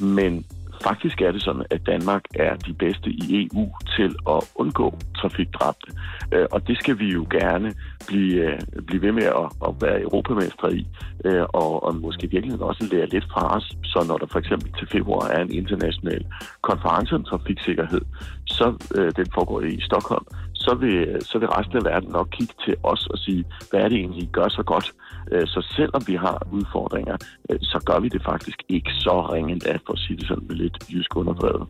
Men 0.00 0.46
Faktisk 0.82 1.20
er 1.20 1.32
det 1.32 1.42
sådan, 1.42 1.64
at 1.70 1.86
Danmark 1.86 2.22
er 2.34 2.56
de 2.56 2.72
bedste 2.72 3.10
i 3.10 3.48
EU 3.52 3.68
til 3.96 4.16
at 4.28 4.44
undgå 4.54 4.98
trafikdræbte. 5.16 5.92
Øh, 6.32 6.46
og 6.50 6.68
det 6.68 6.78
skal 6.78 6.98
vi 6.98 7.12
jo 7.12 7.26
gerne 7.30 7.74
blive, 8.06 8.34
øh, 8.34 8.58
blive 8.86 9.02
ved 9.02 9.12
med 9.12 9.22
at, 9.22 9.48
at 9.68 9.74
være 9.80 10.00
europamestre 10.00 10.74
i, 10.74 10.86
øh, 11.24 11.44
og, 11.48 11.82
og 11.82 11.94
måske 11.94 12.30
virkelig 12.30 12.62
også 12.62 12.88
lære 12.92 13.06
lidt 13.06 13.24
fra 13.32 13.56
os. 13.56 13.76
Så 13.84 14.04
når 14.08 14.18
der 14.18 14.26
for 14.26 14.38
eksempel 14.38 14.72
til 14.78 14.88
februar 14.88 15.28
er 15.28 15.42
en 15.42 15.52
international 15.52 16.26
konference 16.62 17.14
om 17.14 17.24
trafiksikkerhed, 17.24 18.00
så 18.46 18.66
den 19.16 19.26
foregår 19.34 19.60
i 19.60 19.80
Stockholm, 19.80 20.26
så 20.54 20.74
vil, 20.74 21.16
så 21.20 21.38
vil 21.38 21.48
resten 21.48 21.76
af 21.76 21.84
verden 21.84 22.10
nok 22.10 22.28
kigge 22.30 22.54
til 22.64 22.74
os 22.82 23.06
og 23.06 23.18
sige, 23.18 23.44
hvad 23.70 23.80
er 23.80 23.88
det 23.88 23.98
egentlig, 23.98 24.22
I 24.22 24.28
gør 24.32 24.48
så 24.48 24.62
godt? 24.62 24.92
Så 25.46 25.66
selvom 25.76 26.02
vi 26.06 26.14
har 26.14 26.46
udfordringer, 26.52 27.16
så 27.62 27.82
gør 27.86 27.98
vi 28.00 28.08
det 28.08 28.22
faktisk 28.24 28.58
ikke 28.68 28.90
så 28.90 29.28
ringe 29.32 29.52
endda, 29.52 29.78
for 29.86 29.92
at 29.92 29.98
sige 29.98 30.16
det 30.16 30.26
sådan 30.28 30.46
med 30.48 30.56
lidt 30.56 30.76
jysk 30.92 31.16
underdrevet 31.16 31.68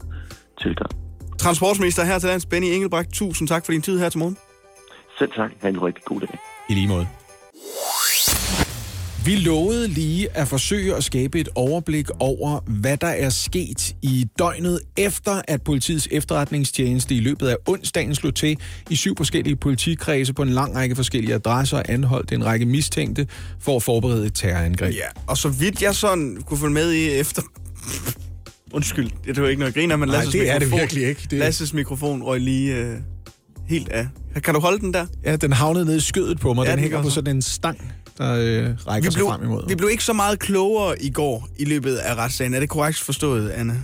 tilgang. 0.62 0.90
Transportminister 1.38 2.04
her 2.04 2.18
til 2.18 2.28
lands, 2.28 2.46
Benny 2.46 2.66
Engelbrecht, 2.66 3.12
tusind 3.12 3.48
tak 3.48 3.64
for 3.64 3.72
din 3.72 3.82
tid 3.82 3.98
her 3.98 4.08
til 4.08 4.18
morgen. 4.18 4.36
Selv 5.18 5.32
tak. 5.32 5.50
Ha' 5.60 5.68
en 5.68 5.82
rigtig 5.82 6.04
god 6.04 6.20
dag. 6.20 6.38
I 6.68 6.74
lige 6.74 6.88
måde. 6.88 7.06
Vi 9.28 9.36
lovede 9.36 9.88
lige 9.88 10.36
at 10.36 10.48
forsøge 10.48 10.96
at 10.96 11.04
skabe 11.04 11.40
et 11.40 11.48
overblik 11.54 12.06
over, 12.18 12.60
hvad 12.66 12.96
der 12.96 13.06
er 13.06 13.28
sket 13.28 13.96
i 14.02 14.26
døgnet 14.38 14.80
efter, 14.96 15.42
at 15.48 15.62
politiets 15.62 16.08
efterretningstjeneste 16.10 17.14
i 17.14 17.20
løbet 17.20 17.48
af 17.48 17.56
onsdagen 17.66 18.14
slog 18.14 18.34
til 18.34 18.58
i 18.90 18.96
syv 18.96 19.16
forskellige 19.16 19.56
politikredse 19.56 20.32
på 20.32 20.42
en 20.42 20.48
lang 20.48 20.76
række 20.76 20.96
forskellige 20.96 21.34
adresser 21.34 21.76
og 21.76 21.84
anholdt 21.88 22.32
en 22.32 22.44
række 22.44 22.66
mistænkte 22.66 23.26
for 23.60 23.76
at 23.76 23.82
forberede 23.82 24.26
et 24.26 24.34
terrorangreb. 24.34 24.94
Ja, 24.94 25.06
og 25.26 25.36
så 25.36 25.48
vidt 25.48 25.82
jeg 25.82 25.94
sådan 25.94 26.42
kunne 26.46 26.58
følge 26.58 26.74
med 26.74 26.92
i 26.92 27.10
efter 27.10 27.42
Undskyld, 28.72 29.10
det 29.26 29.42
var 29.42 29.48
ikke 29.48 29.60
noget 29.60 29.74
griner, 29.74 29.96
men 29.96 30.08
Nej, 30.08 30.16
Lasses 30.16 30.32
det 30.32 30.50
er 30.50 30.54
mikrofon, 30.54 30.70
det 30.70 30.80
virkelig 30.80 31.08
ikke. 31.08 31.22
Det... 31.30 31.38
Lasses 31.38 31.74
mikrofon 31.74 32.22
røg 32.22 32.40
lige 32.40 32.76
øh, 32.76 32.96
helt 33.66 33.88
af. 33.88 34.08
Kan 34.44 34.54
du 34.54 34.60
holde 34.60 34.78
den 34.78 34.94
der? 34.94 35.06
Ja, 35.24 35.36
den 35.36 35.52
havnede 35.52 35.84
ned 35.84 35.96
i 35.96 36.00
skødet 36.00 36.40
på 36.40 36.54
mig. 36.54 36.64
Ja, 36.64 36.70
den 36.70 36.78
den 36.78 36.82
hænger 36.82 37.02
på 37.02 37.08
så. 37.08 37.14
sådan 37.14 37.36
en 37.36 37.42
stang, 37.42 37.92
der 38.18 38.34
øh, 38.34 38.70
rækker 38.86 39.08
Vi 39.08 39.12
sig 39.12 39.18
blev, 39.18 39.26
frem 39.26 39.42
imod. 39.42 39.68
vi 39.68 39.74
blev 39.74 39.90
ikke 39.90 40.04
så 40.04 40.12
meget 40.12 40.38
klogere 40.38 41.02
i 41.02 41.10
går 41.10 41.48
i 41.58 41.64
løbet 41.64 41.96
af 41.96 42.14
retssagen. 42.14 42.54
Er 42.54 42.60
det 42.60 42.68
korrekt 42.68 42.98
forstået, 42.98 43.50
Anna? 43.50 43.74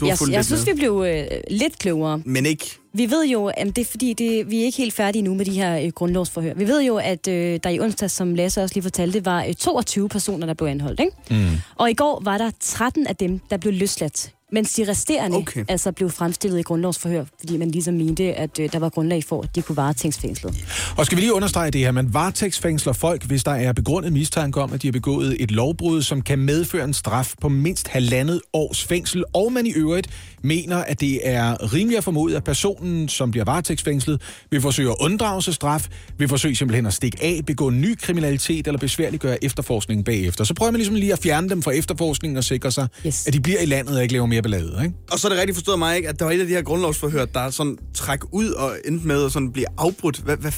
Du 0.00 0.04
har 0.06 0.18
Jeg, 0.26 0.32
jeg 0.32 0.44
synes, 0.44 0.66
med. 0.66 0.74
vi 0.74 0.78
blev 0.78 1.04
øh, 1.08 1.26
lidt 1.50 1.78
klogere. 1.78 2.22
Men 2.24 2.46
ikke. 2.46 2.76
Vi 2.94 3.10
ved 3.10 3.26
jo, 3.26 3.46
at 3.46 3.66
det 3.66 3.78
er 3.78 3.84
fordi, 3.90 4.12
det, 4.12 4.50
vi 4.50 4.60
er 4.60 4.64
ikke 4.64 4.78
helt 4.78 4.94
færdige 4.94 5.22
nu 5.22 5.34
med 5.34 5.44
de 5.44 5.50
her 5.52 5.78
øh, 5.80 5.88
grundlovsforhør. 5.88 6.54
Vi 6.54 6.68
ved 6.68 6.82
jo, 6.82 6.96
at 6.96 7.28
øh, 7.28 7.60
der 7.64 7.70
i 7.70 7.80
onsdag, 7.80 8.10
som 8.10 8.34
Lasse 8.34 8.62
også 8.62 8.74
lige 8.74 8.82
fortalte, 8.82 9.24
var 9.24 9.44
øh, 9.44 9.54
22 9.54 10.08
personer, 10.08 10.46
der 10.46 10.54
blev 10.54 10.68
anholdt. 10.68 11.00
Ikke? 11.00 11.12
Mm. 11.30 11.56
Og 11.76 11.90
i 11.90 11.94
går 11.94 12.20
var 12.24 12.38
der 12.38 12.50
13 12.60 13.06
af 13.06 13.16
dem, 13.16 13.38
der 13.50 13.56
blev 13.56 13.72
løsladt. 13.72 14.30
Mens 14.52 14.72
de 14.74 14.88
resterende 14.90 15.36
Okay. 15.36 15.64
altså 15.68 15.92
blev 15.92 16.10
fremstillet 16.10 16.58
i 16.58 16.62
grundlovsforhør, 16.62 17.24
fordi 17.38 17.56
man 17.56 17.70
ligesom 17.70 17.94
mente, 17.94 18.34
at 18.34 18.58
øh, 18.58 18.72
der 18.72 18.78
var 18.78 18.88
grundlag 18.88 19.24
for, 19.24 19.42
at 19.42 19.56
de 19.56 19.62
kunne 19.62 19.76
varetægtsfængslet. 19.76 20.54
Og 20.96 21.06
skal 21.06 21.16
vi 21.16 21.20
lige 21.22 21.34
understrege 21.34 21.70
det 21.70 21.80
her, 21.80 21.90
man 21.92 22.14
varetægtsfængsler 22.14 22.92
folk, 22.92 23.24
hvis 23.24 23.44
der 23.44 23.50
er 23.50 23.72
begrundet 23.72 24.12
mistanke 24.12 24.60
om, 24.60 24.72
at 24.72 24.82
de 24.82 24.86
har 24.86 24.92
begået 24.92 25.36
et 25.40 25.50
lovbrud, 25.50 26.02
som 26.02 26.22
kan 26.22 26.38
medføre 26.38 26.84
en 26.84 26.94
straf 26.94 27.34
på 27.40 27.48
mindst 27.48 27.88
halvandet 27.88 28.40
års 28.52 28.84
fængsel, 28.84 29.24
og 29.32 29.52
man 29.52 29.66
i 29.66 29.70
øvrigt 29.72 30.08
mener, 30.42 30.76
at 30.76 31.00
det 31.00 31.20
er 31.28 31.72
rimeligt 31.74 31.98
at 31.98 32.04
formode, 32.04 32.36
at 32.36 32.44
personen, 32.44 33.08
som 33.08 33.30
bliver 33.30 33.44
varetægtsfængslet, 33.44 34.20
vil 34.50 34.60
forsøge 34.60 34.90
at 34.90 34.96
unddrage 35.00 35.42
sig 35.42 35.54
straf, 35.54 35.86
vil 36.18 36.28
forsøge 36.28 36.56
simpelthen 36.56 36.86
at 36.86 36.92
stikke 36.94 37.18
af, 37.22 37.40
begå 37.46 37.70
ny 37.70 37.94
kriminalitet 37.98 38.66
eller 38.66 38.78
besværliggøre 38.78 39.44
efterforskningen 39.44 40.04
bagefter. 40.04 40.44
Så 40.44 40.54
prøver 40.54 40.72
man 40.72 40.78
ligesom 40.78 40.94
lige 40.94 41.12
at 41.12 41.18
fjerne 41.18 41.48
dem 41.48 41.62
fra 41.62 41.70
efterforskningen 41.70 42.36
og 42.36 42.44
sikre 42.44 42.70
sig, 42.72 42.88
Yes. 43.06 43.26
at 43.26 43.32
de 43.32 43.40
bliver 43.40 43.60
i 43.60 43.66
landet 43.66 43.96
og 43.96 44.02
ikke 44.02 44.12
laver 44.14 44.26
mere 44.26 44.39
mere 44.42 44.60
ballade, 44.60 44.84
ikke? 44.84 44.96
Og 45.12 45.18
så 45.18 45.28
er 45.28 45.30
det 45.30 45.38
rigtigt 45.38 45.56
forstået 45.56 45.78
mig, 45.78 45.96
ikke, 45.96 46.08
at 46.08 46.18
der 46.18 46.24
var 46.24 46.32
et 46.32 46.40
af 46.40 46.46
de 46.46 46.52
her 46.52 46.62
grundlovsforhør, 46.62 47.24
der 47.24 47.50
sådan 47.50 47.78
træk 47.94 48.20
ud 48.32 48.50
og 48.50 48.72
endte 48.84 49.06
med 49.06 49.24
at 49.24 49.32
sådan 49.32 49.52
blive 49.52 49.66
afbrudt. 49.78 50.18
Hvad, 50.18 50.36
hvad, 50.36 50.52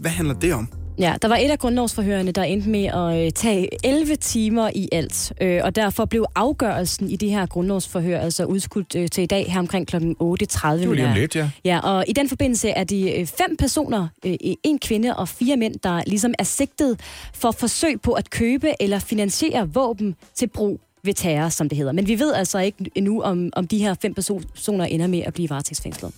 hvad, 0.00 0.10
handler 0.10 0.34
det 0.34 0.54
om? 0.54 0.68
Ja, 0.98 1.14
der 1.22 1.28
var 1.28 1.36
et 1.36 1.50
af 1.50 1.58
grundlovsforhørende, 1.58 2.32
der 2.32 2.42
endte 2.42 2.68
med 2.68 2.84
at 2.84 3.26
øh, 3.26 3.32
tage 3.32 3.68
11 3.84 4.16
timer 4.16 4.70
i 4.74 4.88
alt, 4.92 5.32
øh, 5.40 5.60
og 5.64 5.76
derfor 5.76 6.04
blev 6.04 6.24
afgørelsen 6.34 7.10
i 7.10 7.16
de 7.16 7.28
her 7.28 7.46
grundlovsforhør 7.46 8.20
altså 8.20 8.44
udskudt 8.44 8.94
øh, 8.96 9.08
til 9.08 9.22
i 9.22 9.26
dag 9.26 9.52
her 9.52 9.58
omkring 9.58 9.86
kl. 9.86 9.96
8.30. 9.96 10.00
Det 10.02 10.18
var 10.62 10.94
lige 10.94 11.06
om 11.06 11.14
lidt, 11.14 11.36
ja. 11.36 11.50
Ja, 11.64 11.78
og 11.78 12.04
i 12.08 12.12
den 12.12 12.28
forbindelse 12.28 12.68
er 12.68 12.84
de 12.84 13.26
fem 13.38 13.56
personer, 13.56 14.08
øh, 14.26 14.34
en 14.64 14.78
kvinde 14.78 15.16
og 15.16 15.28
fire 15.28 15.56
mænd, 15.56 15.74
der 15.82 16.02
ligesom 16.06 16.34
er 16.38 16.44
sigtet 16.44 17.00
for 17.34 17.50
forsøg 17.50 18.00
på 18.00 18.12
at 18.12 18.30
købe 18.30 18.82
eller 18.82 18.98
finansiere 18.98 19.68
våben 19.68 20.14
til 20.34 20.48
brug 20.48 20.80
ved 21.04 21.14
terror, 21.14 21.48
som 21.48 21.68
det 21.68 21.78
hedder. 21.78 21.92
Men 21.92 22.08
vi 22.08 22.18
ved 22.18 22.34
altså 22.34 22.58
ikke 22.58 22.90
endnu, 22.94 23.22
om, 23.22 23.50
om 23.52 23.66
de 23.66 23.78
her 23.78 23.94
fem 24.02 24.14
personer 24.14 24.84
ender 24.84 25.06
med 25.06 25.20
at 25.20 25.34
blive 25.34 25.50
varetægtsfængslet. 25.50 26.12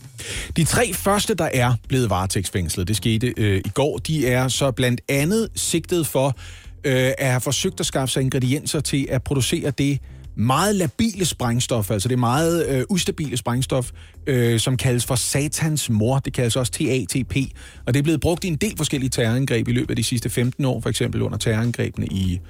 De 0.56 0.64
tre 0.64 0.92
første, 0.92 1.34
der 1.34 1.48
er 1.54 1.74
blevet 1.88 2.10
varetægtsfængslet, 2.10 2.88
det 2.88 2.96
skete 2.96 3.34
øh, 3.36 3.60
i 3.64 3.68
går, 3.74 3.98
de 3.98 4.26
er 4.26 4.48
så 4.48 4.70
blandt 4.70 5.00
andet 5.08 5.48
sigtet 5.54 6.06
for 6.06 6.26
øh, 6.84 7.12
at 7.18 7.30
have 7.30 7.40
forsøgt 7.40 7.80
at 7.80 7.86
skaffe 7.86 8.12
sig 8.12 8.22
ingredienser 8.22 8.80
til 8.80 9.06
at 9.10 9.22
producere 9.22 9.70
det 9.70 9.98
meget 10.36 10.74
labile 10.74 11.24
sprængstof, 11.24 11.90
altså 11.90 12.08
det 12.08 12.18
meget 12.18 12.66
øh, 12.68 12.84
ustabile 12.88 13.36
sprængstof, 13.36 13.90
øh, 14.26 14.60
som 14.60 14.76
kaldes 14.76 15.06
for 15.06 15.14
satans 15.14 15.90
mor. 15.90 16.18
Det 16.18 16.32
kaldes 16.32 16.56
også 16.56 16.72
TATP, 16.72 17.36
og 17.86 17.94
det 17.94 17.98
er 17.98 18.02
blevet 18.02 18.20
brugt 18.20 18.44
i 18.44 18.48
en 18.48 18.56
del 18.56 18.76
forskellige 18.76 19.10
terrorangreb 19.10 19.68
i 19.68 19.72
løbet 19.72 19.90
af 19.90 19.96
de 19.96 20.04
sidste 20.04 20.30
15 20.30 20.64
år, 20.64 20.80
for 20.80 20.88
eksempel 20.88 21.22
under 21.22 21.38
terrorangrebene 21.38 22.06
i 22.06 22.40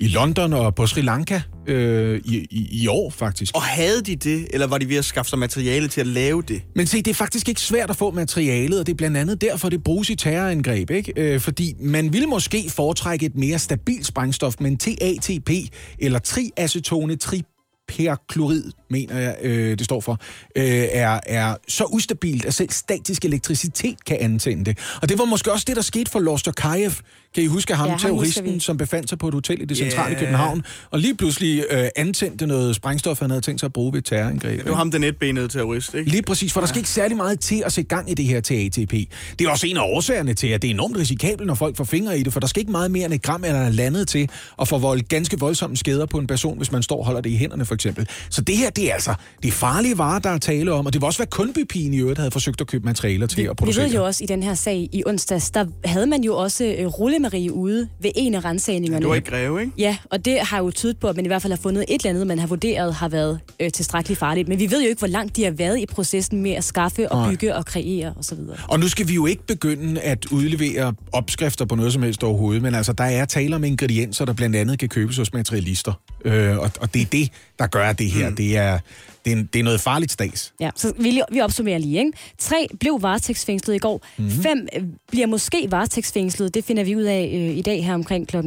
i 0.00 0.08
London 0.08 0.52
og 0.52 0.74
på 0.74 0.86
Sri 0.86 1.00
Lanka 1.00 1.40
øh, 1.66 2.20
i, 2.24 2.46
i, 2.50 2.82
i 2.82 2.86
år, 2.86 3.10
faktisk. 3.10 3.54
Og 3.54 3.62
havde 3.62 4.02
de 4.02 4.16
det, 4.16 4.48
eller 4.52 4.66
var 4.66 4.78
de 4.78 4.88
ved 4.88 4.96
at 4.96 5.04
skaffe 5.04 5.30
sig 5.30 5.38
materiale 5.38 5.88
til 5.88 6.00
at 6.00 6.06
lave 6.06 6.42
det? 6.42 6.62
Men 6.76 6.86
se, 6.86 6.96
det 6.96 7.10
er 7.10 7.14
faktisk 7.14 7.48
ikke 7.48 7.60
svært 7.60 7.90
at 7.90 7.96
få 7.96 8.10
materialet, 8.10 8.80
og 8.80 8.86
det 8.86 8.92
er 8.92 8.96
blandt 8.96 9.16
andet 9.16 9.40
derfor, 9.40 9.68
det 9.68 9.84
bruges 9.84 10.10
i 10.10 10.14
terrorangreb, 10.14 10.90
ikke? 10.90 11.12
Øh, 11.16 11.40
fordi 11.40 11.74
man 11.80 12.12
ville 12.12 12.26
måske 12.26 12.70
foretrække 12.70 13.26
et 13.26 13.36
mere 13.36 13.58
stabilt 13.58 14.06
sprængstof, 14.06 14.54
men 14.60 14.76
TATP, 14.76 15.50
eller 15.98 16.18
triacetone 16.18 17.16
tri 17.16 17.42
perklorid, 17.88 18.64
mener 18.90 19.18
jeg, 19.18 19.36
øh, 19.42 19.78
det 19.78 19.84
står 19.84 20.00
for, 20.00 20.18
øh, 20.56 20.64
er, 20.90 21.20
er 21.26 21.56
så 21.68 21.84
ustabilt, 21.84 22.44
at 22.44 22.54
selv 22.54 22.70
statisk 22.70 23.24
elektricitet 23.24 24.04
kan 24.04 24.16
antænde 24.20 24.64
det. 24.64 24.78
Og 25.02 25.08
det 25.08 25.18
var 25.18 25.24
måske 25.24 25.52
også 25.52 25.64
det, 25.68 25.76
der 25.76 25.82
skete 25.82 26.10
for 26.10 26.18
Lostokayev. 26.18 26.92
Kan 27.34 27.42
I 27.42 27.46
huske 27.46 27.74
ham, 27.74 27.86
Ja, 27.86 27.92
ja, 27.92 27.98
terroristen, 27.98 28.54
vi. 28.54 28.60
som 28.60 28.76
befandt 28.76 29.08
sig 29.08 29.18
på 29.18 29.28
et 29.28 29.34
hotel 29.34 29.62
i 29.62 29.64
det 29.64 29.76
centrale 29.76 30.02
Ja. 30.04 30.10
yeah. 30.10 30.20
København, 30.20 30.62
og 30.90 30.98
lige 30.98 31.14
pludselig 31.16 31.64
øh, 31.70 31.88
antændte 31.96 32.46
noget 32.46 32.76
sprængstof, 32.76 33.20
han 33.20 33.30
havde 33.30 33.40
tænkt 33.42 33.60
sig 33.60 33.66
at 33.66 33.72
bruge 33.72 33.92
ved 33.92 33.98
et 33.98 34.04
terrorangreb. 34.04 34.60
Det 34.62 34.70
var 34.70 34.76
ham, 34.76 34.90
den 34.90 35.04
etbenede 35.04 35.48
terrorist, 35.48 35.94
ikke? 35.94 36.10
Lige 36.10 36.22
præcis, 36.22 36.52
for 36.52 36.60
der 36.60 36.66
skal 36.68 36.78
ikke 36.78 36.88
særlig 36.90 37.16
meget 37.16 37.40
til 37.40 37.62
at 37.66 37.72
sætte 37.72 37.88
gang 37.88 38.10
i 38.10 38.14
det 38.14 38.24
her 38.24 38.40
til 38.40 38.54
ATP. 38.66 38.92
Det 39.38 39.46
er 39.46 39.50
også 39.50 39.66
en 39.66 39.76
af 39.76 39.82
årsagerne 39.82 40.34
til, 40.34 40.46
at 40.46 40.62
det 40.62 40.68
er 40.68 40.74
enormt 40.74 40.96
risikabelt, 40.96 41.46
når 41.46 41.54
folk 41.54 41.76
får 41.76 41.84
fingre 41.84 42.18
i 42.18 42.22
det, 42.22 42.32
for 42.32 42.40
der 42.40 42.46
skal 42.46 42.60
ikke 42.60 42.72
meget 42.72 42.90
mere 42.90 43.04
end 43.04 43.14
et 43.14 43.22
gram 43.22 43.44
eller 43.44 43.68
landet 43.68 44.08
til 44.08 44.28
at 44.60 44.68
forvolde 44.68 45.02
ganske 45.02 45.38
voldsomme 45.38 45.76
skader 45.76 46.06
på 46.06 46.18
en 46.18 46.26
person, 46.26 46.56
hvis 46.56 46.72
man 46.72 46.82
står 46.82 46.98
og 46.98 47.04
holder 47.04 47.20
det 47.20 47.30
i 47.30 47.36
hænderne, 47.36 47.64
for 47.64 47.74
eksempel. 47.74 48.08
Så 48.30 48.40
det 48.40 48.56
her, 48.56 48.70
det 48.70 48.90
er 48.90 48.94
altså 48.94 49.14
det 49.42 49.48
er 49.48 49.52
farlige 49.52 49.98
varer, 49.98 50.18
der 50.18 50.30
er 50.30 50.38
tale 50.38 50.72
om, 50.72 50.86
og 50.86 50.92
det 50.92 51.00
var 51.00 51.06
også, 51.06 51.18
hvad 51.18 51.26
kundbypigen 51.26 51.94
i 51.94 51.98
øvrigt 51.98 52.18
havde 52.18 52.30
forsøgt 52.30 52.60
at 52.60 52.66
købe 52.66 52.84
materialer 52.84 53.26
til 53.26 53.42
at 53.42 53.48
Vi 53.48 53.54
producere. 53.54 53.84
ved 53.84 53.92
jo 53.94 54.04
også 54.06 54.24
i 54.24 54.26
den 54.26 54.42
her 54.42 54.54
sag 54.54 54.88
i 54.92 55.02
onsdags, 55.06 55.50
der 55.50 55.64
havde 55.84 56.06
man 56.06 56.22
jo 56.24 56.36
også 56.36 56.64
øh, 56.78 56.86
rullemarie 57.20 57.52
ude 57.52 57.88
ved 58.00 58.10
en 58.14 58.34
af 58.34 58.44
rensagningerne. 58.44 59.00
Det 59.00 59.08
var 59.08 59.14
i 59.14 59.20
Greve, 59.20 59.60
ikke? 59.60 59.72
Ja, 59.78 59.96
og 60.10 60.24
det 60.24 60.38
har 60.40 60.58
jo 60.58 60.70
tydet 60.70 60.96
på, 60.98 61.08
at 61.08 61.16
man 61.16 61.24
i 61.24 61.28
hvert 61.28 61.42
fald 61.42 61.52
har 61.52 61.60
fundet 61.62 61.84
et 61.88 62.00
eller 62.00 62.10
andet, 62.10 62.26
man 62.26 62.38
har 62.38 62.46
vurderet 62.46 62.94
har 62.94 63.08
været 63.08 63.40
øh, 63.60 63.70
tilstrækkeligt 63.70 64.18
farligt. 64.18 64.48
Men 64.48 64.58
vi 64.58 64.70
ved 64.70 64.82
jo 64.82 64.88
ikke, 64.88 64.98
hvor 64.98 65.08
langt 65.08 65.36
de 65.36 65.44
har 65.44 65.50
været 65.50 65.78
i 65.78 65.86
processen 65.86 66.42
med 66.42 66.50
at 66.50 66.64
skaffe 66.64 67.12
og 67.12 67.18
Nej. 67.18 67.30
bygge 67.30 67.54
og 67.54 67.66
kreere 67.66 68.14
osv. 68.18 68.38
Og 68.68 68.80
nu 68.80 68.88
skal 68.88 69.08
vi 69.08 69.14
jo 69.14 69.26
ikke 69.26 69.46
begynde 69.46 70.00
at 70.00 70.26
udlevere 70.26 70.94
opskrifter 71.12 71.64
på 71.64 71.74
noget 71.74 71.92
som 71.92 72.02
helst 72.02 72.24
overhovedet, 72.24 72.62
men 72.62 72.74
altså, 72.74 72.92
der 72.92 73.04
er 73.04 73.24
tale 73.24 73.56
om 73.56 73.64
ingredienser, 73.64 74.24
der 74.24 74.32
blandt 74.32 74.56
andet 74.56 74.78
kan 74.78 74.88
købes 74.88 75.16
hos 75.16 75.32
materialister. 75.32 75.92
Øh, 76.24 76.58
og, 76.58 76.70
og 76.80 76.94
det 76.94 77.02
er 77.02 77.06
det, 77.06 77.30
der 77.58 77.66
gør 77.66 77.92
det 77.92 78.10
her. 78.10 78.28
Mm. 78.28 78.36
Det, 78.36 78.56
er, 78.56 78.78
det, 79.24 79.32
er, 79.32 79.36
det 79.52 79.58
er 79.58 79.62
noget 79.62 79.80
farligt 79.80 80.12
stads. 80.12 80.52
Ja, 80.60 80.70
så 80.76 80.92
vi, 80.98 81.22
vi 81.32 81.40
opsummerer 81.40 81.78
lige. 81.78 81.98
Ikke? 81.98 82.12
Tre 82.38 82.66
blev 82.80 82.98
varetægtsfængslet 83.02 83.74
i 83.74 83.78
går. 83.78 84.06
Mhm. 84.16 84.26
Mm-hmm. 84.26 84.42
Fem 84.42 84.68
bliver 85.08 85.26
måske 85.26 85.66
varetægtsfængslet. 85.70 86.54
Det 86.54 86.64
finder 86.64 86.84
vi 86.84 86.96
ud 86.96 87.02
af 87.02 87.30
øh, 87.34 87.56
i 87.56 87.62
dag 87.62 87.84
her 87.84 87.94
omkring 87.94 88.28
kl. 88.28 88.36
8.30 88.36 88.42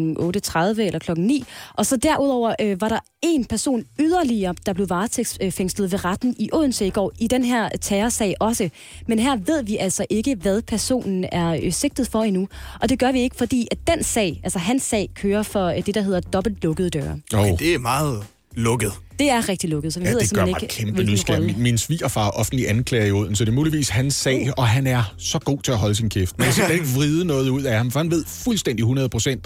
eller 0.59 0.99
kl. 0.99 1.11
9. 1.17 1.43
Og 1.73 1.85
så 1.85 1.97
derudover 1.97 2.55
øh, 2.61 2.81
var 2.81 2.89
der 2.89 2.99
en 3.21 3.45
person 3.45 3.83
yderligere, 3.99 4.55
der 4.65 4.73
blev 4.73 4.89
varetægtsfængslet 4.89 5.91
ved 5.91 6.05
retten 6.05 6.35
i 6.39 6.49
Odense 6.53 6.87
i 6.87 6.89
går, 6.89 7.11
i 7.19 7.27
den 7.27 7.45
her 7.45 7.69
terrorsag 7.69 8.35
også. 8.39 8.69
Men 9.07 9.19
her 9.19 9.35
ved 9.35 9.63
vi 9.63 9.77
altså 9.77 10.05
ikke, 10.09 10.35
hvad 10.35 10.61
personen 10.61 11.25
er 11.31 11.59
øh, 11.63 11.71
sigtet 11.71 12.07
for 12.07 12.23
endnu. 12.23 12.47
Og 12.81 12.89
det 12.89 12.99
gør 12.99 13.11
vi 13.11 13.19
ikke, 13.19 13.35
fordi 13.35 13.67
at 13.71 13.77
den 13.87 14.03
sag, 14.03 14.41
altså 14.43 14.59
hans 14.59 14.83
sag, 14.83 15.09
kører 15.15 15.43
for 15.43 15.67
øh, 15.67 15.85
det, 15.85 15.95
der 15.95 16.01
hedder 16.01 16.19
dobbelt 16.19 16.63
lukkede 16.63 16.89
døre. 16.89 17.19
Okay, 17.33 17.55
det 17.59 17.73
er 17.73 17.79
meget 17.79 18.23
lukket. 18.55 18.91
Det 19.19 19.29
er 19.29 19.49
rigtig 19.49 19.69
lukket, 19.69 19.93
så 19.93 19.99
vi 19.99 20.05
Ja, 20.05 20.11
ved 20.11 20.19
det 20.19 20.29
gør 20.29 20.45
simpelthen 20.45 20.53
mig 20.55 20.63
ikke, 20.63 20.73
kæmpe 20.75 20.93
hvilken 20.93 21.13
nysgerrig. 21.13 21.39
rolle. 21.41 21.53
Min, 21.53 21.63
min 21.63 21.77
svigerfar 21.77 22.27
er 22.27 22.29
offentlig 22.31 22.69
anklager 22.69 23.05
i 23.05 23.11
Odense, 23.11 23.35
så 23.39 23.45
det 23.45 23.51
er 23.51 23.55
muligvis 23.55 23.89
hans 23.89 24.15
sag, 24.15 24.51
og 24.57 24.67
han 24.67 24.87
er 24.87 25.13
så 25.17 25.39
god 25.39 25.59
til 25.61 25.71
at 25.71 25.77
holde 25.77 25.95
sin 25.95 26.09
kæft. 26.09 26.37
Man 26.37 26.45
kan 26.45 26.53
simpelthen 26.53 26.85
ikke 26.85 26.95
vride 26.99 27.25
noget 27.25 27.49
ud 27.49 27.63
af 27.63 27.77
ham, 27.77 27.91
for 27.91 27.99
han 27.99 28.11
ved 28.11 28.25
fuldstændig 28.27 28.85
100% 28.85 28.89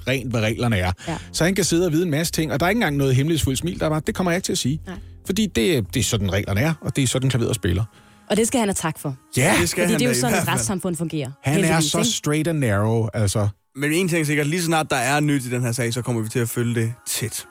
rent, 0.08 0.30
hvad 0.32 0.42
reglerne 0.42 0.78
er. 0.78 0.92
Ja. 1.08 1.18
Så 1.32 1.44
han 1.44 1.56
kan 1.56 1.64
sidde 1.64 1.86
og 1.86 1.92
vide 1.92 2.04
en 2.04 2.12
masse 2.12 2.34
ting, 2.34 2.52
og 2.54 2.60
der 2.60 2.66
er 2.66 2.70
ikke 2.70 2.78
engang 2.78 2.98
noget 2.98 3.16
hemmelighedsfuldt 3.16 3.60
smil, 3.60 3.80
der 3.80 3.86
er 3.86 3.90
bare, 3.90 4.02
det 4.08 4.16
kommer 4.16 4.32
jeg 4.32 4.38
ikke 4.38 4.46
til 4.46 4.52
at 4.52 4.58
sige. 4.58 4.80
Nej. 4.88 4.96
Fordi 5.26 5.46
det, 5.46 5.86
det 5.94 6.00
er 6.00 6.04
sådan 6.04 6.34
reglerne 6.34 6.62
er, 6.62 6.74
og 6.82 6.96
det 6.96 7.04
er 7.04 7.08
sådan 7.08 7.30
klaveret 7.30 7.56
spiller. 7.56 7.84
Og 8.30 8.38
det 8.38 8.48
skal 8.48 8.60
han 8.60 8.68
have 8.70 8.74
tak 8.74 9.00
for. 9.00 9.16
Ja, 9.38 9.54
Det 9.62 9.70
skal 9.70 9.82
Fordi 9.84 9.92
han 9.94 10.00
det 10.00 10.06
er 10.06 10.10
jo 10.10 10.16
sådan, 10.20 10.38
et 10.42 10.48
retssamfund 10.48 10.96
fungerer. 10.96 11.32
han 11.44 11.64
er 11.64 11.80
så 11.80 11.98
ikke? 11.98 12.10
straight 12.10 12.48
and 12.48 12.60
narrow, 12.60 13.08
altså. 13.14 13.48
Men 13.76 13.92
en 13.94 14.08
ting 14.10 14.22
er 14.22 14.26
sikkert, 14.26 14.48
lige 14.48 14.60
så 14.62 14.66
snart 14.66 14.88
der 14.90 14.96
er 14.96 15.20
nyt 15.20 15.46
i 15.46 15.50
den 15.50 15.62
her 15.62 15.72
sag, 15.72 15.94
så 15.94 16.02
kommer 16.02 16.22
vi 16.22 16.30
til 16.30 16.40
at 16.40 16.50
følge 16.50 16.82
det 16.82 16.94
tæt. 17.08 17.46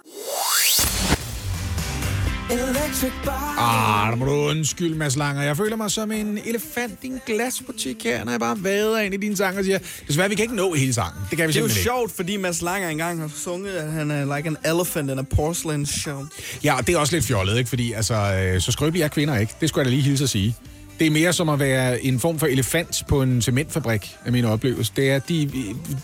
Ah, 2.51 4.11
der 4.11 4.17
må 4.17 4.25
du 4.25 4.31
undskylde, 4.31 4.99
Mads 4.99 5.17
Langer. 5.17 5.43
Jeg 5.43 5.57
føler 5.57 5.77
mig 5.77 5.91
som 5.91 6.13
en 6.13 6.39
elefant 6.47 6.99
i 7.03 7.07
en 7.07 7.21
glasbutik 7.27 8.05
her, 8.05 8.25
når 8.25 8.33
jeg 8.33 8.41
bare 8.41 8.65
vader 8.65 8.99
ind 8.99 9.15
i 9.15 9.17
din 9.17 9.37
sang 9.37 9.59
og 9.59 9.65
siger, 9.65 9.79
desværre, 10.09 10.29
vi 10.29 10.35
kan 10.35 10.43
ikke 10.43 10.55
nå 10.57 10.75
hele 10.75 10.95
sangen. 10.95 11.23
Det 11.31 11.39
kan 11.39 11.49
vi 11.49 11.53
Det 11.53 11.57
er 11.59 11.61
jo 11.61 11.67
ikke. 11.67 11.81
sjovt, 11.81 12.13
fordi 12.17 12.37
Mads 12.37 12.63
Langer 12.63 12.89
engang 12.89 13.21
har 13.21 13.31
sunget, 13.37 13.71
at 13.73 13.93
han 13.93 14.11
er 14.11 14.37
like 14.37 14.49
an 14.49 14.57
elephant 14.65 15.11
in 15.11 15.19
a 15.19 15.23
porcelain 15.23 15.87
show. 15.87 16.27
Ja, 16.65 16.77
og 16.77 16.87
det 16.87 16.95
er 16.95 16.99
også 16.99 17.15
lidt 17.17 17.25
fjollet, 17.25 17.59
ikke? 17.59 17.69
Fordi 17.69 17.93
altså, 17.93 18.15
øh, 18.15 18.61
så 18.61 18.73
skrøbelige 18.73 19.05
er 19.05 19.09
kvinder 19.09 19.37
ikke. 19.39 19.53
Det 19.61 19.69
skulle 19.69 19.81
jeg 19.81 19.87
da 19.87 19.91
lige 19.91 20.03
hilse 20.03 20.25
at 20.25 20.31
sige. 20.31 20.57
Det 20.99 21.07
er 21.07 21.11
mere 21.11 21.33
som 21.33 21.49
at 21.49 21.59
være 21.59 22.05
en 22.05 22.21
form 22.21 22.39
for 22.39 22.47
elefant 22.47 23.03
på 23.09 23.23
en 23.23 23.43
cementfabrik, 23.43 24.17
af 24.25 24.33
min 24.33 24.45
oplevelse. 24.45 24.93
Det 24.97 25.11
er, 25.11 25.19
de, 25.19 25.51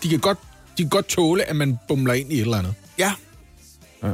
de, 0.03 0.09
kan 0.09 0.19
godt, 0.19 0.37
de 0.77 0.83
kan 0.83 0.89
godt 0.89 1.07
tåle, 1.07 1.49
at 1.49 1.55
man 1.55 1.79
bumler 1.87 2.13
ind 2.13 2.31
i 2.31 2.35
et 2.35 2.41
eller 2.41 2.57
andet. 2.57 2.73
Ja. 2.97 3.11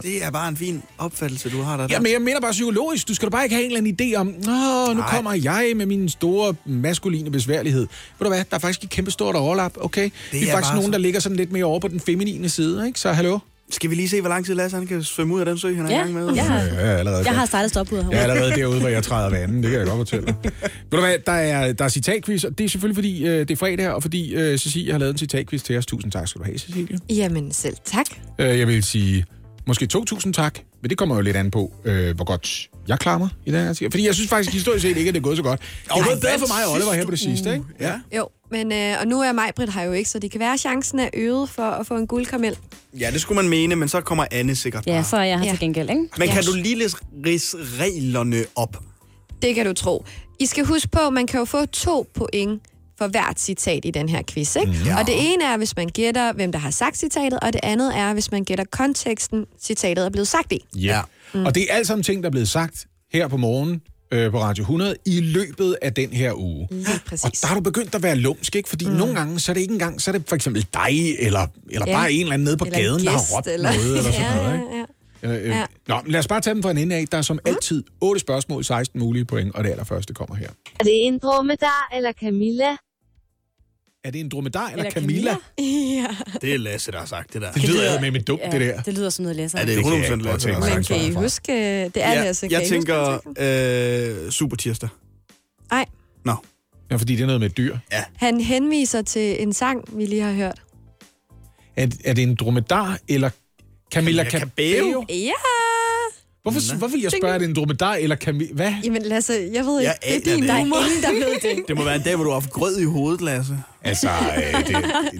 Det 0.01 0.25
er 0.25 0.31
bare 0.31 0.47
en 0.49 0.57
fin 0.57 0.81
opfattelse, 0.97 1.49
du 1.49 1.61
har 1.61 1.77
der. 1.77 1.87
Ja, 1.89 1.99
men 1.99 2.11
jeg 2.11 2.21
mener 2.21 2.39
bare 2.39 2.51
psykologisk. 2.51 3.07
Du 3.07 3.13
skal 3.15 3.25
da 3.25 3.29
bare 3.29 3.43
ikke 3.43 3.55
have 3.55 3.65
en 3.65 3.77
eller 3.77 3.91
anden 3.91 4.13
idé 4.13 4.15
om, 4.19 4.27
Åh, 4.27 4.87
nu 4.95 5.01
Nej. 5.01 5.09
kommer 5.15 5.33
jeg 5.33 5.71
med 5.75 5.85
min 5.85 6.09
store 6.09 6.53
maskuline 6.65 7.31
besværlighed. 7.31 7.81
Ved 7.81 7.87
du 8.25 8.27
hvad, 8.27 8.37
der 8.49 8.55
er 8.55 8.59
faktisk 8.59 8.83
et 8.83 8.89
kæmpe 8.89 9.11
stort 9.11 9.35
overlap, 9.35 9.71
okay? 9.75 10.03
Det 10.03 10.11
Det 10.31 10.43
er, 10.43 10.47
er 10.47 10.51
faktisk 10.51 10.73
nogen, 10.73 10.87
så- 10.87 10.91
der 10.91 10.97
ligger 10.97 11.19
sådan 11.19 11.35
lidt 11.35 11.51
mere 11.51 11.65
over 11.65 11.79
på 11.79 11.87
den 11.87 11.99
feminine 11.99 12.49
side, 12.49 12.87
ikke? 12.87 12.99
Så 12.99 13.11
hallo? 13.11 13.39
Skal 13.71 13.89
vi 13.89 13.95
lige 13.95 14.09
se, 14.09 14.19
hvor 14.21 14.29
lang 14.29 14.45
tid 14.45 14.55
Lasse 14.55 14.77
han 14.77 14.87
kan 14.87 15.03
svømme 15.03 15.33
ud 15.35 15.39
af 15.39 15.45
den 15.45 15.57
sø, 15.57 15.75
han 15.75 15.85
er 15.85 15.89
i 15.89 15.93
Ja, 15.93 15.99
gang 15.99 16.13
med? 16.13 16.33
jeg 16.35 16.45
har, 16.45 16.59
Ja, 16.59 16.63
jeg 16.75 16.93
er 16.93 16.97
allerede 16.97 17.23
jeg 17.25 17.35
har 17.35 17.45
startet 17.45 17.71
stopbuddet 17.71 18.07
Jeg 18.11 18.17
er 18.19 18.23
allerede 18.31 18.51
derude, 18.55 18.79
hvor 18.79 18.89
jeg 18.89 19.03
træder 19.03 19.29
vandet. 19.29 19.63
Det 19.63 19.71
kan 19.71 19.79
jeg 19.79 19.87
godt 19.87 19.97
fortælle 19.97 20.25
dig. 20.25 20.35
Ved 20.43 20.51
du 20.91 20.99
hvad, 20.99 21.15
der 21.25 21.31
er, 21.31 21.73
der 21.73 21.85
er 21.85 21.89
citatquiz, 21.89 22.43
og 22.43 22.57
det 22.57 22.63
er 22.63 22.69
selvfølgelig, 22.69 22.95
fordi 22.95 23.27
øh, 23.27 23.39
det 23.39 23.51
er 23.51 23.55
fredag 23.55 23.85
her, 23.85 23.89
og 23.91 24.01
fordi 24.01 24.33
øh, 24.35 24.57
Cecilie 24.57 24.91
har 24.91 24.99
lavet 24.99 25.11
en 25.11 25.17
citatquiz 25.17 25.61
til 25.63 25.77
os. 25.77 25.85
Tusind 25.85 26.11
tak 26.11 26.27
skal 26.27 26.39
du 26.39 26.45
have, 26.45 26.57
Cecilie. 26.57 26.97
Jamen 27.09 27.51
selv 27.51 27.75
tak. 27.85 28.05
Øh, 28.39 28.59
jeg 28.59 28.67
vil 28.67 28.83
sige 28.83 29.25
måske 29.67 29.87
2.000 29.93 30.31
tak, 30.31 30.59
men 30.81 30.89
det 30.89 30.97
kommer 30.97 31.15
jo 31.15 31.21
lidt 31.21 31.35
an 31.35 31.51
på, 31.51 31.73
øh, 31.85 32.15
hvor 32.15 32.25
godt 32.25 32.69
jeg 32.87 32.99
klarer 32.99 33.17
mig 33.17 33.29
i 33.45 33.51
den 33.51 33.65
her 33.65 33.73
tid. 33.73 33.87
Fordi 33.91 34.05
jeg 34.05 34.15
synes 34.15 34.29
faktisk 34.29 34.53
historisk 34.53 34.81
set 34.81 34.97
ikke, 34.97 35.07
at 35.09 35.13
det 35.13 35.19
er 35.19 35.23
gået 35.23 35.37
så 35.37 35.43
godt. 35.43 35.61
Det 35.83 35.89
er 35.97 36.03
bedre 36.21 36.39
for 36.39 36.47
mig 36.47 36.65
og 36.67 36.71
Oliver 36.73 36.93
her 36.93 37.05
på 37.05 37.11
det 37.11 37.19
sidste, 37.19 37.53
ikke? 37.53 37.65
Ja. 37.79 37.93
Jo, 38.17 38.27
men 38.51 38.71
øh, 38.71 38.95
og 39.01 39.07
nu 39.07 39.21
er 39.21 39.31
Majbrit 39.31 39.73
her 39.73 39.83
jo 39.83 39.91
ikke, 39.91 40.09
så 40.09 40.19
det 40.19 40.31
kan 40.31 40.39
være, 40.39 40.53
at 40.53 40.59
chancen 40.59 40.99
er 40.99 41.09
øget 41.13 41.49
for 41.49 41.63
at 41.63 41.87
få 41.87 41.95
en 41.97 42.07
guldkaramel. 42.07 42.57
ja, 42.99 43.09
det 43.13 43.21
skulle 43.21 43.35
man 43.35 43.49
mene, 43.49 43.75
men 43.75 43.87
så 43.89 44.01
kommer 44.01 44.25
Anne 44.31 44.55
sikkert 44.55 44.87
Ja, 44.87 44.91
bare. 44.91 45.03
så 45.03 45.17
er 45.17 45.23
jeg 45.23 45.39
her 45.39 45.45
Ja. 45.45 45.51
til 45.51 45.59
gengæld, 45.59 45.89
ikke? 45.89 46.01
Men 46.17 46.27
kan 46.27 46.43
Ja. 46.43 46.51
du 46.51 46.53
lige 46.55 46.89
læse 47.23 47.57
reglerne 47.79 48.43
op? 48.55 48.77
Det 49.41 49.55
kan 49.55 49.65
du 49.65 49.73
tro. 49.73 50.05
I 50.39 50.45
skal 50.45 50.65
huske 50.65 50.87
på, 50.91 50.99
at 50.99 51.13
man 51.13 51.27
kan 51.27 51.39
jo 51.39 51.45
få 51.45 51.65
to 51.65 52.07
point 52.13 52.61
for 52.99 53.07
hvert 53.07 53.39
citat 53.39 53.85
i 53.85 53.91
den 53.91 54.09
her 54.09 54.21
quiz. 54.29 54.55
Ikke? 54.55 54.71
Mm. 54.85 54.95
Og 54.99 55.07
det 55.07 55.15
ene 55.17 55.43
er, 55.43 55.57
hvis 55.57 55.75
man 55.75 55.87
gætter, 55.89 56.33
hvem 56.33 56.51
der 56.51 56.59
har 56.59 56.71
sagt 56.71 56.97
citatet, 56.97 57.39
og 57.39 57.53
det 57.53 57.59
andet 57.63 57.97
er, 57.97 58.13
hvis 58.13 58.31
man 58.31 58.43
gætter 58.43 58.65
konteksten, 58.71 59.45
citatet 59.61 60.05
er 60.05 60.09
blevet 60.09 60.27
sagt 60.27 60.51
i. 60.51 60.65
Ja. 60.75 61.01
Mm. 61.33 61.45
Og 61.45 61.55
det 61.55 61.63
er 61.69 61.75
alt 61.75 61.87
sammen 61.87 62.03
ting, 62.03 62.23
der 62.23 62.29
er 62.29 62.31
blevet 62.31 62.49
sagt 62.49 62.85
her 63.13 63.27
på 63.27 63.37
morgen 63.37 63.81
øh, 64.13 64.31
på 64.31 64.39
Radio 64.41 64.61
100 64.61 64.95
i 65.05 65.19
løbet 65.19 65.77
af 65.81 65.93
den 65.93 66.09
her 66.09 66.33
uge. 66.39 66.67
Lige 66.71 66.85
præcis. 67.07 67.23
Og 67.25 67.31
der 67.41 67.47
har 67.47 67.55
du 67.55 67.61
begyndt 67.61 67.95
at 67.95 68.03
være 68.03 68.15
lumsk, 68.15 68.55
ikke? 68.55 68.69
Fordi 68.69 68.85
mm. 68.85 68.91
nogle 68.91 69.15
gange, 69.15 69.39
så 69.39 69.51
er 69.51 69.53
det 69.53 69.61
ikke 69.61 69.73
engang, 69.73 70.01
så 70.01 70.11
er 70.11 70.17
det 70.17 70.23
for 70.29 70.35
eksempel 70.35 70.65
dig, 70.73 71.15
eller, 71.19 71.47
eller 71.69 71.85
Ja. 71.87 71.93
bare 71.93 72.11
en 72.13 72.21
eller 72.21 72.33
anden 72.33 72.45
nede 72.45 72.57
på 72.57 72.65
Eller 72.65 72.77
en 72.77 72.83
gaden, 72.83 73.03
der 73.05 73.11
har 73.11 73.17
gæst, 73.19 73.33
råbt 73.35 73.47
eller- 73.47 73.71
noget, 73.73 73.97
eller 73.97 74.11
sådan 74.11 74.21
Ja, 74.21 74.35
noget, 74.35 74.49
ja, 74.49 74.53
ikke? 74.53 74.65
ja. 74.75 74.85
Øh, 75.23 75.33
øh. 75.43 75.47
Ja. 75.49 75.65
Nå, 75.87 75.95
men 76.03 76.11
lad 76.11 76.19
os 76.19 76.27
bare 76.27 76.41
tage 76.41 76.53
dem 76.53 76.63
fra 76.63 76.71
en 76.71 76.77
ende 76.77 76.95
af. 76.95 77.05
Der 77.11 77.17
er 77.17 77.21
som 77.21 77.39
altid 77.45 77.83
8 78.01 78.19
spørgsmål, 78.19 78.63
16 78.63 78.99
mulige 78.99 79.25
point, 79.25 79.55
og 79.55 79.63
det 79.63 79.69
allerførste 79.69 80.13
kommer 80.13 80.35
her. 80.35 80.47
Er 80.79 80.83
det 80.83 80.91
en 81.07 81.19
dromedar 81.19 81.89
eller 81.97 82.11
Camilla? 82.11 82.69
Er 84.03 84.11
det 84.11 84.19
en 84.21 84.29
dromedar 84.29 84.67
eller, 84.67 84.77
Eller 84.77 84.91
Camilla? 84.91 85.35
Camilla? 85.57 85.95
Ja. 86.01 86.37
Det 86.41 86.53
er 86.53 86.57
Lasse, 86.57 86.91
der 86.91 86.99
har 86.99 87.05
sagt 87.05 87.33
det 87.33 87.41
der. 87.41 87.51
Det 87.51 87.63
lyder 87.69 88.01
med 88.01 88.11
med 88.11 88.21
dumt, 88.21 88.41
det 88.51 88.61
der. 88.61 88.81
det 88.81 88.93
lyder 88.93 89.09
som 89.09 89.23
noget. 89.23 89.37
Ja, 89.37 89.43
det 89.43 89.53
er 89.53 89.65
Det 89.65 89.75
jeg 89.75 89.83
100% 89.83 90.09
godt 90.11 90.23
Lasse. 90.23 90.47
der 90.47 90.53
har 90.53 90.59
Men 90.75 90.83
sagt. 90.83 90.87
kan 90.87 91.11
I 91.11 91.13
huske, 91.13 91.51
det 91.85 92.03
er 92.03 92.11
Ja, 92.13 92.23
Lasse. 92.23 92.47
Kan 92.47 92.51
jeg 92.51 92.61
I 92.61 92.63
huske 92.63 92.75
tænker 92.75 94.25
øh, 94.25 94.31
super 94.31 94.55
tirsdag. 94.57 94.89
Nej, 95.71 95.85
Nå. 96.25 96.35
Ja, 96.91 96.95
fordi 96.95 97.15
det 97.15 97.21
er 97.21 97.25
noget 97.25 97.41
med 97.41 97.49
dyr. 97.49 97.77
han 98.15 98.41
henviser 98.41 99.01
til 99.01 99.41
en 99.43 99.53
sang, 99.53 99.83
vi 99.97 100.05
lige 100.05 100.21
har 100.21 100.33
hørt. 100.33 100.61
Er, 101.77 101.87
er 102.05 102.13
det 102.13 102.23
en 102.23 102.35
dromedar 102.35 102.99
eller 103.07 103.29
Camilla 103.93 104.23
Camilla 104.23 104.39
Cabello? 104.47 105.01
Cabello? 105.01 105.03
Ja! 105.09 105.31
Hvorfor, 106.43 106.77
hvorfor 106.77 106.87
vil 106.95 107.01
jeg 107.01 107.11
spørge, 107.11 107.33
er 107.33 107.37
det 107.37 107.47
en 107.49 107.55
dromedar 107.55 107.93
eller 107.93 108.15
Camilla? 108.15 108.53
Hvad? 108.53 108.73
Jamen 108.83 109.01
Lasse, 109.01 109.33
jeg 109.53 109.65
ved 109.65 109.81
Jeg 109.81 109.95
ikke, 110.07 110.25
det 110.25 110.31
er 110.31 110.35
din 110.35 110.43
det 110.43 110.49
ikke. 110.49 110.63
humor. 110.63 110.77
Ingen, 110.89 111.03
der 111.03 111.11
ved 111.25 111.55
det. 111.55 111.67
Det 111.67 111.77
må 111.77 111.83
være 111.83 111.95
en 111.95 112.01
dag, 112.01 112.15
hvor 112.15 112.23
du 112.23 112.29
har 112.31 112.39
haft 112.39 112.51
grød 112.51 112.79
i 112.79 112.83
hovedet, 112.83 113.21
Lasse. 113.21 113.57
Altså, 113.83 114.07
øh, 114.37 114.67
det, 114.67 114.75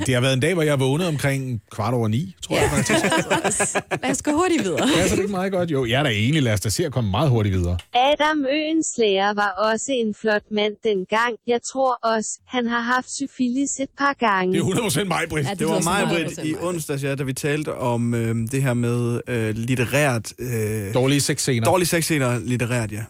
det 0.08 0.14
har 0.14 0.22
været 0.22 0.34
en 0.34 0.40
dag, 0.40 0.54
hvor 0.54 0.64
jeg 0.64 0.72
har 0.72 0.78
vågnet 0.78 1.08
omkring 1.08 1.62
kvart 1.72 1.94
over 1.94 2.08
ni, 2.08 2.36
tror 2.44 2.56
jeg 2.56 2.70
faktisk. 2.74 3.06
Lad 4.04 4.12
os 4.12 4.22
gå 4.22 4.32
hurtigt 4.32 4.64
videre. 4.64 4.88
Ja, 4.98 5.08
så 5.08 5.16
det 5.16 5.22
ikke 5.22 5.32
meget 5.32 5.52
godt? 5.52 5.72
Jo, 5.72 5.86
jeg 5.86 6.00
er 6.00 6.04
da 6.04 6.10
enig, 6.14 6.44
lad 6.44 6.54
os 6.54 6.62
da 6.62 6.70
se 6.70 6.86
at 6.86 6.92
komme 6.92 7.12
meget 7.12 7.30
hurtigt 7.30 7.56
videre. 7.56 7.78
Adam 7.94 8.46
Øenslæger 8.52 9.34
var 9.34 9.72
også 9.72 9.92
en 9.92 10.16
flot 10.22 10.42
mand 10.52 10.74
dengang. 10.84 11.36
Jeg 11.48 11.60
tror 11.74 12.00
også, 12.04 12.30
han 12.48 12.68
har 12.68 12.80
haft 12.82 13.12
syfilis 13.12 13.80
et 13.80 13.90
par 13.98 14.14
gange. 14.20 14.54
Det 14.54 14.60
er 14.60 14.66
100% 15.04 15.04
mig, 15.04 15.22
Britt. 15.30 15.48
Ja, 15.48 15.54
Det 15.54 15.68
var 15.68 15.74
lyder 15.74 15.82
som 15.82 15.94
mig, 15.94 16.08
meget. 16.08 16.26
Britt, 16.36 16.48
i 16.48 16.56
onsdags, 16.62 17.04
ja, 17.04 17.16
da 17.16 17.24
vi 17.24 17.34
talte 17.34 17.74
om 17.76 18.14
øh, 18.14 18.36
det 18.52 18.64
her 18.64 18.74
med 18.74 19.22
øh, 19.28 19.56
litterært... 19.56 20.34
Øh, 20.40 20.94
Dårlige 20.94 21.22
sexscener. 21.22 21.66
dårlige 21.66 21.88
sexscener 21.88 22.40
litterært, 22.40 22.92
ja. 22.92 23.04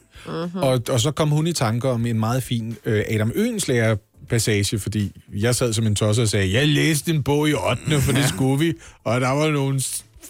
Og, 0.55 0.81
og 0.89 0.99
så 0.99 1.11
kom 1.11 1.29
hun 1.29 1.47
i 1.47 1.53
tanker 1.53 1.89
om 1.89 2.05
en 2.05 2.19
meget 2.19 2.43
fin 2.43 2.77
øh, 2.85 3.03
Adam 3.09 3.31
Øenslager 3.35 3.95
passage, 4.29 4.79
fordi 4.79 5.11
jeg 5.33 5.55
sad 5.55 5.73
som 5.73 5.87
en 5.87 5.95
tosser 5.95 6.23
og 6.23 6.29
sagde, 6.29 6.53
jeg 6.53 6.67
læste 6.67 7.11
en 7.11 7.23
bog 7.23 7.49
i 7.49 7.53
8. 7.53 8.01
for 8.01 8.11
det 8.11 8.25
skulle 8.29 8.65
vi, 8.65 8.73
og 9.03 9.21
der 9.21 9.29
var 9.29 9.51
nogle 9.51 9.81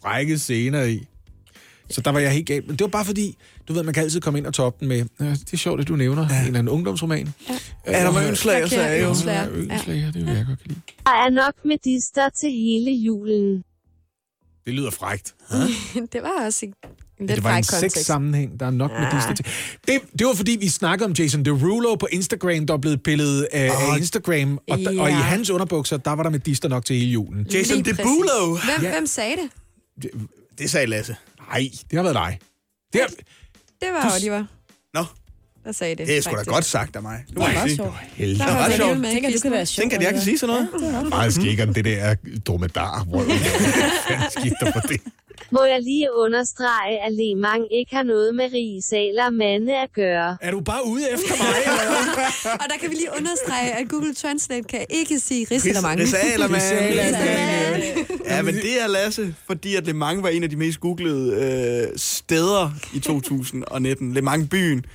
frække 0.02 0.38
scener 0.40 0.84
i. 0.84 1.06
Så 1.90 2.02
der 2.02 2.12
var 2.12 2.20
jeg 2.20 2.32
helt 2.32 2.48
galt. 2.48 2.68
Men 2.68 2.76
det 2.76 2.82
var 2.82 2.88
bare 2.88 3.06
fordi, 3.06 3.36
du 3.68 3.74
ved, 3.74 3.84
man 3.84 3.94
kan 3.94 4.04
altid 4.04 4.22
komme 4.22 4.40
ind 4.40 4.48
og 4.48 4.54
toppe 4.54 4.80
den 4.80 4.88
med, 4.88 5.06
ja, 5.20 5.26
det 5.26 5.54
er 5.54 5.58
sjovt, 5.58 5.82
at 5.82 5.88
du 5.88 5.96
nævner 5.96 6.28
ja. 6.30 6.40
en 6.40 6.46
eller 6.46 6.60
anden 6.60 6.74
ungdomsroman. 6.74 7.34
Ønslager 7.88 8.12
Markerer 8.12 8.68
sagde 8.68 9.02
jo. 9.02 9.10
Ønslager. 9.10 9.42
Ja, 9.42 9.50
Øenslager, 9.50 10.12
det 10.12 10.26
vil 10.26 10.34
jeg 10.36 10.46
godt 10.46 10.60
kan 10.60 10.68
lide. 10.68 10.82
Der 11.06 11.12
er 11.12 11.30
nok 11.30 11.54
medister 11.66 12.30
til 12.30 12.52
hele 12.52 12.92
julen. 12.92 13.64
Det 14.66 14.74
lyder 14.74 14.92
frægt. 14.92 15.36
det 16.14 16.22
var 16.24 16.46
også 16.46 16.66
en 16.66 16.74
lidt 17.20 17.36
det 17.36 17.44
var 17.44 17.50
en 17.58 17.64
fræk 17.64 17.74
kontekst. 17.74 17.98
sex-sammenhæng, 17.98 18.60
der 18.60 18.66
er 18.66 18.70
nok 18.72 18.92
med 18.92 19.00
ja. 19.00 19.34
til. 19.36 19.46
Det, 19.88 20.02
det 20.20 20.28
var 20.28 20.34
fordi, 20.34 20.58
vi 20.60 20.70
snakkede 20.70 21.06
om 21.06 21.12
Jason 21.12 21.46
Derulo 21.46 21.96
på 21.96 22.08
Instagram, 22.12 22.66
der 22.68 22.74
er 22.74 22.78
blevet 22.78 23.04
pillet 23.04 23.44
af, 23.52 23.70
Åh, 23.70 23.94
af 23.94 23.98
Instagram, 23.98 24.60
og, 24.70 24.80
ja. 24.80 24.92
ja. 24.92 25.02
og 25.02 25.10
i 25.10 25.14
hans 25.14 25.50
underbukser, 25.50 25.98
der 25.98 26.12
var 26.12 26.24
der 26.24 26.30
med 26.30 26.40
dister 26.40 26.70
nok 26.70 26.86
til 26.86 26.96
hele 26.96 27.12
julen. 27.12 27.48
Jason. 27.54 27.84
Derulo. 27.84 28.56
Hvem, 28.56 28.82
Ja. 28.84 28.92
hvem 28.92 29.08
sagde 29.08 29.36
det? 29.36 30.12
Det 30.60 30.70
sagde 30.70 30.88
Lasse. 30.88 31.16
Nej, 31.50 31.70
det 31.92 31.98
har 31.98 32.04
været 32.04 32.16
dig. 32.16 32.40
Det, 32.94 33.02
er, 33.02 33.08
Det 33.82 33.88
var 33.94 34.14
Oliver, 34.20 34.46
Nå, 34.94 35.06
der 35.66 35.72
sagde 35.72 35.96
det. 35.96 36.08
det 36.08 36.18
er 36.18 36.22
sgu 36.22 36.36
da 36.36 36.44
godt 36.44 36.66
sagt 36.66 36.96
af 36.96 37.02
mig. 37.02 37.24
Det 37.30 37.38
var 37.38 37.64
sige. 37.68 37.76
sjovt. 37.76 37.94
Det 38.18 38.40
var 38.40 38.66
ret 38.66 38.74
sjovt. 38.74 39.04
Jeg 39.04 39.12
tænker, 39.14 39.32
du 39.32 39.40
kan 39.42 39.52
være 39.52 39.66
sjov. 39.66 39.82
Tænk, 39.82 39.94
at 39.94 40.02
jeg 40.02 40.14
kan 40.14 40.22
sige 40.22 40.38
sådan 40.38 40.68
noget. 40.82 41.10
Meget 41.10 41.34
skik 41.34 41.60
om 41.68 41.74
det 41.74 41.86
der 41.86 42.16
dromedar. 42.46 43.04
Hvor 43.04 43.22
skete 44.30 44.56
der 44.60 44.72
for 44.72 44.80
det? 44.80 45.02
Må 45.52 45.64
jeg 45.64 45.82
lige 45.82 46.08
understrege, 46.18 47.06
at 47.06 47.14
Lemang 47.14 47.64
ikke 47.72 47.96
har 47.96 48.04
noget 48.04 48.36
med 48.36 48.46
risaler 48.54 49.30
mande 49.30 49.78
at 49.78 49.94
gøre. 49.94 50.38
Er 50.42 50.52
du 50.52 50.60
bare 50.60 50.88
ude 50.88 51.04
efter 51.14 51.36
mig? 51.38 51.56
Og 52.54 52.66
der 52.70 52.78
kan 52.82 52.90
vi 52.90 52.96
lige 52.96 53.10
understrege, 53.18 53.72
at 53.72 53.90
Google 53.90 54.14
Translate 54.14 54.64
kan 54.64 54.86
ikke 54.90 55.20
sige 55.20 55.48
ris 55.52 55.66
eller 55.66 55.82
mange. 55.82 56.04
Risaler, 56.04 56.48
man. 56.48 56.56
Risaler, 56.56 57.18
Ja, 58.26 58.42
men 58.42 58.56
det 58.56 58.82
er 58.84 58.88
Lasse, 58.88 59.36
fordi 59.48 59.76
at 59.76 59.86
Le 59.86 59.94
Mans 59.94 60.24
var 60.24 60.30
en 60.30 60.44
af 60.44 60.50
de 60.50 60.56
mest 60.56 60.80
googlede 60.80 61.34
øh, 61.92 61.98
steder 61.98 62.72
i 62.94 63.00
2019. 63.00 64.14
Le 64.14 64.22
Mans 64.22 64.48
byen. 64.50 64.86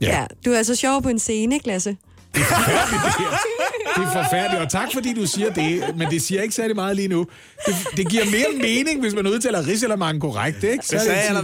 Ja, 0.00 0.26
du 0.44 0.52
er 0.52 0.56
altså 0.56 0.74
sjov 0.74 1.02
på 1.02 1.08
en 1.08 1.18
scene, 1.18 1.54
ikke, 1.54 1.66
Lasse? 1.66 1.96
Det 2.34 4.06
er 4.06 4.24
forfærdeligt, 4.24 4.62
og 4.62 4.70
tak 4.70 4.88
fordi 4.92 5.14
du 5.14 5.26
siger 5.26 5.52
det, 5.52 5.96
men 5.96 6.10
det 6.10 6.22
siger 6.22 6.42
ikke 6.42 6.54
særlig 6.54 6.76
meget 6.76 6.96
lige 6.96 7.08
nu. 7.08 7.26
Det, 7.66 7.74
det 7.96 8.08
giver 8.08 8.24
mere 8.24 8.62
mening, 8.62 9.00
hvis 9.00 9.14
man 9.14 9.26
udtaler 9.26 9.66
risalemang 9.66 10.20
korrekt, 10.20 10.64
ikke? 10.64 10.86
Så 10.86 10.96
er 10.96 11.42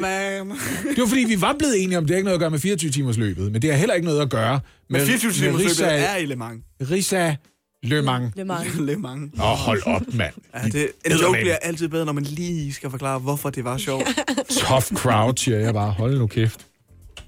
det 0.89 0.99
var 0.99 1.07
fordi, 1.07 1.25
vi 1.25 1.41
var 1.41 1.55
blevet 1.59 1.83
enige 1.83 1.99
om, 1.99 2.05
det 2.05 2.11
har 2.11 2.17
ikke 2.17 2.25
noget 2.25 2.35
at 2.37 2.41
gøre 2.41 2.51
med 2.51 2.59
24 2.59 2.91
timers 2.91 3.17
løbet, 3.17 3.53
men 3.53 3.63
det 3.63 3.71
har 3.71 3.79
heller 3.79 3.95
ikke 3.95 4.07
noget 4.07 4.21
at 4.21 4.31
gøre 4.31 4.61
med, 4.91 5.01
Men 5.01 5.09
24 5.09 5.33
timer 5.33 5.59
Risa, 5.59 5.87
er 5.87 6.17
i 6.17 6.27
Le 6.27 6.37
Mans. 6.37 6.63
Risa 6.91 7.35
Le 7.83 8.03
Mans. 8.03 8.33
Le 8.37 8.45
Mans. 8.45 8.75
Le 8.89 8.97
Mans. 8.97 9.33
Åh, 9.39 9.53
oh, 9.53 9.59
hold 9.59 9.83
op, 9.87 10.03
mand. 10.15 10.35
Ja, 10.55 10.69
det, 10.69 10.89
en 11.07 11.13
joke 11.13 11.39
bliver 11.41 11.57
altid 11.57 11.89
bedre, 11.89 12.05
når 12.05 12.13
man 12.13 12.23
lige 12.25 12.73
skal 12.73 12.91
forklare, 12.91 13.19
hvorfor 13.19 13.51
det 13.51 13.65
var 13.65 13.79
sjovt. 13.79 14.05
Tough 14.51 14.85
crowd, 14.85 15.37
siger 15.37 15.59
jeg 15.59 15.75
bare. 15.75 15.91
Hold 15.91 16.19
nu 16.19 16.27
kæft. 16.27 16.67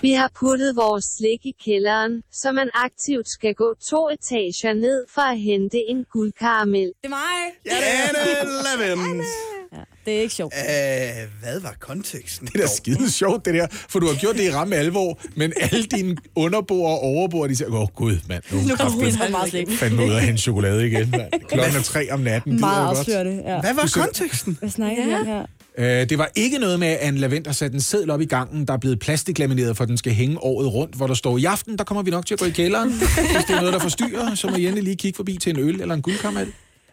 Vi 0.01 0.13
har 0.13 0.31
puttet 0.41 0.77
vores 0.77 1.05
slik 1.05 1.47
i 1.47 1.55
kælderen, 1.65 2.23
så 2.33 2.53
man 2.53 2.71
aktivt 2.75 3.29
skal 3.29 3.55
gå 3.55 3.75
to 3.91 4.09
etager 4.09 4.73
ned 4.73 5.05
for 5.15 5.21
at 5.21 5.39
hente 5.39 5.79
en 5.89 6.05
guldkaramel. 6.13 6.87
Det 6.87 6.95
er 7.05 7.09
mig. 7.09 7.39
Ja, 7.67 7.71
det 7.71 8.33
er 8.41 8.79
Levens. 8.79 9.27
Ja, 9.73 9.79
det 10.05 10.17
er 10.17 10.21
ikke 10.21 10.35
sjovt. 10.35 10.55
Æh, 10.55 11.43
hvad 11.43 11.61
var 11.61 11.75
konteksten? 11.81 12.47
Det 12.47 12.55
er 12.55 12.61
da 12.61 12.67
skide 12.67 13.13
sjovt, 13.13 13.45
det 13.45 13.55
der. 13.55 13.67
For 13.71 13.99
du 13.99 14.07
har 14.07 14.15
gjort 14.15 14.37
det 14.37 14.43
i 14.43 14.51
ramme 14.51 14.77
alvor, 14.77 15.21
men 15.37 15.53
alle 15.57 15.85
dine 15.85 16.17
underboer 16.37 16.91
og 16.91 17.01
overboer, 17.01 17.47
de 17.47 17.57
siger, 17.57 17.69
åh 17.69 17.81
oh, 17.81 17.89
gud, 17.95 18.17
mand, 18.29 18.43
nu 18.53 18.59
Nu 18.61 18.77
kraften 18.77 19.13
så 19.13 19.29
meget 19.31 19.69
fandme 19.79 20.05
ud 20.05 20.13
af 20.13 20.23
hente 20.23 20.43
chokolade 20.43 20.87
igen, 20.87 21.11
mand. 21.11 21.33
Klokken 21.49 21.77
er 21.77 21.83
tre 21.83 22.11
om 22.11 22.21
natten. 22.21 22.61
Meget 22.61 22.87
afslørende. 22.87 23.43
Ja. 23.47 23.61
Hvad 23.61 23.75
var 23.75 23.91
konteksten? 23.95 24.57
Hvad 24.61 24.71
snakker 24.71 25.07
vi 25.07 25.15
om 25.15 25.27
her? 25.27 25.47
Øh, 25.79 26.09
det 26.09 26.19
var 26.19 26.31
ikke 26.35 26.59
noget 26.59 26.79
med, 26.81 26.89
at 26.89 27.09
en 27.09 27.19
lavend 27.19 27.47
har 27.47 27.53
sat 27.53 27.73
en 27.73 27.81
seddel 27.81 28.11
op 28.11 28.21
i 28.21 28.25
gangen, 28.25 28.67
der 28.67 28.73
er 28.73 28.79
blevet 28.79 29.01
plastiklamineret, 29.01 29.77
for 29.77 29.85
den 29.85 29.97
skal 29.97 30.13
hænge 30.13 30.43
året 30.43 30.75
rundt, 30.75 30.95
hvor 30.95 31.07
der 31.07 31.15
står, 31.15 31.39
i 31.39 31.45
aften, 31.45 31.79
der 31.79 31.85
kommer 31.85 32.03
vi 32.03 32.11
nok 32.11 32.27
til 32.27 32.35
at 32.35 32.41
gå 32.41 32.47
i 32.47 32.51
kælderen. 32.51 32.89
Hvis 33.35 33.45
det 33.49 33.57
er 33.57 33.61
noget, 33.61 33.73
der 33.73 33.79
forstyrrer, 33.79 34.35
så 34.35 34.49
må 34.49 34.57
I 34.57 34.65
endelig 34.67 34.85
lige 34.85 34.97
kigge 34.97 35.17
forbi 35.17 35.37
til 35.37 35.51
en 35.51 35.59
øl 35.59 35.81
eller 35.81 35.95
en 35.95 36.03
guldkaramel. 36.03 36.53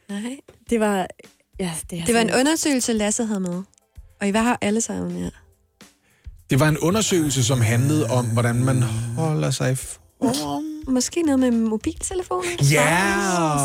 Nej. 0.10 0.38
Det 0.70 0.80
var... 0.80 1.08
Ja, 1.60 1.72
det, 1.92 2.04
Det 2.08 2.16
var 2.16 2.22
en 2.22 2.32
undersøgelse, 2.40 2.94
Lasse 2.94 3.26
havde 3.26 3.40
med. 3.40 3.64
Og 4.22 4.28
I 4.28 4.34
var 4.34 4.44
her 4.44 4.56
alle 4.62 4.82
sammen, 4.82 5.18
ja. 5.24 5.30
Det 6.50 6.60
var 6.60 6.70
en 6.70 6.78
undersøgelse, 6.78 7.44
som 7.44 7.62
handlede 7.62 8.06
om, 8.08 8.26
hvordan 8.26 8.56
man 8.56 8.82
holder 9.18 9.52
sig. 9.52 9.78
Måske 10.88 11.22
noget 11.22 11.39
med 11.39 11.51
mobiltelefonen? 11.51 12.51
Ja, 12.72 12.97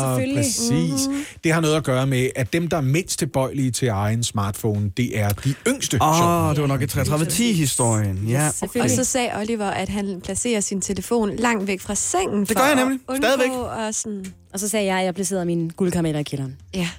selvfølgelig. 0.03 0.37
præcis. 0.37 1.09
Det 1.43 1.53
har 1.53 1.61
noget 1.61 1.75
at 1.75 1.83
gøre 1.83 2.07
med, 2.07 2.29
at 2.35 2.53
dem, 2.53 2.67
der 2.67 2.77
er 2.77 2.81
mindst 2.81 3.19
tilbøjelige 3.19 3.71
til 3.71 3.87
egen 3.87 4.23
smartphone, 4.23 4.91
det 4.97 5.19
er 5.19 5.29
de 5.29 5.53
yngste. 5.67 5.97
Åh, 6.01 6.47
oh, 6.47 6.55
det 6.55 6.61
var 6.61 6.67
nok 6.67 6.81
et 6.81 6.95
3310-historien. 6.97 8.25
Ja. 8.27 8.47
Og 8.47 8.53
Selvfølgelig. 8.53 8.95
så 8.95 9.03
sagde 9.03 9.29
Oliver, 9.37 9.65
at 9.67 9.89
han 9.89 10.21
placerer 10.23 10.59
sin 10.61 10.81
telefon 10.81 11.35
langt 11.35 11.67
væk 11.67 11.81
fra 11.81 11.95
sengen. 11.95 12.45
Det 12.45 12.57
gør 12.57 12.65
jeg 12.65 12.75
nemlig. 12.75 12.99
For 13.05 13.13
at 13.13 13.17
undgå 13.17 13.27
Stadigvæk. 13.27 13.87
at 13.87 13.95
sådan... 13.95 14.25
Og 14.53 14.59
så 14.59 14.67
sagde 14.69 14.85
jeg, 14.85 14.99
at 14.99 15.05
jeg 15.05 15.15
placerede 15.15 15.45
mine 15.45 15.69
guldkarameller 15.69 16.19
i 16.19 16.23
kælderen. 16.23 16.57
Ja. 16.73 16.89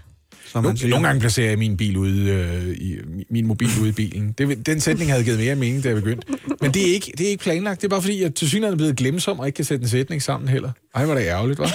Som 0.53 0.62
Nogle, 0.62 0.88
nogle 0.88 1.07
gange 1.07 1.20
placerer 1.20 1.48
jeg 1.48 1.59
min 1.59 1.76
bil 1.76 1.96
ude, 1.96 2.30
øh, 2.30 2.76
i, 2.76 2.98
min 3.30 3.46
mobil 3.46 3.68
ude 3.80 3.88
i 3.88 3.92
bilen. 3.92 4.32
Det, 4.38 4.66
den 4.66 4.80
sætning 4.80 5.11
havde 5.11 5.24
givet 5.24 5.38
mere 5.38 5.55
mening, 5.57 5.84
da 5.84 5.88
jeg 5.88 5.96
begyndte. 5.96 6.26
Men 6.61 6.74
det 6.74 6.82
er 6.88 6.92
ikke, 6.94 7.12
det 7.18 7.26
er 7.26 7.30
ikke 7.30 7.42
planlagt. 7.42 7.80
Det 7.80 7.86
er 7.86 7.88
bare 7.88 8.03
fordi, 8.03 8.22
jeg 8.22 8.34
til 8.34 8.48
synligheden 8.48 8.74
er 8.74 8.76
blevet 8.76 8.96
glemsom 8.96 9.40
og 9.40 9.46
ikke 9.46 9.57
kan 9.57 9.64
sætte 9.64 9.82
en 9.82 9.88
sætning 9.88 10.22
sammen 10.22 10.48
heller. 10.48 10.70
Ej, 10.94 11.05
hvor 11.05 11.14
er 11.14 11.18
det 11.18 11.26
ærgerligt, 11.26 11.61
hva'? 11.61 11.70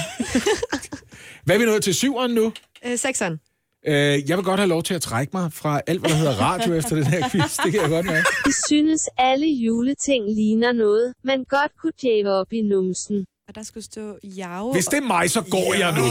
Hvad 1.46 1.56
er 1.56 1.60
vi 1.60 1.66
nået 1.66 1.84
til 1.84 1.96
syveren 1.96 2.32
nu? 2.32 2.54
Øh, 2.86 2.98
sekseren. 2.98 3.40
Øh, 3.88 4.30
jeg 4.30 4.38
vil 4.38 4.46
godt 4.46 4.60
have 4.60 4.70
lov 4.70 4.84
til 4.84 4.94
at 4.94 5.02
trække 5.02 5.32
mig 5.34 5.54
fra 5.54 5.82
alt, 5.88 6.00
hvad 6.00 6.10
der 6.10 6.16
hedder 6.16 6.34
radio 6.42 6.74
efter 6.74 6.96
den 6.96 7.06
her 7.06 7.30
quiz. 7.30 7.58
Det 7.64 7.72
kan 7.72 7.82
jeg 7.82 7.90
godt 7.90 8.06
mærke. 8.06 8.28
Vi 8.46 8.52
synes 8.68 9.02
alle 9.18 9.48
juleting 9.48 10.26
ligner 10.36 10.72
noget, 10.72 11.14
man 11.24 11.44
godt 11.44 11.72
kunne 11.82 11.92
jave 12.04 12.30
op 12.30 12.54
i 12.54 12.62
numsen. 12.62 13.26
Og 13.48 13.56
der 13.56 13.64
skulle 13.64 13.84
stå 13.84 14.18
Jave. 14.24 14.74
Hvis 14.74 14.86
det 14.86 14.98
er 14.98 15.08
mig, 15.08 15.32
så 15.32 15.42
går 15.42 15.74
jeg 15.74 15.92
nu. 15.98 16.04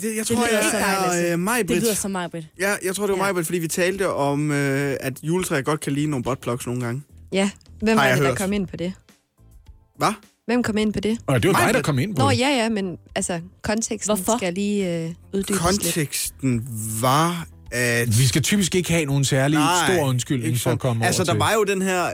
Det, 0.00 0.16
jeg 0.16 0.26
tror, 0.26 0.36
lyder 0.36 0.48
jeg 0.58 0.68
så 0.70 0.76
er 0.76 1.32
øh, 1.32 1.38
mig, 1.38 1.68
Det 1.68 1.82
lyder 1.82 1.94
som 1.94 2.10
mig, 2.10 2.30
Britt. 2.30 2.46
Ja, 2.60 2.74
jeg 2.84 2.94
tror, 2.96 3.06
det 3.06 3.18
var 3.18 3.26
Ja. 3.26 3.32
mig, 3.32 3.46
fordi 3.46 3.58
vi 3.58 3.68
talte 3.68 4.08
om, 4.08 4.50
øh, 4.50 4.96
at 5.00 5.18
juletræer 5.22 5.62
godt 5.62 5.80
kan 5.80 5.92
ligne 5.92 6.10
nogle 6.10 6.22
buttplugs 6.24 6.66
nogle 6.66 6.80
gange. 6.84 7.02
Ja. 7.32 7.50
Hvem 7.82 7.88
Har 7.98 8.04
var 8.04 8.08
jeg 8.08 8.16
det, 8.16 8.22
der 8.22 8.28
hørt. 8.30 8.38
kom 8.38 8.52
ind 8.52 8.66
på 8.66 8.76
det? 8.76 8.92
Hvad? 9.98 10.12
Hvem 10.46 10.62
kom 10.62 10.76
ind 10.78 10.92
på 10.92 11.00
det? 11.00 11.18
Og 11.26 11.42
det 11.42 11.48
var 11.48 11.58
Mig, 11.58 11.66
dig, 11.66 11.74
der 11.74 11.82
kom 11.82 11.98
ind 11.98 12.16
på 12.16 12.22
Nå, 12.22 12.30
det. 12.30 12.38
ja, 12.38 12.48
ja, 12.48 12.68
men 12.68 12.98
altså, 13.14 13.40
konteksten 13.62 14.16
Hvorfor? 14.16 14.38
skal 14.38 14.54
lige 14.54 15.04
øh, 15.04 15.10
uddybes 15.34 15.48
lidt. 15.50 15.58
Konteksten 15.60 16.68
var, 17.00 17.46
at... 17.72 18.18
Vi 18.18 18.26
skal 18.26 18.42
typisk 18.42 18.74
ikke 18.74 18.90
have 18.92 19.04
nogen 19.04 19.24
særlig 19.24 19.58
Nej, 19.58 19.92
stor 19.94 20.04
undskyldning 20.06 20.58
for 20.60 20.70
at 20.70 20.78
komme 20.78 21.06
Altså, 21.06 21.22
over 21.22 21.26
der 21.26 21.32
til. 21.32 21.38
var 21.38 21.52
jo 21.52 21.64
den 21.64 21.82
her 21.82 22.04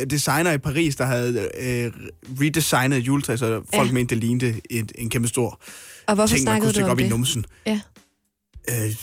øh, 0.00 0.06
designer 0.10 0.52
i 0.52 0.58
Paris, 0.58 0.96
der 0.96 1.04
havde 1.04 1.48
øh, 1.60 1.92
redesignet 2.40 2.98
et 2.98 3.06
juletræ, 3.06 3.36
så 3.36 3.62
folk 3.74 3.88
Ja. 3.88 3.92
mente, 3.94 4.14
det 4.14 4.24
lignede 4.24 4.60
et, 4.70 4.92
en 4.94 5.10
kæmpe 5.10 5.28
stor 5.28 5.60
Og 6.06 6.14
hvorfor 6.14 6.34
ting, 6.36 6.44
man 6.44 6.60
kunne 6.60 6.68
du 6.68 6.72
stikke 6.72 6.84
om 6.86 6.90
op 6.90 7.00
i 7.00 7.02
det? 7.02 7.10
numsen. 7.10 7.44
Ja. 7.66 7.80
Øh, 8.70 8.94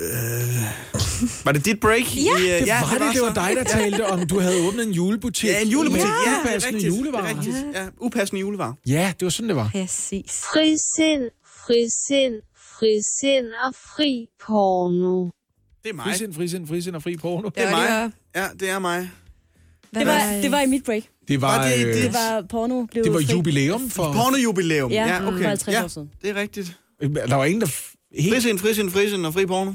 øh, 0.00 0.64
var 1.44 1.52
det 1.52 1.64
dit 1.64 1.80
break? 1.80 2.16
Ja. 2.16 2.20
I, 2.20 2.26
øh, 2.26 2.60
Det 2.60 2.68
var 2.68 2.90
det, 2.92 3.14
det 3.14 3.22
var 3.22 3.34
så. 3.34 3.40
dig, 3.40 3.56
der 3.56 3.64
talte 3.64 4.06
om, 4.06 4.26
du 4.26 4.40
havde 4.40 4.66
åbnet 4.68 4.86
en 4.86 4.92
julebutik. 4.92 5.48
Ja, 5.50 5.60
en 5.62 5.68
julebutik. 5.68 6.02
Med 6.06 6.10
Ja, 6.26 6.30
det 6.30 6.36
er 6.36 6.40
upassende 6.50 6.76
rigtigt. 6.76 6.96
julevarer. 6.98 7.26
Det 7.26 7.32
er 7.32 7.36
rigtigt. 7.38 7.56
Ja, 7.74 7.84
upassende 8.00 8.40
julevarer. 8.40 8.72
Ja, 8.86 9.12
det 9.20 9.24
var 9.26 9.30
sådan, 9.30 9.48
det 9.48 9.56
var. 9.56 9.68
Præcis. 9.72 10.30
Frisind, 10.52 11.22
frisind, 11.66 12.34
frisind 12.78 13.46
og 13.66 13.74
fri 13.74 14.26
porno. 14.46 15.24
Det 15.84 15.90
er 15.90 15.94
mig. 15.94 16.04
Frisind, 16.04 16.34
frisind, 16.34 16.68
frisind 16.68 16.96
og 16.96 17.02
fri 17.02 17.16
porno. 17.16 17.48
Det 17.48 17.62
er 17.64 17.70
mig. 17.70 18.10
Ja, 18.36 18.46
det 18.60 18.70
er 18.70 18.78
mig. 18.78 19.10
Det 19.94 20.06
var, 20.06 20.32
det 20.42 20.50
var 20.50 20.60
i 20.60 20.66
mit 20.66 20.84
break. 20.84 21.02
Det 21.28 21.40
var, 21.40 21.58
Var 21.58 21.68
det- 21.68 21.86
øh, 21.86 21.94
det- 21.94 22.02
Det 22.04 22.12
var 22.12 22.44
porno. 22.50 22.86
Blev 22.86 23.04
det 23.04 23.12
var 23.12 23.18
fri. 23.20 23.32
jubilæum 23.34 23.90
for... 23.90 24.12
Pornojubilæum. 24.12 24.90
Ja, 24.90 25.06
ja 25.06 25.18
for 25.20 25.26
okay. 25.32 25.44
50 25.46 25.74
ja, 25.74 25.84
år 25.84 25.88
siden. 25.88 26.10
det 26.22 26.30
er 26.30 26.34
rigtigt. 26.34 26.76
Der 27.00 27.34
var 27.34 27.44
ingen, 27.44 27.60
der... 27.60 27.66
Helt... 28.20 28.34
Frisind, 28.34 28.58
frisind, 28.58 28.90
frisind 28.90 29.26
og 29.26 29.34
fri 29.34 29.46
porno. 29.46 29.72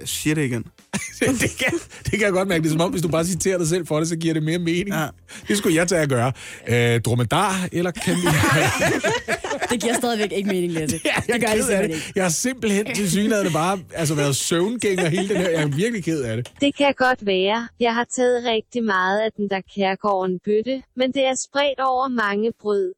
Jeg 0.00 0.08
siger 0.08 0.34
det 0.34 0.44
igen. 0.44 0.62
det, 1.20 1.56
kan, 1.58 1.72
det 2.04 2.10
kan 2.10 2.20
jeg 2.20 2.32
godt 2.32 2.48
mærke. 2.48 2.62
Det 2.62 2.68
er 2.68 2.72
som 2.72 2.80
om, 2.80 2.90
hvis 2.90 3.02
du 3.02 3.08
bare 3.08 3.24
citerer 3.24 3.58
dig 3.58 3.68
selv 3.68 3.86
for 3.86 3.98
det, 3.98 4.08
så 4.08 4.16
giver 4.16 4.34
det 4.34 4.42
mere 4.42 4.58
mening. 4.58 4.88
Ja. 4.88 5.06
Det 5.48 5.58
skulle 5.58 5.76
jeg 5.76 5.88
tage 5.88 6.00
at 6.00 6.08
gøre. 6.08 6.32
Øh, 6.68 7.00
dromedar 7.00 7.68
eller 7.72 7.90
kan 7.90 8.14
vi... 8.16 8.20
Det 9.70 9.80
giver 9.82 9.94
stadigvæk 9.94 10.32
ikke 10.32 10.48
mening, 10.48 10.72
Lasse. 10.72 11.00
Ja, 11.04 11.10
jeg, 11.28 11.34
det 11.34 11.40
gør 11.40 11.48
er 11.48 11.54
det 11.56 11.64
simpelthen 11.64 11.90
det. 11.90 11.96
ikke. 11.96 12.12
Jeg 12.16 12.24
har 12.24 12.30
simpelthen 12.30 12.86
til 12.94 13.10
synligheden 13.10 13.52
bare 13.52 13.78
altså, 13.94 14.14
været 14.14 14.36
søvngænger 14.36 15.08
hele 15.08 15.28
den 15.28 15.36
her. 15.36 15.48
Jeg 15.50 15.62
er 15.62 15.66
virkelig 15.66 16.04
ked 16.04 16.22
af 16.22 16.36
det. 16.36 16.50
Det 16.60 16.76
kan 16.76 16.94
godt 16.96 17.26
være. 17.26 17.68
Jeg 17.80 17.94
har 17.94 18.06
taget 18.16 18.44
rigtig 18.44 18.84
meget 18.84 19.20
af 19.20 19.32
den 19.36 19.50
der 19.50 19.60
kærgården 19.74 20.38
bøtte, 20.44 20.82
men 20.96 21.12
det 21.12 21.24
er 21.26 21.34
spredt 21.34 21.80
over 21.80 22.08
mange 22.08 22.52
brød. 22.60 22.92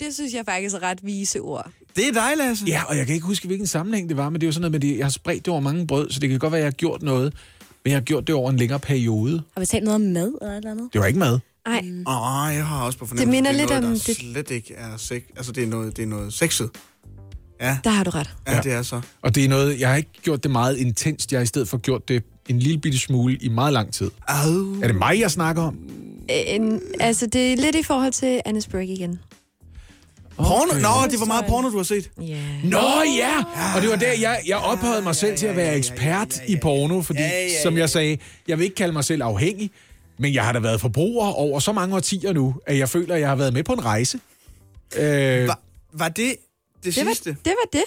Det 0.00 0.14
synes 0.14 0.34
jeg 0.34 0.44
faktisk 0.44 0.74
er 0.74 0.82
ret 0.82 0.98
vise 1.02 1.40
ord. 1.40 1.70
Det 1.96 2.08
er 2.08 2.12
dig, 2.12 2.32
Lasse. 2.36 2.64
Ja, 2.68 2.82
og 2.88 2.96
jeg 2.96 3.06
kan 3.06 3.14
ikke 3.14 3.26
huske, 3.26 3.46
hvilken 3.46 3.66
sammenhæng 3.66 4.08
det 4.08 4.16
var, 4.16 4.30
men 4.30 4.40
det 4.40 4.46
er 4.46 4.48
jo 4.48 4.52
sådan 4.52 4.60
noget 4.60 4.72
med, 4.72 4.80
det. 4.90 4.98
jeg 4.98 5.04
har 5.04 5.10
spredt 5.10 5.44
det 5.46 5.52
over 5.52 5.60
mange 5.60 5.86
brød, 5.86 6.10
så 6.10 6.20
det 6.20 6.30
kan 6.30 6.38
godt 6.38 6.52
være, 6.52 6.58
at 6.60 6.64
jeg 6.64 6.66
har 6.66 6.72
gjort 6.76 7.02
noget, 7.02 7.34
men 7.84 7.90
jeg 7.90 7.96
har 7.96 8.02
gjort 8.04 8.26
det 8.26 8.34
over 8.34 8.50
en 8.50 8.56
længere 8.56 8.80
periode. 8.80 9.42
Har 9.54 9.60
vi 9.60 9.66
talt 9.66 9.84
noget 9.84 9.94
om 9.94 10.00
mad 10.00 10.32
eller 10.40 10.52
et 10.52 10.56
eller 10.56 10.70
andet? 10.70 10.88
Det 10.92 11.00
var 11.00 11.06
ikke 11.06 11.18
mad. 11.18 11.38
Nej, 11.68 11.84
Åh, 12.06 12.46
oh, 12.46 12.54
jeg 12.54 12.66
har 12.66 12.84
også 12.84 12.98
på 12.98 13.06
fornemmelse, 13.06 13.30
minder 13.30 13.52
det 13.52 13.56
er 13.60 13.62
lidt 13.62 13.70
noget, 13.70 13.84
om 13.84 13.90
der 13.90 14.04
det- 14.06 14.16
slet 14.16 14.50
ikke 14.50 14.74
er 14.74 14.96
sex. 14.96 15.22
Altså, 15.36 15.52
det 15.52 15.62
er 15.62 15.66
noget, 15.66 15.96
det 15.96 16.02
er 16.02 16.06
noget 16.06 16.32
sexet. 16.32 16.70
Ja, 17.60 17.78
der 17.84 17.90
har 17.90 18.04
du 18.04 18.10
ret. 18.10 18.30
ja, 18.48 18.60
det 18.60 18.72
er 18.72 18.82
så. 18.82 19.00
Og 19.22 19.34
det 19.34 19.44
er 19.44 19.48
noget, 19.48 19.80
jeg 19.80 19.88
har 19.88 19.96
ikke 19.96 20.10
gjort 20.22 20.42
det 20.42 20.50
meget 20.50 20.76
intenst, 20.76 21.32
jeg 21.32 21.38
har 21.38 21.42
i 21.42 21.46
stedet 21.46 21.68
for 21.68 21.78
gjort 21.78 22.08
det 22.08 22.22
en 22.48 22.58
lille 22.58 22.78
bitte 22.80 22.98
smule 22.98 23.36
i 23.36 23.48
meget 23.48 23.72
lang 23.72 23.92
tid. 23.92 24.10
Au. 24.28 24.80
Er 24.82 24.86
det 24.86 24.96
mig, 24.96 25.20
jeg 25.20 25.30
snakker 25.30 25.62
om? 25.62 25.78
En, 26.28 26.80
altså, 27.00 27.26
det 27.26 27.52
er 27.52 27.56
lidt 27.56 27.76
i 27.76 27.82
forhold 27.82 28.12
til 28.12 28.40
Annes 28.44 28.66
Break 28.66 28.88
igen. 28.88 29.18
Porno? 30.36 30.72
Nå, 30.80 31.10
det 31.10 31.20
var 31.20 31.26
meget 31.26 31.44
porno, 31.48 31.70
du 31.70 31.76
har 31.76 31.84
set. 31.84 32.10
Ja. 32.20 32.38
Nå 32.64 32.78
ja! 33.18 33.36
Og 33.76 33.82
det 33.82 33.90
var 33.90 33.96
der, 33.96 34.12
jeg, 34.20 34.40
jeg 34.46 34.56
ophøjede 34.56 35.02
mig 35.02 35.16
selv 35.16 35.36
til 35.36 35.46
at 35.46 35.56
være 35.56 35.76
ekspert 35.76 36.40
i 36.48 36.56
porno, 36.62 37.02
fordi, 37.02 37.20
Ja, 37.20 37.28
ja, 37.28 37.62
som 37.62 37.74
ja. 37.74 37.80
jeg 37.80 37.90
sagde, 37.90 38.18
jeg 38.48 38.58
vil 38.58 38.64
ikke 38.64 38.76
kalde 38.76 38.92
mig 38.92 39.04
selv 39.04 39.22
afhængig, 39.22 39.70
men 40.22 40.34
jeg 40.34 40.44
har 40.44 40.52
da 40.52 40.58
været 40.58 40.80
forbruger 40.80 41.26
over 41.32 41.60
så 41.60 41.72
mange 41.72 41.96
årtier 41.96 42.32
nu, 42.32 42.54
at 42.66 42.78
jeg 42.78 42.88
føler, 42.88 43.14
at 43.14 43.20
jeg 43.20 43.28
har 43.28 43.36
været 43.36 43.52
med 43.52 43.62
på 43.64 43.72
en 43.72 43.84
rejse. 43.84 44.20
Øh, 44.96 45.48
Var, 45.48 45.58
var 45.92 46.08
det 46.08 46.16
det, 46.16 46.36
Det 46.84 46.94
sidste? 46.94 47.30
var, 47.30 47.36
det 47.44 47.54
var 47.62 47.68
det. 47.80 47.84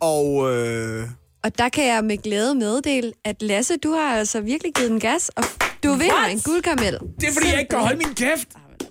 Og 0.00 0.54
øh, 0.56 1.08
Og 1.44 1.58
der 1.58 1.68
kan 1.68 1.86
jeg 1.86 2.04
med 2.04 2.18
glæde 2.22 2.54
meddele, 2.54 3.12
at 3.24 3.42
Lasse, 3.42 3.76
du 3.76 3.92
har 3.92 4.16
altså 4.18 4.40
virkelig 4.40 4.74
givet 4.74 4.90
den 4.90 5.00
gas, 5.00 5.28
og 5.28 5.44
du 5.84 5.92
vinder 5.92 6.24
en 6.24 6.40
guldkaramel. 6.40 6.98
det 7.20 7.28
er 7.28 7.32
fordi, 7.32 7.46
jeg 7.50 7.58
ikke 7.58 7.70
kan 7.70 7.78
holde 7.78 7.96
min 7.98 8.14
kæft. 8.14 8.48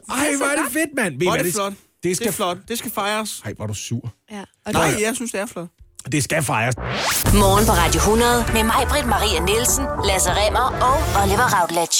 Ej, 0.09 0.35
hvor 0.37 0.45
er 0.45 0.55
det 0.63 0.73
fedt, 0.73 0.89
mand. 0.95 1.21
Hvor 1.23 1.33
er 1.35 1.43
det 1.43 1.53
flot. 1.53 1.71
Det 1.71 2.03
Det 2.03 2.15
skal, 2.15 2.27
er 2.27 2.31
flot. 2.31 2.57
Det 2.67 2.77
skal 2.77 2.91
fejres. 2.91 3.41
Ej, 3.45 3.53
hvor 3.53 3.63
er 3.63 3.67
du 3.67 3.73
sur. 3.73 4.13
Ja. 4.31 4.41
Og 4.65 4.73
Nej, 4.73 4.81
jeg 5.01 5.11
synes, 5.15 5.31
det 5.31 5.41
er 5.41 5.45
flot. 5.45 5.67
Det 6.11 6.23
skal 6.23 6.43
fejres. 6.43 6.75
Morgen 7.33 7.65
på 7.65 7.71
Radio 7.71 7.97
100 7.99 8.45
med 8.53 8.63
mig, 8.63 8.81
Britt 8.89 9.07
Maria 9.07 9.39
Nielsen, 9.45 9.85
Lasse 10.07 10.29
Remmer 10.39 10.67
og 10.87 11.23
Oliver 11.23 11.47
Routledge. 11.61 11.97